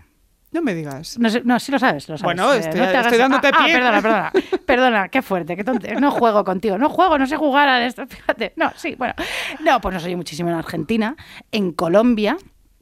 No 0.50 0.60
me 0.60 0.74
digas. 0.74 1.18
No, 1.18 1.30
no, 1.44 1.58
sí 1.58 1.72
lo 1.72 1.78
sabes, 1.78 2.08
lo 2.10 2.18
sabes. 2.18 2.22
Bueno, 2.24 2.52
Eh, 2.52 2.58
estoy- 2.58 2.78
no 2.80 2.84
te 2.86 2.90
hagas- 2.90 3.06
estoy 3.06 3.18
dándote 3.18 3.46
ah, 3.48 3.52
ah, 3.58 3.64
pie. 3.64 3.74
perdona, 3.74 4.02
perdona. 4.02 4.32
Perdona, 4.66 5.08
qué 5.08 5.22
fuerte, 5.22 5.56
qué 5.56 5.64
tonte. 5.64 5.94
No 5.94 6.10
juego 6.10 6.44
contigo. 6.44 6.76
No 6.76 6.88
juego, 6.90 7.16
no 7.18 7.26
sé 7.26 7.36
jugar 7.36 7.68
a 7.68 7.86
esto. 7.86 8.06
Fíjate. 8.06 8.52
No, 8.56 8.70
sí, 8.76 8.94
bueno. 8.96 9.14
No, 9.60 9.80
pues 9.80 9.94
nos 9.94 10.04
oye 10.04 10.14
muchísimo 10.16 10.50
en 10.50 10.56
Argentina, 10.56 11.16
en 11.52 11.72
Colombia, 11.72 12.36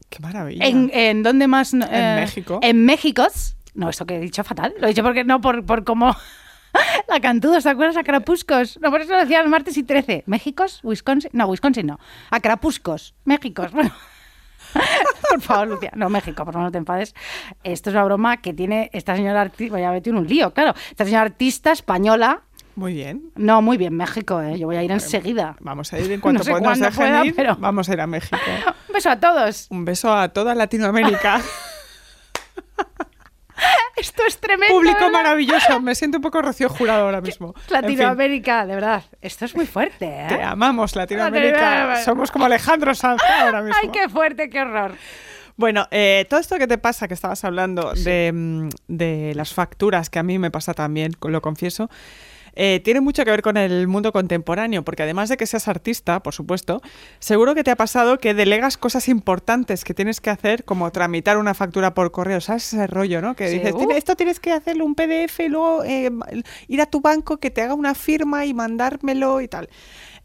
Qué 0.09 0.19
maravilla. 0.19 0.65
en, 0.65 0.91
en 0.93 1.23
¿dónde 1.23 1.47
más? 1.47 1.73
En 1.73 1.79
México. 2.15 2.59
En 2.61 2.83
México. 2.85 3.25
No, 3.73 3.89
esto 3.89 4.05
que 4.05 4.15
he 4.17 4.19
dicho 4.19 4.43
fatal. 4.43 4.73
Lo 4.79 4.87
he 4.87 4.89
dicho 4.89 5.03
porque 5.03 5.23
no, 5.23 5.39
por, 5.39 5.65
por 5.65 5.85
cómo. 5.85 6.13
La 7.07 7.19
cantudos, 7.19 7.63
¿te 7.63 7.69
acuerdas? 7.69 7.97
A 7.97 8.03
Crapuscos. 8.03 8.79
No, 8.81 8.89
por 8.91 9.01
eso 9.01 9.11
lo 9.13 9.19
decía 9.19 9.41
el 9.41 9.49
martes 9.49 9.75
y 9.77 9.83
13. 9.83 10.23
¿Méxicos? 10.27 10.79
¿Wisconsin? 10.83 11.29
No, 11.33 11.45
Wisconsin 11.47 11.87
no. 11.87 11.99
A 12.29 12.39
Crapuscos. 12.39 13.13
Méxicos. 13.25 13.71
Bueno. 14.73 14.81
por 15.29 15.41
favor, 15.41 15.67
Lucia. 15.67 15.91
No, 15.95 16.07
México, 16.09 16.45
por 16.45 16.53
favor, 16.53 16.67
no 16.67 16.71
te 16.71 16.77
enfades. 16.77 17.13
Esto 17.61 17.89
es 17.89 17.93
una 17.93 18.05
broma 18.05 18.37
que 18.37 18.53
tiene 18.53 18.89
esta 18.93 19.17
señora 19.17 19.41
artista. 19.41 19.73
Vaya, 19.73 19.91
metí 19.91 20.11
en 20.11 20.15
un 20.15 20.25
lío, 20.27 20.53
claro. 20.53 20.73
Esta 20.89 21.03
señora 21.03 21.23
artista 21.23 21.73
española. 21.73 22.43
Muy 22.75 22.93
bien. 22.93 23.31
No, 23.35 23.61
muy 23.61 23.75
bien, 23.75 23.93
México, 23.97 24.41
¿eh? 24.41 24.57
Yo 24.57 24.67
voy 24.67 24.77
a 24.77 24.83
ir 24.83 24.91
enseguida. 24.91 25.57
Vamos 25.59 25.91
a 25.91 25.99
ir 25.99 26.09
en 26.09 26.21
cuanto 26.21 26.39
No 26.39 26.43
sé 26.45 26.51
pod- 26.51 26.55
nos 26.55 26.63
cuándo 26.63 26.85
dejen 26.85 26.95
pueda, 27.05 27.25
ir, 27.25 27.35
pero- 27.35 27.57
Vamos 27.57 27.89
a 27.89 27.93
ir 27.93 27.99
a 27.99 28.07
México. 28.07 28.37
Un 28.87 28.93
beso 28.93 29.09
a 29.09 29.19
todos. 29.19 29.67
Un 29.71 29.83
beso 29.83 30.13
a 30.13 30.29
toda 30.29 30.55
Latinoamérica. 30.55 31.41
Esto 33.95 34.23
es 34.27 34.37
tremendo. 34.39 34.73
Público 34.73 34.99
¿verdad? 34.99 35.11
maravilloso. 35.11 35.79
Me 35.81 35.95
siento 35.95 36.17
un 36.17 36.23
poco 36.23 36.41
Rocío 36.41 36.69
Jurado 36.69 37.05
ahora 37.05 37.21
mismo. 37.21 37.53
En 37.55 37.61
fin, 37.63 37.73
Latinoamérica, 37.73 38.65
de 38.65 38.75
verdad. 38.75 39.03
Esto 39.21 39.45
es 39.45 39.55
muy 39.55 39.65
fuerte, 39.65 40.05
¿eh? 40.05 40.25
te 40.27 40.41
amamos, 40.41 40.95
Latinoamérica. 40.95 41.61
Latinoamérica. 41.61 42.03
Somos 42.03 42.31
como 42.31 42.45
Alejandro 42.45 42.95
Sanz 42.95 43.21
ahora 43.23 43.61
mismo. 43.63 43.79
Ay, 43.81 43.89
qué 43.89 44.09
fuerte, 44.09 44.49
qué 44.49 44.61
horror. 44.61 44.95
Bueno, 45.57 45.87
eh, 45.91 46.25
todo 46.29 46.39
esto 46.39 46.57
que 46.57 46.67
te 46.67 46.77
pasa, 46.77 47.07
que 47.07 47.13
estabas 47.13 47.43
hablando 47.43 47.93
de, 47.93 48.31
mm, 48.33 48.69
de 48.87 49.33
las 49.35 49.53
facturas, 49.53 50.09
que 50.09 50.17
a 50.17 50.23
mí 50.23 50.39
me 50.39 50.49
pasa 50.49 50.73
también, 50.73 51.13
lo 51.21 51.41
confieso, 51.41 51.89
eh, 52.55 52.81
tiene 52.83 53.01
mucho 53.01 53.23
que 53.25 53.31
ver 53.31 53.41
con 53.41 53.57
el 53.57 53.87
mundo 53.87 54.11
contemporáneo, 54.11 54.83
porque 54.83 55.03
además 55.03 55.29
de 55.29 55.37
que 55.37 55.45
seas 55.45 55.67
artista, 55.67 56.21
por 56.21 56.33
supuesto, 56.33 56.81
seguro 57.19 57.55
que 57.55 57.63
te 57.63 57.71
ha 57.71 57.75
pasado 57.75 58.17
que 58.17 58.33
delegas 58.33 58.77
cosas 58.77 59.07
importantes 59.07 59.83
que 59.83 59.93
tienes 59.93 60.21
que 60.21 60.29
hacer, 60.29 60.63
como 60.65 60.91
tramitar 60.91 61.37
una 61.37 61.53
factura 61.53 61.93
por 61.93 62.11
correo, 62.11 62.41
¿sabes 62.41 62.73
ese 62.73 62.87
rollo, 62.87 63.21
no? 63.21 63.35
Que 63.35 63.47
Sí, 63.49 63.55
dices, 63.59 63.73
uh. 63.73 63.77
"Tiene- 63.77 63.97
esto 63.97 64.15
tienes 64.15 64.39
que 64.39 64.51
hacerlo 64.51 64.85
un 64.85 64.95
PDF 64.95 65.39
y 65.45 65.49
luego 65.49 65.83
eh, 65.83 66.11
ir 66.67 66.81
a 66.81 66.85
tu 66.85 67.01
banco 67.01 67.37
que 67.37 67.51
te 67.51 67.61
haga 67.61 67.73
una 67.73 67.95
firma 67.95 68.45
y 68.45 68.53
mandármelo 68.53 69.41
y 69.41 69.47
tal. 69.47 69.69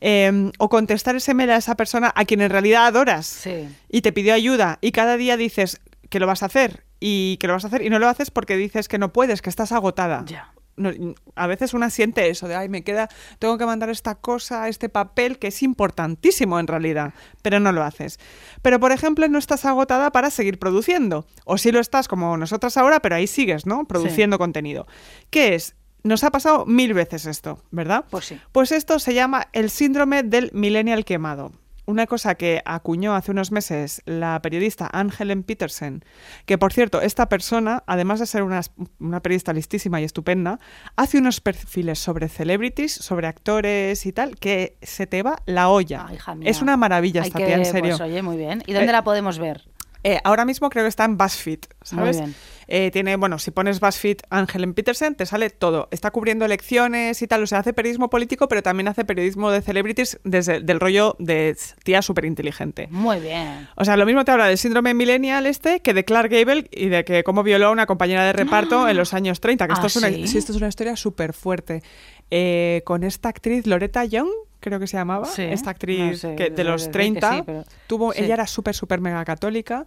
Eh, 0.00 0.50
o 0.58 0.68
contestar 0.68 1.16
ese 1.16 1.32
mail 1.32 1.50
a 1.50 1.56
esa 1.56 1.74
persona 1.74 2.12
a 2.14 2.24
quien 2.26 2.42
en 2.42 2.50
realidad 2.50 2.86
adoras 2.86 3.26
Sí. 3.26 3.66
y 3.88 4.02
te 4.02 4.12
pidió 4.12 4.34
ayuda 4.34 4.78
y 4.82 4.92
cada 4.92 5.16
día 5.16 5.36
dices 5.38 5.80
que 6.10 6.20
lo 6.20 6.26
vas 6.26 6.42
a 6.42 6.46
hacer 6.46 6.84
y 7.00 7.38
que 7.38 7.46
lo 7.46 7.54
vas 7.54 7.64
a 7.64 7.68
hacer 7.68 7.82
y 7.82 7.88
no 7.88 7.98
lo 7.98 8.06
haces 8.08 8.30
porque 8.30 8.56
dices 8.56 8.88
que 8.88 8.98
no 8.98 9.12
puedes, 9.12 9.40
que 9.40 9.48
estás 9.50 9.72
agotada. 9.72 10.24
Ya. 10.26 10.52
No, 10.76 10.90
a 11.34 11.46
veces 11.46 11.74
una 11.74 11.90
siente 11.90 12.28
eso 12.28 12.48
de, 12.48 12.54
ay, 12.54 12.68
me 12.68 12.84
queda, 12.84 13.08
tengo 13.38 13.56
que 13.58 13.66
mandar 13.66 13.88
esta 13.90 14.14
cosa, 14.14 14.68
este 14.68 14.88
papel, 14.88 15.38
que 15.38 15.48
es 15.48 15.62
importantísimo 15.62 16.60
en 16.60 16.66
realidad, 16.66 17.14
pero 17.42 17.60
no 17.60 17.72
lo 17.72 17.82
haces. 17.82 18.18
Pero, 18.62 18.78
por 18.78 18.92
ejemplo, 18.92 19.26
no 19.28 19.38
estás 19.38 19.64
agotada 19.64 20.12
para 20.12 20.30
seguir 20.30 20.58
produciendo. 20.58 21.26
O 21.44 21.58
sí 21.58 21.72
lo 21.72 21.80
estás 21.80 22.08
como 22.08 22.36
nosotras 22.36 22.76
ahora, 22.76 23.00
pero 23.00 23.14
ahí 23.14 23.26
sigues, 23.26 23.66
¿no? 23.66 23.86
Produciendo 23.86 24.38
contenido. 24.38 24.86
¿Qué 25.30 25.54
es? 25.54 25.76
Nos 26.02 26.22
ha 26.22 26.30
pasado 26.30 26.66
mil 26.66 26.94
veces 26.94 27.26
esto, 27.26 27.62
¿verdad? 27.70 28.04
Pues 28.10 28.26
sí. 28.26 28.40
Pues 28.52 28.70
esto 28.70 28.98
se 28.98 29.14
llama 29.14 29.48
el 29.52 29.70
síndrome 29.70 30.22
del 30.22 30.50
millennial 30.52 31.04
quemado. 31.04 31.52
Una 31.86 32.06
cosa 32.06 32.34
que 32.34 32.62
acuñó 32.64 33.14
hace 33.14 33.30
unos 33.30 33.52
meses 33.52 34.02
la 34.06 34.42
periodista 34.42 34.90
Anne 34.92 35.12
Helen 35.16 35.44
Petersen, 35.44 36.04
que 36.44 36.58
por 36.58 36.72
cierto, 36.72 37.00
esta 37.00 37.28
persona, 37.28 37.84
además 37.86 38.18
de 38.20 38.26
ser 38.26 38.42
una, 38.42 38.60
una 38.98 39.20
periodista 39.20 39.52
listísima 39.52 40.00
y 40.00 40.04
estupenda, 40.04 40.58
hace 40.96 41.18
unos 41.18 41.40
perfiles 41.40 42.00
sobre 42.00 42.28
celebrities, 42.28 42.92
sobre 42.92 43.28
actores 43.28 44.04
y 44.04 44.12
tal, 44.12 44.34
que 44.36 44.76
se 44.82 45.06
te 45.06 45.22
va 45.22 45.36
la 45.46 45.68
olla. 45.68 46.06
Es 46.42 46.60
una 46.60 46.76
maravilla 46.76 47.22
Hay 47.22 47.28
esta 47.28 47.38
que- 47.38 47.46
tía, 47.46 47.56
en 47.56 47.64
serio. 47.64 47.96
Pues 47.96 48.00
oye, 48.10 48.20
muy 48.22 48.36
bien. 48.36 48.62
¿Y 48.66 48.72
dónde 48.72 48.88
Eh, 48.90 48.92
la 48.92 49.04
podemos 49.04 49.38
ver? 49.38 49.62
Eh, 50.02 50.20
ahora 50.24 50.44
mismo 50.44 50.68
creo 50.70 50.84
que 50.84 50.88
está 50.88 51.04
en 51.04 51.16
BuzzFeed, 51.16 51.60
¿sabes? 51.82 52.16
Muy 52.16 52.26
bien. 52.26 52.36
Eh, 52.68 52.90
tiene, 52.92 53.14
bueno, 53.16 53.38
si 53.38 53.52
pones 53.52 53.78
BuzzFeed 53.78 54.18
Angelen 54.28 54.74
Petersen, 54.74 55.14
te 55.14 55.24
sale 55.24 55.50
todo. 55.50 55.88
Está 55.92 56.10
cubriendo 56.10 56.44
elecciones 56.44 57.22
y 57.22 57.26
tal, 57.28 57.42
o 57.44 57.46
sea, 57.46 57.60
hace 57.60 57.72
periodismo 57.72 58.10
político, 58.10 58.48
pero 58.48 58.62
también 58.62 58.88
hace 58.88 59.04
periodismo 59.04 59.50
de 59.52 59.62
celebrities 59.62 60.18
desde 60.24 60.60
del 60.60 60.80
rollo 60.80 61.14
de 61.20 61.56
tía 61.84 62.02
súper 62.02 62.24
inteligente. 62.24 62.88
Muy 62.90 63.20
bien. 63.20 63.68
O 63.76 63.84
sea, 63.84 63.96
lo 63.96 64.04
mismo 64.04 64.24
te 64.24 64.32
habla 64.32 64.46
del 64.48 64.58
síndrome 64.58 64.94
millennial 64.94 65.46
este 65.46 65.80
que 65.80 65.94
de 65.94 66.04
Clark 66.04 66.30
Gable 66.30 66.68
y 66.72 66.86
de 66.88 67.04
que 67.04 67.22
cómo 67.22 67.42
violó 67.44 67.66
a 67.68 67.70
una 67.70 67.86
compañera 67.86 68.24
de 68.24 68.32
reparto 68.32 68.88
en 68.88 68.96
los 68.96 69.14
años 69.14 69.40
30, 69.40 69.66
que 69.68 69.72
esto, 69.74 69.84
¿Ah, 69.84 69.86
es, 69.86 69.96
una, 69.96 70.08
sí? 70.08 70.26
sí, 70.26 70.38
esto 70.38 70.52
es 70.52 70.58
una 70.58 70.68
historia 70.68 70.96
súper 70.96 71.32
fuerte. 71.32 71.82
Eh, 72.30 72.82
con 72.84 73.04
esta 73.04 73.28
actriz 73.28 73.66
Loretta 73.68 74.04
Young, 74.04 74.28
creo 74.58 74.80
que 74.80 74.88
se 74.88 74.96
llamaba, 74.96 75.26
Sí, 75.26 75.42
esta 75.42 75.66
no 75.66 75.70
actriz 75.70 76.20
sé, 76.20 76.34
que 76.34 76.50
de 76.50 76.64
los 76.64 76.80
decir 76.82 76.90
que 76.90 76.98
30, 76.98 77.32
sí, 77.36 77.42
pero- 77.46 77.64
tuvo, 77.86 78.12
sí. 78.12 78.24
ella 78.24 78.34
era 78.34 78.46
súper, 78.48 78.74
súper 78.74 79.00
mega 79.00 79.24
católica 79.24 79.86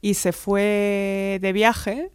y 0.00 0.14
se 0.14 0.32
fue 0.32 1.38
de 1.40 1.52
viaje 1.52 2.10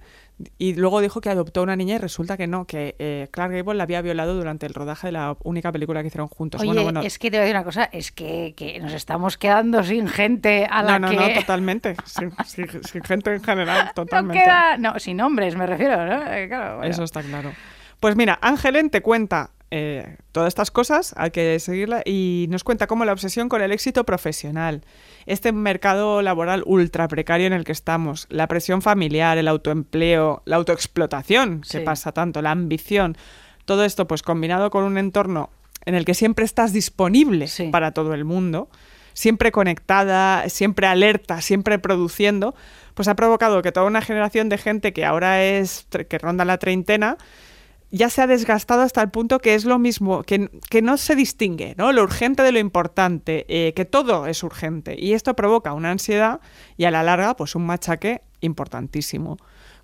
y 0.57 0.73
luego 0.75 0.99
dijo 0.99 1.21
que 1.21 1.29
adoptó 1.29 1.63
una 1.63 1.77
niña 1.77 1.95
y 1.95 1.97
resulta 1.97 2.35
que 2.35 2.45
no, 2.45 2.65
que 2.65 2.95
eh, 2.99 3.29
Clark 3.31 3.53
Gable 3.53 3.75
la 3.75 3.83
había 3.83 4.01
violado 4.01 4.35
durante 4.35 4.65
el 4.65 4.73
rodaje 4.73 5.07
de 5.07 5.13
la 5.13 5.37
única 5.43 5.71
película 5.71 6.01
que 6.01 6.07
hicieron 6.07 6.27
juntos. 6.27 6.59
Oye, 6.59 6.67
bueno, 6.71 6.83
bueno, 6.83 7.01
es 7.03 7.17
que 7.17 7.31
te 7.31 7.37
voy 7.37 7.43
a 7.43 7.43
decir 7.45 7.55
una 7.55 7.63
cosa, 7.63 7.85
es 7.85 8.11
que, 8.11 8.53
que 8.57 8.79
nos 8.81 8.91
estamos 8.91 9.37
quedando 9.37 9.81
sin 9.83 10.09
gente 10.09 10.67
a 10.69 10.83
la 10.83 10.99
no, 10.99 11.07
no, 11.07 11.17
que... 11.17 11.33
no, 11.33 11.39
totalmente. 11.39 11.95
Sin, 12.03 12.31
sin- 12.45 12.83
sin 12.83 13.03
gente 13.03 13.33
en 13.33 13.43
general, 13.43 13.85
no 13.87 13.93
totalmente. 13.93 14.43
queda... 14.43 14.77
No, 14.77 14.99
sin 14.99 15.15
nombres 15.17 15.55
me 15.55 15.65
refiero, 15.67 16.05
¿no? 16.05 16.29
Eh, 16.33 16.49
claro, 16.49 16.77
bueno. 16.79 16.91
Eso 16.91 17.03
está 17.05 17.23
claro. 17.23 17.53
Pues 18.01 18.17
mira, 18.17 18.37
Ángelen 18.41 18.89
te 18.89 19.01
cuenta 19.01 19.51
eh, 19.71 20.17
todas 20.31 20.47
estas 20.49 20.71
cosas, 20.71 21.13
hay 21.17 21.31
que 21.31 21.59
seguirla, 21.59 22.01
y 22.05 22.45
nos 22.49 22.63
cuenta 22.63 22.87
cómo 22.87 23.03
la 23.05 23.11
obsesión 23.13 23.49
con 23.49 23.61
el 23.61 23.71
éxito 23.71 24.03
profesional, 24.05 24.81
este 25.25 25.51
mercado 25.51 26.21
laboral 26.21 26.63
ultra 26.65 27.07
precario 27.07 27.47
en 27.47 27.53
el 27.53 27.63
que 27.63 27.71
estamos, 27.71 28.27
la 28.29 28.47
presión 28.47 28.81
familiar, 28.81 29.37
el 29.37 29.47
autoempleo, 29.47 30.41
la 30.45 30.55
autoexplotación, 30.57 31.61
que 31.61 31.79
Sí. 31.79 31.79
pasa 31.79 32.11
tanto, 32.11 32.41
la 32.41 32.51
ambición, 32.51 33.17
todo 33.65 33.83
esto 33.83 34.07
pues 34.07 34.21
combinado 34.21 34.69
con 34.69 34.83
un 34.83 34.97
entorno 34.97 35.49
en 35.85 35.95
el 35.95 36.05
que 36.05 36.13
siempre 36.13 36.45
estás 36.45 36.71
disponible 36.73 37.47
Sí. 37.47 37.69
para 37.69 37.91
todo 37.91 38.13
el 38.13 38.23
mundo, 38.25 38.69
siempre 39.13 39.51
conectada, 39.51 40.47
siempre 40.49 40.87
alerta, 40.87 41.41
siempre 41.41 41.79
produciendo, 41.79 42.53
pues 42.95 43.07
ha 43.07 43.15
provocado 43.15 43.61
que 43.61 43.71
toda 43.71 43.85
una 43.87 44.01
generación 44.01 44.49
de 44.49 44.57
gente 44.57 44.93
que 44.93 45.05
ahora 45.05 45.43
es 45.43 45.87
que 46.09 46.17
ronda 46.17 46.43
la 46.45 46.57
treintena 46.57 47.17
ya 47.95 48.09
se 48.09 48.21
ha 48.21 48.27
desgastado 48.27 48.81
hasta 48.81 49.01
el 49.01 49.09
punto 49.09 49.39
que 49.39 49.55
es 49.55 49.65
lo 49.65 49.79
mismo, 49.79 50.23
que, 50.23 50.49
que 50.69 50.81
no 50.81 50.97
se 50.97 51.15
distingue, 51.15 51.75
¿no? 51.77 51.93
Lo 51.93 52.03
urgente 52.03 52.43
de 52.43 52.51
lo 52.51 52.59
importante, 52.59 53.45
eh, 53.47 53.73
que 53.73 53.85
todo 53.85 54.27
es 54.27 54.43
urgente. 54.43 54.95
Y 54.99 55.13
esto 55.13 55.33
provoca 55.33 55.73
una 55.73 55.91
ansiedad 55.91 56.41
y 56.77 56.85
a 56.85 56.91
la 56.91 57.03
larga, 57.03 57.35
pues 57.35 57.55
un 57.55 57.65
machaque 57.65 58.21
importantísimo. 58.41 59.37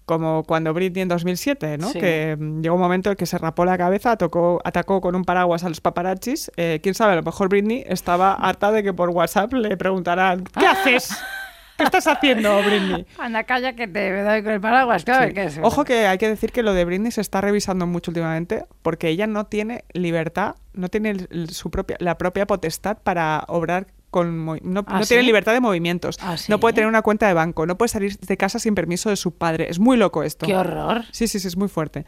Como 0.06 0.44
cuando 0.44 0.74
Britney 0.74 1.04
en 1.04 1.08
2007, 1.08 1.78
¿no? 1.78 1.90
Sí. 1.90 2.00
Que 2.00 2.36
mm, 2.38 2.62
llegó 2.62 2.76
un 2.76 2.82
momento 2.82 3.12
en 3.12 3.16
que 3.16 3.26
se 3.26 3.38
rapó 3.38 3.64
la 3.64 3.78
cabeza, 3.78 4.18
tocó, 4.18 4.60
atacó 4.66 5.00
con 5.00 5.16
un 5.16 5.24
paraguas 5.24 5.64
a 5.64 5.70
los 5.70 5.80
paparazzis. 5.80 6.52
Eh, 6.58 6.80
Quién 6.84 6.96
sabe, 6.96 7.14
a 7.14 7.16
lo 7.16 7.24
mejor 7.24 7.48
Britney 7.48 7.84
estaba 7.88 8.34
harta 8.34 8.72
de 8.72 8.84
que 8.84 8.94
por 8.94 9.10
WhatsApp 9.10 9.54
le 9.54 9.78
preguntaran, 9.78 10.44
¿qué 10.44 10.66
haces? 10.66 11.16
¿Qué 11.82 11.86
estás 11.86 12.08
haciendo, 12.08 12.62
Britney? 12.64 13.06
Anda, 13.18 13.44
calla 13.44 13.74
que 13.74 13.88
te 13.88 14.24
doy 14.24 14.44
con 14.44 14.52
el 14.54 14.62
paraguas, 14.62 15.04
claro. 15.04 15.28
Sí. 15.28 15.34
que 15.34 15.44
es- 15.46 15.60
Ojo 15.62 15.84
que 15.84 16.06
hay 16.08 16.18
que 16.18 16.28
decir 16.28 16.52
que 16.52 16.62
lo 16.64 16.74
de 16.74 16.86
Britney 16.86 17.12
se 17.12 17.22
está 17.22 17.42
revisando 17.42 17.88
mucho 17.88 18.12
últimamente 18.12 18.66
porque 18.82 19.10
ella 19.10 19.28
no 19.28 19.46
tiene 19.48 19.84
libertad, 19.94 20.56
no 20.74 20.90
tiene 20.90 21.10
el- 21.12 21.50
su 21.50 21.72
propia, 21.72 21.98
la 22.00 22.18
propia 22.18 22.46
potestad 22.46 22.98
para 23.04 23.44
obrar 23.48 23.88
con... 24.12 24.46
No, 24.46 24.84
¿Ah, 24.88 25.00
no 25.00 25.04
sí? 25.04 25.10
tiene 25.10 25.24
libertad 25.24 25.54
de 25.54 25.62
movimientos, 25.62 26.18
¿Ah, 26.22 26.36
sí? 26.38 26.52
no 26.52 26.60
puede 26.60 26.74
tener 26.74 26.88
una 26.90 27.02
cuenta 27.02 27.28
de 27.28 27.34
banco, 27.34 27.66
no 27.66 27.78
puede 27.78 27.90
salir 27.90 28.18
de 28.20 28.38
casa 28.38 28.60
sin 28.60 28.76
permiso 28.76 29.10
de 29.10 29.16
su 29.16 29.32
padre. 29.34 29.68
Es 29.70 29.80
muy 29.80 29.96
loco 29.98 30.24
esto. 30.24 30.46
Qué 30.46 30.56
horror. 30.56 31.04
Sí, 31.12 31.28
sí, 31.28 31.40
sí, 31.40 31.48
es 31.48 31.56
muy 31.58 31.70
fuerte. 31.70 32.06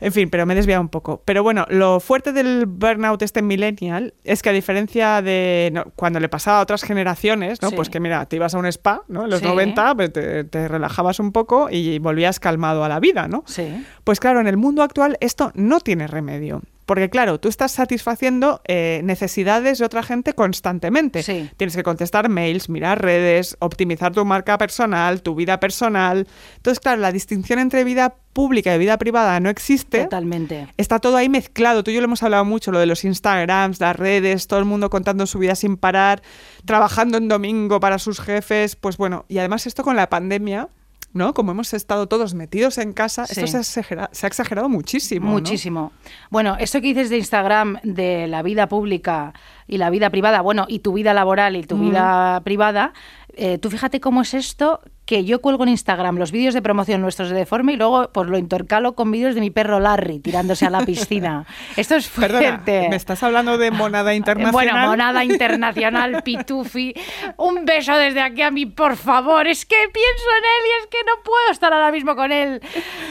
En 0.00 0.12
fin, 0.12 0.30
pero 0.30 0.46
me 0.46 0.54
he 0.54 0.56
desviado 0.56 0.80
un 0.80 0.88
poco. 0.88 1.22
Pero 1.24 1.42
bueno, 1.42 1.66
lo 1.68 2.00
fuerte 2.00 2.32
del 2.32 2.66
burnout 2.66 3.20
este 3.22 3.42
millennial 3.42 4.14
es 4.24 4.42
que 4.42 4.48
a 4.48 4.52
diferencia 4.52 5.20
de 5.22 5.70
no, 5.72 5.84
cuando 5.96 6.20
le 6.20 6.28
pasaba 6.28 6.58
a 6.58 6.62
otras 6.62 6.82
generaciones, 6.82 7.60
¿no? 7.62 7.68
Sí. 7.70 7.76
Pues 7.76 7.90
que 7.90 8.00
mira, 8.00 8.24
te 8.26 8.36
ibas 8.36 8.54
a 8.54 8.58
un 8.58 8.66
spa, 8.66 9.02
¿no? 9.08 9.24
En 9.24 9.30
los 9.30 9.40
Sí. 9.40 9.46
90 9.46 9.94
pues, 9.94 10.12
te, 10.12 10.44
te 10.44 10.68
relajabas 10.68 11.20
un 11.20 11.32
poco 11.32 11.68
y 11.70 11.98
volvías 11.98 12.40
calmado 12.40 12.82
a 12.84 12.88
la 12.88 12.98
vida, 13.00 13.28
¿no? 13.28 13.44
Sí. 13.46 13.84
Pues 14.04 14.20
claro, 14.20 14.40
en 14.40 14.46
el 14.46 14.56
mundo 14.56 14.82
actual 14.82 15.16
esto 15.20 15.52
no 15.54 15.80
tiene 15.80 16.06
remedio. 16.06 16.62
Porque 16.90 17.08
claro, 17.08 17.38
tú 17.38 17.48
estás 17.48 17.70
satisfaciendo 17.70 18.62
eh, 18.66 19.00
necesidades 19.04 19.78
de 19.78 19.84
otra 19.84 20.02
gente 20.02 20.34
constantemente. 20.34 21.22
Sí. 21.22 21.48
Tienes 21.56 21.76
que 21.76 21.84
contestar 21.84 22.28
mails, 22.28 22.68
mirar 22.68 23.00
redes, 23.00 23.56
optimizar 23.60 24.12
tu 24.12 24.24
marca 24.24 24.58
personal, 24.58 25.22
tu 25.22 25.36
vida 25.36 25.60
personal. 25.60 26.26
Entonces, 26.56 26.80
claro, 26.80 27.00
la 27.00 27.12
distinción 27.12 27.60
entre 27.60 27.84
vida 27.84 28.16
pública 28.32 28.74
y 28.74 28.78
vida 28.80 28.98
privada 28.98 29.38
no 29.38 29.50
existe. 29.50 30.02
Totalmente. 30.02 30.66
Está 30.78 30.98
todo 30.98 31.16
ahí 31.16 31.28
mezclado. 31.28 31.84
Tú 31.84 31.92
y 31.92 31.94
yo 31.94 32.00
lo 32.00 32.06
hemos 32.06 32.24
hablado 32.24 32.44
mucho, 32.44 32.72
lo 32.72 32.80
de 32.80 32.86
los 32.86 33.04
Instagrams, 33.04 33.78
las 33.78 33.94
redes, 33.94 34.48
todo 34.48 34.58
el 34.58 34.64
mundo 34.64 34.90
contando 34.90 35.28
su 35.28 35.38
vida 35.38 35.54
sin 35.54 35.76
parar, 35.76 36.22
trabajando 36.64 37.18
en 37.18 37.28
domingo 37.28 37.78
para 37.78 38.00
sus 38.00 38.18
jefes. 38.18 38.74
Pues 38.74 38.96
bueno, 38.96 39.26
y 39.28 39.38
además 39.38 39.68
esto 39.68 39.84
con 39.84 39.94
la 39.94 40.10
pandemia, 40.10 40.68
¿no? 41.12 41.34
Como 41.34 41.52
hemos 41.52 41.74
estado 41.74 42.06
todos 42.06 42.34
metidos 42.34 42.78
en 42.78 42.92
casa, 42.92 43.26
Sí. 43.26 43.32
esto 43.40 43.46
se 43.46 43.56
ha, 43.56 43.60
exagera- 43.60 44.08
se 44.12 44.26
ha 44.26 44.28
exagerado 44.28 44.68
muchísimo. 44.68 45.26
¿no? 45.26 45.32
Muchísimo. 45.32 45.92
Bueno, 46.30 46.56
esto 46.58 46.80
que 46.80 46.88
dices 46.88 47.10
de 47.10 47.18
Instagram, 47.18 47.78
de 47.82 48.26
la 48.28 48.42
vida 48.42 48.68
pública 48.68 49.32
y 49.66 49.78
la 49.78 49.90
vida 49.90 50.10
privada, 50.10 50.40
bueno, 50.40 50.66
y 50.68 50.80
tu 50.80 50.92
vida 50.92 51.12
laboral 51.14 51.56
y 51.56 51.64
tu 51.64 51.78
vida 51.78 52.40
privada, 52.44 52.92
eh, 53.34 53.58
tú 53.58 53.70
fíjate 53.70 54.00
cómo 54.00 54.22
es 54.22 54.34
esto 54.34 54.80
que 55.10 55.24
yo 55.24 55.40
cuelgo 55.40 55.64
en 55.64 55.70
Instagram 55.70 56.18
los 56.18 56.30
vídeos 56.30 56.54
de 56.54 56.62
promoción 56.62 57.00
nuestros 57.00 57.30
de 57.30 57.34
Deforme 57.34 57.72
y 57.72 57.76
luego 57.76 58.10
pues 58.12 58.28
lo 58.28 58.38
intercalo 58.38 58.94
con 58.94 59.10
vídeos 59.10 59.34
de 59.34 59.40
mi 59.40 59.50
perro 59.50 59.80
Larry 59.80 60.20
tirándose 60.20 60.66
a 60.66 60.70
la 60.70 60.86
piscina. 60.86 61.46
Esto 61.76 61.96
es 61.96 62.08
fuerte. 62.08 62.38
Perdona, 62.38 62.88
¿me 62.90 62.94
estás 62.94 63.20
hablando 63.24 63.58
de 63.58 63.72
monada 63.72 64.14
internacional? 64.14 64.52
Bueno, 64.52 64.86
monada 64.88 65.24
internacional, 65.60 66.22
pitufi. 66.22 66.94
Un 67.38 67.64
beso 67.64 67.96
desde 67.96 68.20
aquí 68.20 68.42
a 68.42 68.52
mí, 68.52 68.66
por 68.66 68.94
favor. 68.96 69.48
Es 69.48 69.66
que 69.66 69.74
pienso 69.74 70.24
en 70.38 70.44
él 70.44 70.66
y 70.68 70.82
es 70.84 70.86
que 70.90 70.98
no 71.04 71.12
puedo 71.24 71.50
estar 71.50 71.72
ahora 71.72 71.90
mismo 71.90 72.14
con 72.14 72.30
él. 72.30 72.60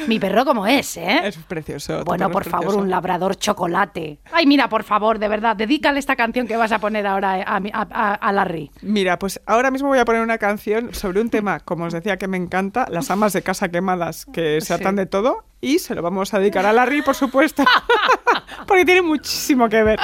Mi 0.07 0.19
perro 0.21 0.45
como 0.45 0.65
es, 0.67 0.95
¿eh? 0.95 1.19
Es 1.25 1.35
precioso. 1.35 2.05
Bueno, 2.05 2.31
por 2.31 2.45
favor, 2.45 2.75
un 2.77 2.89
labrador 2.89 3.35
chocolate. 3.35 4.19
Ay, 4.31 4.45
mira, 4.45 4.69
por 4.69 4.83
favor, 4.85 5.19
de 5.19 5.27
verdad, 5.27 5.57
dedícale 5.57 5.99
esta 5.99 6.15
canción 6.15 6.47
que 6.47 6.55
vas 6.55 6.71
a 6.71 6.79
poner 6.79 7.05
ahora 7.05 7.43
a, 7.45 7.59
mi- 7.59 7.71
a- 7.73 7.85
a- 7.91 8.13
a 8.13 8.31
Larry. 8.31 8.71
Mira, 8.83 9.19
pues 9.19 9.41
ahora 9.45 9.69
mismo 9.69 9.89
voy 9.89 9.99
a 9.99 10.05
poner 10.05 10.21
una 10.21 10.37
canción 10.37 10.93
sobre 10.93 11.19
un 11.19 11.29
tema, 11.29 11.59
como 11.59 11.88
os 11.89 11.93
decía, 11.93 12.17
que 12.17 12.27
me 12.27 12.37
encanta, 12.37 12.87
las 12.89 13.11
amas 13.11 13.33
de 13.33 13.41
casa 13.41 13.69
quemadas, 13.69 14.25
que 14.31 14.61
se 14.61 14.73
atan 14.73 14.95
Sí. 14.95 14.99
de 14.99 15.05
todo, 15.05 15.43
y 15.61 15.79
se 15.79 15.93
lo 15.95 16.01
vamos 16.01 16.33
a 16.33 16.39
dedicar 16.39 16.65
a 16.65 16.73
Larry, 16.73 17.01
por 17.01 17.15
supuesto, 17.15 17.63
porque 18.67 18.85
tiene 18.85 19.01
muchísimo 19.01 19.67
que 19.69 19.83
ver. 19.83 19.99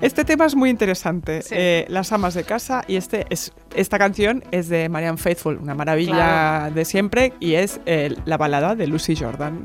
Este 0.00 0.24
tema 0.24 0.44
es 0.46 0.54
muy 0.54 0.70
interesante, 0.70 1.42
Sí. 1.42 1.54
eh, 1.56 1.86
las 1.88 2.12
amas 2.12 2.34
de 2.34 2.44
casa, 2.44 2.82
y 2.86 2.96
este 2.96 3.26
es, 3.30 3.52
esta 3.74 3.98
canción 3.98 4.44
es 4.50 4.68
de 4.68 4.88
Marianne 4.88 5.18
Faithfull, 5.18 5.56
una 5.56 5.74
maravilla 5.74 6.12
Claro. 6.14 6.74
de 6.74 6.84
siempre, 6.84 7.32
y 7.40 7.54
es 7.54 7.80
eh, 7.86 8.14
la 8.26 8.36
balada 8.36 8.74
de 8.74 8.86
Lucy 8.86 9.16
Jordan. 9.16 9.64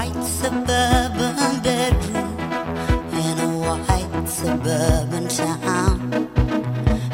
White 0.00 0.24
suburban 0.24 1.60
bedroom 1.62 2.38
in 3.22 3.38
a 3.38 3.50
white 3.64 4.26
suburban 4.26 5.28
town. 5.28 5.98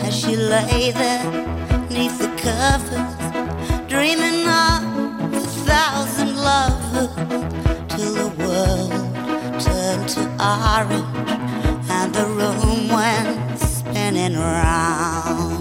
As 0.06 0.14
she 0.14 0.36
lay 0.36 0.92
there 0.92 1.26
neath 1.90 2.16
the 2.24 2.30
covers, 2.46 3.14
dreaming 3.88 4.42
of 4.46 4.82
a 5.34 5.46
thousand 5.68 6.36
lovers, 6.36 7.14
till 7.92 8.14
the 8.22 8.30
world 8.44 8.92
turned 9.66 10.08
to 10.14 10.22
orange 10.54 11.30
and 11.90 12.14
the 12.14 12.26
room 12.38 12.88
went 12.98 13.58
spinning 13.58 14.38
round. 14.38 15.60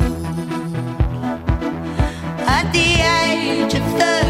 At 2.58 2.72
the 2.72 2.90
age 3.24 3.74
of 3.74 3.86
37, 4.00 4.16
she 4.16 4.25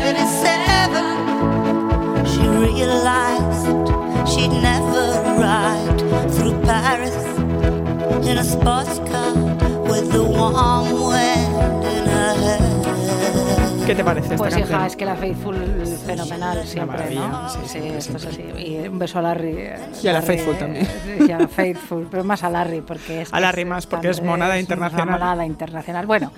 realized 2.75 3.67
she'd 4.27 4.51
never 4.51 5.21
ride 5.37 6.31
through 6.35 6.59
Paris 6.61 7.15
in 8.27 8.37
a 8.37 8.43
sports 8.43 8.99
car 9.09 9.33
with 9.89 10.11
the 10.11 10.21
warm 10.23 10.91
wind 11.07 11.83
in 11.85 12.05
her 12.07 12.35
hair. 12.35 13.85
¿Qué 13.85 13.93
te 13.93 14.03
parece 14.03 14.25
esta 14.33 14.37
Pues 14.37 14.55
canción? 14.55 14.77
hija, 14.79 14.87
es 14.87 14.95
que 14.95 15.05
la 15.05 15.15
Faithful 15.15 15.55
fenomenal 16.07 16.65
siempre, 16.65 16.97
maravilla, 16.97 17.27
¿no? 17.27 17.49
sí, 17.49 17.57
Sí, 17.65 17.69
siempre, 17.69 17.97
esto 17.99 18.17
es 18.17 18.25
así. 18.25 18.41
Y 18.57 18.87
un 18.87 18.97
beso 18.97 19.19
a 19.19 19.21
Larry. 19.21 19.53
eh, 19.57 19.75
Y 20.01 20.07
a 20.07 20.13
la 20.13 20.19
Larry, 20.21 20.27
Faithful 20.27 20.55
eh, 20.55 20.57
también. 20.57 20.87
Y 21.27 21.31
a 21.31 21.37
la 21.39 21.47
Faithful, 21.47 22.07
pero 22.09 22.23
más 22.23 22.43
a 22.43 22.49
Larry 22.49 22.81
porque 22.81 23.21
es 23.21 23.31
A 23.33 23.39
Larry 23.39 23.63
más, 23.63 23.85
porque 23.85 24.09
es 24.09 24.23
monada 24.23 24.59
internacional. 24.59 25.07
Una 25.09 25.17
monada 25.19 25.45
internacional. 25.45 26.07
Bueno, 26.07 26.31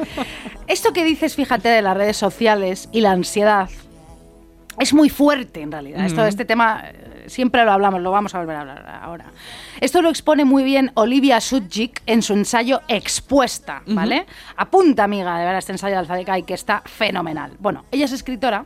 esto 0.68 0.92
que 0.92 1.06
dices, 1.06 1.36
fíjate, 1.36 1.70
de 1.70 1.82
las 1.82 1.96
redes 1.96 2.18
sociales 2.18 2.90
y 2.92 3.00
la 3.00 3.12
ansiedad 3.12 3.70
es 4.80 4.94
muy 4.94 5.10
fuerte 5.10 5.62
en 5.62 5.72
realidad. 5.72 6.06
Esto, 6.06 6.26
este 6.26 6.46
tema 6.46 6.84
eh, 6.86 7.24
siempre 7.28 7.64
lo 7.66 7.72
hablamos, 7.72 8.02
lo 8.02 8.12
vamos 8.12 8.34
a 8.36 8.40
volver 8.40 8.56
a 8.56 8.62
hablar 8.62 9.00
ahora. 9.02 9.26
Esto 9.82 10.02
lo 10.02 10.10
expone 10.10 10.46
muy 10.46 10.64
bien 10.64 10.92
Olivia 10.96 11.42
Sudzik 11.42 12.02
en 12.06 12.22
su 12.22 12.34
ensayo 12.34 12.82
Expuesta, 12.88 13.82
¿vale? 13.88 14.26
Apunta, 14.56 15.04
amiga, 15.04 15.38
de 15.40 15.46
ver 15.46 15.56
este 15.56 15.72
ensayo 15.72 15.96
de 15.96 16.00
Alfadecay 16.00 16.44
que 16.44 16.54
está 16.54 16.82
fenomenal. 16.86 17.54
Bueno, 17.60 17.86
ella 17.92 18.06
es 18.06 18.12
escritora 18.12 18.66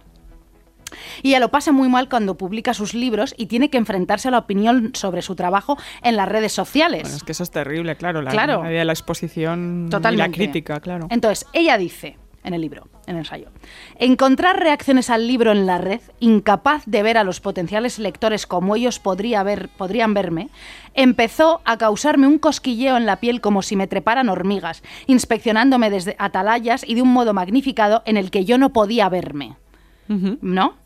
y 1.24 1.30
ella 1.30 1.39
lo 1.39 1.49
pasa 1.49 1.72
muy 1.72 1.88
mal 1.88 2.09
cuando 2.09 2.36
publica 2.36 2.74
sus 2.74 2.93
libros 2.93 3.34
y 3.38 3.45
tiene 3.45 3.70
que 3.70 3.78
enfrentarse 3.78 4.28
a 4.28 4.32
la 4.32 4.39
opinión 4.39 4.91
sobre 4.93 5.22
su 5.22 5.36
trabajo 5.36 5.78
en 6.03 6.18
las 6.18 6.28
redes 6.28 6.51
sociales. 6.51 7.03
Bueno, 7.03 7.16
es 7.18 7.24
que 7.24 7.32
eso 7.32 7.43
es 7.43 7.51
terrible, 7.51 7.95
claro, 7.95 8.22
la, 8.22 8.32
Claro. 8.32 8.64
la 8.64 8.84
la 8.84 8.91
exposición 8.91 9.88
Totalmente. 9.89 10.26
y 10.26 10.30
la 10.30 10.36
crítica, 10.36 10.80
claro. 10.82 11.07
Entonces, 11.09 11.47
ella 11.53 11.78
dice 11.78 12.18
en 12.43 12.53
el 12.53 12.61
libro, 12.61 12.87
en 13.07 13.15
el 13.15 13.19
ensayo, 13.19 13.49
encontrar 13.97 14.59
reacciones 14.59 15.09
al 15.09 15.27
libro 15.27 15.51
en 15.51 15.65
la 15.65 15.77
red, 15.77 16.01
incapaz 16.19 16.83
de 16.85 17.03
ver 17.03 17.17
a 17.17 17.23
los 17.23 17.39
potenciales 17.39 17.99
lectores 17.99 18.47
como 18.47 18.75
ellos 18.75 18.99
podría 18.99 19.43
ver, 19.43 19.69
podrían 19.69 20.13
verme, 20.13 20.49
empezó 20.93 21.61
a 21.65 21.77
causarme 21.77 22.27
un 22.27 22.39
cosquilleo 22.39 22.97
en 22.97 23.05
la 23.05 23.19
piel 23.19 23.41
como 23.41 23.61
si 23.61 23.75
me 23.75 23.87
treparan 23.87 24.29
hormigas, 24.29 24.83
inspeccionándome 25.07 25.89
desde 25.89 26.15
atalayas 26.19 26.83
y 26.87 26.95
de 26.95 27.01
un 27.01 27.13
modo 27.13 27.33
magnificado 27.33 28.01
en 28.05 28.17
el 28.17 28.31
que 28.31 28.45
yo 28.45 28.57
no 28.57 28.73
podía 28.73 29.09
verme. 29.09 29.55
¿No? 30.41 30.80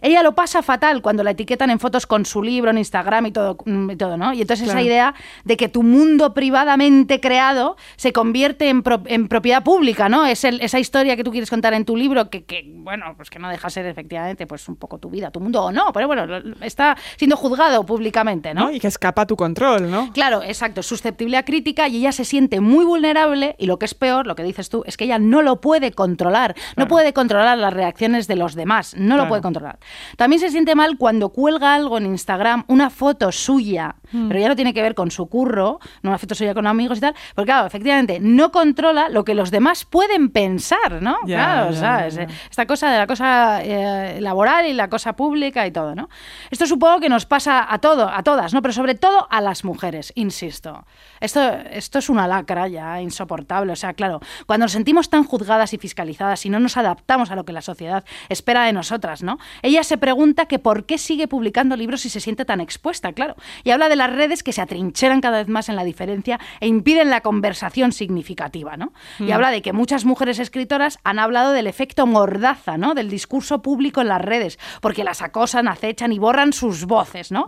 Ella 0.00 0.22
lo 0.22 0.34
pasa 0.34 0.62
fatal 0.62 1.02
cuando 1.02 1.22
la 1.24 1.32
etiquetan 1.32 1.70
en 1.70 1.78
fotos 1.80 2.06
con 2.06 2.24
su 2.24 2.42
libro 2.42 2.70
en 2.70 2.78
Instagram 2.78 3.26
y 3.26 3.32
todo, 3.32 3.56
mm, 3.64 3.90
y 3.90 3.96
todo 3.96 4.16
¿no? 4.16 4.32
Y 4.32 4.42
entonces 4.42 4.68
esa 4.68 4.78
idea 4.86 5.14
de 5.44 5.56
que 5.56 5.68
tu 5.68 5.82
mundo 5.82 6.32
privadamente 6.34 7.20
creado 7.20 7.76
se 7.96 8.12
convierte 8.12 8.68
en, 8.68 8.82
pro- 8.82 9.02
en 9.06 9.28
propiedad 9.28 9.62
pública, 9.64 10.08
¿no? 10.08 10.26
Es 10.26 10.44
el- 10.44 10.60
esa 10.60 10.78
historia 10.78 11.16
que 11.16 11.24
tú 11.24 11.30
quieres 11.30 11.50
contar 11.50 11.74
en 11.74 11.84
tu 11.84 11.96
libro 11.96 12.30
que, 12.30 12.44
que, 12.44 12.64
bueno, 12.74 13.14
pues 13.16 13.30
que 13.30 13.38
no 13.38 13.48
deja 13.48 13.70
ser 13.70 13.86
efectivamente 13.86 14.46
pues 14.46 14.68
un 14.68 14.76
poco 14.76 14.98
tu 14.98 15.10
vida, 15.10 15.30
tu 15.30 15.40
mundo 15.40 15.64
o 15.64 15.72
no, 15.72 15.92
pero 15.92 16.06
bueno, 16.06 16.24
está 16.60 16.96
siendo 17.16 17.36
juzgado 17.36 17.84
públicamente, 17.84 18.54
¿no? 18.54 18.60
¿no? 18.66 18.70
Y 18.70 18.78
que 18.80 18.88
escapa 18.88 19.22
a 19.22 19.26
tu 19.26 19.36
control, 19.36 19.90
¿no? 19.90 20.12
Claro, 20.12 20.42
exacto, 20.42 20.82
susceptible 20.82 21.36
a 21.38 21.44
crítica 21.44 21.88
y 21.88 21.96
ella 21.96 22.12
se 22.12 22.24
siente 22.24 22.60
muy 22.60 22.84
vulnerable 22.84 23.56
y 23.58 23.66
lo 23.66 23.78
que 23.78 23.86
es 23.86 23.94
peor, 23.94 24.26
lo 24.26 24.34
que 24.34 24.42
dices 24.42 24.68
tú, 24.68 24.82
es 24.86 24.96
que 24.96 25.04
ella 25.04 25.18
no 25.18 25.40
lo 25.42 25.60
puede 25.60 25.92
controlar, 25.92 26.54
no 26.76 26.86
puede 26.88 27.12
controlar 27.12 27.56
las 27.58 27.72
reacciones 27.72 28.26
de 28.26 28.36
los 28.36 28.54
demás, 28.54 28.94
no 28.96 29.16
lo 29.16 29.22
Claro. 29.22 29.30
Controlar. 29.42 29.78
También 30.16 30.40
se 30.40 30.50
siente 30.50 30.74
mal 30.74 30.98
cuando 30.98 31.30
cuelga 31.30 31.74
algo 31.74 31.98
en 31.98 32.06
Instagram, 32.06 32.64
una 32.68 32.90
foto 32.90 33.32
suya, 33.32 33.96
Mm. 34.12 34.28
pero 34.28 34.40
ya 34.40 34.48
no 34.48 34.56
tiene 34.56 34.74
que 34.74 34.82
ver 34.82 34.94
con 34.94 35.10
su 35.10 35.26
curro, 35.28 35.80
no 36.02 36.10
una 36.10 36.18
foto 36.18 36.34
suya 36.34 36.52
con 36.52 36.66
amigos 36.66 36.98
y 36.98 37.00
tal, 37.00 37.14
porque 37.34 37.46
claro, 37.46 37.66
efectivamente 37.66 38.18
no 38.20 38.50
controla 38.50 39.08
lo 39.08 39.24
que 39.24 39.34
los 39.34 39.50
demás 39.50 39.84
pueden 39.84 40.30
pensar, 40.30 41.00
¿no? 41.00 41.16
Ya, 41.26 41.36
claro, 41.36 41.70
ya, 41.70 41.80
¿sabes? 41.80 42.18
Esta 42.50 42.66
cosa 42.66 42.90
de 42.90 42.98
la 42.98 43.06
cosa 43.06 43.62
eh, 43.62 44.20
laboral 44.20 44.66
y 44.66 44.72
la 44.74 44.88
cosa 44.88 45.14
pública 45.14 45.66
y 45.66 45.70
todo, 45.70 45.94
¿no? 45.94 46.08
Esto 46.50 46.66
supongo 46.66 47.00
que 47.00 47.08
nos 47.08 47.24
pasa 47.24 47.66
a 47.72 47.78
todo, 47.78 48.08
a 48.08 48.22
todas, 48.22 48.52
¿no? 48.52 48.60
Pero 48.60 48.72
sobre 48.72 48.94
todo 48.94 49.26
a 49.30 49.40
las 49.40 49.64
mujeres, 49.64 50.12
insisto. 50.16 50.84
Esto, 51.20 51.40
esto 51.70 51.98
es 51.98 52.10
una 52.10 52.26
lacra 52.26 52.68
ya 52.68 53.00
insoportable. 53.00 53.72
O 53.72 53.76
sea, 53.76 53.94
claro, 53.94 54.20
cuando 54.46 54.64
nos 54.64 54.72
sentimos 54.72 55.08
tan 55.08 55.24
juzgadas 55.24 55.72
y 55.72 55.78
fiscalizadas 55.78 56.44
y 56.46 56.50
no 56.50 56.60
nos 56.60 56.76
adaptamos 56.76 57.30
a 57.30 57.36
lo 57.36 57.44
que 57.44 57.52
la 57.52 57.62
sociedad 57.62 58.04
espera 58.28 58.64
de 58.64 58.72
nosotras, 58.72 59.22
¿no? 59.22 59.30
¿no? 59.30 59.38
Ella 59.62 59.84
se 59.84 59.96
pregunta 59.96 60.46
que 60.46 60.58
por 60.58 60.84
qué 60.86 60.98
sigue 60.98 61.28
publicando 61.28 61.76
libros 61.76 62.00
si 62.00 62.08
se 62.08 62.20
siente 62.20 62.44
tan 62.44 62.60
expuesta, 62.60 63.12
claro. 63.12 63.36
Y 63.64 63.70
habla 63.70 63.88
de 63.88 63.96
las 64.00 64.12
redes 64.12 64.42
que 64.42 64.52
se 64.52 64.60
atrincheran 64.60 65.20
cada 65.20 65.38
vez 65.38 65.48
más 65.48 65.68
en 65.68 65.76
la 65.76 65.84
diferencia 65.84 66.40
e 66.60 66.66
impiden 66.66 67.10
la 67.10 67.20
conversación 67.20 67.92
significativa, 67.92 68.76
¿no? 68.76 68.92
Mm. 69.18 69.28
Y 69.28 69.32
habla 69.32 69.50
de 69.50 69.62
que 69.62 69.72
muchas 69.72 70.04
mujeres 70.04 70.38
escritoras 70.38 70.98
han 71.04 71.18
hablado 71.18 71.52
del 71.52 71.66
efecto 71.66 72.06
mordaza, 72.06 72.76
¿no? 72.78 72.94
Del 72.94 73.08
discurso 73.10 73.62
público 73.62 74.00
en 74.00 74.08
las 74.08 74.20
redes, 74.20 74.58
porque 74.80 75.04
las 75.04 75.22
acosan, 75.22 75.68
acechan 75.68 76.12
y 76.12 76.18
borran 76.18 76.52
sus 76.52 76.86
voces, 76.86 77.30
¿no? 77.30 77.46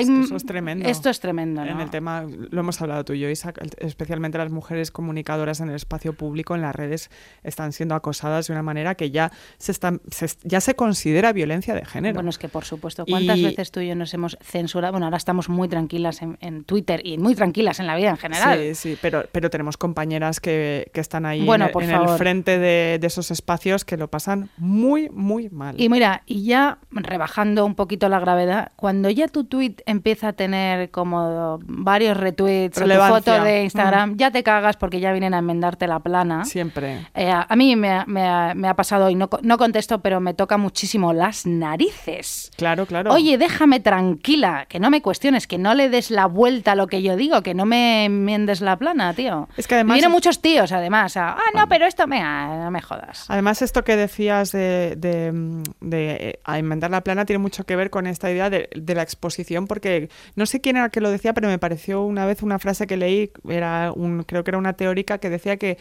es 0.00 0.06
que 0.08 0.20
eso 0.20 0.36
es 0.36 0.44
tremendo. 0.46 0.88
Esto 0.88 1.10
es 1.10 1.20
tremendo, 1.20 1.62
En 1.62 1.76
¿no? 1.76 1.82
el 1.82 1.90
tema, 1.90 2.24
lo 2.26 2.60
hemos 2.60 2.80
hablado 2.80 3.04
tú 3.04 3.12
y 3.12 3.20
yo, 3.20 3.28
Isaac, 3.28 3.60
especialmente 3.78 4.38
las 4.38 4.50
mujeres 4.50 4.90
comunicadoras 4.90 5.60
en 5.60 5.68
el 5.68 5.74
espacio 5.76 6.12
público, 6.14 6.54
en 6.54 6.62
las 6.62 6.74
redes, 6.74 7.10
están 7.44 7.72
siendo 7.72 7.94
acosadas 7.94 8.46
de 8.46 8.52
una 8.52 8.62
manera 8.62 8.94
que 8.94 9.10
ya 9.10 9.30
se, 9.58 9.72
están, 9.72 10.00
se- 10.10 10.28
ya 10.44 10.60
se 10.60 10.74
considera 10.74 11.32
violencia 11.32 11.74
de 11.74 11.84
género. 11.84 12.14
Bueno, 12.14 12.30
es 12.30 12.38
que 12.38 12.48
por 12.48 12.64
supuesto, 12.64 13.04
¿cuántas 13.06 13.38
Y- 13.38 13.44
veces 13.44 13.70
tú 13.70 13.80
y 13.80 13.88
yo 13.88 13.94
nos 13.94 14.14
hemos 14.14 14.38
censurado? 14.40 14.92
Bueno, 14.92 15.06
ahora 15.06 15.16
estamos 15.18 15.48
muy 15.48 15.68
tranquilas 15.90 16.22
en, 16.22 16.38
en 16.40 16.62
Twitter 16.64 17.00
y 17.04 17.18
muy 17.18 17.34
tranquilas 17.34 17.80
en 17.80 17.86
la 17.88 17.96
vida 17.96 18.10
en 18.10 18.16
general. 18.16 18.58
Sí, 18.60 18.74
sí, 18.76 18.98
pero, 19.02 19.24
pero 19.32 19.50
tenemos 19.50 19.76
compañeras 19.76 20.38
que, 20.38 20.88
que 20.94 21.00
están 21.00 21.26
ahí 21.26 21.44
Bueno, 21.44 21.68
en, 21.74 21.90
el- 21.90 22.02
en 22.02 22.08
frente 22.16 22.58
de, 22.60 22.98
de 23.00 23.06
esos 23.08 23.30
espacios 23.32 23.84
que 23.84 23.96
lo 23.96 24.08
pasan 24.08 24.50
muy, 24.56 25.08
muy 25.10 25.48
mal. 25.50 25.74
Y 25.80 25.88
mira, 25.88 26.22
y 26.26 26.44
ya 26.44 26.78
rebajando 26.92 27.66
un 27.66 27.74
poquito 27.74 28.08
la 28.08 28.20
gravedad, 28.20 28.70
cuando 28.76 29.10
ya 29.10 29.26
tu 29.26 29.44
tweet 29.44 29.76
empieza 29.86 30.28
a 30.28 30.32
tener 30.32 30.90
como 30.92 31.58
varios 31.64 32.16
retweets 32.16 32.78
o 32.78 32.84
tu 32.84 32.90
foto 33.08 33.42
de 33.42 33.64
Instagram, 33.64 34.16
ya 34.16 34.30
te 34.30 34.42
cagas 34.44 34.76
porque 34.76 35.00
ya 35.00 35.10
vienen 35.10 35.34
a 35.34 35.38
enmendarte 35.38 35.88
la 35.88 35.98
plana. 35.98 36.44
Siempre. 36.44 37.06
Eh, 37.14 37.30
a 37.32 37.56
mí 37.56 37.74
me, 37.74 37.90
ha- 37.90 38.04
me 38.06 38.22
ha- 38.28 38.54
me 38.54 38.68
ha 38.68 38.74
pasado, 38.74 39.10
y 39.10 39.16
no, 39.16 39.28
no 39.42 39.58
contesto, 39.58 40.00
pero 40.00 40.20
me 40.20 40.34
toca 40.34 40.56
muchísimo 40.56 41.12
las 41.12 41.46
narices. 41.46 42.52
Claro, 42.56 42.86
claro. 42.86 43.12
Oye, 43.12 43.38
déjame 43.38 43.80
tranquila, 43.80 44.66
que 44.68 44.78
no 44.78 44.90
me 44.90 45.02
cuestiones, 45.02 45.46
que 45.46 45.58
no 45.58 45.74
le 45.74 45.79
des 45.88 46.10
la 46.10 46.26
vuelta 46.26 46.72
a 46.72 46.74
lo 46.74 46.86
que 46.86 47.00
yo 47.02 47.16
digo, 47.16 47.42
que 47.42 47.54
no 47.54 47.64
me 47.64 48.04
enmiendes 48.04 48.60
la 48.60 48.76
plana, 48.76 49.14
tío. 49.14 49.48
Es 49.56 49.66
que 49.66 49.76
además 49.76 49.94
Vienen 49.94 50.10
muchos 50.10 50.42
tíos, 50.42 50.72
además. 50.72 51.16
a, 51.16 51.30
ah, 51.34 51.40
no, 51.54 51.68
pero 51.68 51.86
esto 51.86 52.06
me, 52.06 52.20
ah, 52.22 52.60
no 52.64 52.70
me 52.70 52.82
jodas. 52.82 53.24
Además, 53.28 53.62
esto 53.62 53.84
que 53.84 53.96
decías 53.96 54.52
de, 54.52 54.94
de, 54.98 55.32
de, 55.80 56.10
eh, 56.10 56.40
a 56.44 56.58
inventar 56.58 56.90
la 56.90 57.00
plana 57.02 57.24
tiene 57.24 57.38
mucho 57.38 57.64
que 57.64 57.76
ver 57.76 57.90
con 57.90 58.06
esta 58.06 58.30
idea 58.30 58.50
de, 58.50 58.68
de 58.74 58.94
la 58.94 59.02
exposición, 59.02 59.66
porque 59.66 60.10
no 60.34 60.46
sé 60.46 60.60
quién 60.60 60.76
era 60.76 60.88
que 60.90 61.00
lo 61.00 61.10
decía, 61.10 61.32
pero 61.32 61.48
me 61.48 61.58
pareció 61.58 62.02
una 62.04 62.26
vez 62.26 62.42
una 62.42 62.58
frase 62.58 62.86
que 62.86 62.96
leí, 62.96 63.30
era 63.48 63.92
un, 63.94 64.24
creo 64.24 64.44
que 64.44 64.50
era 64.50 64.58
una 64.58 64.74
teórica 64.74 65.18
que 65.18 65.30
decía 65.30 65.56
que 65.56 65.78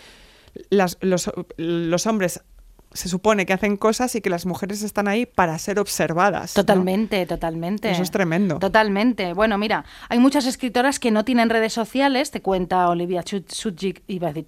las- 0.69 0.97
los, 1.01 1.31
los 1.57 2.07
hombres 2.07 2.41
se 2.93 3.07
supone 3.07 3.45
que 3.45 3.53
hacen 3.53 3.77
cosas 3.77 4.15
y 4.15 4.21
que 4.21 4.29
las 4.29 4.45
mujeres 4.45 4.81
están 4.81 5.07
ahí 5.07 5.25
para 5.25 5.57
ser 5.59 5.79
observadas. 5.79 6.55
¿no? 6.55 6.63
Totalmente, 6.63 7.25
totalmente. 7.25 7.91
Eso 7.91 8.01
es 8.01 8.11
tremendo. 8.11 8.59
Totalmente. 8.59 9.33
Bueno, 9.33 9.57
mira, 9.57 9.85
hay 10.09 10.19
muchas 10.19 10.45
escritoras 10.45 10.99
que 10.99 11.11
no 11.11 11.23
tienen 11.23 11.49
redes 11.49 11.73
sociales, 11.73 12.31
te 12.31 12.41
cuenta 12.41 12.89
Olivia 12.89 13.23
Sutchik, 13.23 14.03
iba 14.07 14.29
a 14.29 14.33
decir 14.33 14.47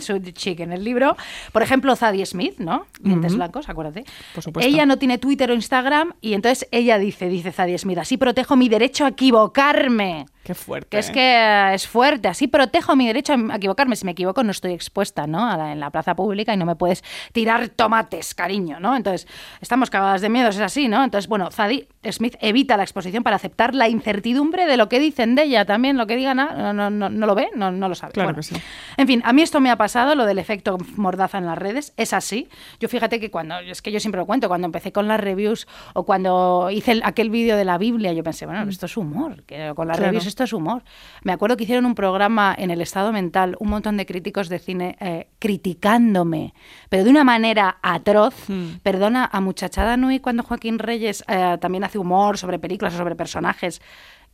Sutchik 0.00 0.60
en 0.60 0.72
el 0.72 0.84
libro. 0.84 1.16
Por 1.52 1.62
ejemplo, 1.62 1.96
Zadie 1.96 2.26
Smith, 2.26 2.58
¿no? 2.58 2.86
Dientes 3.00 3.34
blancos, 3.34 3.68
acuérdate. 3.68 4.04
Por 4.34 4.44
supuesto. 4.44 4.68
Ella 4.68 4.86
no 4.86 4.98
tiene 4.98 5.18
Twitter 5.18 5.50
o 5.50 5.54
Instagram 5.54 6.14
y 6.20 6.34
entonces 6.34 6.68
ella 6.70 6.98
dice, 6.98 7.28
dice 7.28 7.50
Zadie 7.52 7.78
Smith, 7.78 7.98
así 7.98 8.16
protejo 8.16 8.56
mi 8.56 8.68
derecho 8.68 9.04
a 9.04 9.08
equivocarme. 9.08 10.26
Qué 10.44 10.54
fuerte. 10.54 10.88
Que 10.88 10.98
es 10.98 11.10
¿eh? 11.10 11.12
que 11.12 11.20
eh, 11.36 11.74
es 11.74 11.86
fuerte, 11.86 12.26
así 12.28 12.48
protejo 12.48 12.96
mi 12.96 13.06
derecho 13.06 13.32
a 13.34 13.56
equivocarme. 13.56 13.94
Si 13.96 14.04
me 14.04 14.10
equivoco, 14.10 14.42
no 14.42 14.50
estoy 14.50 14.72
expuesta, 14.72 15.26
¿no? 15.26 15.48
A 15.48 15.56
la- 15.56 15.72
en 15.72 15.78
la 15.80 15.90
plaza 15.90 16.16
pública 16.16 16.52
y 16.52 16.56
no 16.56 16.66
me 16.66 16.74
puedes 16.74 17.04
tirar 17.32 17.68
tomates, 17.68 18.34
cariño, 18.34 18.80
¿no? 18.80 18.96
Entonces, 18.96 19.28
estamos 19.60 19.88
cagadas 19.90 20.20
de 20.20 20.28
miedo, 20.28 20.48
es 20.48 20.58
así, 20.58 20.88
¿no? 20.88 21.04
Entonces, 21.04 21.28
bueno, 21.28 21.50
Zadie 21.52 21.86
Smith 22.10 22.36
evita 22.40 22.76
la 22.76 22.82
exposición 22.82 23.22
para 23.22 23.36
aceptar 23.36 23.74
la 23.74 23.88
incertidumbre 23.88 24.66
de 24.66 24.76
lo 24.76 24.88
que 24.88 24.98
dicen 24.98 25.36
de 25.36 25.44
ella. 25.44 25.64
También 25.64 25.96
lo 25.96 26.06
que 26.08 26.16
digan, 26.16 26.38
no, 26.38 26.72
no, 26.72 26.90
no, 26.90 27.08
no 27.08 27.26
lo 27.26 27.34
ve, 27.36 27.48
no, 27.54 27.70
no 27.70 27.88
lo 27.88 27.94
sabe. 27.94 28.12
Claro 28.12 28.28
Bueno, 28.30 28.36
que 28.38 28.42
sí. 28.42 28.56
En 28.96 29.06
fin, 29.06 29.22
a 29.24 29.32
mí 29.32 29.42
esto 29.42 29.60
me 29.60 29.70
ha 29.70 29.76
pasado, 29.76 30.14
lo 30.16 30.26
del 30.26 30.38
efecto 30.38 30.76
mordaza 30.96 31.38
en 31.38 31.46
las 31.46 31.56
redes, 31.56 31.92
es 31.96 32.12
así. 32.12 32.48
Yo 32.80 32.88
fíjate 32.88 33.20
que 33.20 33.30
cuando, 33.30 33.58
es 33.60 33.80
que 33.80 33.92
yo 33.92 34.00
siempre 34.00 34.18
lo 34.20 34.26
cuento, 34.26 34.48
cuando 34.48 34.66
empecé 34.66 34.90
con 34.92 35.06
las 35.06 35.20
reviews 35.20 35.68
o 35.94 36.04
cuando 36.04 36.68
hice 36.72 36.92
el- 36.92 37.02
aquel 37.04 37.30
vídeo 37.30 37.56
de 37.56 37.64
la 37.64 37.78
Biblia, 37.78 38.12
yo 38.12 38.24
pensé, 38.24 38.46
bueno, 38.46 38.68
esto 38.68 38.86
es 38.86 38.96
humor, 38.96 39.44
que 39.44 39.72
con 39.76 39.86
las 39.86 39.96
Claro. 39.98 40.10
reviews 40.10 40.31
esto 40.32 40.44
es 40.44 40.52
humor. 40.52 40.82
Me 41.22 41.32
acuerdo 41.32 41.56
que 41.56 41.64
hicieron 41.64 41.86
un 41.86 41.94
programa 41.94 42.54
en 42.56 42.70
el 42.70 42.80
estado 42.80 43.12
mental, 43.12 43.56
un 43.60 43.68
montón 43.68 43.96
de 43.96 44.06
críticos 44.06 44.48
de 44.48 44.58
cine 44.58 44.96
eh, 45.00 45.28
criticándome, 45.38 46.54
pero 46.88 47.04
de 47.04 47.10
una 47.10 47.24
manera 47.24 47.78
atroz. 47.82 48.34
Hmm. 48.48 48.78
Perdona, 48.82 49.28
a 49.30 49.40
Muchachada 49.40 49.96
Nui 49.96 50.20
cuando 50.20 50.42
Joaquín 50.42 50.78
Reyes 50.78 51.22
eh, 51.28 51.58
también 51.60 51.84
hace 51.84 51.98
humor 51.98 52.38
sobre 52.38 52.58
películas 52.58 52.94
o 52.94 52.96
sobre 52.96 53.14
personajes. 53.14 53.80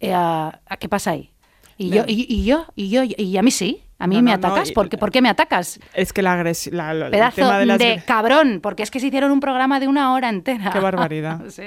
eh, 0.01 0.15
¿a 0.15 0.61
¿Qué 0.79 0.89
pasa 0.89 1.11
ahí? 1.11 1.33
Y 1.79 1.91
yo, 1.91 2.03
y, 2.07 2.27
y 2.29 2.45
yo, 2.45 2.67
y 2.75 2.91
yo, 2.91 3.03
y 3.05 3.37
a 3.37 3.43
mí 3.43 3.51
sí. 3.51 3.83
A 4.01 4.07
mí 4.07 4.15
No, 4.15 4.23
me 4.23 4.31
no, 4.31 4.37
no, 4.39 4.47
atacas. 4.49 4.71
y- 4.71 4.75
¿Por, 4.75 4.89
qué, 4.89 4.97
¿Por 4.97 5.11
qué 5.11 5.21
me 5.21 5.29
atacas? 5.29 5.81
Es 5.93 6.13
que 6.13 6.23
la 6.23 6.35
agresión. 6.35 6.79
El 6.79 7.11
Pedazo 7.11 7.35
tema 7.37 7.59
de, 7.59 7.67
las- 7.67 7.79
de 7.81 8.01
cabrón, 8.07 8.61
porque 8.63 8.85
es 8.85 8.93
que 8.93 9.01
se 9.01 9.09
hicieron 9.09 9.33
un 9.33 9.41
programa 9.41 9.81
de 9.81 9.89
una 9.89 10.13
hora 10.13 10.29
entera. 10.29 10.71
Qué 10.71 10.79
barbaridad. 10.79 11.41
Sí. 11.49 11.63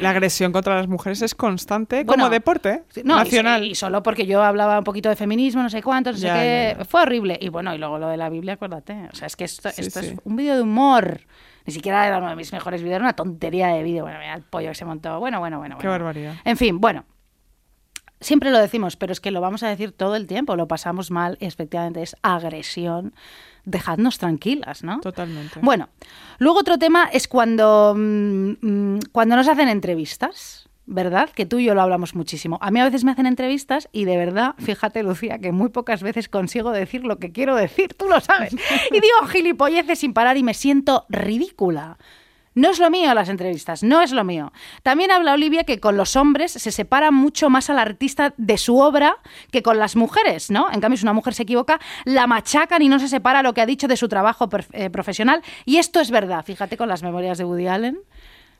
la 0.00 0.10
agresión 0.10 0.50
contra 0.50 0.74
las 0.74 0.88
mujeres 0.88 1.22
es 1.22 1.36
constante 1.36 2.02
Bueno, 2.02 2.24
como 2.24 2.30
deporte 2.32 2.82
no, 3.04 3.14
y- 3.14 3.18
nacional. 3.18 3.64
Y, 3.64 3.74
solo 3.76 4.02
porque 4.02 4.26
yo 4.26 4.42
hablaba 4.42 4.78
un 4.78 4.84
poquito 4.84 5.08
de 5.08 5.14
feminismo, 5.14 5.62
no 5.62 5.70
sé 5.70 5.80
cuánto, 5.82 6.10
no 6.10 6.16
sé 6.18 6.26
qué. 6.26 6.72
ya, 6.74 6.78
ya. 6.78 6.84
Fue 6.84 7.02
horrible. 7.02 7.38
Y 7.40 7.48
bueno, 7.48 7.72
y 7.72 7.78
luego 7.78 7.98
lo 7.98 8.08
de 8.08 8.16
la 8.16 8.28
Biblia, 8.28 8.54
acuérdate. 8.54 9.08
O 9.12 9.14
sea, 9.14 9.26
es 9.28 9.36
que 9.36 9.44
esto, 9.44 9.70
Sí, 9.70 9.82
esto 9.82 10.00
sí. 10.00 10.06
es 10.08 10.14
un 10.24 10.34
vídeo 10.34 10.56
de 10.56 10.62
humor. 10.62 11.20
Ni 11.64 11.72
siquiera 11.72 12.04
era 12.08 12.18
uno 12.18 12.28
de 12.30 12.34
mis 12.34 12.52
mejores 12.52 12.82
vídeos, 12.82 12.96
era 12.96 13.04
una 13.04 13.12
tontería 13.14 13.68
de 13.68 13.84
vídeo. 13.84 14.02
Bueno, 14.02 14.18
mira 14.18 14.34
el 14.34 14.42
pollo 14.42 14.70
que 14.70 14.74
se 14.74 14.84
montó. 14.84 15.20
Bueno, 15.20 15.38
bueno, 15.38 15.58
bueno. 15.58 15.78
Qué 15.78 15.86
bueno. 15.86 16.04
barbaridad. 16.04 16.34
En 16.44 16.56
fin, 16.56 16.80
bueno. 16.80 17.04
Siempre 18.20 18.50
lo 18.50 18.58
decimos, 18.58 18.96
pero 18.96 19.12
es 19.12 19.20
que 19.20 19.30
lo 19.30 19.40
vamos 19.40 19.62
a 19.62 19.68
decir 19.68 19.92
todo 19.92 20.16
el 20.16 20.26
tiempo. 20.26 20.56
Lo 20.56 20.66
pasamos 20.66 21.10
mal 21.10 21.36
y 21.40 21.46
efectivamente 21.46 22.02
es 22.02 22.16
agresión. 22.22 23.14
Dejadnos 23.64 24.18
tranquilas, 24.18 24.82
¿no? 24.82 25.00
Totalmente. 25.00 25.60
Bueno, 25.62 25.88
luego 26.38 26.58
otro 26.58 26.78
tema 26.78 27.08
es 27.12 27.28
cuando, 27.28 27.94
mm, 27.96 28.50
mm, 28.60 29.00
cuando 29.12 29.36
nos 29.36 29.46
hacen 29.46 29.68
entrevistas, 29.68 30.68
¿verdad? 30.88 31.28
Que 31.30 31.44
tú 31.44 31.58
y 31.58 31.66
yo 31.66 31.74
lo 31.74 31.82
hablamos 31.82 32.14
muchísimo. 32.14 32.58
A 32.62 32.70
mí 32.70 32.80
a 32.80 32.84
veces 32.84 33.04
me 33.04 33.12
hacen 33.12 33.26
entrevistas 33.26 33.88
y 33.92 34.06
de 34.06 34.16
verdad, 34.16 34.54
fíjate 34.58 35.02
Lucía, 35.02 35.38
que 35.38 35.52
muy 35.52 35.68
pocas 35.68 36.02
veces 36.02 36.28
consigo 36.28 36.70
decir 36.72 37.04
lo 37.04 37.18
que 37.18 37.30
quiero 37.30 37.54
decir, 37.54 37.94
tú 37.94 38.08
lo 38.08 38.20
sabes. 38.20 38.54
Y 38.90 38.94
digo 38.94 39.26
gilipolleces 39.28 39.98
sin 39.98 40.14
parar 40.14 40.38
y 40.38 40.42
me 40.42 40.54
siento 40.54 41.04
ridícula. 41.10 41.98
No 42.58 42.70
es 42.70 42.80
lo 42.80 42.90
mío 42.90 43.14
las 43.14 43.28
entrevistas, 43.28 43.84
no 43.84 44.02
es 44.02 44.10
lo 44.10 44.24
mío. 44.24 44.52
También 44.82 45.12
habla 45.12 45.34
Olivia 45.34 45.62
que 45.62 45.78
con 45.78 45.96
los 45.96 46.16
hombres 46.16 46.50
se 46.50 46.72
separa 46.72 47.12
mucho 47.12 47.50
más 47.50 47.70
al 47.70 47.78
artista 47.78 48.34
de 48.36 48.58
su 48.58 48.78
obra 48.78 49.18
que 49.52 49.62
con 49.62 49.78
las 49.78 49.94
mujeres, 49.94 50.50
¿no? 50.50 50.66
En 50.72 50.80
cambio, 50.80 50.96
si 50.96 51.04
una 51.04 51.12
mujer 51.12 51.34
se 51.34 51.44
equivoca, 51.44 51.78
la 52.04 52.26
machacan 52.26 52.82
y 52.82 52.88
no 52.88 52.98
se 52.98 53.06
separa 53.06 53.44
lo 53.44 53.54
que 53.54 53.60
ha 53.60 53.66
dicho 53.66 53.86
de 53.86 53.96
su 53.96 54.08
trabajo 54.08 54.48
eh, 54.72 54.90
profesional. 54.90 55.40
Y 55.66 55.76
esto 55.76 56.00
es 56.00 56.10
verdad, 56.10 56.44
fíjate 56.44 56.76
con 56.76 56.88
las 56.88 57.04
memorias 57.04 57.38
de 57.38 57.44
Woody 57.44 57.68
Allen. 57.68 58.00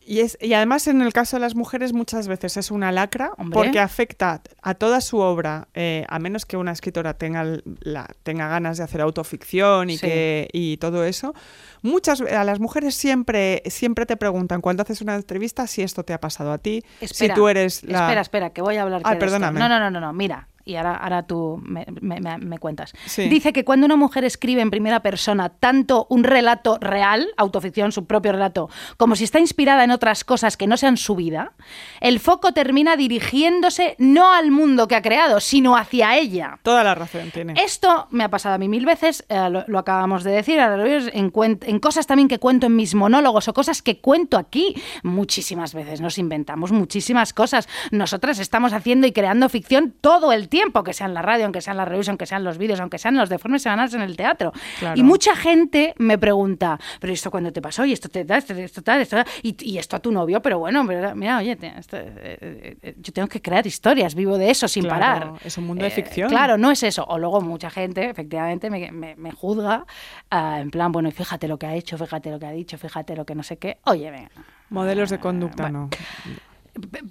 Y, 0.08 0.20
es, 0.20 0.38
y 0.40 0.54
además 0.54 0.86
en 0.86 1.02
el 1.02 1.12
caso 1.12 1.36
de 1.36 1.40
las 1.40 1.54
mujeres 1.54 1.92
muchas 1.92 2.28
veces 2.28 2.56
es 2.56 2.70
una 2.70 2.90
lacra 2.92 3.32
Hombre. 3.36 3.54
porque 3.58 3.78
afecta 3.78 4.40
a 4.62 4.72
toda 4.72 5.02
su 5.02 5.18
obra, 5.18 5.68
eh, 5.74 6.06
a 6.08 6.18
menos 6.18 6.46
que 6.46 6.56
una 6.56 6.72
escritora 6.72 7.12
tenga, 7.12 7.44
la, 7.80 8.08
tenga 8.22 8.48
ganas 8.48 8.78
de 8.78 8.84
hacer 8.84 9.02
autoficción 9.02 9.90
y, 9.90 9.98
Sí. 9.98 10.06
que, 10.06 10.48
y 10.54 10.78
todo 10.78 11.04
eso. 11.04 11.34
Muchas, 11.82 12.22
a 12.22 12.42
las 12.44 12.58
mujeres 12.58 12.94
siempre, 12.94 13.62
siempre 13.66 14.06
te 14.06 14.16
preguntan 14.16 14.62
cuando 14.62 14.82
haces 14.82 15.02
una 15.02 15.14
entrevista 15.14 15.66
si 15.66 15.82
esto 15.82 16.04
te 16.04 16.14
ha 16.14 16.20
pasado 16.20 16.52
a 16.52 16.58
ti, 16.58 16.82
Espera, 17.02 17.34
si 17.34 17.38
tú 17.38 17.48
eres 17.48 17.82
la... 17.84 18.00
Espera, 18.06 18.20
espera, 18.22 18.50
que 18.50 18.62
voy 18.62 18.76
a 18.76 18.82
hablar. 18.84 19.02
Ay, 19.04 19.10
de 19.10 19.16
esto. 19.18 19.26
perdóname. 19.26 19.60
No, 19.60 19.68
no, 19.68 19.90
no, 19.90 20.00
no, 20.00 20.12
mira. 20.14 20.48
Y 20.68 20.76
ahora, 20.76 20.96
ahora 20.96 21.22
tú 21.22 21.58
me, 21.64 21.86
me- 22.02 22.20
me- 22.20 22.36
me 22.36 22.58
cuentas. 22.58 22.92
Sí. 23.06 23.26
Dice 23.28 23.54
que 23.54 23.64
cuando 23.64 23.86
una 23.86 23.96
mujer 23.96 24.24
escribe 24.24 24.60
en 24.60 24.70
primera 24.70 25.00
persona 25.00 25.48
tanto 25.48 26.06
un 26.10 26.24
relato 26.24 26.76
real, 26.78 27.26
autoficción, 27.38 27.90
su 27.90 28.04
propio 28.04 28.32
relato, 28.32 28.68
como 28.98 29.16
si 29.16 29.24
está 29.24 29.38
inspirada 29.40 29.82
en 29.84 29.90
otras 29.90 30.24
cosas 30.24 30.58
que 30.58 30.66
no 30.66 30.76
sean 30.76 30.98
su 30.98 31.16
vida, 31.16 31.52
el 32.00 32.20
foco 32.20 32.52
termina 32.52 32.96
dirigiéndose 32.96 33.96
no 33.98 34.32
al 34.34 34.50
mundo 34.50 34.88
que 34.88 34.94
ha 34.96 35.00
creado, 35.00 35.40
sino 35.40 35.74
hacia 35.74 36.18
ella. 36.18 36.58
Toda 36.62 36.84
la 36.84 36.94
razón 36.94 37.30
tiene. 37.32 37.54
Esto 37.56 38.06
me 38.10 38.24
ha 38.24 38.28
pasado 38.28 38.54
a 38.56 38.58
mí 38.58 38.68
mil 38.68 38.84
veces, 38.84 39.24
eh, 39.30 39.48
lo, 39.50 39.64
lo 39.68 39.78
acabamos 39.78 40.22
de 40.22 40.32
decir, 40.32 40.58
en, 40.58 41.32
en 41.32 41.80
cosas 41.80 42.06
también 42.06 42.28
que 42.28 42.38
cuento 42.38 42.66
en 42.66 42.76
mis 42.76 42.94
monólogos 42.94 43.48
o 43.48 43.54
cosas 43.54 43.80
que 43.80 44.00
cuento 44.02 44.36
aquí. 44.36 44.74
Muchísimas 45.02 45.72
veces 45.72 46.02
nos 46.02 46.18
inventamos 46.18 46.72
muchísimas 46.72 47.32
cosas. 47.32 47.68
Nosotras 47.90 48.38
estamos 48.38 48.74
haciendo 48.74 49.06
y 49.06 49.12
creando 49.12 49.48
ficción 49.48 49.94
todo 50.00 50.30
el 50.32 50.48
tiempo. 50.48 50.57
Tiempo, 50.58 50.82
que 50.82 50.92
sea 50.92 51.06
en 51.06 51.14
la 51.14 51.22
radio, 51.22 51.44
aunque 51.44 51.60
sean 51.60 51.76
las 51.76 51.86
reviews, 51.86 52.08
aunque 52.08 52.26
sean 52.26 52.42
los 52.44 52.58
vídeos, 52.58 52.80
aunque 52.80 52.98
sean 52.98 53.16
los 53.16 53.28
deformes 53.28 53.62
semanales 53.62 53.94
en 53.94 54.02
el 54.02 54.16
teatro. 54.16 54.52
Claro. 54.80 54.98
Y 54.98 55.02
mucha 55.02 55.36
gente 55.36 55.94
me 55.98 56.16
pregunta, 56.18 56.78
pero 57.00 57.12
esto 57.12 57.30
cuándo 57.30 57.52
te 57.52 57.62
pasó, 57.62 57.84
y 57.84 57.92
esto 57.92 58.08
te 58.08 58.24
da, 58.24 58.38
esto, 58.38 58.54
esto 58.54 58.82
tal, 58.82 59.00
esto, 59.00 59.16
y, 59.42 59.54
y 59.72 59.78
esto 59.78 59.96
a 59.96 60.00
tu 60.00 60.10
novio, 60.10 60.42
pero 60.42 60.58
bueno, 60.58 60.82
mira, 60.84 61.14
mira, 61.14 61.38
oye, 61.38 61.54
te- 61.56 61.72
esto, 61.78 61.96
eh, 61.96 62.04
eh, 62.40 62.76
eh, 62.82 62.94
yo 62.98 63.12
tengo 63.12 63.28
que 63.28 63.40
crear 63.40 63.64
historias, 63.66 64.14
vivo 64.14 64.36
de 64.38 64.50
eso 64.50 64.66
sin 64.68 64.82
Claro, 64.84 64.98
parar. 65.00 65.32
es 65.44 65.56
un 65.58 65.66
mundo 65.66 65.82
de 65.84 65.88
Eh, 65.90 65.94
ficción. 65.94 66.28
Claro, 66.28 66.56
no 66.58 66.70
es 66.70 66.82
eso. 66.82 67.04
O 67.08 67.18
luego 67.18 67.40
mucha 67.40 67.70
gente, 67.70 68.08
efectivamente, 68.10 68.68
me, 68.70 68.90
me- 68.90 69.14
me 69.16 69.30
juzga 69.32 69.84
ah, 70.30 70.58
en 70.60 70.70
plan, 70.70 70.90
bueno, 70.92 71.08
y 71.08 71.12
fíjate 71.12 71.46
lo 71.48 71.58
que 71.58 71.66
ha 71.66 71.74
hecho, 71.74 71.96
fíjate 71.98 72.30
lo 72.30 72.38
que 72.38 72.46
ha 72.46 72.52
dicho, 72.52 72.76
fíjate 72.78 73.14
lo 73.16 73.24
que 73.24 73.34
no 73.34 73.42
sé 73.42 73.56
qué. 73.58 73.78
Oye, 73.84 74.10
venga. 74.10 74.30
Modelos 74.70 75.10
de 75.10 75.18
conducta, 75.18 75.62
bueno. 75.64 75.82
no. 75.84 75.88
P- 75.90 75.98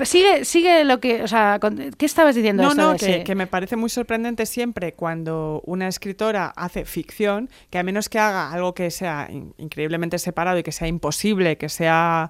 Sigue, 0.04 0.46
sigue 0.46 0.84
lo 0.86 1.00
que, 1.00 1.24
o 1.24 1.28
sea, 1.28 1.60
¿qué 1.98 2.06
estabas 2.06 2.36
diciendo? 2.36 2.64
No, 2.64 2.70
esto 2.70 2.82
no, 2.82 2.92
de 2.94 2.98
que, 3.00 3.06
ese- 3.06 3.24
que 3.24 3.36
me 3.36 3.48
parece 3.48 3.76
muy 3.76 3.90
sorprendente 3.90 4.46
siempre 4.46 4.94
cuando 4.94 5.62
una 5.66 5.88
escritora 5.88 6.54
hace 6.56 6.86
ficción, 6.86 7.50
que 7.70 7.78
a 7.80 7.84
menos 7.84 8.10
que 8.10 8.20
haga 8.20 8.52
algo 8.52 8.74
que 8.74 8.92
sea 8.92 9.28
in- 9.30 9.54
increíblemente 9.58 10.20
separado 10.20 10.58
y 10.60 10.64
que 10.64 10.72
sea 10.72 10.88
imposible, 10.88 11.58
que 11.58 11.70
sea 11.70 12.30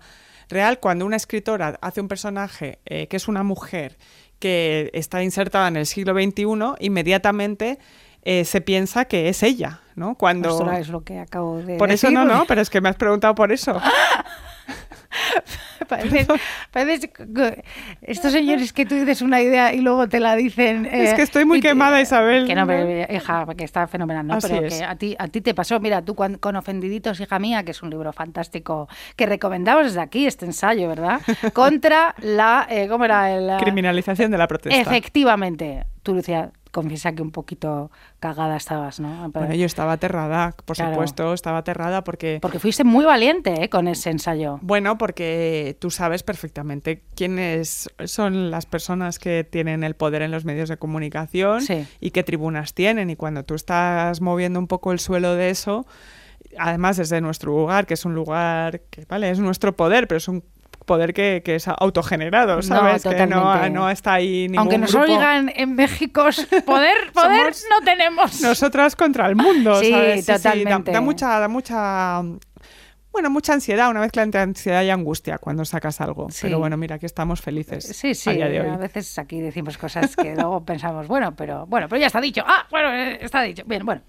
real, 0.49 0.79
cuando 0.79 1.05
una 1.05 1.15
escritora 1.17 1.77
hace 1.81 2.01
un 2.01 2.07
personaje 2.07 2.79
eh, 2.85 3.07
que 3.07 3.17
es 3.17 3.27
una 3.27 3.43
mujer 3.43 3.97
que 4.39 4.89
está 4.93 5.23
insertada 5.23 5.67
en 5.67 5.77
el 5.77 5.85
siglo 5.85 6.13
XXI, 6.13 6.45
inmediatamente 6.79 7.79
eh, 8.23 8.45
se 8.45 8.61
piensa 8.61 9.05
que 9.05 9.29
es 9.29 9.41
ella, 9.43 9.81
¿no? 9.95 10.15
Cuando... 10.15 10.55
Ostras, 10.55 10.79
es 10.81 10.89
lo 10.89 11.01
que 11.03 11.19
acabo 11.19 11.57
de 11.57 11.77
Por 11.77 11.91
eso 11.91 12.09
no, 12.11 12.23
no, 12.25 12.45
pero 12.45 12.61
es 12.61 12.69
que 12.69 12.81
me 12.81 12.89
has 12.89 12.95
preguntado 12.95 13.35
por 13.35 13.51
eso. 13.51 13.79
parece- 15.87 16.27
parece 16.71 17.09
que 17.09 17.63
estos 18.01 18.31
señores 18.31 18.73
que 18.73 18.85
tú 18.85 18.95
dices 18.95 19.21
una 19.21 19.41
idea 19.41 19.73
y 19.73 19.81
luego 19.81 20.07
te 20.07 20.19
la 20.19 20.35
dicen... 20.35 20.85
Es 20.85 21.11
eh, 21.11 21.15
que 21.15 21.21
estoy 21.21 21.45
muy 21.45 21.59
te- 21.61 21.69
quemada, 21.69 22.01
Isabel. 22.01 22.45
Que 22.47 22.55
no, 22.55 22.65
pero, 22.67 23.13
hija, 23.13 23.45
que 23.57 23.63
está 23.63 23.87
fenomenal, 23.87 24.25
¿no? 24.27 24.35
Así 24.35 24.47
pero 24.49 24.65
es. 24.67 24.77
que 24.77 24.83
a 24.83 24.95
ti, 24.95 25.15
a 25.17 25.27
ti 25.27 25.41
te 25.41 25.53
pasó, 25.53 25.79
mira, 25.79 26.01
tú 26.01 26.15
con 26.15 26.55
Ofendiditos, 26.55 27.19
hija 27.19 27.39
mía, 27.39 27.63
que 27.63 27.71
es 27.71 27.81
un 27.83 27.89
libro 27.89 28.11
fantástico 28.13 28.87
que 29.15 29.25
recomendamos 29.25 29.85
desde 29.85 30.01
aquí, 30.01 30.25
este 30.27 30.45
ensayo, 30.45 30.87
¿verdad? 30.87 31.21
Contra 31.53 32.15
la... 32.19 32.67
eh, 32.69 32.87
¿Cómo 32.87 33.05
era? 33.05 33.31
El, 33.31 33.57
Criminalización 33.61 34.31
de 34.31 34.37
la 34.37 34.47
protesta. 34.47 34.79
Efectivamente. 34.79 35.85
Tú, 36.03 36.13
Lucía, 36.13 36.51
confiesa 36.77 37.13
que 37.13 37.23
un 37.23 37.31
poquito 37.31 37.89
cagada 38.19 38.55
estabas, 38.55 38.99
¿no? 38.99 39.29
Bueno, 39.31 39.55
yo 39.55 39.65
estaba 39.65 39.93
aterrada, 39.93 40.53
por 40.63 40.75
Claro. 40.75 40.91
supuesto, 40.93 41.33
estaba 41.33 41.57
aterrada 41.57 42.03
porque... 42.03 42.37
Porque 42.39 42.59
fuiste 42.59 42.83
muy 42.83 43.03
valiente 43.03 43.63
¿eh? 43.63 43.69
con 43.69 43.87
ese 43.87 44.11
ensayo. 44.11 44.59
Bueno, 44.61 44.99
porque 44.99 45.75
tú 45.79 45.89
sabes 45.89 46.21
perfectamente 46.21 47.01
quiénes 47.15 47.89
son 48.05 48.51
las 48.51 48.67
personas 48.67 49.17
que 49.17 49.43
tienen 49.43 49.83
el 49.83 49.95
poder 49.95 50.21
en 50.21 50.29
los 50.29 50.45
medios 50.45 50.69
de 50.69 50.77
comunicación 50.77 51.61
Sí. 51.61 51.87
y 51.99 52.11
qué 52.11 52.23
tribunas 52.23 52.75
tienen. 52.75 53.09
Y 53.09 53.15
cuando 53.15 53.43
tú 53.43 53.55
estás 53.55 54.21
moviendo 54.21 54.59
un 54.59 54.67
poco 54.67 54.91
el 54.91 54.99
suelo 54.99 55.33
de 55.33 55.49
eso, 55.49 55.87
además 56.59 56.97
desde 56.97 57.21
nuestro 57.21 57.51
lugar, 57.51 57.87
que 57.87 57.95
es 57.95 58.05
un 58.05 58.13
lugar 58.13 58.81
que, 58.91 59.05
vale, 59.05 59.31
es 59.31 59.39
nuestro 59.39 59.75
poder, 59.75 60.07
pero 60.07 60.17
es 60.17 60.27
un 60.27 60.43
poder 60.87 61.13
que, 61.13 61.43
que 61.45 61.55
es 61.55 61.67
autogenerado, 61.67 62.63
¿sabes? 62.63 63.03
que 63.03 63.27
no, 63.27 63.69
no 63.69 63.89
está 63.91 64.13
ahí 64.13 64.43
ningún 64.47 64.57
Aunque 64.59 64.77
nos 64.79 64.91
grupo. 64.91 65.11
oigan 65.13 65.51
en 65.55 65.75
México, 65.75 66.23
poder, 66.65 67.11
poder 67.13 67.53
Somos 67.53 67.65
no 67.69 67.85
tenemos. 67.85 68.41
Nosotras 68.41 68.95
contra 68.95 69.27
el 69.27 69.35
mundo, 69.35 69.79
Sí, 69.79 69.91
¿sabes? 69.91 70.25
da- 70.25 70.37
totalmente. 70.37 70.91
da, 70.91 71.01
mucha, 71.01 71.39
da 71.39 71.47
mucha, 71.47 72.21
bueno, 73.11 73.29
mucha 73.29 73.53
ansiedad, 73.53 73.89
una 73.89 73.99
mezcla 73.99 74.23
entre 74.23 74.39
ansiedad 74.41 74.81
y 74.83 74.89
angustia 74.89 75.37
cuando 75.39 75.65
sacas 75.65 75.99
algo. 76.01 76.29
Sí. 76.31 76.39
Pero 76.43 76.59
bueno, 76.59 76.77
mira, 76.77 76.95
aquí 76.95 77.05
estamos 77.05 77.41
felices 77.41 77.83
Sí, 77.85 78.15
sí, 78.15 78.29
a 78.29 78.33
día 78.33 78.47
de 78.49 78.61
hoy. 78.61 78.67
a 78.69 78.77
veces 78.77 79.19
aquí 79.19 79.41
decimos 79.41 79.77
cosas 79.77 80.15
que 80.15 80.35
luego 80.35 80.63
pensamos, 80.63 81.07
bueno, 81.07 81.35
pero 81.35 81.65
bueno, 81.67 81.87
pero 81.89 81.99
ya 81.99 82.07
está 82.07 82.21
dicho. 82.21 82.43
Ah, 82.47 82.65
bueno, 82.71 82.93
eh, 82.93 83.17
está 83.21 83.41
dicho. 83.43 83.63
Bien, 83.65 83.85
bueno. 83.85 84.01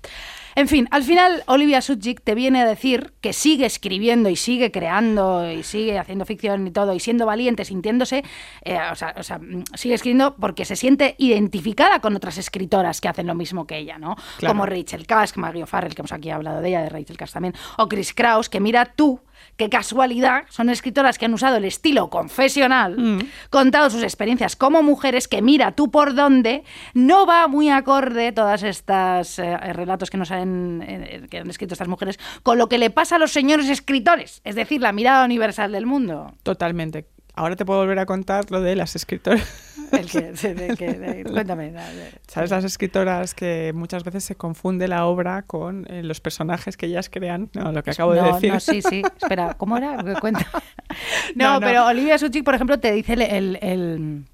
En 0.58 0.66
fin, 0.66 0.88
al 0.90 1.04
final 1.04 1.44
Olivia 1.46 1.80
Sudzik 1.80 2.20
te 2.20 2.34
viene 2.34 2.60
a 2.60 2.66
decir 2.66 3.12
que 3.20 3.32
sigue 3.32 3.64
escribiendo 3.64 4.28
y 4.28 4.34
sigue 4.34 4.72
creando 4.72 5.48
y 5.48 5.62
sigue 5.62 6.00
haciendo 6.00 6.24
ficción 6.24 6.66
y 6.66 6.72
todo 6.72 6.92
y 6.94 6.98
siendo 6.98 7.26
valiente, 7.26 7.64
sintiéndose, 7.64 8.24
eh, 8.62 8.76
o, 8.90 8.96
sea, 8.96 9.14
o 9.16 9.22
sea, 9.22 9.38
sigue 9.74 9.94
escribiendo 9.94 10.34
porque 10.34 10.64
se 10.64 10.74
siente 10.74 11.14
identificada 11.18 12.00
con 12.00 12.16
otras 12.16 12.38
escritoras 12.38 13.00
que 13.00 13.06
hacen 13.06 13.28
lo 13.28 13.36
mismo 13.36 13.68
que 13.68 13.78
ella, 13.78 13.98
¿no? 13.98 14.16
Claro. 14.38 14.52
Como 14.52 14.66
Rachel 14.66 15.06
Kask, 15.06 15.36
Maggie 15.36 15.62
O'Farrell, 15.62 15.94
que 15.94 16.02
hemos 16.02 16.10
aquí 16.10 16.28
hablado 16.30 16.60
de 16.60 16.70
ella, 16.70 16.82
de 16.82 16.88
Rachel 16.88 17.16
Kask 17.16 17.34
también, 17.34 17.54
o 17.76 17.88
Chris 17.88 18.12
Kraus, 18.12 18.48
que 18.48 18.58
mira 18.58 18.84
tú, 18.84 19.20
qué 19.56 19.68
casualidad, 19.68 20.44
son 20.48 20.70
escritoras 20.70 21.18
que 21.18 21.24
han 21.26 21.34
usado 21.34 21.56
el 21.56 21.64
estilo 21.64 22.10
confesional, 22.10 22.96
Mm. 22.98 23.18
contado 23.50 23.90
sus 23.90 24.02
experiencias 24.02 24.56
como 24.56 24.82
mujeres, 24.82 25.28
que 25.28 25.42
mira 25.42 25.72
tú 25.72 25.90
por 25.90 26.14
dónde, 26.14 26.64
no 26.94 27.26
va 27.26 27.48
muy 27.48 27.68
acorde 27.70 28.32
todas 28.32 28.62
estas 28.62 29.38
eh, 29.38 29.56
relatos 29.72 30.10
que 30.10 30.16
nos 30.16 30.30
han, 30.30 30.82
eh, 30.86 31.26
que 31.30 31.38
han 31.38 31.50
escrito 31.50 31.74
estas 31.74 31.88
mujeres 31.88 32.18
con 32.42 32.58
lo 32.58 32.68
que 32.68 32.78
le 32.78 32.90
pasa 32.90 33.16
a 33.16 33.18
los 33.18 33.32
señores 33.32 33.68
escritores, 33.68 34.40
es 34.44 34.54
decir, 34.54 34.80
la 34.80 34.92
mirada 34.92 35.24
universal 35.24 35.72
del 35.72 35.86
mundo. 35.86 36.34
Totalmente. 36.42 37.06
Ahora 37.34 37.54
te 37.56 37.64
puedo 37.64 37.80
volver 37.80 37.98
a 38.00 38.06
contar 38.06 38.50
lo 38.50 38.60
de 38.60 38.74
las 38.74 38.96
escritoras. 38.96 39.67
El 39.92 40.10
que, 40.10 40.32
de- 40.54 40.76
que- 40.76 40.92
de- 40.94 41.24
cuéntame. 41.24 41.70
de- 41.72 42.10
¿Sabes? 42.26 42.50
Las 42.50 42.64
escritoras 42.64 43.34
que 43.34 43.72
muchas 43.74 44.04
veces 44.04 44.24
se 44.24 44.34
confunde 44.34 44.88
la 44.88 45.06
obra 45.06 45.42
con 45.42 45.86
eh, 45.90 46.02
los 46.02 46.20
personajes 46.20 46.76
que 46.76 46.86
ellas 46.86 47.08
crean. 47.10 47.50
No, 47.54 47.72
lo 47.72 47.82
que 47.82 47.90
acabo 47.92 48.14
no, 48.14 48.22
de 48.24 48.32
decir. 48.32 48.52
No, 48.52 48.60
sí, 48.60 48.82
sí. 48.82 49.02
Espera, 49.20 49.54
¿cómo 49.54 49.76
era? 49.76 50.02
Cuenta. 50.20 50.46
No, 51.34 51.44
No, 51.44 51.60
no. 51.60 51.66
pero 51.66 51.86
Olivia 51.86 52.18
Suchik, 52.18 52.44
por 52.44 52.54
ejemplo, 52.54 52.78
te 52.78 52.92
dice 52.92 53.14
el, 53.14 53.22
el- 53.22 53.58
el- 53.62 54.24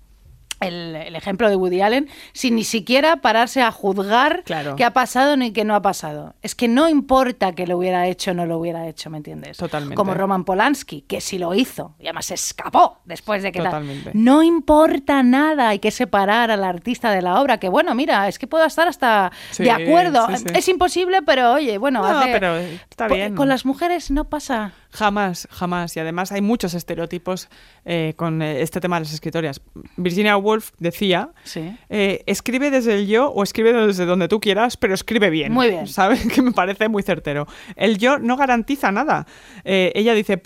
el- 0.68 0.96
el 0.96 1.16
ejemplo 1.16 1.48
de 1.48 1.56
Woody 1.56 1.80
Allen 1.80 2.08
sin 2.32 2.56
ni 2.56 2.64
siquiera 2.64 3.16
pararse 3.16 3.62
a 3.62 3.70
juzgar 3.70 4.42
Claro. 4.44 4.76
qué 4.76 4.84
ha 4.84 4.92
pasado 4.92 5.36
ni 5.36 5.52
qué 5.52 5.64
no 5.64 5.74
ha 5.74 5.82
pasado. 5.82 6.34
Es 6.42 6.54
que 6.54 6.68
no 6.68 6.88
importa 6.88 7.52
que 7.52 7.66
lo 7.66 7.78
hubiera 7.78 8.06
hecho 8.06 8.32
o 8.32 8.34
no 8.34 8.46
lo 8.46 8.58
hubiera 8.58 8.86
hecho, 8.88 9.10
¿me 9.10 9.18
entiendes? 9.18 9.56
Totalmente. 9.56 9.94
Como 9.96 10.14
Roman 10.14 10.44
Polanski, 10.44 11.02
que 11.02 11.20
sí 11.20 11.38
lo 11.38 11.54
hizo 11.54 11.94
y 11.98 12.04
además 12.06 12.26
se 12.26 12.34
escapó 12.34 12.98
después 13.04 13.42
de 13.42 13.52
que 13.52 13.58
tal. 13.60 13.66
Totalmente. 13.70 14.10
No 14.14 14.42
importa 14.42 15.22
nada, 15.22 15.68
hay 15.70 15.78
que 15.78 15.90
separar 15.90 16.50
al 16.50 16.64
artista 16.64 17.10
de 17.10 17.22
la 17.22 17.40
obra, 17.40 17.58
que 17.58 17.68
bueno, 17.68 17.94
mira, 17.94 18.28
es 18.28 18.38
que 18.38 18.46
puedo 18.46 18.64
estar 18.64 18.88
hasta 18.88 19.30
Sí, 19.50 19.64
de 19.64 19.70
acuerdo. 19.70 20.26
sí, 20.28 20.36
sí. 20.38 20.44
Es 20.54 20.68
imposible, 20.68 21.22
pero 21.22 21.52
oye, 21.52 21.78
bueno, 21.78 22.00
No, 22.00 22.06
hace- 22.06 22.32
pero 22.32 22.56
está 22.56 23.08
Po- 23.08 23.14
bien. 23.14 23.34
Con 23.34 23.48
las 23.48 23.64
mujeres 23.64 24.10
no 24.10 24.24
pasa. 24.24 24.72
Jamás, 24.94 25.48
jamás. 25.50 25.96
Y 25.96 26.00
además 26.00 26.30
hay 26.30 26.40
muchos 26.40 26.72
estereotipos 26.72 27.48
eh, 27.84 28.14
con 28.16 28.40
eh, 28.42 28.62
este 28.62 28.80
tema 28.80 28.96
de 28.96 29.00
las 29.06 29.12
escritoras. 29.12 29.60
Virginia 29.96 30.36
Woolf 30.36 30.70
decía, 30.78 31.30
Sí. 31.42 31.76
eh, 31.88 32.22
escribe 32.26 32.70
desde 32.70 32.94
el 32.94 33.08
yo 33.08 33.28
o 33.28 33.42
escribe 33.42 33.72
desde 33.72 34.06
donde 34.06 34.28
tú 34.28 34.38
quieras, 34.38 34.76
pero 34.76 34.94
escribe 34.94 35.30
bien. 35.30 35.52
Muy 35.52 35.68
bien. 35.70 35.88
¿Sabes? 35.88 36.24
Que 36.32 36.42
me 36.42 36.52
parece 36.52 36.88
muy 36.88 37.02
certero. 37.02 37.46
El 37.74 37.98
yo 37.98 38.18
no 38.20 38.36
garantiza 38.36 38.92
nada. 38.92 39.26
Eh, 39.64 39.90
ella 39.96 40.14
dice... 40.14 40.40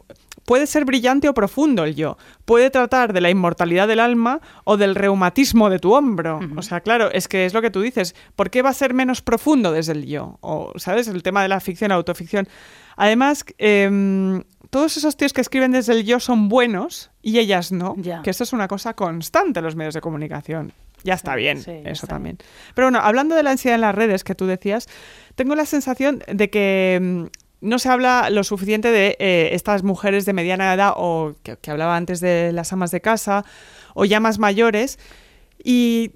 Puede 0.48 0.66
ser 0.66 0.86
brillante 0.86 1.28
o 1.28 1.34
profundo 1.34 1.84
el 1.84 1.94
yo. 1.94 2.16
Puede 2.46 2.70
tratar 2.70 3.12
de 3.12 3.20
la 3.20 3.28
inmortalidad 3.28 3.86
del 3.86 4.00
alma 4.00 4.40
o 4.64 4.78
del 4.78 4.94
reumatismo 4.94 5.68
de 5.68 5.78
tu 5.78 5.92
hombro. 5.92 6.40
O 6.56 6.62
sea, 6.62 6.80
claro, 6.80 7.12
es 7.12 7.28
que 7.28 7.44
es 7.44 7.52
lo 7.52 7.60
que 7.60 7.70
tú 7.70 7.82
dices. 7.82 8.14
¿Por 8.34 8.48
qué 8.48 8.62
va 8.62 8.70
a 8.70 8.72
ser 8.72 8.94
menos 8.94 9.20
profundo 9.20 9.72
desde 9.72 9.92
el 9.92 10.06
yo? 10.06 10.38
O, 10.40 10.72
¿sabes? 10.76 11.06
El 11.06 11.22
tema 11.22 11.42
de 11.42 11.48
la 11.48 11.60
ficción, 11.60 11.92
autoficción. 11.92 12.48
Además, 12.96 13.44
em, 13.58 14.42
todos 14.70 14.96
esos 14.96 15.18
tíos 15.18 15.34
que 15.34 15.42
escriben 15.42 15.70
desde 15.70 15.92
el 15.92 16.06
yo 16.06 16.18
son 16.18 16.48
buenos 16.48 17.10
y 17.20 17.38
ellas 17.38 17.70
no. 17.70 17.94
Que 18.24 18.30
esto 18.30 18.44
es 18.44 18.54
una 18.54 18.68
cosa 18.68 18.94
constante 18.94 19.58
en 19.58 19.66
los 19.66 19.76
medios 19.76 19.92
de 19.92 20.00
comunicación. 20.00 20.72
Ya 21.04 21.12
está 21.12 21.36
bien, 21.36 21.60
sí, 21.60 21.72
eso 21.84 22.06
está 22.06 22.06
también. 22.06 22.38
Pero 22.74 22.86
bueno, 22.86 23.00
hablando 23.00 23.34
de 23.34 23.42
la 23.42 23.50
ansiedad 23.50 23.74
en 23.74 23.82
las 23.82 23.94
redes 23.94 24.24
que 24.24 24.34
tú 24.34 24.46
decías, 24.46 24.88
tengo 25.34 25.54
la 25.54 25.66
sensación 25.66 26.22
de 26.26 26.48
que 26.48 26.98
mm, 27.00 27.47
no 27.60 27.78
se 27.78 27.88
habla 27.88 28.30
lo 28.30 28.44
suficiente 28.44 28.90
de 28.90 29.16
eh, 29.18 29.50
estas 29.52 29.82
mujeres 29.82 30.24
de 30.24 30.32
mediana 30.32 30.72
edad 30.74 30.92
o 30.96 31.34
que, 31.42 31.56
que 31.56 31.70
hablaba 31.70 31.96
antes 31.96 32.20
de 32.20 32.52
las 32.52 32.72
amas 32.72 32.90
de 32.90 33.00
casa 33.00 33.44
o 33.94 34.04
ya 34.04 34.20
más 34.20 34.38
mayores. 34.38 34.98
Y 35.62 36.12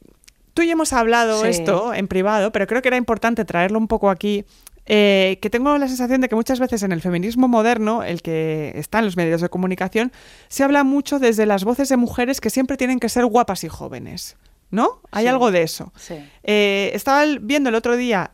tú 0.55 0.62
y 0.62 0.70
hemos 0.70 0.93
hablado 0.93 1.43
Sí. 1.43 1.49
esto 1.49 1.95
en 1.95 2.07
privado, 2.09 2.53
pero 2.53 2.66
creo 2.66 2.82
que 2.82 2.88
era 2.88 2.97
importante 2.97 3.45
traerlo 3.45 3.78
un 3.78 3.88
poco 3.88 4.11
aquí. 4.11 4.45
eh, 4.84 5.38
que 5.40 5.49
tengo 5.49 5.78
la 5.78 5.86
sensación 5.86 6.20
de 6.22 6.28
que 6.28 6.34
muchas 6.34 6.59
veces 6.59 6.82
en 6.82 6.90
el 6.90 7.01
feminismo 7.01 7.47
moderno, 7.47 8.03
el 8.03 8.20
que 8.20 8.72
está 8.74 8.99
en 8.99 9.05
los 9.05 9.16
medios 9.16 9.40
de 9.40 9.49
comunicación, 9.49 10.11
se 10.49 10.64
habla 10.64 10.82
mucho 10.82 11.20
desde 11.20 11.47
las 11.47 11.62
voces 11.62 11.88
de 11.88 11.97
mujeres 11.97 12.40
que 12.40 12.51
siempre 12.51 12.76
tienen 12.76 12.99
que 12.99 13.09
ser 13.09 13.24
guapas 13.26 13.62
y 13.62 13.68
jóvenes. 13.68 14.36
¿No? 14.72 15.01
Hay 15.12 15.24
Sí. 15.24 15.28
algo 15.28 15.53
de 15.53 15.62
eso. 15.62 15.93
Sí. 15.97 16.14
Eh, 16.43 16.90
estaba 16.95 17.24
viendo 17.40 17.68
el 17.68 17.76
otro 17.76 17.97
día 17.97 18.32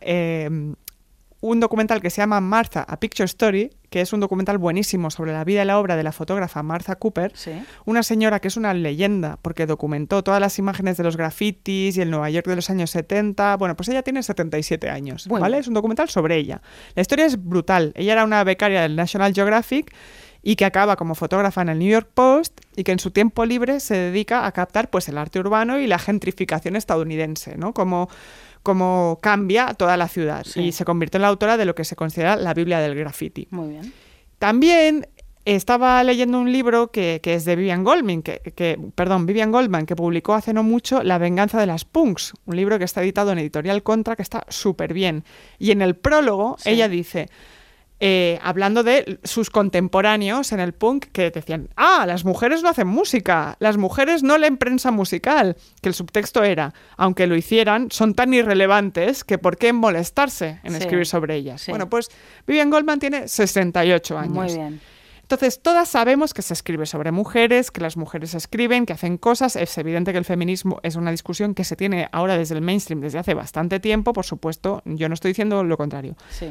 un 1.41 1.61
documental 1.61 2.01
que 2.03 2.11
se 2.11 2.20
llama 2.20 2.41
Martha, 2.41 2.82
A 2.89 2.99
Picture 2.99 3.24
Story, 3.26 3.70
que 3.91 4.01
es 4.01 4.12
un 4.12 4.20
documental 4.20 4.59
buenísimo 4.59 5.11
sobre 5.11 5.32
la 5.32 5.45
vida 5.45 5.62
y 5.62 5.66
la 5.66 5.78
obra 5.78 5.97
de 5.97 6.03
la 6.03 6.11
fotógrafa 6.12 6.62
Martha 6.64 6.97
Cooper, 6.97 7.30
Sí. 7.34 7.53
una 7.84 8.03
señora 8.03 8.41
que 8.41 8.49
es 8.49 8.57
una 8.57 8.74
leyenda 8.74 9.39
porque 9.41 9.64
documentó 9.66 10.22
todas 10.24 10.41
las 10.41 10.59
imágenes 10.59 10.97
de 10.97 11.05
los 11.05 11.16
grafitis 11.16 11.97
y 11.97 12.01
el 12.01 12.11
Nueva 12.11 12.28
York 12.28 12.47
de 12.49 12.57
los 12.57 12.70
años 12.70 12.91
70. 12.91 13.57
Bueno, 13.57 13.76
pues 13.76 13.89
ella 13.89 14.03
tiene 14.03 14.22
77 14.22 14.91
años, 14.91 15.28
¿vale? 15.28 15.59
Es 15.59 15.68
un 15.68 15.74
documental 15.74 16.09
sobre 16.09 16.36
ella. 16.36 16.61
La 16.97 17.03
historia 17.03 17.24
es 17.26 17.43
brutal. 17.43 17.93
Ella 17.95 18.14
era 18.14 18.24
una 18.24 18.43
becaria 18.43 18.82
del 18.82 18.97
National 18.97 19.32
Geographic 19.32 19.95
y 20.43 20.57
que 20.57 20.64
acaba 20.64 20.97
como 20.97 21.14
fotógrafa 21.14 21.62
en 21.62 21.68
el 21.68 21.78
New 21.78 21.89
York 21.91 22.09
Post 22.14 22.61
y 22.76 22.84
que 22.84 22.93
en 22.93 22.99
su 22.99 23.11
tiempo 23.11 23.45
libre 23.45 23.80
se 23.80 23.95
dedica 23.97 24.47
a 24.47 24.53
captar 24.53 24.89
pues, 24.89 25.09
el 25.09 25.18
arte 25.18 25.39
urbano 25.41 25.78
y 25.78 25.86
la 25.86 25.99
gentrificación 25.99 26.76
estadounidense, 26.76 27.57
¿no? 27.57 27.74
Como 27.74 28.09
cómo 28.69 29.19
cambia 29.23 29.73
toda 29.73 29.97
la 29.97 30.09
ciudad 30.09 30.45
Sí. 30.45 30.61
y 30.61 30.73
se 30.73 30.85
convierte 30.85 31.16
en 31.16 31.23
la 31.23 31.29
autora 31.29 31.57
de 31.57 31.64
lo 31.64 31.75
que 31.75 31.85
se 31.85 31.97
considera 31.97 32.37
la 32.37 32.53
Biblia 32.53 32.79
del 32.81 32.95
graffiti. 32.95 33.49
Muy 33.51 33.69
bien. 33.71 33.93
También 34.39 35.07
estaba 35.47 36.05
leyendo 36.05 36.39
un 36.39 36.53
libro 36.53 36.91
que, 36.91 37.21
que 37.23 37.33
es 37.35 37.47
de 37.47 37.57
Vivian 37.57 37.83
Goldman, 37.83 38.21
que, 38.23 38.41
que- 38.55 38.79
perdón, 38.95 39.25
Vivian 39.25 39.51
Goldman, 39.51 39.87
que 39.87 39.97
publicó 39.97 40.35
hace 40.35 40.53
no 40.53 40.62
mucho 40.62 41.03
La 41.03 41.16
venganza 41.16 41.59
de 41.59 41.64
las 41.66 41.87
punks, 41.87 42.35
un 42.45 42.55
libro 42.57 42.79
que 42.79 42.85
está 42.85 43.03
editado 43.03 43.33
en 43.33 43.39
Editorial 43.39 43.83
Contra, 43.83 44.14
que 44.14 44.23
está 44.23 44.45
súper 44.49 44.93
bien. 44.93 45.25
Y 45.59 45.71
en 45.71 45.81
el 45.81 45.97
prólogo 45.97 46.57
Sí. 46.59 46.69
ella 46.71 46.89
dice, 46.91 47.29
eh, 48.01 48.39
hablando 48.43 48.83
de 48.85 49.19
sus 49.25 49.51
contemporáneos 49.51 50.53
en 50.53 50.61
el 50.61 50.73
punk, 50.73 51.07
que 51.13 51.31
decían, 51.31 51.69
ah, 51.77 52.05
las 52.07 52.25
mujeres 52.25 52.63
no 52.63 52.69
hacen 52.69 52.87
música, 52.87 53.57
las 53.59 53.77
mujeres 53.77 54.23
no 54.23 54.39
leen 54.39 54.57
prensa 54.57 54.91
musical, 54.91 55.57
que 55.83 55.89
el 55.89 55.95
subtexto 55.95 56.45
era, 56.45 56.75
aunque 56.97 57.27
lo 57.27 57.35
hicieran, 57.37 57.91
son 57.91 58.15
tan 58.15 58.33
irrelevantes 58.35 59.25
que 59.25 59.39
por 59.39 59.57
qué 59.57 59.73
molestarse 59.73 60.61
en 60.63 60.73
Sí. 60.73 60.79
escribir 60.79 61.07
sobre 61.07 61.35
ellas. 61.37 61.63
Sí. 61.63 61.73
Bueno, 61.73 61.89
pues 61.89 62.09
Vivian 62.47 62.71
Goldman 62.71 63.01
tiene 63.01 63.27
68 63.29 64.19
años. 64.19 64.33
Muy 64.35 64.53
bien. 64.55 64.81
Entonces, 65.23 65.61
todas 65.61 65.91
sabemos 65.91 66.33
que 66.33 66.41
se 66.41 66.55
escribe 66.55 66.87
sobre 66.87 67.11
mujeres, 67.13 67.71
que 67.71 67.83
las 67.83 67.99
mujeres 67.99 68.33
escriben, 68.35 68.87
que 68.87 68.95
hacen 68.95 69.19
cosas. 69.19 69.57
Es 69.57 69.77
evidente 69.77 70.13
que 70.13 70.17
el 70.19 70.25
feminismo 70.25 70.81
es 70.83 70.97
una 70.97 71.11
discusión 71.11 71.55
que 71.55 71.65
se 71.65 71.77
tiene 71.77 72.09
ahora 72.13 72.39
desde 72.39 72.55
el 72.55 72.63
mainstream 72.63 73.03
desde 73.03 73.19
hace 73.19 73.35
bastante 73.35 73.79
tiempo, 73.79 74.15
por 74.15 74.25
supuesto. 74.25 74.81
Yo 74.87 75.07
no 75.09 75.13
estoy 75.15 75.33
diciendo 75.33 75.63
lo 75.65 75.77
contrario. 75.77 76.17
Sí. 76.31 76.47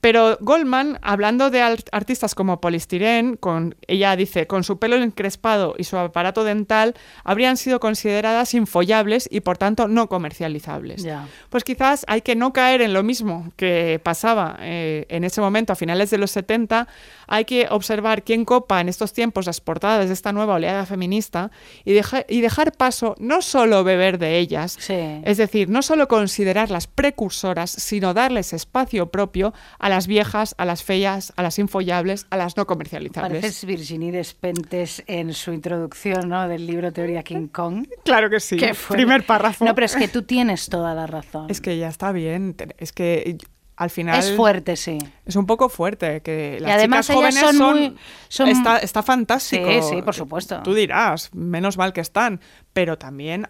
Pero 0.00 0.38
Goldman, 0.40 0.98
hablando 1.02 1.50
de 1.50 1.60
art- 1.60 1.88
artistas 1.92 2.34
como 2.34 2.60
Polystyrene, 2.60 3.36
con, 3.36 3.74
ella 3.86 4.16
dice, 4.16 4.46
con 4.46 4.64
su 4.64 4.78
pelo 4.78 4.96
encrespado 4.96 5.74
y 5.76 5.84
su 5.84 5.98
aparato 5.98 6.42
dental, 6.42 6.94
habrían 7.22 7.58
sido 7.58 7.80
consideradas 7.80 8.54
infollables 8.54 9.28
y 9.30 9.40
por 9.40 9.58
tanto 9.58 9.88
no 9.88 10.08
comercializables. 10.08 11.04
Pues 11.50 11.64
quizás 11.64 12.04
hay 12.08 12.22
que 12.22 12.34
no 12.34 12.52
caer 12.54 12.80
en 12.80 12.94
lo 12.94 13.02
mismo 13.02 13.52
que 13.56 14.00
pasaba 14.02 14.56
eh, 14.60 15.04
en 15.10 15.24
ese 15.24 15.40
momento, 15.42 15.72
a 15.72 15.76
finales 15.76 16.08
de 16.10 16.16
los 16.18 16.30
70. 16.30 16.88
Hay 17.30 17.46
que 17.46 17.66
observar 17.70 18.22
quién 18.24 18.44
copa 18.44 18.80
en 18.82 18.88
estos 18.90 19.12
tiempos 19.14 19.46
las 19.46 19.60
portadas 19.62 20.08
de 20.08 20.12
esta 20.12 20.32
nueva 20.32 20.54
oleada 20.56 20.84
feminista 20.84 21.50
y, 21.84 21.92
deja- 21.94 22.26
y 22.28 22.42
dejar 22.42 22.72
paso, 22.72 23.14
no 23.18 23.40
solo 23.40 23.82
beber 23.84 24.18
de 24.18 24.38
ellas, 24.38 24.76
Sí. 24.78 24.94
es 25.24 25.38
decir, 25.38 25.68
no 25.70 25.80
solo 25.80 26.08
considerarlas 26.08 26.86
precursoras, 26.88 27.70
sino 27.70 28.14
darles 28.14 28.52
espacio 28.52 29.10
propio 29.10 29.54
a 29.78 29.88
las 29.88 30.06
viejas, 30.06 30.54
a 30.58 30.64
las 30.64 30.82
feas, 30.82 31.32
a 31.36 31.42
las 31.42 31.58
infollables, 31.58 32.26
a 32.30 32.36
las 32.36 32.56
no 32.56 32.66
comercializables. 32.66 33.40
Pareces 33.40 33.64
Virginie 33.64 34.12
Despentes 34.12 35.02
en 35.06 35.32
su 35.32 35.52
introducción 35.52 36.28
¿no? 36.28 36.48
del 36.48 36.66
libro 36.66 36.92
Teoría 36.92 37.22
King 37.22 37.46
Kong. 37.48 37.86
Claro 38.04 38.28
que 38.28 38.40
sí. 38.40 38.58
Primer 38.88 39.24
párrafo. 39.24 39.64
No, 39.64 39.74
pero 39.74 39.84
es 39.84 39.94
que 39.94 40.08
tú 40.08 40.22
tienes 40.22 40.68
toda 40.68 40.94
la 40.94 41.06
razón. 41.06 41.46
Es 41.48 41.60
que 41.60 41.78
ya 41.78 41.86
está 41.88 42.10
bien. 42.10 42.56
Es 42.78 42.92
que 42.92 43.38
al 43.80 43.90
final. 43.90 44.18
Es 44.18 44.36
fuerte, 44.36 44.76
sí. 44.76 44.98
Es 45.24 45.36
un 45.36 45.46
poco 45.46 45.68
fuerte 45.70 46.20
que 46.20 46.58
las 46.60 46.72
además 46.72 47.06
chicas 47.06 47.16
jóvenes 47.16 47.40
son 47.40 47.56
son, 47.56 47.78
muy- 47.80 47.96
son- 48.28 48.48
está, 48.48 48.78
está 48.78 49.02
fantástico. 49.02 49.66
Sí, 49.70 49.80
sí, 49.96 50.02
por 50.02 50.14
supuesto. 50.14 50.60
Tú 50.62 50.74
dirás, 50.74 51.30
menos 51.34 51.78
mal 51.78 51.92
que 51.94 52.00
están, 52.02 52.40
pero 52.74 52.98
también 52.98 53.46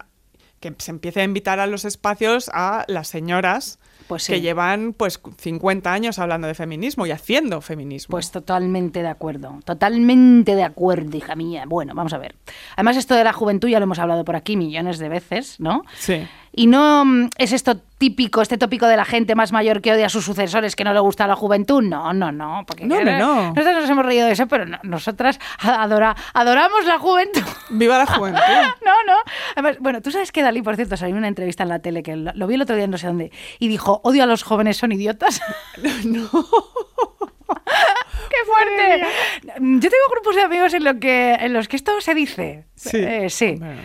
que 0.61 0.73
se 0.77 0.91
empiece 0.91 1.21
a 1.21 1.23
invitar 1.23 1.59
a 1.59 1.65
los 1.67 1.85
espacios 1.85 2.49
a 2.53 2.85
las 2.87 3.07
señoras 3.07 3.79
Pues 4.07 4.21
sí. 4.23 4.33
que 4.33 4.41
llevan 4.41 4.93
pues 4.93 5.19
50 5.39 5.91
años 5.91 6.19
hablando 6.19 6.47
de 6.47 6.53
feminismo 6.53 7.05
y 7.07 7.11
haciendo 7.11 7.61
feminismo. 7.61 8.11
Pues 8.11 8.29
totalmente 8.31 9.01
de 9.01 9.07
acuerdo, 9.09 9.59
totalmente 9.65 10.55
de 10.55 10.63
acuerdo, 10.63 11.17
hija 11.17 11.35
mía. 11.35 11.63
Bueno, 11.67 11.93
vamos 11.95 12.13
a 12.13 12.19
ver. 12.19 12.35
Además, 12.75 12.95
esto 12.97 13.15
de 13.15 13.23
la 13.23 13.33
juventud 13.33 13.69
ya 13.69 13.79
lo 13.79 13.83
hemos 13.85 13.97
hablado 13.99 14.23
por 14.23 14.35
aquí 14.35 14.55
millones 14.55 14.99
de 14.99 15.09
veces, 15.09 15.59
¿no? 15.59 15.81
sí. 15.97 16.27
Y 16.53 16.67
no 16.67 17.05
mm, 17.05 17.29
es 17.37 17.53
esto 17.53 17.81
típico, 18.01 18.41
este 18.41 18.57
tópico 18.57 18.87
de 18.87 18.97
la 18.97 19.05
gente 19.05 19.35
más 19.35 19.51
mayor 19.51 19.79
que 19.79 19.91
odia 19.93 20.07
a 20.07 20.09
sus 20.09 20.25
sucesores, 20.25 20.75
que 20.75 20.83
no 20.83 20.91
le 20.91 20.99
gusta 21.01 21.27
la 21.27 21.35
juventud. 21.35 21.83
No, 21.83 22.13
no, 22.13 22.31
no. 22.31 22.63
Porque 22.65 22.83
No, 22.85 22.99
no, 22.99 23.15
no. 23.19 23.35
Nosotros 23.53 23.75
nos 23.81 23.89
hemos 23.91 24.03
reído 24.03 24.25
de 24.25 24.33
eso, 24.33 24.47
pero 24.47 24.65
no- 24.65 24.79
nosotras 24.81 25.39
adora- 25.59 26.15
adoramos 26.33 26.83
la 26.85 26.97
juventud. 26.97 27.43
Viva 27.69 27.99
la 27.99 28.07
juventud. 28.07 28.41
No, 28.83 28.91
no. 29.05 29.19
Además, 29.55 29.77
bueno, 29.79 30.01
tú 30.01 30.09
sabes 30.09 30.31
que 30.31 30.41
Dalí, 30.41 30.63
por 30.63 30.75
cierto, 30.75 30.97
salió 30.97 31.13
en 31.13 31.19
una 31.19 31.27
entrevista 31.27 31.61
en 31.61 31.69
la 31.69 31.77
tele 31.79 32.01
que 32.01 32.15
lo, 32.15 32.31
lo 32.33 32.47
vi 32.47 32.55
el 32.55 32.63
otro 32.63 32.75
día 32.75 32.87
no 32.87 32.97
sé 32.97 33.05
dónde 33.05 33.31
y 33.59 33.67
dijo, 33.67 34.01
odio 34.03 34.23
a 34.23 34.25
los 34.25 34.41
jóvenes, 34.41 34.77
son 34.77 34.91
idiotas. 34.91 35.39
no. 36.05 36.27
¡Qué 38.31 38.45
fuerte! 38.45 39.05
Yo 39.59 39.89
tengo 39.89 40.03
grupos 40.11 40.35
de 40.35 40.41
amigos 40.41 40.73
en, 40.73 40.83
lo 40.85 40.99
que, 40.99 41.33
en 41.33 41.53
los 41.53 41.67
que 41.67 41.75
esto 41.75 41.99
se 42.01 42.15
dice. 42.15 42.65
Sí. 42.75 42.97
Eh, 42.97 43.29
sí. 43.29 43.55
Bueno, 43.59 43.81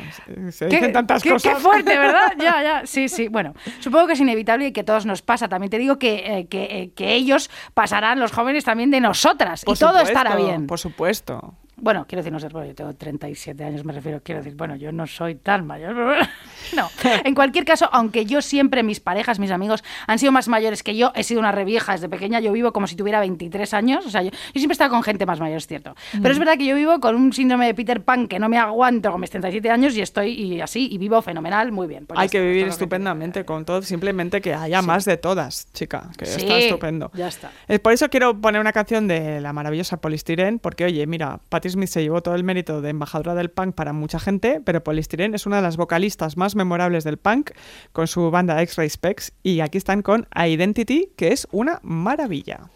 se- 0.52 0.66
Qué- 0.68 0.76
dicen 0.76 0.92
tantas 0.92 1.22
qué- 1.22 1.30
cosas. 1.30 1.54
Qué 1.54 1.60
fuerte, 1.60 1.98
¿verdad? 1.98 2.32
Ya, 2.38 2.62
ya. 2.62 2.86
Sí, 2.86 3.08
sí. 3.08 3.28
Bueno, 3.28 3.54
supongo 3.80 4.06
que 4.06 4.12
es 4.14 4.20
inevitable 4.20 4.68
y 4.68 4.72
que 4.72 4.80
a 4.82 4.84
todos 4.84 5.04
nos 5.06 5.22
pasa. 5.22 5.48
También 5.48 5.70
te 5.70 5.78
digo 5.78 5.98
que, 5.98 6.14
eh, 6.38 6.46
que, 6.48 6.64
eh, 6.64 6.90
que 6.94 7.14
ellos 7.14 7.50
pasarán, 7.74 8.20
los 8.20 8.32
jóvenes, 8.32 8.64
también 8.64 8.90
de 8.90 9.00
nosotras. 9.00 9.64
Por 9.64 9.76
y 9.76 9.78
todo 9.78 9.90
supuesto, 9.98 10.08
estará 10.18 10.36
bien. 10.36 10.66
Por 10.66 10.78
supuesto. 10.78 11.54
Bueno, 11.78 12.06
quiero 12.08 12.20
decir, 12.20 12.32
no 12.32 12.40
sé, 12.40 12.48
bueno, 12.48 12.68
yo 12.68 12.74
tengo 12.74 12.94
37 12.94 13.62
años, 13.62 13.84
me 13.84 13.92
refiero, 13.92 14.20
quiero 14.24 14.40
decir, 14.40 14.56
bueno, 14.56 14.76
yo 14.76 14.92
no 14.92 15.06
soy 15.06 15.34
tan 15.34 15.66
mayor, 15.66 15.94
no. 16.74 16.88
En 17.22 17.34
cualquier 17.34 17.66
caso, 17.66 17.88
aunque 17.92 18.24
yo 18.24 18.40
siempre, 18.40 18.82
mis 18.82 18.98
parejas, 18.98 19.38
mis 19.38 19.50
amigos 19.50 19.84
han 20.06 20.18
sido 20.18 20.32
más 20.32 20.48
mayores 20.48 20.82
que 20.82 20.96
yo, 20.96 21.12
he 21.14 21.22
sido 21.22 21.38
una 21.38 21.52
revieja 21.52 21.92
desde 21.92 22.08
pequeña, 22.08 22.40
yo 22.40 22.50
vivo 22.52 22.72
como 22.72 22.86
si 22.86 22.96
tuviera 22.96 23.20
23 23.20 23.74
años, 23.74 24.06
o 24.06 24.10
sea, 24.10 24.22
yo, 24.22 24.30
yo 24.30 24.36
siempre 24.54 24.72
he 24.72 24.72
estado 24.72 24.90
con 24.90 25.02
gente 25.02 25.26
más 25.26 25.38
mayor, 25.38 25.58
es 25.58 25.66
cierto. 25.66 25.94
Pero 26.12 26.30
es 26.32 26.38
verdad 26.38 26.56
que 26.56 26.64
yo 26.64 26.74
vivo 26.76 26.98
con 26.98 27.14
un 27.14 27.32
síndrome 27.34 27.66
de 27.66 27.74
Peter 27.74 28.00
Pan 28.02 28.26
que 28.26 28.38
no 28.38 28.48
me 28.48 28.56
aguanto 28.56 29.12
con 29.12 29.20
mis 29.20 29.28
37 29.30 29.70
años 29.70 29.94
y 29.96 30.00
estoy 30.00 30.30
y 30.32 30.60
así, 30.62 30.88
y 30.90 30.96
vivo 30.96 31.20
fenomenal, 31.20 31.72
muy 31.72 31.86
bien. 31.86 32.06
Pues 32.06 32.18
Hay 32.18 32.30
que 32.30 32.40
vivir 32.40 32.56
esto 32.56 32.66
es 32.68 32.68
lo 32.68 32.78
que- 32.78 32.84
estupendamente 32.84 33.44
con 33.44 33.66
todo, 33.66 33.82
simplemente 33.82 34.40
que 34.40 34.54
haya 34.54 34.80
más 34.80 35.04
de 35.04 35.18
todas, 35.18 35.70
chica, 35.74 36.08
que 36.16 36.24
Sí, 36.24 36.40
está 36.40 36.58
estupendo. 36.58 37.10
ya 37.12 37.28
está. 37.28 37.50
Eh, 37.68 37.78
por 37.78 37.92
eso 37.92 38.08
quiero 38.08 38.40
poner 38.40 38.62
una 38.62 38.72
canción 38.72 39.06
de 39.06 39.42
la 39.42 39.52
maravillosa 39.52 39.98
Polystyrene, 39.98 40.58
porque 40.58 40.86
oye, 40.86 41.06
mira, 41.06 41.38
Smith 41.68 41.88
se 41.88 42.02
llevó 42.02 42.22
todo 42.22 42.34
el 42.34 42.44
mérito 42.44 42.80
de 42.80 42.90
embajadora 42.90 43.34
del 43.34 43.50
punk 43.50 43.74
para 43.74 43.92
mucha 43.92 44.18
gente, 44.18 44.60
pero 44.64 44.82
Polystyrene 44.82 45.36
es 45.36 45.46
una 45.46 45.56
de 45.56 45.62
las 45.62 45.76
vocalistas 45.76 46.36
más 46.36 46.56
memorables 46.56 47.04
del 47.04 47.16
punk 47.16 47.50
con 47.92 48.06
su 48.06 48.30
banda 48.30 48.60
X-Ray 48.62 48.90
Specs 48.90 49.32
y 49.42 49.60
aquí 49.60 49.78
están 49.78 50.02
con 50.02 50.26
Identity, 50.34 51.12
que 51.16 51.28
es 51.28 51.46
una 51.50 51.80
maravilla. 51.82 52.70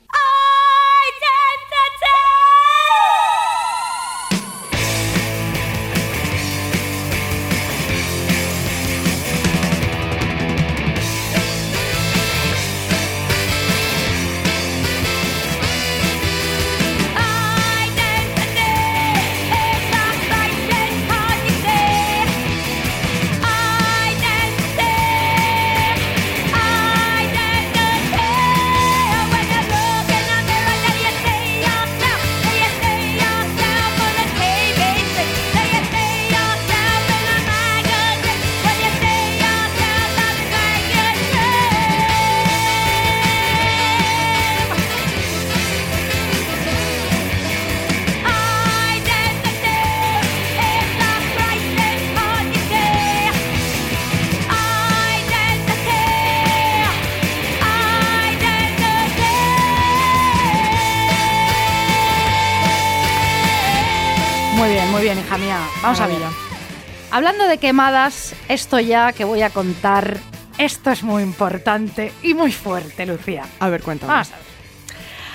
Hablando 67.21 67.49
de 67.49 67.59
quemadas, 67.59 68.35
esto 68.49 68.81
ya 68.81 69.13
que 69.13 69.25
voy 69.25 69.43
a 69.43 69.51
contar, 69.51 70.17
esto 70.57 70.91
es 70.91 71.03
muy 71.03 71.23
importante 71.23 72.15
y 72.23 72.33
muy 72.33 72.51
fuerte, 72.51 73.05
Lucía. 73.05 73.45
A 73.59 73.69
ver, 73.69 73.83
cuéntame. 73.83 74.11
Vamos 74.11 74.33
a 74.33 74.37
ver. 74.37 74.47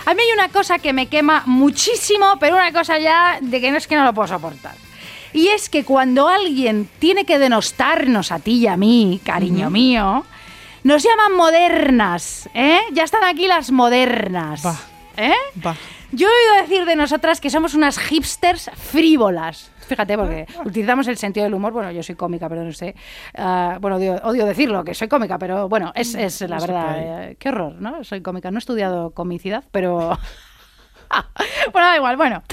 A 0.07 0.15
mí 0.15 0.23
hay 0.23 0.33
una 0.33 0.49
cosa 0.49 0.79
que 0.79 0.93
me 0.93 1.09
quema 1.09 1.43
muchísimo, 1.45 2.37
pero 2.39 2.55
una 2.55 2.71
cosa 2.71 2.97
ya 2.97 3.37
de 3.39 3.61
que 3.61 3.69
no 3.69 3.77
es 3.77 3.85
que 3.85 3.95
no 3.95 4.03
lo 4.03 4.15
puedo 4.15 4.27
soportar. 4.27 4.73
Y 5.31 5.49
es 5.49 5.69
que 5.69 5.83
cuando 5.83 6.27
alguien 6.27 6.89
tiene 6.97 7.23
que 7.23 7.37
denostarnos 7.37 8.31
a 8.31 8.39
ti 8.39 8.53
y 8.53 8.67
a 8.67 8.77
mí, 8.77 9.21
cariño 9.23 9.69
mío, 9.69 10.25
nos 10.83 11.03
llaman 11.03 11.37
modernas, 11.37 12.49
¿eh? 12.55 12.79
Ya 12.93 13.03
están 13.03 13.25
aquí 13.25 13.47
las 13.47 13.69
modernas. 13.69 14.65
Va. 14.65 14.75
¿Eh? 15.17 15.35
Va. 15.63 15.75
Yo 16.11 16.27
he 16.27 16.31
oído 16.31 16.63
decir 16.63 16.85
de 16.85 16.95
nosotras 16.95 17.39
que 17.39 17.51
somos 17.51 17.75
unas 17.75 17.99
hipsters 17.99 18.71
frívolas. 18.91 19.69
Fíjate, 19.87 20.17
porque 20.17 20.45
utilizamos 20.65 21.07
el 21.07 21.17
sentido 21.17 21.43
del 21.45 21.53
humor. 21.53 21.73
Bueno, 21.73 21.91
yo 21.91 22.01
soy 22.03 22.15
cómica, 22.15 22.49
pero 22.49 22.63
no 22.63 22.71
sé. 22.71 22.95
ah, 23.37 23.77
bueno, 23.81 23.97
odio, 23.97 24.15
odio 24.23 24.45
decirlo, 24.45 24.83
que 24.83 24.93
soy 24.93 25.07
cómica, 25.07 25.37
pero 25.37 25.69
bueno, 25.69 25.91
es, 25.95 26.15
es 26.15 26.41
la 26.41 26.57
No 26.57 26.61
verdad. 26.61 26.95
eh, 27.29 27.37
qué 27.39 27.49
horror, 27.49 27.73
¿no? 27.81 28.03
Soy 28.03 28.21
cómica. 28.21 28.51
No 28.51 28.57
he 28.57 28.59
estudiado 28.59 29.11
comicidad, 29.11 29.63
pero. 29.71 30.17
bueno, 31.73 31.87
da 31.87 31.95
igual. 31.95 32.17
Bueno, 32.17 32.43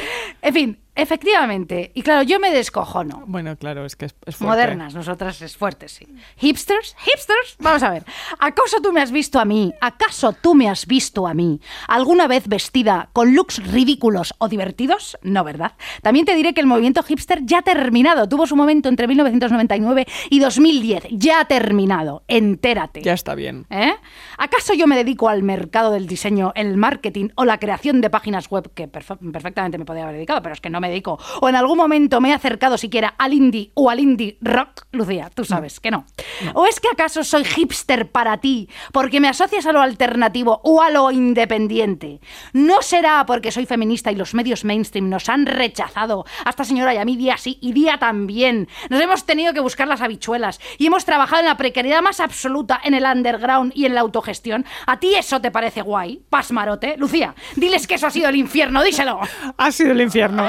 en 0.42 0.54
fin, 0.54 0.81
efectivamente. 0.94 1.90
Y 1.94 2.02
claro, 2.02 2.22
yo 2.22 2.38
me 2.40 2.50
descojono. 2.50 3.22
Bueno, 3.26 3.56
claro, 3.56 3.84
es 3.84 3.96
que 3.96 4.06
es, 4.06 4.14
es 4.26 4.36
fuerte. 4.36 4.46
Modernas, 4.62 4.94
nosotras 4.94 5.40
es 5.42 5.56
fuerte, 5.56 5.88
sí. 5.88 6.06
¿Hipsters? 6.36 6.96
¿Hipsters? 7.04 7.56
Vamos 7.60 7.82
a 7.82 7.90
ver. 7.90 8.04
¿Acaso 8.38 8.80
tú 8.82 8.92
me 8.92 9.00
has 9.00 9.10
visto 9.12 9.38
a 9.38 9.44
mí? 9.44 9.72
¿Acaso 9.80 10.32
tú 10.32 10.54
me 10.54 10.68
has 10.68 10.86
visto 10.86 11.26
a 11.26 11.34
mí 11.34 11.60
alguna 11.88 12.26
vez 12.26 12.48
vestida 12.48 13.08
con 13.12 13.34
looks 13.34 13.62
ridículos 13.72 14.34
o 14.38 14.48
divertidos? 14.48 15.16
No, 15.22 15.44
¿verdad? 15.44 15.72
También 16.02 16.26
te 16.26 16.34
diré 16.34 16.54
que 16.54 16.60
el 16.60 16.66
movimiento 16.66 17.02
hipster 17.02 17.40
ya 17.44 17.58
ha 17.58 17.62
terminado. 17.62 18.28
Tuvo 18.28 18.46
su 18.46 18.56
momento 18.56 18.88
entre 18.88 19.06
1999 19.08 20.06
y 20.30 20.38
2010. 20.40 21.04
Ya 21.12 21.40
ha 21.40 21.44
terminado. 21.46 22.22
Entérate. 22.28 23.02
Ya 23.02 23.12
está 23.14 23.34
bien. 23.34 23.66
¿Eh? 23.70 23.92
¿Acaso 24.38 24.74
yo 24.74 24.86
me 24.86 24.96
dedico 24.96 25.28
al 25.28 25.42
mercado 25.42 25.92
del 25.92 26.06
diseño, 26.06 26.52
el 26.54 26.76
marketing 26.76 27.28
o 27.36 27.44
la 27.44 27.58
creación 27.58 28.00
de 28.00 28.10
páginas 28.10 28.48
web 28.50 28.70
que 28.74 28.90
perfe- 28.90 29.18
perfectamente 29.32 29.78
me 29.78 29.84
podría 29.84 30.04
haber 30.04 30.16
dedicado, 30.16 30.42
pero 30.42 30.52
es 30.54 30.60
que 30.60 30.70
no 30.70 30.80
me 30.82 30.90
dedico? 30.90 31.18
¿O 31.40 31.48
en 31.48 31.56
algún 31.56 31.78
momento 31.78 32.20
me 32.20 32.30
he 32.30 32.34
acercado 32.34 32.76
siquiera 32.76 33.14
al 33.16 33.32
indie 33.32 33.70
o 33.74 33.88
al 33.88 34.00
indie 34.00 34.36
rock? 34.42 34.82
Lucía, 34.92 35.30
tú 35.34 35.44
sabes 35.44 35.80
que 35.80 35.90
no. 35.90 36.04
¿O 36.52 36.66
es 36.66 36.80
que 36.80 36.88
acaso 36.92 37.24
soy 37.24 37.44
hipster 37.44 38.10
para 38.10 38.38
ti 38.38 38.68
porque 38.92 39.20
me 39.20 39.28
asocias 39.28 39.64
a 39.64 39.72
lo 39.72 39.80
alternativo 39.80 40.60
o 40.64 40.82
a 40.82 40.90
lo 40.90 41.10
independiente? 41.10 42.20
¿No 42.52 42.82
será 42.82 43.24
porque 43.26 43.52
soy 43.52 43.64
feminista 43.64 44.12
y 44.12 44.16
los 44.16 44.34
medios 44.34 44.64
mainstream 44.64 45.08
nos 45.08 45.28
han 45.28 45.46
rechazado 45.46 46.26
a 46.44 46.50
esta 46.50 46.64
señora 46.64 46.94
y 46.94 46.98
a 46.98 47.04
mí 47.04 47.16
día 47.16 47.38
sí 47.38 47.58
y 47.62 47.72
día 47.72 47.98
también? 47.98 48.68
Nos 48.90 49.00
hemos 49.00 49.24
tenido 49.24 49.54
que 49.54 49.60
buscar 49.60 49.88
las 49.88 50.02
habichuelas 50.02 50.60
y 50.78 50.86
hemos 50.86 51.04
trabajado 51.04 51.40
en 51.40 51.46
la 51.46 51.56
precariedad 51.56 52.02
más 52.02 52.20
absoluta, 52.20 52.80
en 52.82 52.94
el 52.94 53.04
underground 53.04 53.72
y 53.74 53.86
en 53.86 53.94
la 53.94 54.00
autogestión. 54.00 54.66
¿A 54.86 54.98
ti 54.98 55.14
eso 55.14 55.40
te 55.40 55.50
parece 55.50 55.82
guay? 55.82 56.22
Pasmarote. 56.28 56.96
Lucía, 56.98 57.34
diles 57.56 57.86
que 57.86 57.94
eso 57.94 58.06
ha 58.06 58.10
sido 58.10 58.28
el 58.28 58.36
infierno, 58.36 58.82
díselo. 58.82 59.20
Ha 59.56 59.70
sido 59.70 59.92
el 59.92 60.00
infierno. 60.00 60.48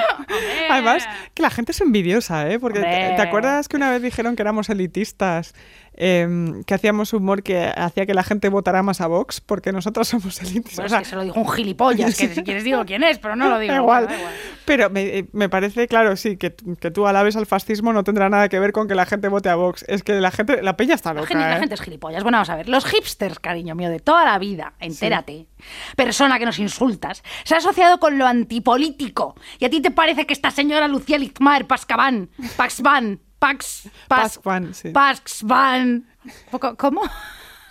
Además, 0.69 1.07
que 1.33 1.41
la 1.41 1.49
gente 1.49 1.71
es 1.71 1.81
envidiosa, 1.81 2.49
¿eh? 2.49 2.59
Porque 2.59 2.79
te, 2.79 2.85
Hombre. 2.85 3.13
¿te 3.15 3.21
acuerdas 3.21 3.67
que 3.67 3.75
una 3.77 3.91
vez 3.91 4.01
dijeron 4.01 4.35
que 4.35 4.41
éramos 4.41 4.69
elitistas? 4.69 5.53
Em, 5.95 6.63
que 6.63 6.73
hacíamos 6.73 7.13
humor 7.13 7.43
que 7.43 7.71
hacía 7.75 8.05
que 8.05 8.13
la 8.13 8.23
gente 8.23 8.49
votara 8.49 8.83
más 8.83 9.01
a 9.01 9.07
Vox 9.07 9.41
porque 9.41 9.71
nosotros 9.71 10.07
somos 10.07 10.41
elitistas. 10.41 10.75
Bueno, 10.75 10.87
O 10.87 10.89
sea, 10.89 10.99
es 10.99 11.03
que 11.03 11.09
se 11.09 11.15
lo 11.15 11.23
dijo 11.23 11.39
un 11.39 11.49
gilipollas, 11.49 12.15
que 12.15 12.27
si 12.33 12.43
quieres 12.43 12.63
digo 12.63 12.83
quién 12.85 13.03
es, 13.03 13.19
pero 13.19 13.35
no 13.35 13.49
lo 13.49 13.59
digo. 13.59 13.73
Igual. 13.73 14.07
Pero 14.65 14.89
me, 14.89 15.01
eh, 15.19 15.25
me 15.33 15.49
parece, 15.49 15.87
claro, 15.87 16.15
sí, 16.15 16.37
que, 16.37 16.55
que 16.79 16.91
tú 16.91 17.05
alabes 17.07 17.35
al 17.35 17.45
fascismo 17.45 17.91
no 17.93 18.03
tendrá 18.03 18.29
nada 18.29 18.49
que 18.49 18.59
ver 18.59 18.71
con 18.71 18.87
que 18.87 18.95
la 18.95 19.05
gente 19.05 19.27
vote 19.27 19.49
a 19.49 19.55
Vox. 19.55 19.83
Es 19.87 20.03
que 20.03 20.13
la 20.21 20.31
gente, 20.31 20.61
la 20.61 20.77
peña 20.77 20.95
está 20.95 21.13
La 21.13 21.21
loca. 21.21 21.33
la 21.37 21.57
¿eh? 21.57 21.59
gente 21.59 21.75
es 21.75 21.81
gilipollas. 21.81 22.23
Bueno, 22.23 22.37
vamos 22.37 22.49
a 22.49 22.55
ver. 22.55 22.69
Los 22.69 22.85
hipsters, 22.85 23.39
cariño 23.39 23.75
mío, 23.75 23.89
de 23.89 23.99
toda 23.99 24.25
la 24.25 24.39
vida, 24.39 24.73
entérate, 24.79 25.47
persona 25.95 26.39
que 26.39 26.45
nos 26.45 26.59
insultas, 26.59 27.23
se 27.43 27.55
ha 27.55 27.57
asociado 27.57 27.99
con 27.99 28.17
lo 28.17 28.25
antipolítico. 28.25 29.35
¿Y 29.59 29.65
a 29.65 29.69
ti 29.69 29.81
te 29.81 29.91
parece 29.91 30.25
que 30.25 30.33
esta 30.33 30.51
señora 30.51 30.87
Lucía 30.87 31.17
Lichtmaer 31.17 31.67
Pascavan, 31.67 32.29
Paxvan, 32.57 33.19
Pax, 33.43 33.89
Pas- 34.07 34.21
Pascuan, 34.39 34.73
sí. 34.73 34.91
Paxvan, 34.91 36.05
poco- 36.49 36.77
¿cómo? 36.77 37.01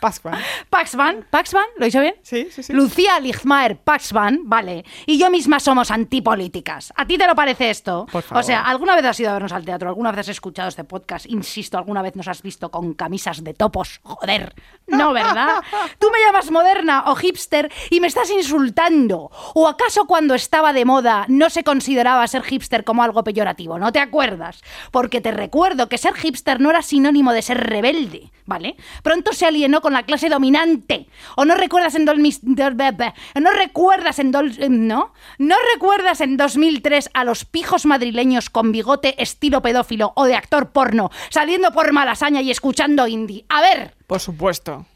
Pascuan. 0.03 0.37
Paxvan, 0.69 1.25
Paxvan, 1.31 1.65
¿lo 1.77 1.87
dicho 1.87 2.01
bien? 2.01 2.17
Sí, 2.23 2.49
sí, 2.51 2.65
sí. 2.65 2.73
Lucía 2.73 3.21
Lichtmaer 3.21 3.77
Paxvan, 3.77 4.41
vale, 4.43 4.85
y 5.07 5.17
yo 5.17 5.31
misma 5.31 5.61
somos 5.61 5.93
antipolíticas. 5.93 6.93
¿A 6.97 7.07
ti 7.07 7.17
te 7.17 7.25
lo 7.25 7.37
parece 7.37 7.71
esto? 7.71 8.07
Por 8.11 8.25
favor. 8.25 8.43
O 8.43 8.45
sea, 8.45 8.63
¿alguna 8.63 8.97
vez 8.97 9.05
has 9.05 9.21
ido 9.21 9.31
a 9.31 9.35
vernos 9.35 9.53
al 9.53 9.65
teatro? 9.65 9.89
¿Alguna 9.89 10.11
vez 10.11 10.19
has 10.19 10.31
escuchado 10.31 10.69
este 10.69 10.83
podcast? 10.83 11.27
Insisto, 11.27 11.79
¿alguna 11.79 12.03
vez 12.03 12.17
nos 12.17 12.27
has 12.27 12.43
visto 12.43 12.69
con 12.69 12.95
camisas 12.95 13.45
de 13.45 13.55
topos? 13.55 14.01
Joder, 14.03 14.57
no, 14.89 15.13
¿verdad? 15.13 15.63
Tú 16.01 16.09
me 16.11 16.19
llamas 16.19 16.51
moderna 16.51 17.05
o 17.07 17.15
hipster 17.15 17.71
y 17.89 18.01
me 18.01 18.09
estás 18.09 18.29
insultando. 18.31 19.31
¿O 19.55 19.69
acaso 19.69 20.07
cuando 20.07 20.35
estaba 20.35 20.73
de 20.73 20.85
moda 20.85 21.27
no 21.29 21.49
se 21.49 21.63
consideraba 21.63 22.27
ser 22.27 22.43
hipster 22.43 22.83
como 22.83 23.05
algo 23.05 23.23
peyorativo? 23.23 23.79
¿No 23.79 23.93
te 23.93 24.01
acuerdas? 24.01 24.65
Porque 24.91 25.21
te 25.21 25.31
recuerdo 25.31 25.89
que 25.89 25.97
ser 25.97 26.15
hipster 26.15 26.61
no 26.61 26.71
era 26.71 26.83
sinónimo 26.83 27.33
de 27.33 27.43
ser 27.43 27.59
rebelde, 27.59 28.33
¿vale? 28.47 28.75
Pronto 29.05 29.33
se 29.33 29.47
alienó 29.47 29.81
con 29.81 29.92
la 29.93 30.05
clase 30.05 30.29
dominante. 30.29 31.09
¿O 31.37 31.45
no 31.45 31.55
recuerdas 31.55 31.95
en... 31.95 32.07
Dolmis- 32.07 32.41
dol- 32.43 32.75
be- 32.77 32.93
be- 32.93 33.41
¿No 33.41 33.51
recuerdas 33.51 34.19
en... 34.19 34.33
dol- 34.33 34.57
eh, 34.59 34.69
¿No? 34.69 35.13
¿No 35.39 35.57
recuerdas 35.75 36.21
en 36.21 36.37
2003 36.37 37.11
a 37.15 37.25
los 37.25 37.45
pijos 37.45 37.87
madrileños 37.87 38.51
con 38.51 38.73
bigote 38.73 39.21
estilo 39.23 39.63
pedófilo 39.63 40.13
o 40.17 40.25
de 40.25 40.35
actor 40.35 40.71
porno 40.71 41.11
saliendo 41.31 41.73
por 41.73 41.93
Malasaña 41.93 42.41
y 42.43 42.51
escuchando 42.51 43.07
indie? 43.07 43.45
A 43.49 43.61
ver... 43.61 43.95
Por 44.07 44.21
supuesto. 44.21 44.87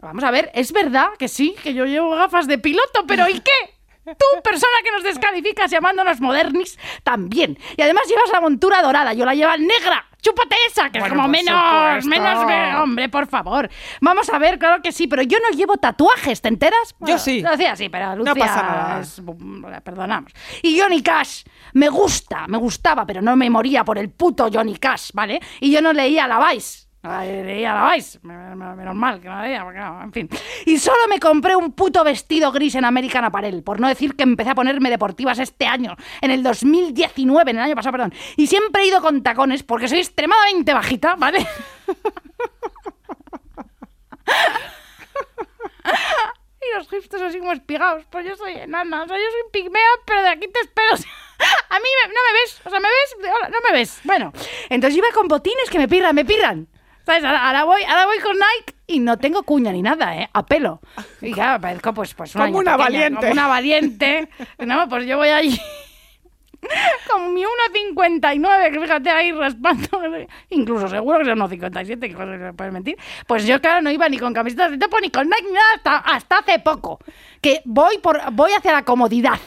Vamos 0.00 0.22
a 0.22 0.30
ver, 0.30 0.50
es 0.54 0.72
verdad 0.72 1.08
que 1.18 1.26
sí, 1.28 1.54
que 1.62 1.74
yo 1.74 1.84
llevo 1.84 2.10
gafas 2.14 2.46
de 2.46 2.58
piloto, 2.58 3.04
pero 3.06 3.28
¿y 3.28 3.40
qué? 3.40 3.50
Tú, 4.04 4.42
persona 4.42 4.72
que 4.84 4.90
nos 4.92 5.02
descalificas 5.02 5.70
llamándonos 5.70 6.20
modernis, 6.20 6.78
también. 7.02 7.58
Y 7.76 7.82
además 7.82 8.04
llevas 8.08 8.30
la 8.32 8.40
montura 8.40 8.80
dorada, 8.80 9.12
yo 9.12 9.24
la 9.24 9.34
llevo 9.34 9.54
negra. 9.58 10.06
Chúpate 10.20 10.56
esa, 10.68 10.90
que 10.90 10.98
Bueno, 10.98 11.14
es 11.14 11.16
como 11.16 11.28
menos, 11.28 12.02
supuesto. 12.04 12.08
menos, 12.46 12.82
hombre, 12.82 13.08
por 13.08 13.26
favor. 13.28 13.70
Vamos 14.00 14.28
a 14.30 14.38
ver, 14.38 14.58
claro 14.58 14.82
que 14.82 14.90
sí, 14.90 15.06
pero 15.06 15.22
yo 15.22 15.38
no 15.38 15.56
llevo 15.56 15.76
tatuajes, 15.76 16.40
¿te 16.42 16.48
enteras? 16.48 16.94
Yo 17.00 17.18
sí. 17.18 17.40
Lucía 17.40 17.76
sí, 17.76 17.88
pero 17.88 18.16
Lucia 18.16 18.34
pasa 18.34 18.62
nada. 18.62 19.00
es- 19.00 19.22
perdonamos. 19.84 20.32
Y 20.62 20.78
Johnny 20.78 21.02
Cash, 21.02 21.44
me 21.74 21.88
gusta, 21.88 22.46
me 22.48 22.58
gustaba, 22.58 23.06
pero 23.06 23.22
no 23.22 23.36
me 23.36 23.48
moría 23.48 23.84
por 23.84 23.96
el 23.98 24.10
puto 24.10 24.48
Johnny 24.52 24.76
Cash, 24.76 25.10
¿vale? 25.14 25.40
Y 25.60 25.70
yo 25.70 25.80
no 25.80 25.92
leía 25.92 26.26
la 26.26 26.50
Vice. 26.50 26.87
Leía 27.02 27.74
la 27.74 27.96
me- 28.22 28.74
menos 28.74 28.94
mal 28.94 29.20
que 29.20 29.28
no 29.28 29.36
la 29.36 29.42
leía, 29.42 29.62
porque 29.64 29.78
no, 29.78 30.02
en 30.02 30.12
fin. 30.12 30.28
Y 30.66 30.78
solo 30.78 30.98
me 31.08 31.20
compré 31.20 31.54
un 31.56 31.72
puto 31.72 32.02
vestido 32.04 32.50
gris 32.50 32.74
en 32.74 32.84
American 32.84 33.24
Apparel, 33.24 33.62
por 33.62 33.78
no 33.80 33.88
decir 33.88 34.16
que 34.16 34.24
empecé 34.24 34.50
a 34.50 34.54
ponerme 34.54 34.90
deportivas 34.90 35.38
este 35.38 35.66
año, 35.66 35.96
en 36.20 36.30
el 36.32 36.42
2019, 36.42 37.50
en 37.52 37.56
el 37.58 37.62
año 37.62 37.74
pasado, 37.76 37.92
perdón. 37.92 38.12
Y 38.36 38.48
siempre 38.48 38.82
he 38.82 38.86
ido 38.88 39.00
con 39.00 39.22
tacones 39.22 39.62
porque 39.62 39.86
soy 39.88 39.98
extremadamente 39.98 40.74
bajita, 40.74 41.14
¿vale? 41.16 41.46
Y 46.60 46.76
los 46.76 46.88
hipsters 46.88 47.22
así 47.22 47.38
como 47.38 47.52
espigados. 47.52 48.04
Pues 48.10 48.26
yo 48.26 48.36
soy 48.36 48.52
enana, 48.52 49.04
o 49.04 49.06
sea, 49.08 49.16
yo 49.16 49.22
soy 49.30 49.50
pigmea, 49.52 49.88
pero 50.04 50.22
de 50.22 50.28
aquí 50.28 50.48
te 50.48 50.60
espero. 50.60 50.90
A 51.70 51.78
mí 51.78 51.86
me- 52.02 52.08
no 52.12 52.20
me 52.26 52.32
ves, 52.40 52.60
o 52.64 52.70
sea, 52.70 52.80
¿me 52.80 52.88
ves? 52.88 53.30
No 53.50 53.58
me 53.70 53.78
ves. 53.78 54.00
Bueno, 54.04 54.32
entonces 54.68 54.98
iba 54.98 55.08
con 55.14 55.28
botines 55.28 55.70
que 55.70 55.78
me 55.78 55.86
pirran, 55.88 56.14
me 56.14 56.24
pirran. 56.24 56.66
¿Sabes? 57.08 57.24
Ahora, 57.24 57.46
ahora 57.46 57.64
voy, 57.64 57.82
ahora 57.84 58.04
voy 58.04 58.18
con 58.18 58.34
Nike 58.34 58.74
y 58.86 58.98
no 59.00 59.16
tengo 59.16 59.42
cuña 59.42 59.72
ni 59.72 59.80
nada, 59.80 60.14
¿eh? 60.14 60.28
A 60.30 60.44
pelo. 60.44 60.82
Y 61.22 61.32
claro, 61.32 61.58
parezco 61.58 61.94
pues, 61.94 62.12
pues 62.12 62.34
una 62.34 62.44
Como 62.44 62.58
una 62.58 62.76
pequeña, 62.76 62.84
valiente. 62.84 63.20
Como 63.20 63.32
una 63.32 63.46
valiente. 63.46 64.28
No, 64.58 64.88
pues 64.90 65.06
yo 65.06 65.16
voy 65.16 65.30
allí 65.30 65.58
con 67.10 67.32
mi 67.32 67.44
1,59, 67.44 68.72
que 68.72 68.80
fíjate 68.80 69.08
ahí 69.08 69.32
raspando, 69.32 69.88
incluso 70.50 70.86
seguro 70.86 71.24
que 71.24 71.30
es 71.30 71.36
1,57, 71.38 71.98
que 71.98 72.12
cosa 72.12 72.32
que 72.32 72.44
se 72.44 72.52
puede 72.52 72.72
mentir. 72.72 72.98
Pues 73.26 73.46
yo, 73.46 73.58
claro, 73.58 73.80
no 73.80 73.90
iba 73.90 74.06
ni 74.10 74.18
con 74.18 74.34
camisetas 74.34 74.72
de 74.72 74.76
topo, 74.76 75.00
ni 75.00 75.08
con 75.08 75.30
Nike, 75.30 75.44
ni 75.46 75.52
nada, 75.52 75.66
hasta, 75.76 75.96
hasta 75.96 76.38
hace 76.40 76.58
poco. 76.58 76.98
Que 77.40 77.62
voy, 77.64 77.96
por, 78.02 78.20
voy 78.32 78.52
hacia 78.52 78.74
la 78.74 78.84
comodidad, 78.84 79.40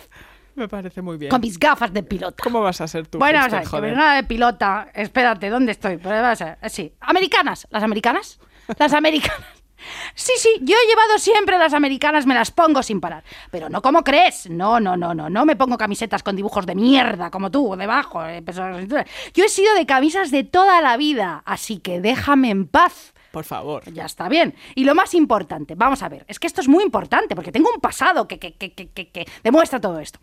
Me 0.56 0.68
parece 0.68 1.02
muy 1.02 1.18
bien. 1.18 1.30
con 1.30 1.42
mis 1.42 1.58
gafas 1.58 1.94
de 1.94 2.04
piloto. 2.04 2.44
¿Cómo 2.44 2.62
vas 2.62 2.82
a 2.82 2.88
ser 2.88 3.08
tú? 3.08 3.20
Bueno, 3.20 3.40
hipster, 3.40 3.60
vamos 3.60 3.74
a 3.74 3.80
ver, 3.80 3.92
que 3.92 3.96
joder? 3.96 4.06
venga 4.06 4.14
de 4.16 4.24
pilota. 4.24 4.88
Espérate, 4.94 5.50
¿dónde 5.50 5.72
estoy? 5.72 5.98
Pues 5.98 6.40
Sí, 6.68 6.94
americanas. 7.02 7.68
¿Las 7.70 7.84
americanas? 7.84 8.40
Las 8.78 8.94
americanas. 8.94 9.40
Sí, 10.14 10.32
sí, 10.38 10.50
yo 10.62 10.76
he 10.78 10.88
llevado 10.88 11.18
siempre 11.18 11.58
las 11.58 11.74
americanas, 11.74 12.28
me 12.28 12.36
las 12.36 12.52
pongo 12.52 12.84
sin 12.84 13.02
parar. 13.02 13.24
Pero 13.50 13.68
no 13.68 13.82
como 13.82 14.04
crees. 14.04 14.48
No, 14.48 14.80
no, 14.80 14.96
no, 14.96 15.16
no. 15.16 15.28
No 15.28 15.44
me 15.44 15.56
pongo 15.56 15.76
camisetas 15.76 16.22
con 16.22 16.36
dibujos 16.36 16.68
de 16.68 16.76
mierda, 16.76 17.32
como 17.32 17.50
tú, 17.50 17.76
debajo. 17.76 18.24
eh. 18.28 18.44
Yo 19.34 19.44
he 19.44 19.50
sido 19.50 19.74
de 19.74 19.88
camisas 19.88 20.30
de 20.30 20.44
toda 20.44 20.82
la 20.82 20.98
vida, 20.98 21.42
así 21.48 21.80
que 21.80 22.00
déjame 22.00 22.52
en 22.52 22.68
paz. 22.68 23.14
Por 23.32 23.44
favor. 23.44 23.84
Ya 23.92 24.06
está 24.06 24.30
bien. 24.30 24.54
Y 24.76 24.84
lo 24.84 24.94
más 24.94 25.16
importante, 25.16 25.74
vamos 25.76 26.04
a 26.04 26.10
ver, 26.10 26.26
es 26.28 26.38
que 26.38 26.46
esto 26.46 26.62
es 26.62 26.68
muy 26.68 26.84
importante, 26.84 27.36
porque 27.36 27.52
tengo 27.52 27.72
un 27.74 27.82
pasado 27.82 28.28
que, 28.28 28.38
que, 28.38 28.54
que, 28.54 28.74
que, 28.74 28.90
que- 28.92 29.10
que 29.10 29.26
demuestra 29.44 29.80
todo 29.82 30.00
esto. 30.00 30.20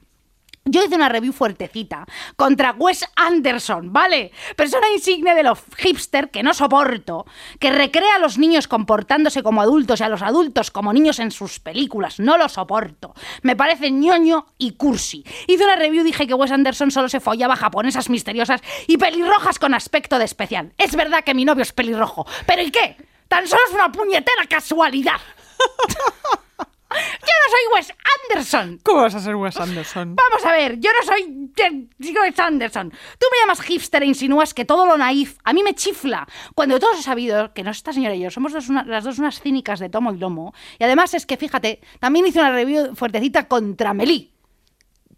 Yo 0.71 0.85
hice 0.85 0.97
una 0.97 1.09
review 1.09 1.33
fuertecita 1.33 2.07
contra 2.37 2.73
Wes 2.73 3.05
Anderson, 3.17 3.93
¿vale? 3.93 4.33
Persona 4.57 4.87
insigne 4.95 5.35
de 5.35 5.43
los 5.43 5.61
hipster 5.79 6.31
que 6.31 6.43
no 6.43 6.53
soporto, 6.53 7.25
que 7.59 7.71
recrea 7.71 8.17
a 8.17 8.19
los 8.19 8.39
niños 8.39 8.69
comportándose 8.69 9.43
como 9.43 9.63
adultos 9.63 10.01
y 10.01 10.05
a 10.05 10.09
los 10.09 10.23
adultos 10.23 10.71
como 10.71 10.93
niños 10.93 11.19
en 11.19 11.31
sus 11.31 11.59
películas. 11.59 12.21
No 12.21 12.37
lo 12.37 12.49
soporto. 12.49 13.15
Me 13.43 13.57
parece 13.57 13.91
ñoño 13.91 14.47
y 14.59 14.73
cursi. 14.73 15.25
Hice 15.47 15.65
una 15.65 15.77
review 15.77 16.05
dije 16.05 16.27
que 16.27 16.35
Wes 16.35 16.53
Anderson 16.53 16.91
solo 16.91 17.09
se 17.09 17.21
follaba 17.21 17.57
japonesas 17.57 18.11
misteriosas 18.11 18.61
y 18.87 18.99
pelirrojas 18.99 19.59
con 19.59 19.75
aspecto 19.75 20.19
de 20.19 20.25
especial. 20.25 20.73
Es 20.77 20.95
verdad 20.95 21.25
que 21.25 21.35
mi 21.35 21.45
novio 21.45 21.63
es 21.63 21.73
pelirrojo, 21.73 22.27
pero 22.47 22.63
¿y 22.63 22.71
qué? 22.71 22.97
Tan 23.29 23.47
solo 23.47 23.63
es 23.69 23.75
una 23.75 23.91
puñetera 23.91 24.47
casualidad. 24.49 25.21
Yo 26.91 26.97
no 26.97 27.51
soy 27.51 27.75
Wes 27.75 27.93
Anderson. 28.29 28.81
¿Cómo 28.83 29.03
vas 29.03 29.15
a 29.15 29.21
ser 29.21 29.37
Wes 29.37 29.57
Anderson? 29.59 30.17
Vamos 30.17 30.45
a 30.45 30.53
ver, 30.53 30.79
yo 30.81 30.91
no 30.93 31.07
soy 31.07 31.51
eh, 31.57 31.87
Wes 31.99 32.39
Anderson. 32.39 32.91
Tú 32.91 33.27
me 33.31 33.39
llamas 33.41 33.61
hipster 33.61 34.03
e 34.03 34.07
insinúas 34.07 34.55
que 34.55 34.65
todo 34.65 34.87
lo 34.87 34.97
naif 34.97 35.37
a 35.45 35.53
mí 35.53 35.63
me 35.63 35.75
chifla. 35.75 36.27
Cuando 36.55 36.79
todos 36.79 36.99
he 36.99 37.03
sabido 37.03 37.53
que 37.53 37.63
no 37.63 37.71
esta 37.71 37.93
señora 37.93 38.15
y 38.15 38.21
yo 38.21 38.31
somos 38.31 38.53
dos 38.53 38.69
una- 38.69 38.85
las 38.85 39.05
dos 39.05 39.19
unas 39.19 39.41
cínicas 39.41 39.81
de 39.81 39.89
tomo 39.91 40.13
y 40.13 40.19
lomo. 40.19 40.55
Y 40.79 40.85
además 40.85 41.13
es 41.15 41.27
que, 41.27 41.37
fíjate, 41.37 41.81
también 42.01 42.27
hice 42.27 42.39
una 42.41 42.53
review 42.53 42.95
fuertecita 42.95 43.49
contra 43.49 43.93
Melí. 43.93 44.33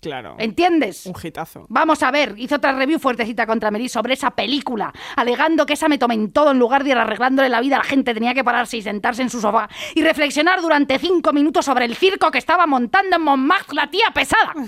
Claro. 0.01 0.37
¿Entiendes? 0.39 1.05
Un 1.07 1.15
hitazo. 1.23 1.67
Vamos 1.69 2.03
a 2.03 2.11
ver, 2.11 2.35
hizo 2.39 2.57
otra 2.57 2.73
review 2.73 2.99
fuertecita 2.99 3.47
contra 3.47 3.71
Meli 3.71 3.89
sobre 3.89 4.15
esa 4.15 4.31
película, 4.31 4.93
alegando 5.17 5.67
que 5.67 5.75
esa 5.75 5.89
me 5.89 5.99
tomé 5.99 6.15
en 6.15 6.33
todo 6.33 6.53
en 6.53 6.59
lugar 6.59 6.85
de 6.85 6.91
ir 6.91 6.97
arreglándole 6.97 7.49
la 7.49 7.61
vida 7.61 7.77
a 7.77 7.79
la 7.79 7.85
gente, 7.85 8.15
tenía 8.15 8.33
que 8.33 8.43
pararse 8.43 8.79
y 8.79 8.83
sentarse 8.83 9.23
en 9.23 9.31
su 9.31 9.41
sofá 9.41 9.69
y 9.95 10.03
reflexionar 10.03 10.63
durante 10.63 10.99
cinco 10.99 11.33
minutos 11.33 11.67
sobre 11.67 11.85
el 11.85 11.97
circo 11.97 12.31
que 12.31 12.39
estaba 12.39 12.67
montando 12.67 13.17
en 13.17 13.23
Montmartre 13.23 13.75
la 13.75 13.91
tía 13.91 14.11
pesada. 14.15 14.55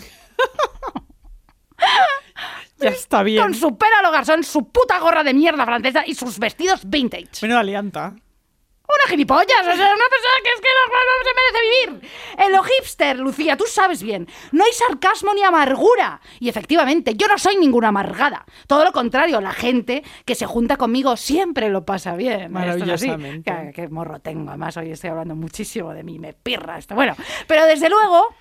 Ya 2.78 2.90
está 2.90 3.22
bien. 3.22 3.40
Con 3.40 3.54
su 3.54 3.76
pelo 3.78 3.92
a 4.00 4.02
lo 4.02 4.10
garzón, 4.10 4.42
su 4.42 4.68
puta 4.70 4.98
gorra 4.98 5.22
de 5.22 5.34
mierda 5.34 5.64
francesa 5.64 6.02
y 6.04 6.14
sus 6.14 6.38
vestidos 6.38 6.82
vintage. 6.84 7.28
Menuda 7.42 7.60
alianta. 7.60 8.16
Una 8.88 9.08
gilipollas, 9.08 9.60
o 9.60 9.76
sea, 9.76 9.94
una 9.94 10.08
persona 10.08 10.36
que 10.44 10.50
es 10.50 10.60
que 10.60 10.68
no, 10.68 10.82
no 10.92 11.24
se 11.24 11.34
merece 11.40 11.60
vivir. 11.62 12.10
En 12.38 12.52
lo 12.52 12.62
hipster, 12.62 13.18
Lucía, 13.18 13.56
tú 13.56 13.64
sabes 13.66 14.02
bien, 14.02 14.28
no 14.50 14.64
hay 14.64 14.72
sarcasmo 14.72 15.32
ni 15.34 15.42
amargura. 15.42 16.20
Y 16.40 16.48
efectivamente, 16.48 17.14
yo 17.14 17.26
no 17.28 17.38
soy 17.38 17.56
ninguna 17.56 17.88
amargada. 17.88 18.44
Todo 18.66 18.84
lo 18.84 18.92
contrario, 18.92 19.40
la 19.40 19.52
gente 19.52 20.02
que 20.24 20.34
se 20.34 20.46
junta 20.46 20.76
conmigo 20.76 21.16
siempre 21.16 21.70
lo 21.70 21.84
pasa 21.84 22.16
bien. 22.16 22.52
Maravillosamente. 22.52 23.50
Qué, 23.50 23.72
qué 23.74 23.88
morro 23.88 24.18
tengo, 24.18 24.50
además 24.50 24.76
hoy 24.76 24.90
estoy 24.90 25.10
hablando 25.10 25.34
muchísimo 25.36 25.92
de 25.94 26.02
mí, 26.02 26.18
me 26.18 26.34
pirra 26.34 26.78
esto. 26.78 26.94
Bueno, 26.94 27.16
pero 27.46 27.64
desde 27.66 27.88
luego... 27.88 28.34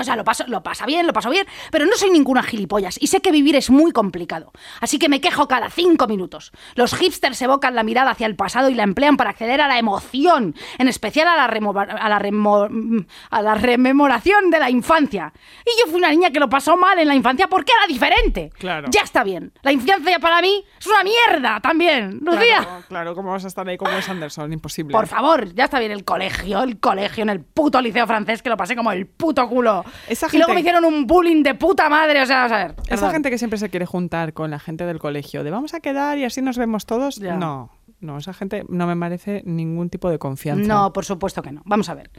O 0.00 0.04
sea, 0.04 0.14
lo, 0.14 0.22
paso, 0.22 0.44
lo 0.46 0.62
pasa 0.62 0.86
bien, 0.86 1.06
lo 1.08 1.12
paso 1.12 1.28
bien, 1.28 1.44
pero 1.72 1.84
no 1.84 1.96
soy 1.96 2.10
ninguna 2.10 2.42
gilipollas 2.44 2.96
y 3.02 3.08
sé 3.08 3.20
que 3.20 3.32
vivir 3.32 3.56
es 3.56 3.68
muy 3.68 3.90
complicado. 3.90 4.52
Así 4.80 4.96
que 4.98 5.08
me 5.08 5.20
quejo 5.20 5.48
cada 5.48 5.70
cinco 5.70 6.06
minutos. 6.06 6.52
Los 6.76 6.94
hipsters 6.94 7.42
evocan 7.42 7.74
la 7.74 7.82
mirada 7.82 8.12
hacia 8.12 8.26
el 8.28 8.36
pasado 8.36 8.68
y 8.70 8.74
la 8.74 8.84
emplean 8.84 9.16
para 9.16 9.30
acceder 9.30 9.60
a 9.60 9.66
la 9.66 9.76
emoción, 9.78 10.54
en 10.78 10.86
especial 10.86 11.26
a 11.26 11.34
la, 11.36 11.48
remo- 11.48 11.74
a 11.76 12.08
la, 12.08 12.18
remo- 12.20 12.68
mm, 12.70 13.06
a 13.30 13.42
la 13.42 13.54
rememoración 13.56 14.50
de 14.50 14.58
la 14.60 14.70
infancia. 14.70 15.32
Y 15.66 15.70
yo 15.80 15.90
fui 15.90 15.98
una 15.98 16.10
niña 16.10 16.30
que 16.30 16.38
lo 16.38 16.48
pasó 16.48 16.76
mal 16.76 16.98
en 17.00 17.08
la 17.08 17.14
infancia 17.16 17.48
porque 17.48 17.72
era 17.76 17.86
diferente. 17.88 18.50
Claro. 18.58 18.88
Ya 18.92 19.02
está 19.02 19.24
bien. 19.24 19.52
La 19.62 19.72
infancia 19.72 20.18
para 20.20 20.40
mí 20.40 20.64
es 20.78 20.86
una 20.86 21.02
mierda 21.02 21.58
también. 21.60 22.20
Lucía. 22.22 22.58
Claro, 22.58 22.84
claro, 22.88 23.14
¿cómo 23.16 23.30
vas 23.32 23.44
a 23.44 23.48
estar 23.48 23.68
ahí 23.68 23.76
con 23.76 23.92
Wes 23.92 24.08
Anderson? 24.08 24.52
Imposible. 24.52 24.92
Por 24.92 25.08
favor, 25.08 25.52
ya 25.54 25.64
está 25.64 25.80
bien 25.80 25.90
el 25.90 26.04
colegio, 26.04 26.62
el 26.62 26.78
colegio 26.78 27.22
en 27.22 27.30
el 27.30 27.40
puto 27.40 27.80
liceo 27.80 28.06
francés 28.06 28.42
que 28.42 28.48
lo 28.48 28.56
pasé 28.56 28.76
como 28.76 28.92
el 28.92 29.06
puto 29.06 29.48
culo. 29.48 29.84
Esa 30.08 30.28
Y 30.32 30.36
luego 30.38 30.54
me 30.54 30.60
hicieron 30.60 30.84
un 30.84 31.06
bullying 31.06 31.42
de 31.42 31.54
puta 31.54 31.88
madre, 31.88 32.22
o 32.22 32.26
sea, 32.26 32.36
vamos 32.36 32.52
a 32.52 32.58
ver. 32.58 32.70
Esa 32.82 32.88
perdón. 32.88 33.10
gente 33.12 33.30
que 33.30 33.38
siempre 33.38 33.58
se 33.58 33.70
quiere 33.70 33.86
juntar 33.86 34.32
con 34.32 34.50
la 34.50 34.58
gente 34.58 34.84
del 34.84 34.98
colegio, 34.98 35.44
de 35.44 35.50
vamos 35.50 35.74
a 35.74 35.80
quedar 35.80 36.18
y 36.18 36.24
así 36.24 36.42
nos 36.42 36.58
vemos 36.58 36.86
todos. 36.86 37.16
Ya. 37.16 37.36
No, 37.36 37.70
no, 38.00 38.18
esa 38.18 38.32
gente 38.32 38.64
no 38.68 38.86
me 38.86 38.94
merece 38.94 39.42
ningún 39.44 39.90
tipo 39.90 40.10
de 40.10 40.18
confianza. 40.18 40.66
No, 40.66 40.92
por 40.92 41.04
supuesto 41.04 41.42
que 41.42 41.52
no. 41.52 41.62
Vamos 41.64 41.88
a 41.88 41.94
ver. 41.94 42.10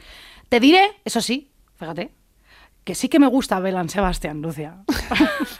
Te 0.48 0.60
diré, 0.60 1.00
eso 1.04 1.20
sí, 1.20 1.50
fíjate, 1.76 2.12
que 2.84 2.94
sí 2.94 3.08
que 3.08 3.18
me 3.18 3.26
gusta 3.26 3.60
Belan 3.60 3.88
Sebastián, 3.88 4.42
Lucia. 4.42 4.78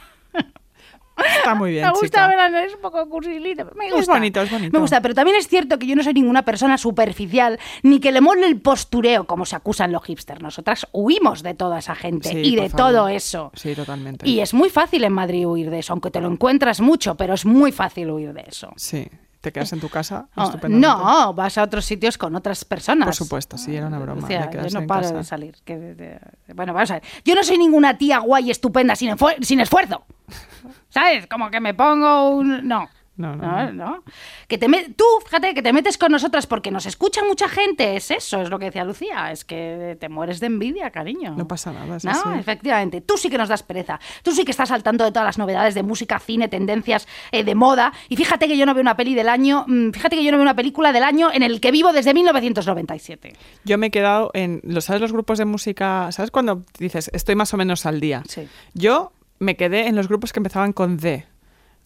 Está 1.37 1.55
muy 1.55 1.71
bien, 1.73 1.85
me 1.87 1.93
gusta. 1.93 2.29
Belan, 2.29 2.55
es 2.57 2.75
un 2.75 2.81
poco 2.81 3.09
cursilito. 3.09 3.71
Me 3.77 3.89
Es 3.89 3.93
gusta. 3.95 4.13
bonito, 4.13 4.41
es 4.43 4.51
bonito. 4.51 4.73
Me 4.73 4.79
gusta, 4.79 5.01
pero 5.01 5.15
también 5.15 5.37
es 5.37 5.49
cierto 5.49 5.79
que 5.79 5.87
yo 5.87 5.97
no 5.97 6.03
soy 6.03 6.15
ninguna 6.15 6.45
persona 6.45 6.79
superficial 6.79 7.59
ni 7.83 8.01
que 8.01 8.13
le 8.13 8.21
mole 8.21 8.47
el 8.47 8.61
postureo 8.61 9.25
como 9.27 9.45
se 9.47 9.57
acusan 9.57 9.93
los 9.93 10.03
hipsters. 10.05 10.41
Nosotras 10.43 10.87
huimos 10.93 11.43
de 11.43 11.55
toda 11.55 11.79
esa 11.79 11.95
gente 11.95 12.29
Sí, 12.31 12.39
y 12.39 12.57
de 12.57 12.69
favor. 12.69 12.93
todo 12.93 13.09
eso. 13.09 13.53
Sí, 13.55 13.75
totalmente. 13.75 14.29
Y 14.29 14.41
es 14.41 14.55
muy 14.55 14.71
fácil 14.71 15.05
en 15.05 15.13
Madrid 15.13 15.47
huir 15.47 15.71
de 15.71 15.79
eso, 15.81 15.93
aunque 15.93 16.11
te 16.11 16.21
lo 16.21 16.29
encuentras 16.31 16.81
mucho, 16.81 17.15
pero 17.17 17.35
es 17.35 17.45
muy 17.45 17.73
fácil 17.73 18.11
huir 18.11 18.33
de 18.33 18.45
eso. 18.49 18.73
Sí, 18.77 19.07
te 19.41 19.53
quedas 19.53 19.73
en 19.73 19.81
tu 19.81 19.89
casa 19.89 20.29
Oh, 20.37 20.53
no, 20.69 21.35
vas 21.35 21.57
a 21.59 21.63
otros 21.63 21.85
sitios 21.85 22.19
con 22.19 22.35
otras 22.37 22.65
personas. 22.65 23.07
Por 23.07 23.15
supuesto, 23.15 23.57
sí, 23.59 23.75
era 23.77 23.87
una 23.87 23.99
broma. 23.99 24.27
Yo 24.29 24.81
no 24.81 24.87
paro 24.87 25.03
casa. 25.03 25.15
de 25.15 25.25
salir. 25.25 25.57
que- 25.65 25.77
de- 25.79 26.21
bueno, 26.55 26.73
vamos 26.75 26.91
a 26.91 26.95
ver. 26.95 27.03
Yo 27.25 27.35
no 27.35 27.43
soy 27.43 27.59
ninguna 27.59 27.97
tía 27.99 28.19
guay 28.19 28.51
estupenda 28.51 28.95
sin, 28.97 29.15
sin 29.41 29.61
esfuerzo. 29.61 30.05
¿Sabes? 30.91 31.27
Como 31.27 31.51
que 31.51 31.61
me 31.61 31.75
pongo 31.75 32.31
un... 32.31 32.67
No. 32.67 32.89
No, 33.21 33.37
no, 33.37 33.47
No, 33.67 33.73
no. 33.73 34.05
Que 34.49 34.59
te 34.59 34.69
me- 34.69 34.89
Tú, 34.91 35.05
fíjate, 35.25 35.55
que 35.55 35.63
te 35.63 35.73
metes 35.73 35.99
con 35.99 36.11
nosotras 36.13 36.47
porque 36.47 36.71
nos 36.71 36.87
escucha 36.87 37.23
mucha 37.25 37.49
gente. 37.49 37.97
Es 37.97 38.11
eso, 38.11 38.41
es 38.43 38.51
lo 38.51 38.59
que 38.59 38.67
decía 38.67 38.85
Lucía. 38.85 39.31
Es 39.31 39.45
que 39.45 39.97
te 40.01 40.09
mueres 40.09 40.41
de 40.41 40.47
envidia, 40.47 40.91
cariño. 40.91 41.35
No 41.37 41.47
pasa 41.47 41.73
nada, 41.73 41.97
es 41.97 42.05
No, 42.05 42.11
así. 42.11 42.29
efectivamente. 42.39 43.01
Tú 43.01 43.17
sí 43.17 43.29
que 43.31 43.39
nos 43.39 43.49
das 43.49 43.63
pereza. 43.63 44.01
Tú 44.23 44.33
sí 44.33 44.45
que 44.45 44.51
estás 44.51 44.69
saltando 44.71 45.05
de 45.05 45.13
todas 45.13 45.27
las 45.27 45.39
novedades 45.39 45.75
de 45.75 45.83
música, 45.83 46.19
cine, 46.19 46.49
tendencias 46.49 47.07
eh, 47.33 47.45
de 47.45 47.55
moda. 47.55 47.93
Y 48.09 48.17
fíjate 48.17 48.49
que 48.49 48.57
yo 48.57 48.67
no 48.67 48.75
veo 48.75 48.83
una 48.83 48.97
peli 48.97 49.15
del 49.15 49.29
año. 49.29 49.65
mm, 49.67 49.91
Fíjate 49.91 50.17
que 50.17 50.25
yo 50.25 50.31
no 50.31 50.39
veo 50.39 50.43
una 50.43 50.57
película 50.57 50.93
del 50.93 51.03
año 51.05 51.31
en 51.33 51.43
el 51.43 51.61
que 51.61 51.71
vivo 51.71 51.93
desde 51.93 52.15
1997. 52.15 53.35
Yo 53.65 53.79
me 53.79 53.87
he 53.87 53.91
quedado 53.91 54.31
en, 54.35 54.61
¿lo 54.65 54.81
sabes 54.81 55.01
los 55.01 55.13
grupos 55.13 55.39
de 55.39 55.45
música? 55.45 56.11
¿Sabes 56.13 56.31
cuando 56.31 56.63
dices 56.79 57.11
estoy 57.13 57.35
más 57.35 57.53
o 57.55 57.57
menos 57.57 57.87
al 57.87 58.01
día? 58.01 58.23
Sí. 58.29 58.49
Yo 58.75 59.13
me 59.39 59.57
quedé 59.57 59.87
en 59.87 59.97
los 59.97 60.09
grupos 60.09 60.33
que 60.33 60.39
empezaban 60.41 60.73
con 60.73 60.99
The. 60.99 61.27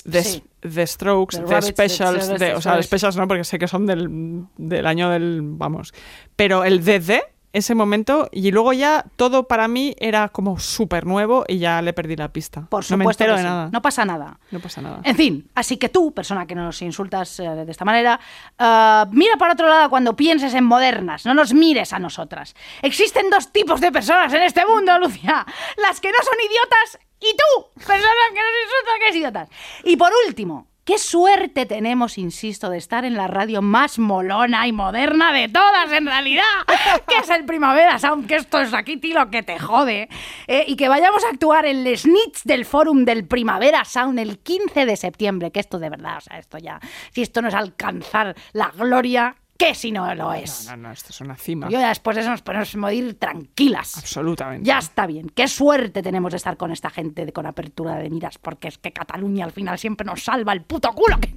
The, 0.04 0.22
Sí. 0.22 0.44
The 0.60 0.86
Strokes, 0.86 1.38
The 1.38 1.44
The, 1.44 1.50
Rabbits, 1.50 1.68
Specials, 1.68 2.28
The- 2.28 2.38
The- 2.38 2.54
o 2.56 2.60
sea. 2.60 2.82
Specials 2.82 3.16
no, 3.16 3.26
porque 3.28 3.44
sé 3.44 3.58
que 3.58 3.68
son 3.68 3.86
del, 3.86 4.44
del 4.56 4.86
año 4.86 5.10
del, 5.10 5.40
vamos. 5.42 5.92
Pero 6.36 6.64
el 6.64 6.82
The, 6.84 7.22
ese 7.54 7.76
momento, 7.76 8.28
y 8.32 8.50
luego 8.50 8.72
ya 8.72 9.04
todo 9.14 9.46
para 9.46 9.68
mí 9.68 9.94
era 10.00 10.28
como 10.30 10.58
súper 10.58 11.06
nuevo 11.06 11.44
y 11.46 11.58
ya 11.58 11.80
le 11.82 11.92
perdí 11.92 12.16
la 12.16 12.32
pista. 12.32 12.62
Por 12.68 12.82
no 12.90 12.96
me 12.96 13.04
supuesto. 13.04 13.22
entero 13.24 13.36
que 13.36 13.42
de 13.42 13.46
sí. 13.46 13.48
nada. 13.48 13.68
No 13.72 13.80
pasa 13.80 14.04
nada. 14.04 14.40
No 14.50 14.58
pasa 14.58 14.80
nada. 14.82 15.00
En 15.04 15.14
fin, 15.14 15.48
así 15.54 15.76
que 15.76 15.88
tú, 15.88 16.12
persona 16.12 16.46
que 16.48 16.56
nos 16.56 16.82
insultas 16.82 17.38
eh, 17.38 17.44
de 17.48 17.70
esta 17.70 17.84
manera, 17.84 18.18
ah, 18.58 19.06
mira 19.12 19.36
para 19.36 19.52
otro 19.52 19.68
lado 19.68 19.88
cuando 19.88 20.16
pienses 20.16 20.52
en 20.54 20.64
modernas, 20.64 21.24
no 21.26 21.32
nos 21.32 21.54
mires 21.54 21.92
a 21.92 22.00
nosotras. 22.00 22.56
Existen 22.82 23.30
dos 23.30 23.52
tipos 23.52 23.80
de 23.80 23.92
personas 23.92 24.32
en 24.34 24.42
este 24.42 24.66
mundo, 24.66 24.98
Lucia. 24.98 25.46
Las 25.80 26.00
que 26.00 26.08
no 26.10 26.18
son 26.24 26.34
idiotas 26.40 26.98
y 27.30 27.36
tú, 27.36 27.66
persona 27.78 28.24
que 28.28 28.40
nos 28.40 28.54
insulta 28.64 28.98
que 29.00 29.08
es 29.08 29.16
idiotas. 29.16 29.48
Y 29.84 29.96
por 29.96 30.12
último, 30.26 30.66
qué 30.84 30.98
suerte 30.98 31.64
tenemos, 31.66 32.18
insisto, 32.18 32.68
de 32.68 32.76
estar 32.78 33.04
en 33.04 33.14
la 33.14 33.26
radio 33.26 33.62
más 33.62 33.98
molona 33.98 34.66
y 34.66 34.72
moderna 34.72 35.32
de 35.32 35.48
todas, 35.48 35.90
en 35.92 36.06
realidad, 36.06 36.44
que 37.08 37.16
es 37.18 37.30
el 37.30 37.44
Primavera 37.46 37.98
Sound, 37.98 38.26
que 38.26 38.36
esto 38.36 38.60
es 38.60 38.74
aquí, 38.74 38.98
tilo, 38.98 39.30
que 39.30 39.42
te 39.42 39.58
jode. 39.58 40.08
eh, 40.46 40.64
y 40.66 40.76
que 40.76 40.88
vayamos 40.88 41.24
a 41.24 41.30
actuar 41.30 41.64
en 41.66 41.86
el 41.86 41.98
Snitch 41.98 42.42
del 42.44 42.64
Forum 42.66 43.04
del 43.04 43.26
Primavera 43.26 43.84
Sound 43.84 44.18
el 44.18 44.38
15 44.38 44.84
de 44.84 44.96
septiembre, 44.96 45.50
que 45.50 45.60
esto 45.60 45.78
de 45.78 45.88
verdad, 45.88 46.18
o 46.18 46.20
sea, 46.20 46.38
esto 46.38 46.58
ya, 46.58 46.80
si 47.12 47.22
esto 47.22 47.40
no 47.40 47.48
es 47.48 47.54
alcanzar 47.54 48.34
la 48.52 48.70
gloria, 48.76 49.36
¿qué 49.58 49.74
si 49.74 49.92
no 49.92 50.14
lo 50.14 50.32
es? 50.32 50.66
No, 50.66 50.76
no, 50.76 50.88
no, 50.88 50.92
esto 50.92 51.08
es 51.10 51.20
una 51.20 51.36
cima. 51.36 51.68
Yo 51.68 51.78
ya 51.80 51.88
después 51.88 52.14
de 52.16 52.22
eso 52.22 52.30
nos 52.30 52.42
podemos 52.42 52.74
morir 52.76 53.18
tranquilas. 53.18 53.96
Absolutamente. 53.96 54.66
Ya 54.66 54.78
está 54.78 55.06
bien. 55.06 55.28
Qué 55.30 55.48
suerte 55.48 56.02
tenemos 56.02 56.32
de 56.32 56.36
estar 56.38 56.56
con 56.56 56.70
esta 56.72 56.90
gente 56.90 57.24
de- 57.26 57.32
con 57.32 57.46
apertura 57.46 57.96
de 57.96 58.10
miras, 58.10 58.38
porque 58.38 58.68
es 58.68 58.78
que 58.78 58.92
Cataluña 58.92 59.44
al 59.44 59.52
final 59.52 59.78
siempre 59.78 60.04
nos 60.04 60.22
salva 60.24 60.52
el 60.52 60.62
puto 60.62 60.92
culo. 60.92 61.18
que- 61.20 61.36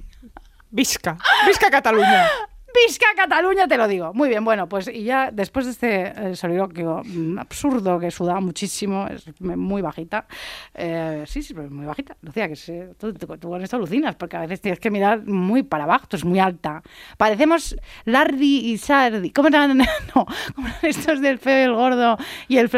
Visca. 0.70 1.16
Visca 1.46 1.70
Cataluña. 1.70 2.28
¡Visca 2.74 3.06
Cataluña! 3.16 3.66
Te 3.66 3.76
lo 3.76 3.88
digo. 3.88 4.12
Muy 4.14 4.28
bien, 4.28 4.44
bueno, 4.44 4.68
pues 4.68 4.88
y 4.88 5.02
ya 5.02 5.30
después 5.32 5.64
de 5.66 5.72
este 5.72 6.30
eh, 6.30 6.36
soliloquio 6.36 7.02
mm, 7.04 7.38
absurdo 7.38 7.98
que 7.98 8.10
sudaba 8.10 8.40
muchísimo, 8.40 9.06
es 9.08 9.24
muy 9.40 9.82
bajita. 9.82 10.26
eh, 10.74 11.24
sí, 11.26 11.42
sí, 11.42 11.54
muy 11.54 11.86
bajita. 11.86 12.16
Lucía, 12.22 12.46
que 12.48 12.56
se- 12.56 12.94
tú, 12.98 13.12
tú- 13.14 13.26
con 13.26 13.62
esto 13.62 13.76
alucinas, 13.76 14.14
porque 14.16 14.36
a 14.36 14.40
veces 14.40 14.60
tienes 14.60 14.78
que 14.80 14.90
mirar 14.90 15.24
muy 15.26 15.62
para 15.62 15.84
abajo, 15.84 16.06
tú 16.08 16.16
es 16.16 16.24
muy 16.24 16.38
alta. 16.38 16.82
Parecemos 17.16 17.74
Lardy 18.04 18.70
y 18.70 18.78
Sardi. 18.78 19.30
¿Cómo 19.30 19.48
eran? 19.48 19.78
No, 20.14 20.26
¿cómo 20.54 20.68
eran 20.68 20.78
estos 20.82 21.20
del 21.20 21.38
feo 21.38 21.64
el 21.70 21.74
gordo 21.74 22.16
y 22.48 22.58
el. 22.58 22.70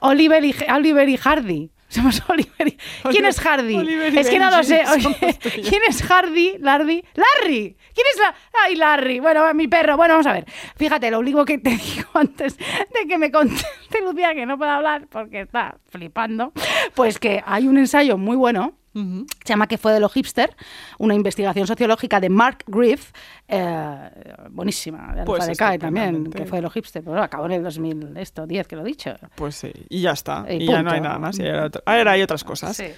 Oliver 0.00 0.44
y, 0.44 0.54
Oliver 0.72 1.08
y 1.08 1.16
Hardy. 1.16 1.70
Somos 1.92 2.22
Oliver 2.28 2.68
y... 2.68 2.72
¿Quién 2.72 3.24
Oliver- 3.24 3.28
es 3.28 3.40
Hardy? 3.40 3.76
Oliver 3.76 4.18
es 4.18 4.30
que 4.30 4.38
no 4.38 4.50
lo 4.50 4.62
sé. 4.62 4.82
Oye. 4.90 5.16
¿Quién 5.68 5.82
es 5.86 6.02
Hardy? 6.02 6.56
¿Lardy? 6.58 7.04
¡Larry! 7.14 7.76
¿Quién 7.94 8.06
es 8.12 8.18
la...? 8.18 8.34
¡Ay, 8.64 8.76
Larry! 8.76 9.20
Bueno, 9.20 9.52
mi 9.52 9.68
perro. 9.68 9.96
Bueno, 9.98 10.14
vamos 10.14 10.26
a 10.26 10.32
ver. 10.32 10.46
Fíjate, 10.76 11.10
lo 11.10 11.18
único 11.18 11.44
que 11.44 11.58
te 11.58 11.70
digo 11.76 12.08
antes 12.14 12.56
de 12.56 13.06
que 13.06 13.18
me 13.18 13.30
conteste 13.30 14.00
Lucía, 14.02 14.34
que 14.34 14.46
no 14.46 14.56
puedo 14.56 14.70
hablar 14.70 15.06
porque 15.10 15.42
está 15.42 15.76
flipando, 15.90 16.52
pues 16.94 17.18
que 17.18 17.42
hay 17.44 17.68
un 17.68 17.76
ensayo 17.76 18.16
muy 18.16 18.36
bueno 18.36 18.72
Se 18.94 19.24
llama 19.46 19.66
¿Qué 19.66 19.78
fue 19.78 19.92
de 19.92 20.00
lo 20.00 20.08
hipster? 20.08 20.54
Una 20.98 21.14
investigación 21.14 21.66
sociológica 21.66 22.20
de 22.20 22.28
Mark 22.28 22.64
Griff, 22.66 23.10
eh, 23.48 24.10
buenísima, 24.50 25.14
de 25.14 25.24
Pues 25.24 25.42
Alfa 25.48 25.70
Decay 25.70 25.78
también. 25.78 26.30
¿Qué 26.30 26.44
fue 26.44 26.58
de 26.58 26.62
lo 26.62 26.70
hipster? 26.70 27.02
Pero 27.02 27.12
bueno, 27.12 27.24
acabó 27.24 27.46
en 27.46 27.52
el 27.52 27.62
2010, 27.62 28.68
que 28.68 28.76
lo 28.76 28.82
he 28.82 28.84
dicho. 28.86 29.14
Pues 29.34 29.54
sí, 29.56 29.72
y 29.88 30.02
ya 30.02 30.12
está. 30.12 30.44
Y 30.48 30.64
Y, 30.64 30.66
ya 30.66 30.82
no 30.82 30.90
hay 30.90 31.00
nada 31.00 31.18
más. 31.18 31.38
Y 31.38 31.46
ahora, 31.48 32.12
hay 32.12 32.22
otras 32.22 32.44
cosas. 32.44 32.76
Sí. 32.76 32.88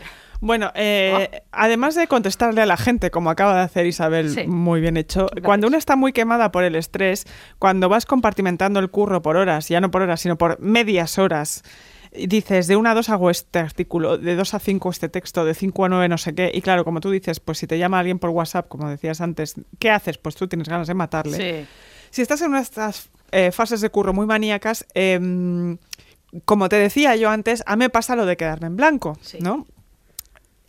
Bueno, 0.41 0.73
eh, 0.75 1.43
además 1.53 1.95
de 1.95 2.07
contestarle 2.07 2.61
a 2.61 2.67
la 2.67 2.77
gente, 2.77 3.11
como 3.11 3.31
acaba 3.31 3.55
de 3.55 3.61
hacer 3.63 3.87
Isabel, 3.87 4.31
Sí. 4.31 4.47
muy 4.47 4.81
bien 4.81 4.97
hecho, 4.97 5.29
cuando 5.43 5.69
uno 5.69 5.79
está 5.79 5.97
muy 5.97 6.13
quemada 6.13 6.51
por 6.51 6.65
el 6.65 6.75
estrés, 6.75 7.25
cuando 7.59 7.89
vas 7.89 8.05
compartimentando 8.05 8.81
el 8.81 8.91
curro 8.91 9.23
por 9.23 9.37
horas, 9.37 9.69
ya 9.69 9.81
no 9.81 9.91
por 9.91 10.03
horas, 10.03 10.21
sino 10.21 10.37
por 10.37 10.61
medias 10.61 11.19
horas, 11.19 11.63
y 12.15 12.27
dices, 12.29 12.67
de 12.67 12.77
una 12.77 12.93
a 12.93 12.95
dos 12.95 13.09
hago 13.09 13.29
este 13.31 13.59
artículo, 13.59 14.19
de 14.19 14.37
dos 14.37 14.55
a 14.55 14.59
cinco 14.61 14.91
este 14.91 15.09
texto, 15.09 15.45
de 15.45 15.55
cinco 15.55 15.85
a 15.85 15.89
nueve 15.89 16.09
no 16.09 16.17
sé 16.19 16.35
qué, 16.35 16.51
y 16.55 16.61
claro, 16.63 16.85
como 16.85 17.01
tú 17.01 17.11
dices, 17.11 17.41
pues 17.41 17.59
si 17.59 17.67
te 17.67 17.79
llama 17.79 17.99
alguien 17.99 18.19
por 18.19 18.31
WhatsApp, 18.31 18.69
como 18.69 18.89
decías 18.89 19.21
antes, 19.21 19.55
¿qué 19.79 19.91
haces? 19.91 20.19
Pues 20.19 20.35
tú 20.37 20.47
tienes 20.49 20.69
ganas 20.69 20.87
de 20.87 20.95
matarle. 20.95 21.37
Sí. 21.63 21.67
Si 22.11 22.23
estás 22.23 22.41
en 22.43 22.49
una 22.49 22.59
de 22.59 22.65
estas 22.65 23.11
eh, 23.33 23.51
fases 23.51 23.81
de 23.81 23.91
curro 23.91 24.13
muy 24.13 24.27
maníacas, 24.27 24.87
em, 24.95 25.77
como 26.45 26.69
te 26.69 26.77
decía 26.77 27.17
yo 27.17 27.31
antes, 27.31 27.63
a 27.67 27.75
mí 27.77 27.81
me 27.81 27.91
pasa 27.91 28.15
lo 28.17 28.27
de 28.27 28.37
quedarme 28.37 28.69
en 28.69 28.77
blanco, 28.77 29.19
Sí. 29.21 29.39
¿no? 29.41 29.67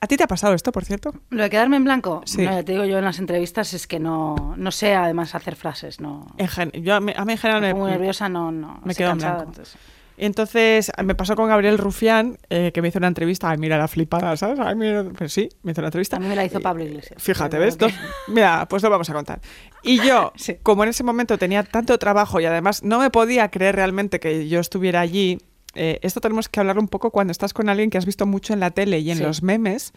¿A 0.02 0.08
ti 0.08 0.18
te 0.18 0.24
ha 0.24 0.28
pasado 0.28 0.54
esto, 0.54 0.72
por 0.72 0.86
cierto? 0.86 1.14
Lo 1.32 1.44
de 1.44 1.50
quedarme 1.50 1.78
en 1.78 1.84
blanco, 1.84 2.22
Sí. 2.26 2.44
no, 2.44 2.52
ya 2.52 2.64
te 2.64 2.74
digo 2.74 2.86
yo 2.86 3.00
en 3.00 3.06
las 3.06 3.18
entrevistas, 3.18 3.74
es 3.74 3.88
que 3.88 4.00
no, 4.00 4.54
no 4.58 4.72
sé 4.72 4.94
además 4.94 5.34
hacer 5.34 5.56
frases, 5.56 6.00
no. 6.00 6.28
En 6.38 6.48
gen- 6.48 6.72
yo, 6.74 6.94
a, 6.96 7.00
mí, 7.00 7.12
en 7.16 7.38
general 7.38 7.62
Me 7.62 7.74
muy 7.74 7.90
nerviosa, 7.92 8.30
no, 8.30 8.52
no. 8.52 8.80
me 8.84 8.94
quedo 8.94 9.08
en 9.10 9.14
cansada, 9.14 9.36
blanco. 9.36 9.52
entonces- 9.52 9.78
Entonces, 10.18 10.92
me 11.04 11.14
pasó 11.16 11.36
con 11.36 11.50
Gabriel 11.50 11.78
Rufián, 11.78 12.38
eh, 12.50 12.72
que 12.74 12.82
me 12.82 12.88
hizo 12.88 13.00
una 13.00 13.08
entrevista. 13.08 13.50
Ay, 13.50 13.58
mira 13.58 13.78
la 13.78 13.88
flipada, 13.88 14.36
¿sabes? 14.38 14.60
Ay, 14.60 14.76
mira, 14.76 15.04
pues 15.18 15.34
sí, 15.34 15.50
me 15.64 15.72
hizo 15.74 15.82
una 15.82 15.90
entrevista. 15.90 16.18
A 16.18 16.20
mí 16.20 16.28
me 16.28 16.36
la 16.36 16.46
hizo 16.46 16.60
Pablo 16.62 16.84
Iglesias. 16.86 17.22
Fíjate, 17.22 17.58
¿ves? 17.60 17.76
que- 17.76 17.86
Dos- 17.86 17.94
mira, 18.28 18.66
pues 18.70 18.82
lo 18.84 18.90
vamos 18.90 19.10
a 19.10 19.14
contar. 19.14 19.42
Y 19.84 19.98
yo, 20.00 20.32
Sí. 20.38 20.56
como 20.64 20.84
en 20.84 20.90
ese 20.90 21.04
momento 21.04 21.38
tenía 21.38 21.64
tanto 21.64 21.98
trabajo 22.00 22.40
y 22.40 22.46
además 22.46 22.82
no 22.84 23.00
me 23.00 23.10
podía 23.10 23.50
creer 23.52 23.76
realmente 23.76 24.20
que 24.20 24.48
yo 24.48 24.60
estuviera 24.62 25.02
allí, 25.02 25.40
eh, 25.76 26.00
esto 26.02 26.22
tenemos 26.22 26.48
que 26.48 26.60
hablar 26.62 26.80
un 26.80 26.88
poco 26.88 27.12
cuando 27.12 27.32
estás 27.32 27.54
con 27.54 27.68
alguien 27.68 27.90
que 27.90 27.98
has 27.98 28.06
visto 28.06 28.26
mucho 28.26 28.54
en 28.54 28.62
la 28.62 28.72
tele 28.72 29.00
y 29.00 29.12
en 29.12 29.18
Sí. 29.18 29.24
los 29.24 29.44
memes, 29.44 29.92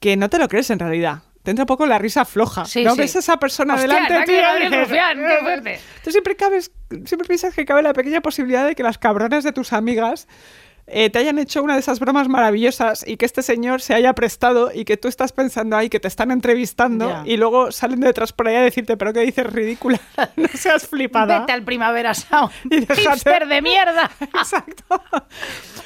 que 0.00 0.16
no 0.16 0.30
te 0.30 0.38
lo 0.38 0.48
crees 0.48 0.70
en 0.70 0.78
realidad. 0.78 1.22
Te 1.44 1.50
entra 1.50 1.62
un 1.64 1.66
poco 1.66 1.86
la 1.86 1.98
risa 1.98 2.24
floja. 2.24 2.64
Sí, 2.64 2.82
¿No 2.82 2.94
sí. 2.94 3.02
ves 3.02 3.14
esa 3.16 3.36
persona 3.38 3.74
Hostia, 3.74 3.86
delante 3.86 4.14
de 4.32 4.80
Rufián, 4.82 5.18
qué 5.18 5.34
"Eh". 5.34 5.38
fuerte. 5.42 5.80
Tú 6.02 6.10
siempre, 6.10 6.34
cabes, 6.36 6.72
siempre 7.04 7.28
piensas 7.28 7.54
que 7.54 7.64
cabe 7.66 7.82
la 7.82 7.92
pequeña 7.92 8.20
posibilidad 8.22 8.66
de 8.66 8.74
que 8.74 8.82
las 8.82 8.96
cabronas 8.98 9.44
de 9.44 9.52
tus 9.52 9.72
amigas 9.74 10.26
eh, 10.86 11.08
te 11.08 11.18
hayan 11.18 11.38
hecho 11.38 11.62
una 11.62 11.72
de 11.74 11.80
esas 11.80 11.98
bromas 11.98 12.28
maravillosas 12.28 13.06
y 13.08 13.16
que 13.16 13.24
este 13.24 13.40
señor 13.42 13.80
se 13.80 13.94
haya 13.94 14.12
prestado 14.12 14.70
y 14.74 14.84
que 14.84 14.98
tú 14.98 15.08
estás 15.08 15.32
pensando 15.32 15.76
ahí 15.78 15.88
que 15.88 15.98
te 15.98 16.08
están 16.08 16.30
entrevistando 16.30 17.22
y 17.24 17.38
luego 17.38 17.72
salen 17.72 18.00
de 18.00 18.08
detrás 18.08 18.34
por 18.34 18.48
ahí 18.48 18.56
a 18.56 18.60
decirte, 18.60 18.98
pero 18.98 19.14
¿qué 19.14 19.20
dices 19.20 19.46
ridícula? 19.50 19.98
no 20.36 20.46
seas 20.52 20.86
flipada. 20.86 21.40
Vete 21.40 21.52
al 21.52 21.62
Primavera 21.62 22.12
Sound. 22.12 22.50
Hipster 22.70 23.46
de 23.48 23.62
mierda. 23.62 24.10
Exacto. 24.20 25.02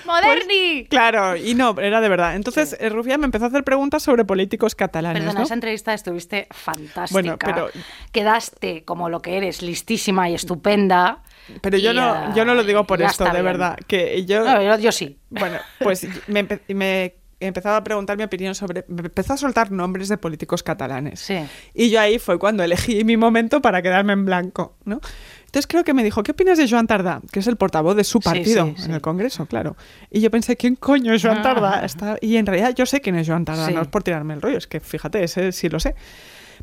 Moderni. 0.08 0.86
Claro, 0.88 1.36
y 1.36 1.54
no, 1.54 1.76
era 1.78 2.00
de 2.00 2.08
verdad. 2.08 2.34
Entonces, 2.36 2.76
eh, 2.80 2.88
Rufián 2.88 3.20
me 3.20 3.26
empezó 3.26 3.44
a 3.44 3.48
hacer 3.48 3.62
preguntas 3.64 4.02
sobre 4.02 4.24
políticos 4.24 4.74
catalanes. 4.74 5.22
Perdona, 5.22 5.40
¿no? 5.40 5.44
esa 5.44 5.54
entrevista 5.54 5.94
estuviste 5.94 6.48
fantástica. 6.50 7.12
Bueno, 7.12 7.36
pero- 7.38 7.68
Quedaste 8.12 8.84
como 8.84 9.08
lo 9.08 9.20
que 9.20 9.36
eres, 9.36 9.62
listísima 9.62 10.28
y 10.28 10.34
estupenda. 10.34 11.22
Pero 11.60 11.78
yo 11.78 11.92
Y, 11.92 11.94
no, 11.94 12.34
yo 12.34 12.44
no 12.44 12.54
lo 12.54 12.64
digo 12.64 12.84
por 12.84 13.00
esto, 13.02 13.24
de 13.24 13.30
bien. 13.30 13.44
verdad. 13.44 13.76
Que 13.86 14.24
yo, 14.26 14.44
No, 14.44 14.62
yo, 14.62 14.78
yo 14.78 14.92
sí. 14.92 15.18
Bueno, 15.30 15.58
pues 15.80 16.06
me, 16.28 16.46
empe- 16.46 16.60
me 16.74 17.14
empezaba 17.40 17.76
a 17.76 17.84
preguntar 17.84 18.16
mi 18.16 18.24
opinión 18.24 18.54
sobre. 18.54 18.84
Me 18.88 19.02
empezó 19.02 19.34
a 19.34 19.36
soltar 19.36 19.70
nombres 19.70 20.08
de 20.08 20.18
políticos 20.18 20.62
catalanes. 20.62 21.20
Sí. 21.20 21.38
Y 21.74 21.90
yo 21.90 22.00
ahí 22.00 22.18
fue 22.18 22.38
cuando 22.38 22.62
elegí 22.64 23.04
mi 23.04 23.16
momento 23.16 23.62
para 23.62 23.80
quedarme 23.82 24.12
en 24.14 24.24
blanco, 24.24 24.76
¿no? 24.84 25.00
Entonces 25.48 25.66
creo 25.66 25.82
que 25.82 25.94
me 25.94 26.04
dijo, 26.04 26.22
¿qué 26.22 26.32
opinas 26.32 26.58
de 26.58 26.68
Joan 26.68 26.86
Tardá? 26.86 27.22
Que 27.32 27.40
es 27.40 27.46
el 27.46 27.56
portavoz 27.56 27.96
de 27.96 28.04
su 28.04 28.20
partido 28.20 28.64
sí, 28.66 28.70
en 28.76 28.76
sí. 28.84 28.92
el 28.92 29.00
Congreso, 29.00 29.46
claro. 29.46 29.76
Y 30.10 30.20
yo 30.20 30.30
pensé, 30.30 30.56
¿quién 30.58 30.76
coño 30.76 31.14
es 31.14 31.22
Joan 31.22 31.40
Tardá? 31.42 31.80
Ah. 31.80 31.84
Está- 31.86 32.18
Y 32.20 32.36
en 32.36 32.44
realidad 32.44 32.74
yo 32.76 32.84
sé 32.84 33.00
quién 33.00 33.16
es 33.16 33.26
Joan 33.26 33.46
Tardá, 33.46 33.70
no 33.70 33.80
es 33.80 33.88
por 33.88 34.02
tirarme 34.02 34.34
el 34.34 34.42
rollo, 34.42 34.58
es 34.58 34.66
que 34.66 34.78
fíjate, 34.80 35.24
ese 35.24 35.50
sí 35.52 35.70
lo 35.70 35.80
sé. 35.80 35.94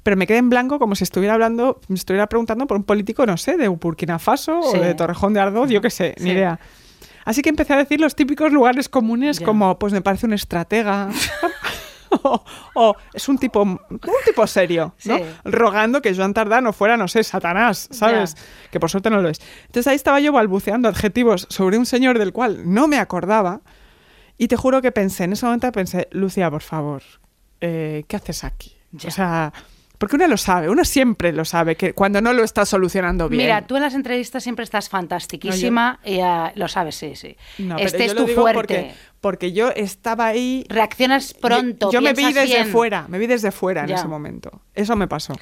Pero 0.03 0.17
me 0.17 0.27
quedé 0.27 0.37
en 0.37 0.51
blanco 0.51 0.77
como 0.77 0.93
si 0.93 1.03
estuviera 1.03 1.33
hablando, 1.33 1.81
me 1.87 1.95
estuviera 1.95 2.27
preguntando 2.27 2.67
por 2.67 2.77
un 2.77 2.83
político, 2.83 3.25
no 3.25 3.37
sé, 3.37 3.57
de 3.57 3.67
Burkina 3.69 4.19
Faso 4.19 4.59
o 4.59 4.77
de 4.77 4.93
Torrejón 4.93 5.33
de 5.33 5.39
Ardoz, 5.39 5.69
yo 5.71 5.81
qué 5.81 5.89
sé, 5.89 6.13
ni 6.19 6.29
idea. 6.29 6.59
Así 7.23 7.41
que 7.41 7.49
empecé 7.49 7.73
a 7.73 7.77
decir 7.77 7.99
los 7.99 8.15
típicos 8.15 8.51
lugares 8.53 8.87
comunes 8.87 9.39
Ya. 9.39 9.45
como, 9.47 9.79
pues 9.79 9.93
me 9.93 10.01
parece 10.01 10.27
un 10.27 10.33
estratega. 10.33 11.09
o, 12.23 12.43
o 12.75 12.95
es 13.13 13.27
un 13.29 13.37
tipo, 13.37 13.61
un 13.61 13.79
tipo 14.25 14.47
serio, 14.47 14.95
¿no? 15.05 15.17
Sí. 15.17 15.23
Rogando 15.43 16.01
que 16.01 16.15
Joan 16.15 16.33
Tardá 16.33 16.61
no 16.61 16.73
fuera, 16.73 16.97
no 16.97 17.07
sé, 17.07 17.23
Satanás, 17.23 17.87
¿sabes? 17.91 18.35
Que 18.71 18.79
por 18.79 18.89
suerte 18.89 19.09
no 19.09 19.21
lo 19.21 19.29
es. 19.29 19.39
Entonces 19.67 19.87
ahí 19.87 19.95
estaba 19.95 20.19
yo 20.19 20.31
balbuceando 20.31 20.89
adjetivos 20.89 21.47
sobre 21.49 21.77
un 21.77 21.85
señor 21.85 22.19
del 22.19 22.33
cual 22.33 22.61
no 22.65 22.87
me 22.87 22.97
acordaba. 22.97 23.61
Y 24.37 24.47
te 24.47 24.57
juro 24.57 24.81
que 24.81 24.91
pensé, 24.91 25.23
en 25.23 25.33
ese 25.33 25.45
momento 25.45 25.71
pensé, 25.71 26.09
Lucía, 26.11 26.51
por 26.51 26.61
favor, 26.61 27.01
eh, 27.61 28.03
¿qué 28.07 28.17
haces 28.17 28.43
aquí? 28.43 28.75
O 29.05 29.11
sea, 29.11 29.53
porque 29.97 30.15
uno 30.17 30.27
lo 30.27 30.37
sabe, 30.37 30.69
uno 30.69 30.83
siempre 30.83 31.31
lo 31.31 31.45
sabe, 31.45 31.75
que 31.75 31.93
cuando 31.93 32.21
no 32.21 32.33
lo 32.33 32.43
está 32.43 32.65
solucionando 32.65 33.29
bien. 33.29 33.43
Mira, 33.43 33.65
tú 33.65 33.75
en 33.75 33.83
las 33.83 33.93
entrevistas 33.93 34.43
siempre 34.43 34.63
estás 34.63 34.89
fantastiquísima 34.89 35.99
y 36.03 36.19
ah, 36.19 36.51
lo 36.55 36.67
sabes, 36.67 36.95
sí, 36.95 37.15
sí. 37.15 37.37
No, 37.59 37.77
este 37.77 37.99
yo 37.99 38.03
es 38.05 38.13
lo 38.13 38.21
tu 38.21 38.27
digo 38.27 38.41
fuerte. 38.41 38.59
Porque, 38.59 38.93
porque 39.25 39.53
yo 39.53 39.71
estaba 39.75 40.27
ahí. 40.27 40.67
Reaccionas 40.69 41.33
pronto. 41.33 41.87
Yo, 41.91 41.93
yo 41.99 42.01
me 42.03 42.13
vi 42.13 42.25
desde 42.31 42.45
bien. 42.45 42.67
fuera, 42.67 43.07
me 43.07 43.17
vi 43.17 43.25
desde 43.25 43.49
fuera 43.51 43.83
en 43.83 43.89
ese 43.89 44.07
momento. 44.07 44.61
Eso 44.75 44.95
me 44.95 45.07
pasó. 45.07 45.33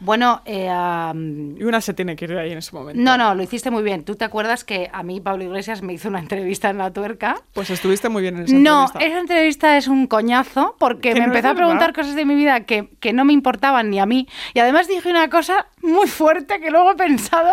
Bueno, 0.00 0.42
eh, 0.44 0.66
Y 0.66 1.62
una 1.62 1.80
se 1.80 1.94
tiene 1.94 2.16
que 2.16 2.24
ir 2.24 2.36
ahí 2.36 2.50
en 2.50 2.58
ese 2.58 2.74
momento. 2.74 3.00
no, 3.00 3.16
no, 3.16 3.36
lo 3.36 3.42
hiciste 3.44 3.70
muy 3.70 3.84
bien. 3.84 4.02
¿Tú 4.02 4.16
te 4.16 4.24
acuerdas 4.24 4.64
que 4.64 4.90
a 4.92 5.04
mí 5.04 5.20
Pablo 5.20 5.44
Iglesias 5.44 5.82
me 5.82 5.92
hizo 5.92 6.08
una 6.08 6.18
entrevista 6.26 6.68
en 6.70 6.78
La 6.78 6.92
Tuerca? 6.92 7.36
Pues 7.52 7.70
estuviste 7.70 8.08
muy 8.08 8.22
bien 8.22 8.38
en 8.38 8.42
esa 8.46 8.54
No, 8.56 8.86
entrevista. 8.86 9.06
esa 9.08 9.20
entrevista 9.20 9.76
es 9.76 9.86
un 9.86 10.08
coñazo 10.08 10.74
porque 10.80 11.10
Que 11.12 11.20
me 11.20 11.26
no 11.28 11.32
empezó 11.32 11.50
a 11.50 11.54
preguntar 11.54 11.92
cosas 11.94 12.16
de 12.16 12.24
mi 12.24 12.34
vida 12.34 12.64
que, 12.64 12.90
que 12.98 13.12
no 13.12 13.24
me 13.24 13.32
importaban 13.34 13.88
ni 13.90 14.00
a 14.00 14.06
mí. 14.06 14.26
Y 14.52 14.58
además 14.58 14.88
dije 14.88 15.08
una 15.08 15.30
cosa 15.30 15.68
muy 15.80 16.08
fuerte 16.08 16.58
que 16.58 16.72
luego 16.72 16.90
he 16.90 16.96
pensado, 16.96 17.52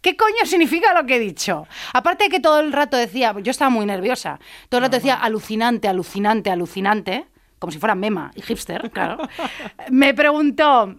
¿qué 0.00 0.16
coño 0.16 0.44
significa 0.44 0.94
lo 0.94 1.06
que 1.06 1.16
he 1.16 1.20
dicho? 1.20 1.66
Aparte 1.92 2.24
de 2.24 2.30
que 2.30 2.40
todo 2.40 2.60
el 2.60 2.72
rato 2.72 2.96
decía, 2.96 3.34
yo 3.42 3.50
estaba 3.50 3.70
muy 3.70 3.86
nerviosa, 3.86 4.38
todo 4.68 4.78
el 4.78 4.84
rato 4.84 4.96
decía 4.96 5.14
alucinante, 5.14 5.88
alucinante, 5.88 6.50
alucinante, 6.50 7.26
como 7.58 7.72
si 7.72 7.78
fuera 7.78 7.94
mema 7.94 8.30
y 8.34 8.42
hipster, 8.42 8.90
claro. 8.90 9.18
me 9.90 10.14
preguntó, 10.14 10.94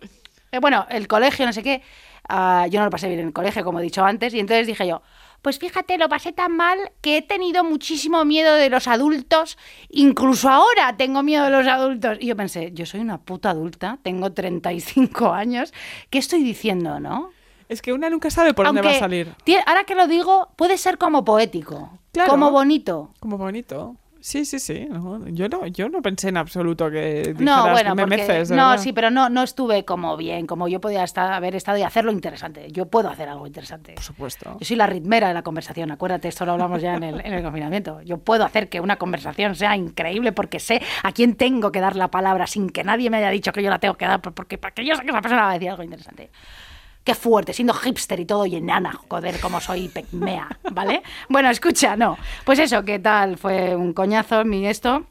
eh, 0.51 0.59
bueno, 0.59 0.85
el 0.89 1.07
colegio, 1.07 1.45
no 1.45 1.53
sé 1.53 1.63
qué, 1.63 1.81
ah, 2.27 2.67
yo 2.69 2.79
no 2.79 2.85
lo 2.85 2.91
pasé 2.91 3.07
bien 3.07 3.19
en 3.19 3.27
el 3.27 3.33
colegio, 3.33 3.63
como 3.63 3.79
he 3.79 3.83
dicho 3.83 4.03
antes, 4.03 4.33
y 4.33 4.39
entonces 4.39 4.67
dije 4.67 4.87
yo, 4.87 5.01
pues 5.41 5.57
fíjate, 5.57 5.97
lo 5.97 6.09
pasé 6.09 6.33
tan 6.33 6.55
mal 6.55 6.77
que 7.01 7.17
he 7.17 7.21
tenido 7.21 7.63
muchísimo 7.63 8.25
miedo 8.25 8.55
de 8.55 8.69
los 8.69 8.87
adultos, 8.87 9.57
incluso 9.89 10.49
ahora 10.49 10.97
tengo 10.97 11.23
miedo 11.23 11.45
de 11.45 11.51
los 11.51 11.65
adultos. 11.65 12.17
Y 12.19 12.27
yo 12.27 12.35
pensé, 12.35 12.71
yo 12.73 12.85
soy 12.85 12.99
una 12.99 13.19
puta 13.19 13.51
adulta, 13.51 13.99
tengo 14.03 14.33
35 14.33 15.31
años, 15.31 15.73
¿qué 16.09 16.17
estoy 16.17 16.43
diciendo, 16.43 16.99
no? 16.99 17.31
Es 17.69 17.81
que 17.81 17.93
una 17.93 18.09
nunca 18.09 18.29
sabe 18.31 18.53
por 18.53 18.65
dónde 18.65 18.81
va 18.81 18.91
a 18.91 18.99
salir. 18.99 19.33
ahora 19.65 19.83
que 19.85 19.95
lo 19.95 20.07
digo, 20.07 20.49
puede 20.55 20.77
ser 20.77 20.97
como 20.97 21.23
poético, 21.23 21.91
Claro. 22.11 22.31
como 22.31 22.51
bonito. 22.51 23.13
Como 23.19 23.37
bonito. 23.37 23.95
Sí, 24.21 24.43
sí, 24.43 24.59
sí. 24.59 24.85
no, 24.89 25.25
yo, 25.29 25.47
no, 25.47 25.65
yo 25.67 25.87
no 25.87 26.01
pensé 26.01 26.27
en 26.27 26.35
absoluto 26.35 26.91
que 26.91 27.33
dijeras 27.33 27.39
No, 27.39 27.71
bueno, 27.71 27.95
me 27.95 28.01
porque, 28.03 28.17
meces, 28.17 28.51
no, 28.51 28.77
sí, 28.77 28.91
pero 28.91 29.09
no, 29.09 29.29
no 29.29 29.43
estuve 29.43 29.85
como 29.85 30.17
bien, 30.17 30.45
como 30.45 30.67
yo 30.67 30.81
podía 30.81 31.05
estar, 31.05 31.31
haber 31.31 31.55
estado 31.55 31.77
y 31.77 31.83
hacerlo 31.83 32.11
interesante. 32.11 32.69
Yo 32.69 32.87
puedo 32.87 33.07
hacer 33.07 33.29
algo 33.29 33.47
interesante. 33.47 33.93
Por 33.93 34.03
supuesto. 34.03 34.57
Yo 34.59 34.65
soy 34.65 34.75
la 34.75 34.87
ritmera 34.87 35.29
de 35.29 35.33
la 35.35 35.41
conversación, 35.41 35.91
acuérdate, 35.91 36.27
esto 36.27 36.45
lo 36.45 36.51
hablamos 36.51 36.81
ya 36.81 36.95
en 36.95 37.03
el, 37.03 37.25
en 37.25 37.31
el 37.33 37.41
confinamiento. 37.43 38.01
Yo 38.01 38.17
puedo 38.17 38.43
hacer 38.43 38.67
que 38.67 38.81
una 38.81 38.97
conversación 38.97 39.55
sea 39.55 39.77
increíble 39.77 40.33
porque 40.33 40.59
sé 40.59 40.81
a 41.03 41.13
quién 41.13 41.35
tengo 41.35 41.71
que 41.71 41.79
dar 41.79 41.95
la 41.95 42.09
palabra 42.09 42.45
sin 42.45 42.69
que 42.71 42.83
nadie 42.83 43.09
me 43.09 43.17
haya 43.17 43.29
dicho 43.29 43.53
que 43.53 43.63
yo 43.63 43.69
la 43.69 43.79
tengo 43.79 43.93
que 43.93 44.05
dar, 44.05 44.19
porque, 44.21 44.57
porque 44.57 44.83
yo 44.83 44.95
sé 44.95 45.03
que 45.03 45.11
esa 45.11 45.21
persona 45.21 45.43
va 45.43 45.51
a 45.51 45.53
decir 45.53 45.69
algo 45.69 45.83
interesante. 45.83 46.29
Qué 47.09 47.15
fuerte, 47.15 47.53
siendo 47.53 47.73
hipster 47.73 48.19
y 48.19 48.25
todo 48.25 48.45
y 48.45 48.55
enana, 48.55 48.93
joder, 49.09 49.39
como 49.39 49.59
soy 49.59 49.87
pecmea, 49.87 50.47
¿vale? 50.71 51.01
Bueno, 51.27 51.49
escucha, 51.49 51.95
no. 51.95 52.19
Pues 52.45 52.59
eso, 52.59 52.85
¿qué 52.85 52.99
tal? 52.99 53.35
Fue 53.35 53.75
un 53.75 53.93
coñazo 53.93 54.45
mi 54.45 54.67
esto. 54.67 55.07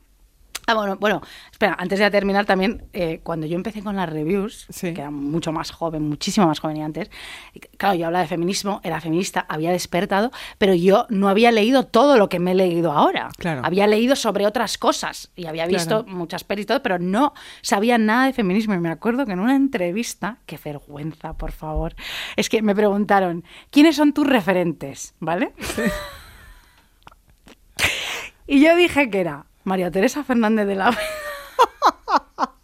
Ah, 0.71 0.75
bueno, 0.75 0.97
bueno, 1.01 1.23
espera, 1.51 1.75
antes 1.79 1.99
de 1.99 2.11
terminar 2.11 2.45
también, 2.45 2.85
eh, 2.93 3.21
cuando 3.23 3.47
yo 3.47 3.57
empecé 3.57 3.83
con 3.83 3.97
las 3.97 4.07
reviews, 4.07 4.67
Sí. 4.69 4.93
que 4.93 5.01
era 5.01 5.11
mucho 5.11 5.51
más 5.51 5.71
joven, 5.71 6.07
muchísimo 6.07 6.47
más 6.47 6.61
joven 6.61 6.77
y 6.77 6.83
antes, 6.83 7.11
y 7.55 7.61
claro, 7.61 7.95
yo 7.95 8.05
hablaba 8.05 8.21
de 8.23 8.29
feminismo, 8.29 8.79
era 8.85 9.01
feminista, 9.01 9.47
había 9.49 9.71
despertado, 9.73 10.31
pero 10.59 10.75
yo 10.75 11.07
no 11.09 11.31
había 11.31 11.53
leído 11.53 11.87
todo 11.87 12.19
lo 12.19 12.29
que 12.29 12.39
me 12.39 12.53
he 12.53 12.55
leído 12.55 12.93
ahora. 12.93 13.31
Claro. 13.39 13.63
Había 13.65 13.87
leído 13.87 14.15
sobre 14.15 14.47
otras 14.47 14.77
cosas 14.77 15.31
y 15.37 15.47
había 15.47 15.65
visto 15.67 16.05
Claro. 16.05 16.19
muchas 16.19 16.45
pelis 16.45 16.65
y 16.65 16.67
todo, 16.67 16.83
pero 16.83 16.99
no 16.99 17.33
sabía 17.63 17.97
nada 17.97 18.27
de 18.27 18.35
feminismo. 18.35 18.75
Y 18.75 18.79
me 18.79 18.91
acuerdo 18.91 19.25
que 19.25 19.33
en 19.33 19.41
una 19.41 19.57
entrevista, 19.57 20.37
qué 20.45 20.59
vergüenza, 20.63 21.33
por 21.33 21.53
favor, 21.53 21.95
es 22.37 22.51
que 22.51 22.61
me 22.61 22.75
preguntaron, 22.75 23.43
¿quiénes 23.71 23.97
son 23.97 24.13
tus 24.13 24.27
referentes? 24.27 25.15
¿Vale? 25.19 25.55
y 28.47 28.63
yo 28.63 28.77
dije 28.77 29.09
que 29.09 29.21
era 29.21 29.47
María 29.69 29.91
Teresa 29.91 30.25
Fernández 30.25 30.67
de 30.67 30.75
la 30.75 30.91
Vega. 30.91 31.03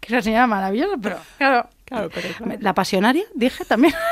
que 0.00 0.08
esa 0.14 0.22
señora 0.22 0.46
maravillosa, 0.46 0.96
pero 1.00 1.18
claro. 1.36 1.68
Claro, 1.84 2.10
pero 2.12 2.28
claro. 2.36 2.56
La 2.60 2.74
pasionaria, 2.74 3.24
dije 3.34 3.64
también. 3.64 3.94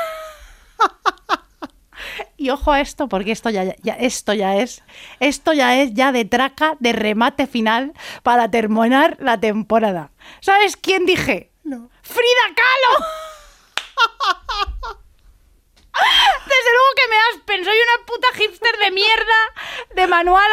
Y 2.39 2.51
ojo 2.51 2.71
a 2.71 2.81
esto, 2.81 3.07
porque 3.09 3.31
esto 3.31 3.49
ya, 3.49 3.63
ya- 3.81 3.95
esto 3.95 4.31
ya 4.31 4.57
es, 4.57 4.83
esto 5.19 5.53
ya 5.53 5.75
es 5.81 5.95
ya 5.95 6.11
de 6.11 6.23
traca, 6.23 6.75
de 6.79 6.93
remate 6.93 7.47
final 7.47 7.93
para 8.21 8.51
terminar 8.51 9.17
la 9.19 9.39
temporada. 9.39 10.11
¿Sabes 10.39 10.77
quién 10.77 11.07
dije? 11.07 11.51
No. 11.63 11.89
¡Frida 12.03 12.53
Kahlo! 12.55 13.05
Desde 16.57 16.71
luego 16.73 16.89
que 16.95 17.09
me 17.09 17.15
aspen, 17.31 17.63
soy 17.65 17.75
una 17.75 18.05
puta 18.05 18.27
hipster 18.35 18.77
de 18.83 18.91
mierda, 18.91 19.95
de 19.95 20.07
manual 20.07 20.51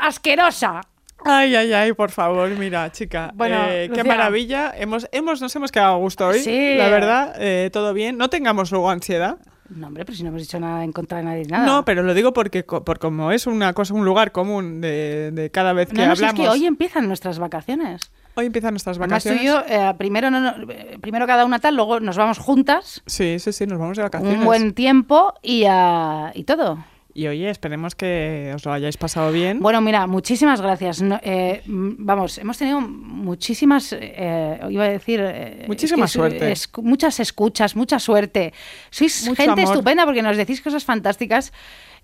asquerosa. 0.00 0.80
Ay, 1.26 1.54
ay, 1.56 1.72
ay, 1.72 1.92
por 1.94 2.10
favor, 2.10 2.48
mira, 2.50 2.90
chica. 2.92 3.30
Bueno, 3.34 3.64
eh, 3.68 3.90
qué 3.94 4.04
maravilla. 4.04 4.72
Hemos, 4.76 5.08
hemos, 5.10 5.40
nos 5.40 5.54
hemos 5.56 5.72
quedado 5.72 5.94
a 5.94 5.98
gusto 5.98 6.26
hoy. 6.26 6.40
Sí. 6.40 6.74
La 6.76 6.88
verdad, 6.88 7.34
eh, 7.38 7.70
todo 7.72 7.94
bien. 7.94 8.18
No 8.18 8.28
tengamos 8.28 8.70
luego 8.70 8.90
ansiedad. 8.90 9.38
No, 9.70 9.86
hombre, 9.86 10.04
pero 10.04 10.14
si 10.16 10.22
no 10.22 10.28
hemos 10.28 10.42
dicho 10.42 10.60
nada 10.60 10.84
en 10.84 10.92
contra 10.92 11.18
de 11.18 11.24
nadie, 11.24 11.44
nada. 11.46 11.64
No, 11.64 11.84
pero 11.86 12.02
lo 12.02 12.12
digo 12.12 12.34
porque 12.34 12.64
co- 12.66 12.84
por 12.84 12.98
como 12.98 13.32
es 13.32 13.46
una 13.46 13.72
cosa, 13.72 13.94
un 13.94 14.04
lugar 14.04 14.30
común 14.32 14.82
de, 14.82 15.30
de 15.32 15.50
cada 15.50 15.72
vez 15.72 15.88
que 15.88 15.94
No, 15.94 16.06
no, 16.08 16.16
si 16.16 16.24
es 16.24 16.28
hablamos. 16.30 16.54
que 16.54 16.60
hoy 16.60 16.66
empiezan 16.66 17.08
nuestras 17.08 17.38
vacaciones. 17.38 18.10
Hoy 18.36 18.46
empiezan 18.46 18.72
nuestras 18.74 18.98
Además, 18.98 19.22
tú 19.22 19.28
y 19.30 19.32
vacaciones. 19.46 19.66
yo, 19.68 19.74
eh, 19.90 19.94
primero, 19.96 20.30
no, 20.30 20.40
no, 20.40 20.54
primero 21.00 21.26
cada 21.26 21.44
una 21.44 21.58
tal, 21.60 21.76
luego 21.76 22.00
nos 22.00 22.16
vamos 22.16 22.38
juntas, 22.38 23.02
Sí, 23.06 23.38
sí, 23.38 23.52
sí, 23.52 23.66
nos 23.66 23.78
vamos 23.78 23.96
de 23.96 24.02
vacaciones. 24.02 24.38
un 24.38 24.44
buen 24.44 24.74
tiempo 24.74 25.34
y, 25.42 25.64
ah, 25.68 26.32
y 26.34 26.44
todo. 26.44 26.84
Y 27.16 27.28
oye, 27.28 27.48
esperemos 27.48 27.94
que 27.94 28.50
os 28.56 28.64
lo 28.64 28.72
hayáis 28.72 28.96
pasado 28.96 29.30
bien. 29.30 29.60
Bueno, 29.60 29.80
mira, 29.80 30.08
muchísimas 30.08 30.60
gracias. 30.60 31.00
No, 31.00 31.20
eh, 31.22 31.62
vamos, 31.66 32.38
hemos 32.38 32.58
tenido 32.58 32.80
muchísimas, 32.80 33.92
eh, 33.96 34.58
iba 34.68 34.82
a 34.84 34.88
decir... 34.88 35.20
eh, 35.22 35.64
Muchísima 35.68 36.06
es 36.06 36.10
que 36.12 36.18
suerte. 36.18 36.54
muchas 36.82 37.20
escuchas, 37.20 37.76
mucha 37.76 38.00
suerte. 38.00 38.52
Sois 38.90 39.28
Mucho 39.28 39.36
gente 39.42 39.60
amor. 39.62 39.74
estupenda 39.74 40.04
porque 40.06 40.22
nos 40.22 40.36
decís 40.36 40.60
cosas 40.60 40.84
fantásticas 40.84 41.52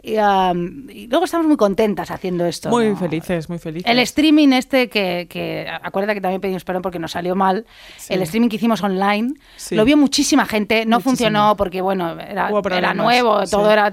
y, 0.03 0.13
y 0.15 1.07
luego 1.09 1.25
estamos 1.25 1.47
muy 1.47 1.57
contentas 1.57 2.11
haciendo 2.11 2.47
esto. 2.47 2.69
muy 2.71 2.89
¿no? 2.91 2.97
felices, 2.97 3.49
muy 3.49 3.59
felices. 3.59 3.91
El 3.91 3.99
streaming 4.01 4.49
este 4.53 4.89
que, 4.89 5.27
que 5.29 5.67
acuérdate 5.83 6.15
que 6.15 6.21
también 6.21 6.41
pedimos 6.41 6.65
perdón 6.65 6.83
porque 6.83 6.99
nos 6.99 7.13
salió 7.13 7.35
mal. 7.35 7.67
Sí. 7.97 8.15
El 8.15 8.23
streaming 8.23 8.49
que 8.49 8.57
hicimos 8.57 8.83
online 8.83 9.35
Sí. 9.57 9.75
lo 9.75 9.85
vio 9.85 9.97
muchísima 9.97 10.47
gente, 10.47 10.85
no 10.87 10.97
Muchísima. 10.97 11.11
funcionó 11.11 11.57
porque 11.57 11.81
bueno, 11.81 12.19
era, 12.21 12.95
nuevo, 12.95 13.45
sí. 13.47 13.51
todo 13.51 13.71
era 13.71 13.93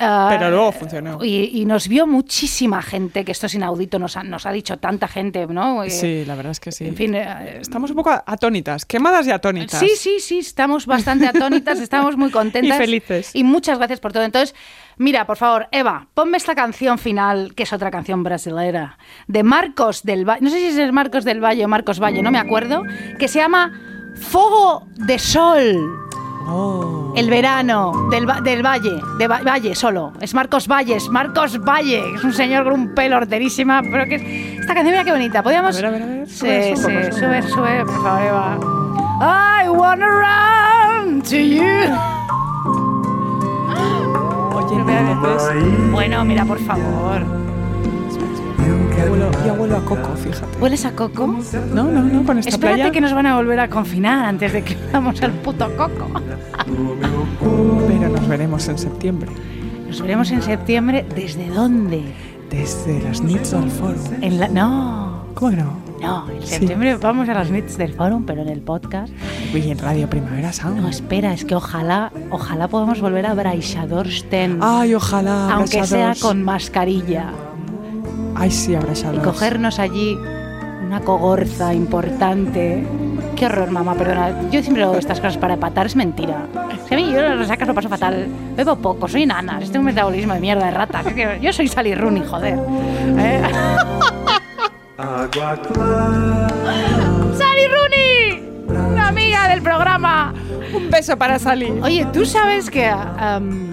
ah, 0.00 0.28
Pero 0.30 0.50
luego 0.50 0.72
funcionó. 0.72 1.18
Y, 1.24 1.60
y 1.60 1.64
nos 1.64 1.86
vio 1.88 2.06
muchísima 2.06 2.82
gente, 2.82 3.24
que 3.24 3.32
esto 3.32 3.46
es 3.46 3.54
inaudito, 3.54 3.98
nos 3.98 4.16
ha, 4.16 4.22
nos 4.22 4.46
ha 4.46 4.52
dicho 4.52 4.78
tanta 4.78 5.06
gente, 5.08 5.46
¿no? 5.46 5.84
Eh, 5.84 5.90
Sí, 5.90 6.24
la 6.24 6.34
verdad 6.34 6.52
es 6.52 6.60
que 6.60 6.72
sí. 6.72 6.86
En 6.86 6.96
fin, 6.96 7.14
eh, 7.14 7.58
Estamos 7.60 7.90
un 7.90 7.96
poco 7.96 8.10
atónitas, 8.10 8.84
quemadas 8.84 9.26
y 9.26 9.30
atónitas. 9.30 9.78
Sí, 9.78 9.90
sí, 9.96 10.16
sí, 10.20 10.38
estamos 10.38 10.86
bastante 10.86 11.26
atónitas, 11.26 11.78
estamos 11.80 12.16
muy 12.16 12.30
contentas. 12.30 12.76
Y 12.76 12.80
felices. 12.80 13.30
Y 13.34 13.44
muchas 13.44 13.78
gracias 13.78 14.00
por 14.00 14.12
todo. 14.12 14.22
Entonces, 14.22 14.54
mira, 14.96 15.26
por 15.26 15.36
favor, 15.36 15.68
Eva, 15.72 16.08
ponme 16.14 16.36
esta 16.36 16.54
canción 16.54 16.98
final, 16.98 17.54
que 17.54 17.64
es 17.64 17.72
otra 17.72 17.90
canción 17.90 18.22
brasilera, 18.22 18.98
de 19.26 19.42
Marcos 19.42 20.02
del 20.02 20.28
Valle, 20.28 20.40
no 20.42 20.50
sé 20.50 20.58
si 20.72 20.80
es 20.80 20.92
Marcos 20.92 21.24
del 21.24 21.42
Valle 21.42 21.64
o 21.64 21.68
Marcos 21.68 22.00
Valle, 22.00 22.22
no 22.22 22.30
me 22.30 22.38
acuerdo, 22.38 22.82
que 23.18 23.28
se 23.28 23.38
llama 23.38 23.72
Fogo 24.16 24.86
de 24.96 25.18
Sol. 25.18 26.09
Oh. 26.48 27.12
El 27.16 27.28
verano 27.30 27.92
del, 28.10 28.26
del 28.42 28.64
Valle, 28.64 29.00
de 29.18 29.28
Va- 29.28 29.40
Valle 29.46 29.74
solo. 29.74 30.12
Es 30.20 30.34
Marcos 30.34 30.66
Valles, 30.66 31.08
Marcos 31.10 31.58
Valle, 31.60 32.02
es 32.14 32.24
un 32.24 32.32
señor 32.32 32.64
con 32.64 32.72
un 32.72 32.94
pelo 32.94 33.16
horterísima, 33.18 33.82
pero 33.82 34.04
que 34.06 34.14
es- 34.16 34.60
esta 34.60 34.74
canción 34.74 34.92
mira 34.92 35.04
qué 35.04 35.12
bonita. 35.12 35.42
Podríamos 35.42 35.76
A 35.76 35.80
ver, 35.82 35.86
a 35.86 35.90
ver, 35.90 36.02
a 36.02 36.06
ver, 36.06 36.26
Sí, 36.28 36.36
sube, 36.38 36.62
sí, 36.62 36.82
sube, 36.82 37.12
sube, 37.12 37.12
sube. 37.12 37.42
sube, 37.42 37.84
por 37.84 38.02
favor, 38.02 38.22
Eva. 38.22 38.58
I 39.64 39.68
wanna 39.68 40.06
run 40.08 41.22
to 41.22 41.36
you. 41.36 41.64
Oye, 44.54 44.76
entonces, 45.10 45.90
Bueno, 45.92 46.24
mira, 46.24 46.44
por 46.44 46.58
favor. 46.60 47.22
Yo 48.66 49.12
huelo, 49.12 49.30
yo 49.46 49.54
huelo 49.54 49.76
a 49.76 49.84
coco, 49.84 50.14
fíjate. 50.16 50.58
¿Hueles 50.58 50.84
a 50.84 50.92
coco? 50.92 51.26
No, 51.74 51.84
no, 51.84 52.02
no, 52.02 52.24
con 52.24 52.38
esta 52.38 52.50
Espérate 52.50 52.76
playa. 52.78 52.92
que 52.92 53.00
nos 53.00 53.12
van 53.14 53.26
a 53.26 53.36
volver 53.36 53.60
a 53.60 53.68
confinar 53.68 54.24
antes 54.24 54.52
de 54.52 54.62
que 54.62 54.76
vamos 54.92 55.20
al 55.22 55.32
puto 55.32 55.68
coco. 55.76 56.06
Pero 57.88 58.08
nos 58.08 58.28
veremos 58.28 58.68
en 58.68 58.78
septiembre. 58.78 59.30
Nos 59.86 60.00
veremos 60.02 60.30
en 60.30 60.42
septiembre. 60.42 61.04
¿Desde 61.14 61.48
dónde? 61.48 62.02
Desde 62.50 63.00
las 63.02 63.22
Nits 63.22 63.50
del 63.52 63.70
Foro. 63.70 63.94
En 64.20 64.40
la... 64.40 64.48
No, 64.48 65.24
¿Cómo 65.34 65.50
que 65.52 65.56
no? 65.58 65.90
no, 66.00 66.30
en 66.30 66.42
Sí. 66.42 66.54
septiembre 66.56 66.96
vamos 66.96 67.28
a 67.28 67.34
las 67.34 67.50
nits 67.50 67.76
del 67.76 67.92
forum, 67.92 68.24
pero 68.24 68.40
en 68.42 68.48
el 68.48 68.60
podcast. 68.62 69.12
Y 69.54 69.70
en 69.70 69.78
Radio 69.78 70.08
Primavera 70.08 70.52
Sound. 70.52 70.80
No, 70.80 70.88
espera, 70.88 71.32
es 71.34 71.44
que 71.44 71.54
ojalá, 71.54 72.10
ojalá 72.30 72.68
podamos 72.68 73.00
volver 73.00 73.26
a 73.26 73.34
Braixadorsten, 73.34 74.58
Ay, 74.62 74.94
ojalá. 74.94 75.52
aunque 75.52 75.84
sea 75.86 76.14
con 76.20 76.42
mascarilla. 76.42 77.30
Ay, 78.40 78.50
sí, 78.50 78.72
y 78.72 78.74
abrazados. 78.74 79.22
cogernos 79.22 79.78
allí 79.78 80.18
una 80.84 81.00
cogorza 81.00 81.72
importante. 81.74 82.84
Qué 83.36 83.46
horror, 83.46 83.70
mamá, 83.70 83.94
perdona. 83.94 84.50
Yo 84.50 84.62
siempre 84.62 84.82
hago 84.82 84.96
estas 84.96 85.20
cosas 85.20 85.36
para 85.38 85.54
empatar, 85.54 85.86
es 85.86 85.94
mentira. 85.94 86.46
Si 86.88 86.94
a 86.94 86.96
mí 86.96 87.12
yo 87.12 87.20
las 87.22 87.38
resacas 87.38 87.68
lo 87.68 87.74
paso 87.74 87.88
fatal. 87.88 88.26
Bebo 88.56 88.76
poco, 88.76 89.06
soy 89.06 89.24
nana, 89.26 89.60
tengo 89.60 89.78
un 89.80 89.84
metabolismo 89.84 90.34
de 90.34 90.40
mierda 90.40 90.64
de 90.66 90.70
rata. 90.72 91.02
Yo 91.40 91.52
soy 91.52 91.68
Sally 91.68 91.94
Rooney, 91.94 92.24
joder. 92.26 92.58
¿Eh? 93.18 93.42
Clara, 95.30 95.56
¡Sally 97.36 97.66
Rooney! 97.68 98.42
Una 98.68 99.08
amiga 99.08 99.48
del 99.48 99.62
programa. 99.62 100.34
Un 100.74 100.90
beso 100.90 101.16
para 101.16 101.38
Sally. 101.38 101.72
Oye, 101.82 102.06
¿tú 102.12 102.24
sabes 102.26 102.68
que 102.70 102.86
am, 102.88 103.69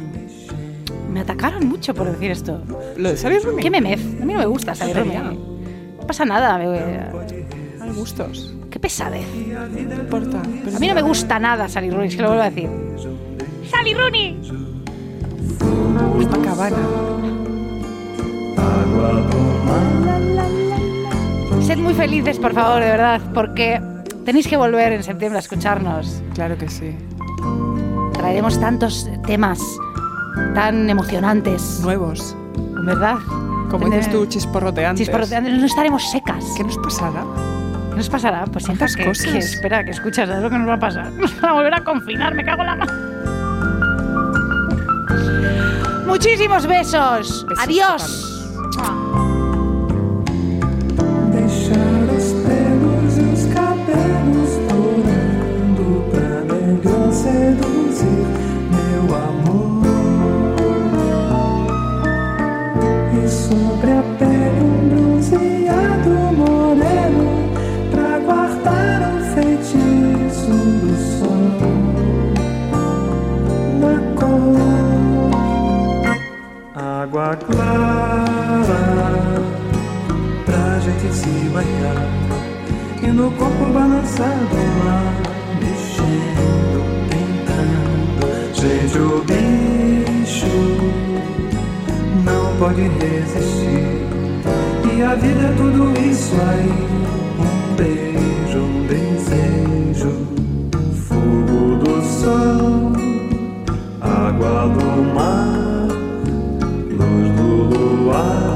me 1.12 1.20
atacaron 1.22 1.68
mucho 1.68 1.94
por 1.94 2.10
decir 2.12 2.32
esto? 2.32 2.62
¿Lo 2.98 3.10
de 3.10 3.18
Sally 3.18 3.40
Rooney? 3.40 3.62
¿Qué 3.64 3.70
memez? 3.72 4.00
A 4.22 4.26
mí 4.26 4.34
no 4.34 4.40
me 4.40 4.46
gusta 4.46 4.76
Sally 4.76 4.94
Rooney. 4.94 5.18
No 6.00 6.08
pasa 6.08 6.26
nada. 6.26 6.58
me- 6.58 7.84
Hay 7.84 7.92
gustos. 7.96 8.54
Qué 8.70 8.80
pesadez. 8.80 9.26
No 9.34 9.96
importa. 9.96 10.42
Pero 10.64 10.78
A 10.78 10.80
mí 10.80 10.88
no 10.88 10.94
me 10.96 11.02
gusta 11.02 11.40
nada 11.40 11.68
Sally 11.70 11.90
Rooney, 11.90 12.10
es 12.10 12.16
que 12.16 12.22
lo 12.22 12.28
vuelvo 12.30 12.44
a 12.44 12.50
decir. 12.50 12.70
¡Sally 13.70 13.94
Rooney! 13.94 14.38
Copacabana. 16.30 16.78
Sed 21.62 21.78
muy 21.80 21.94
felices, 21.94 22.40
por 22.40 22.54
favor, 22.54 22.82
de 22.82 22.90
verdad, 22.90 23.22
porque 23.34 23.82
tenéis 24.26 24.48
que 24.48 24.56
volver 24.58 24.94
en 24.94 25.04
septiembre 25.04 25.38
a 25.38 25.42
escucharnos. 25.42 26.22
Claro 26.34 26.58
que 26.58 26.70
sí. 26.70 26.96
Traeremos 28.14 28.60
tantos 28.60 29.10
temas 29.26 29.60
tan 30.54 30.90
emocionantes, 30.90 31.80
Nuevos. 31.82 32.36
¿verdad? 32.86 33.18
Como 33.70 33.86
dices 33.86 34.10
tú, 34.10 34.26
chisporroteantes. 34.26 35.06
Chisporroteantes, 35.06 35.54
no 35.54 35.66
estaremos 35.66 36.10
secas. 36.10 36.44
¿Qué 36.56 36.64
nos 36.64 36.78
pasará? 36.78 37.26
¿Qué 37.90 37.96
nos 37.98 38.10
pasará? 38.10 38.46
Pues 38.46 38.66
¿Cuántas 38.66 38.92
hija, 38.92 39.04
que, 39.04 39.10
cosas? 39.10 39.32
que 39.32 39.38
espera, 39.40 39.84
que 39.84 39.92
escuchas, 39.92 40.30
¿sabes 40.30 40.44
lo 40.44 40.50
que 40.50 40.58
nos 40.58 40.70
va 40.70 40.76
a 40.76 40.80
pasar? 40.80 41.12
Nos 41.18 41.40
van 41.42 41.52
a 41.52 41.54
volver 41.54 41.74
a 41.74 41.84
confinar, 41.84 42.34
me 42.34 42.46
cago 42.46 42.62
en 42.62 42.68
la 42.68 42.76
mano. 42.76 42.94
Muchísimos 46.08 46.66
besos. 46.66 47.46
Besos 47.48 47.64
Adiós. 47.64 48.34
seduzir 57.18 58.26
meu 58.72 59.16
amor. 59.16 59.77
água 77.18 77.36
clara 77.36 79.08
Pra 80.46 80.80
gente 80.80 81.14
se 81.14 81.50
banhar 81.50 82.08
E 83.02 83.08
no 83.08 83.32
corpo 83.32 83.66
balançado 83.74 84.56
lá 84.86 85.14
Mexendo, 85.60 86.84
tentando. 87.10 88.28
Gente, 88.54 88.98
o 89.00 89.24
bicho 89.24 90.58
Não 92.24 92.58
pode 92.58 92.82
resistir. 92.82 94.08
E 94.96 95.04
a 95.04 95.16
vida 95.16 95.48
é 95.48 95.54
tudo 95.58 96.00
isso 96.00 96.36
aí 96.50 96.72
Um 97.40 97.76
beijo, 97.76 98.60
um 98.60 98.88
desejo. 98.88 100.12
Fogo 101.08 101.78
do 101.84 102.02
sol 102.04 102.94
Água 104.02 104.70
do 104.70 105.14
mar. 105.14 105.77
와 108.18 108.47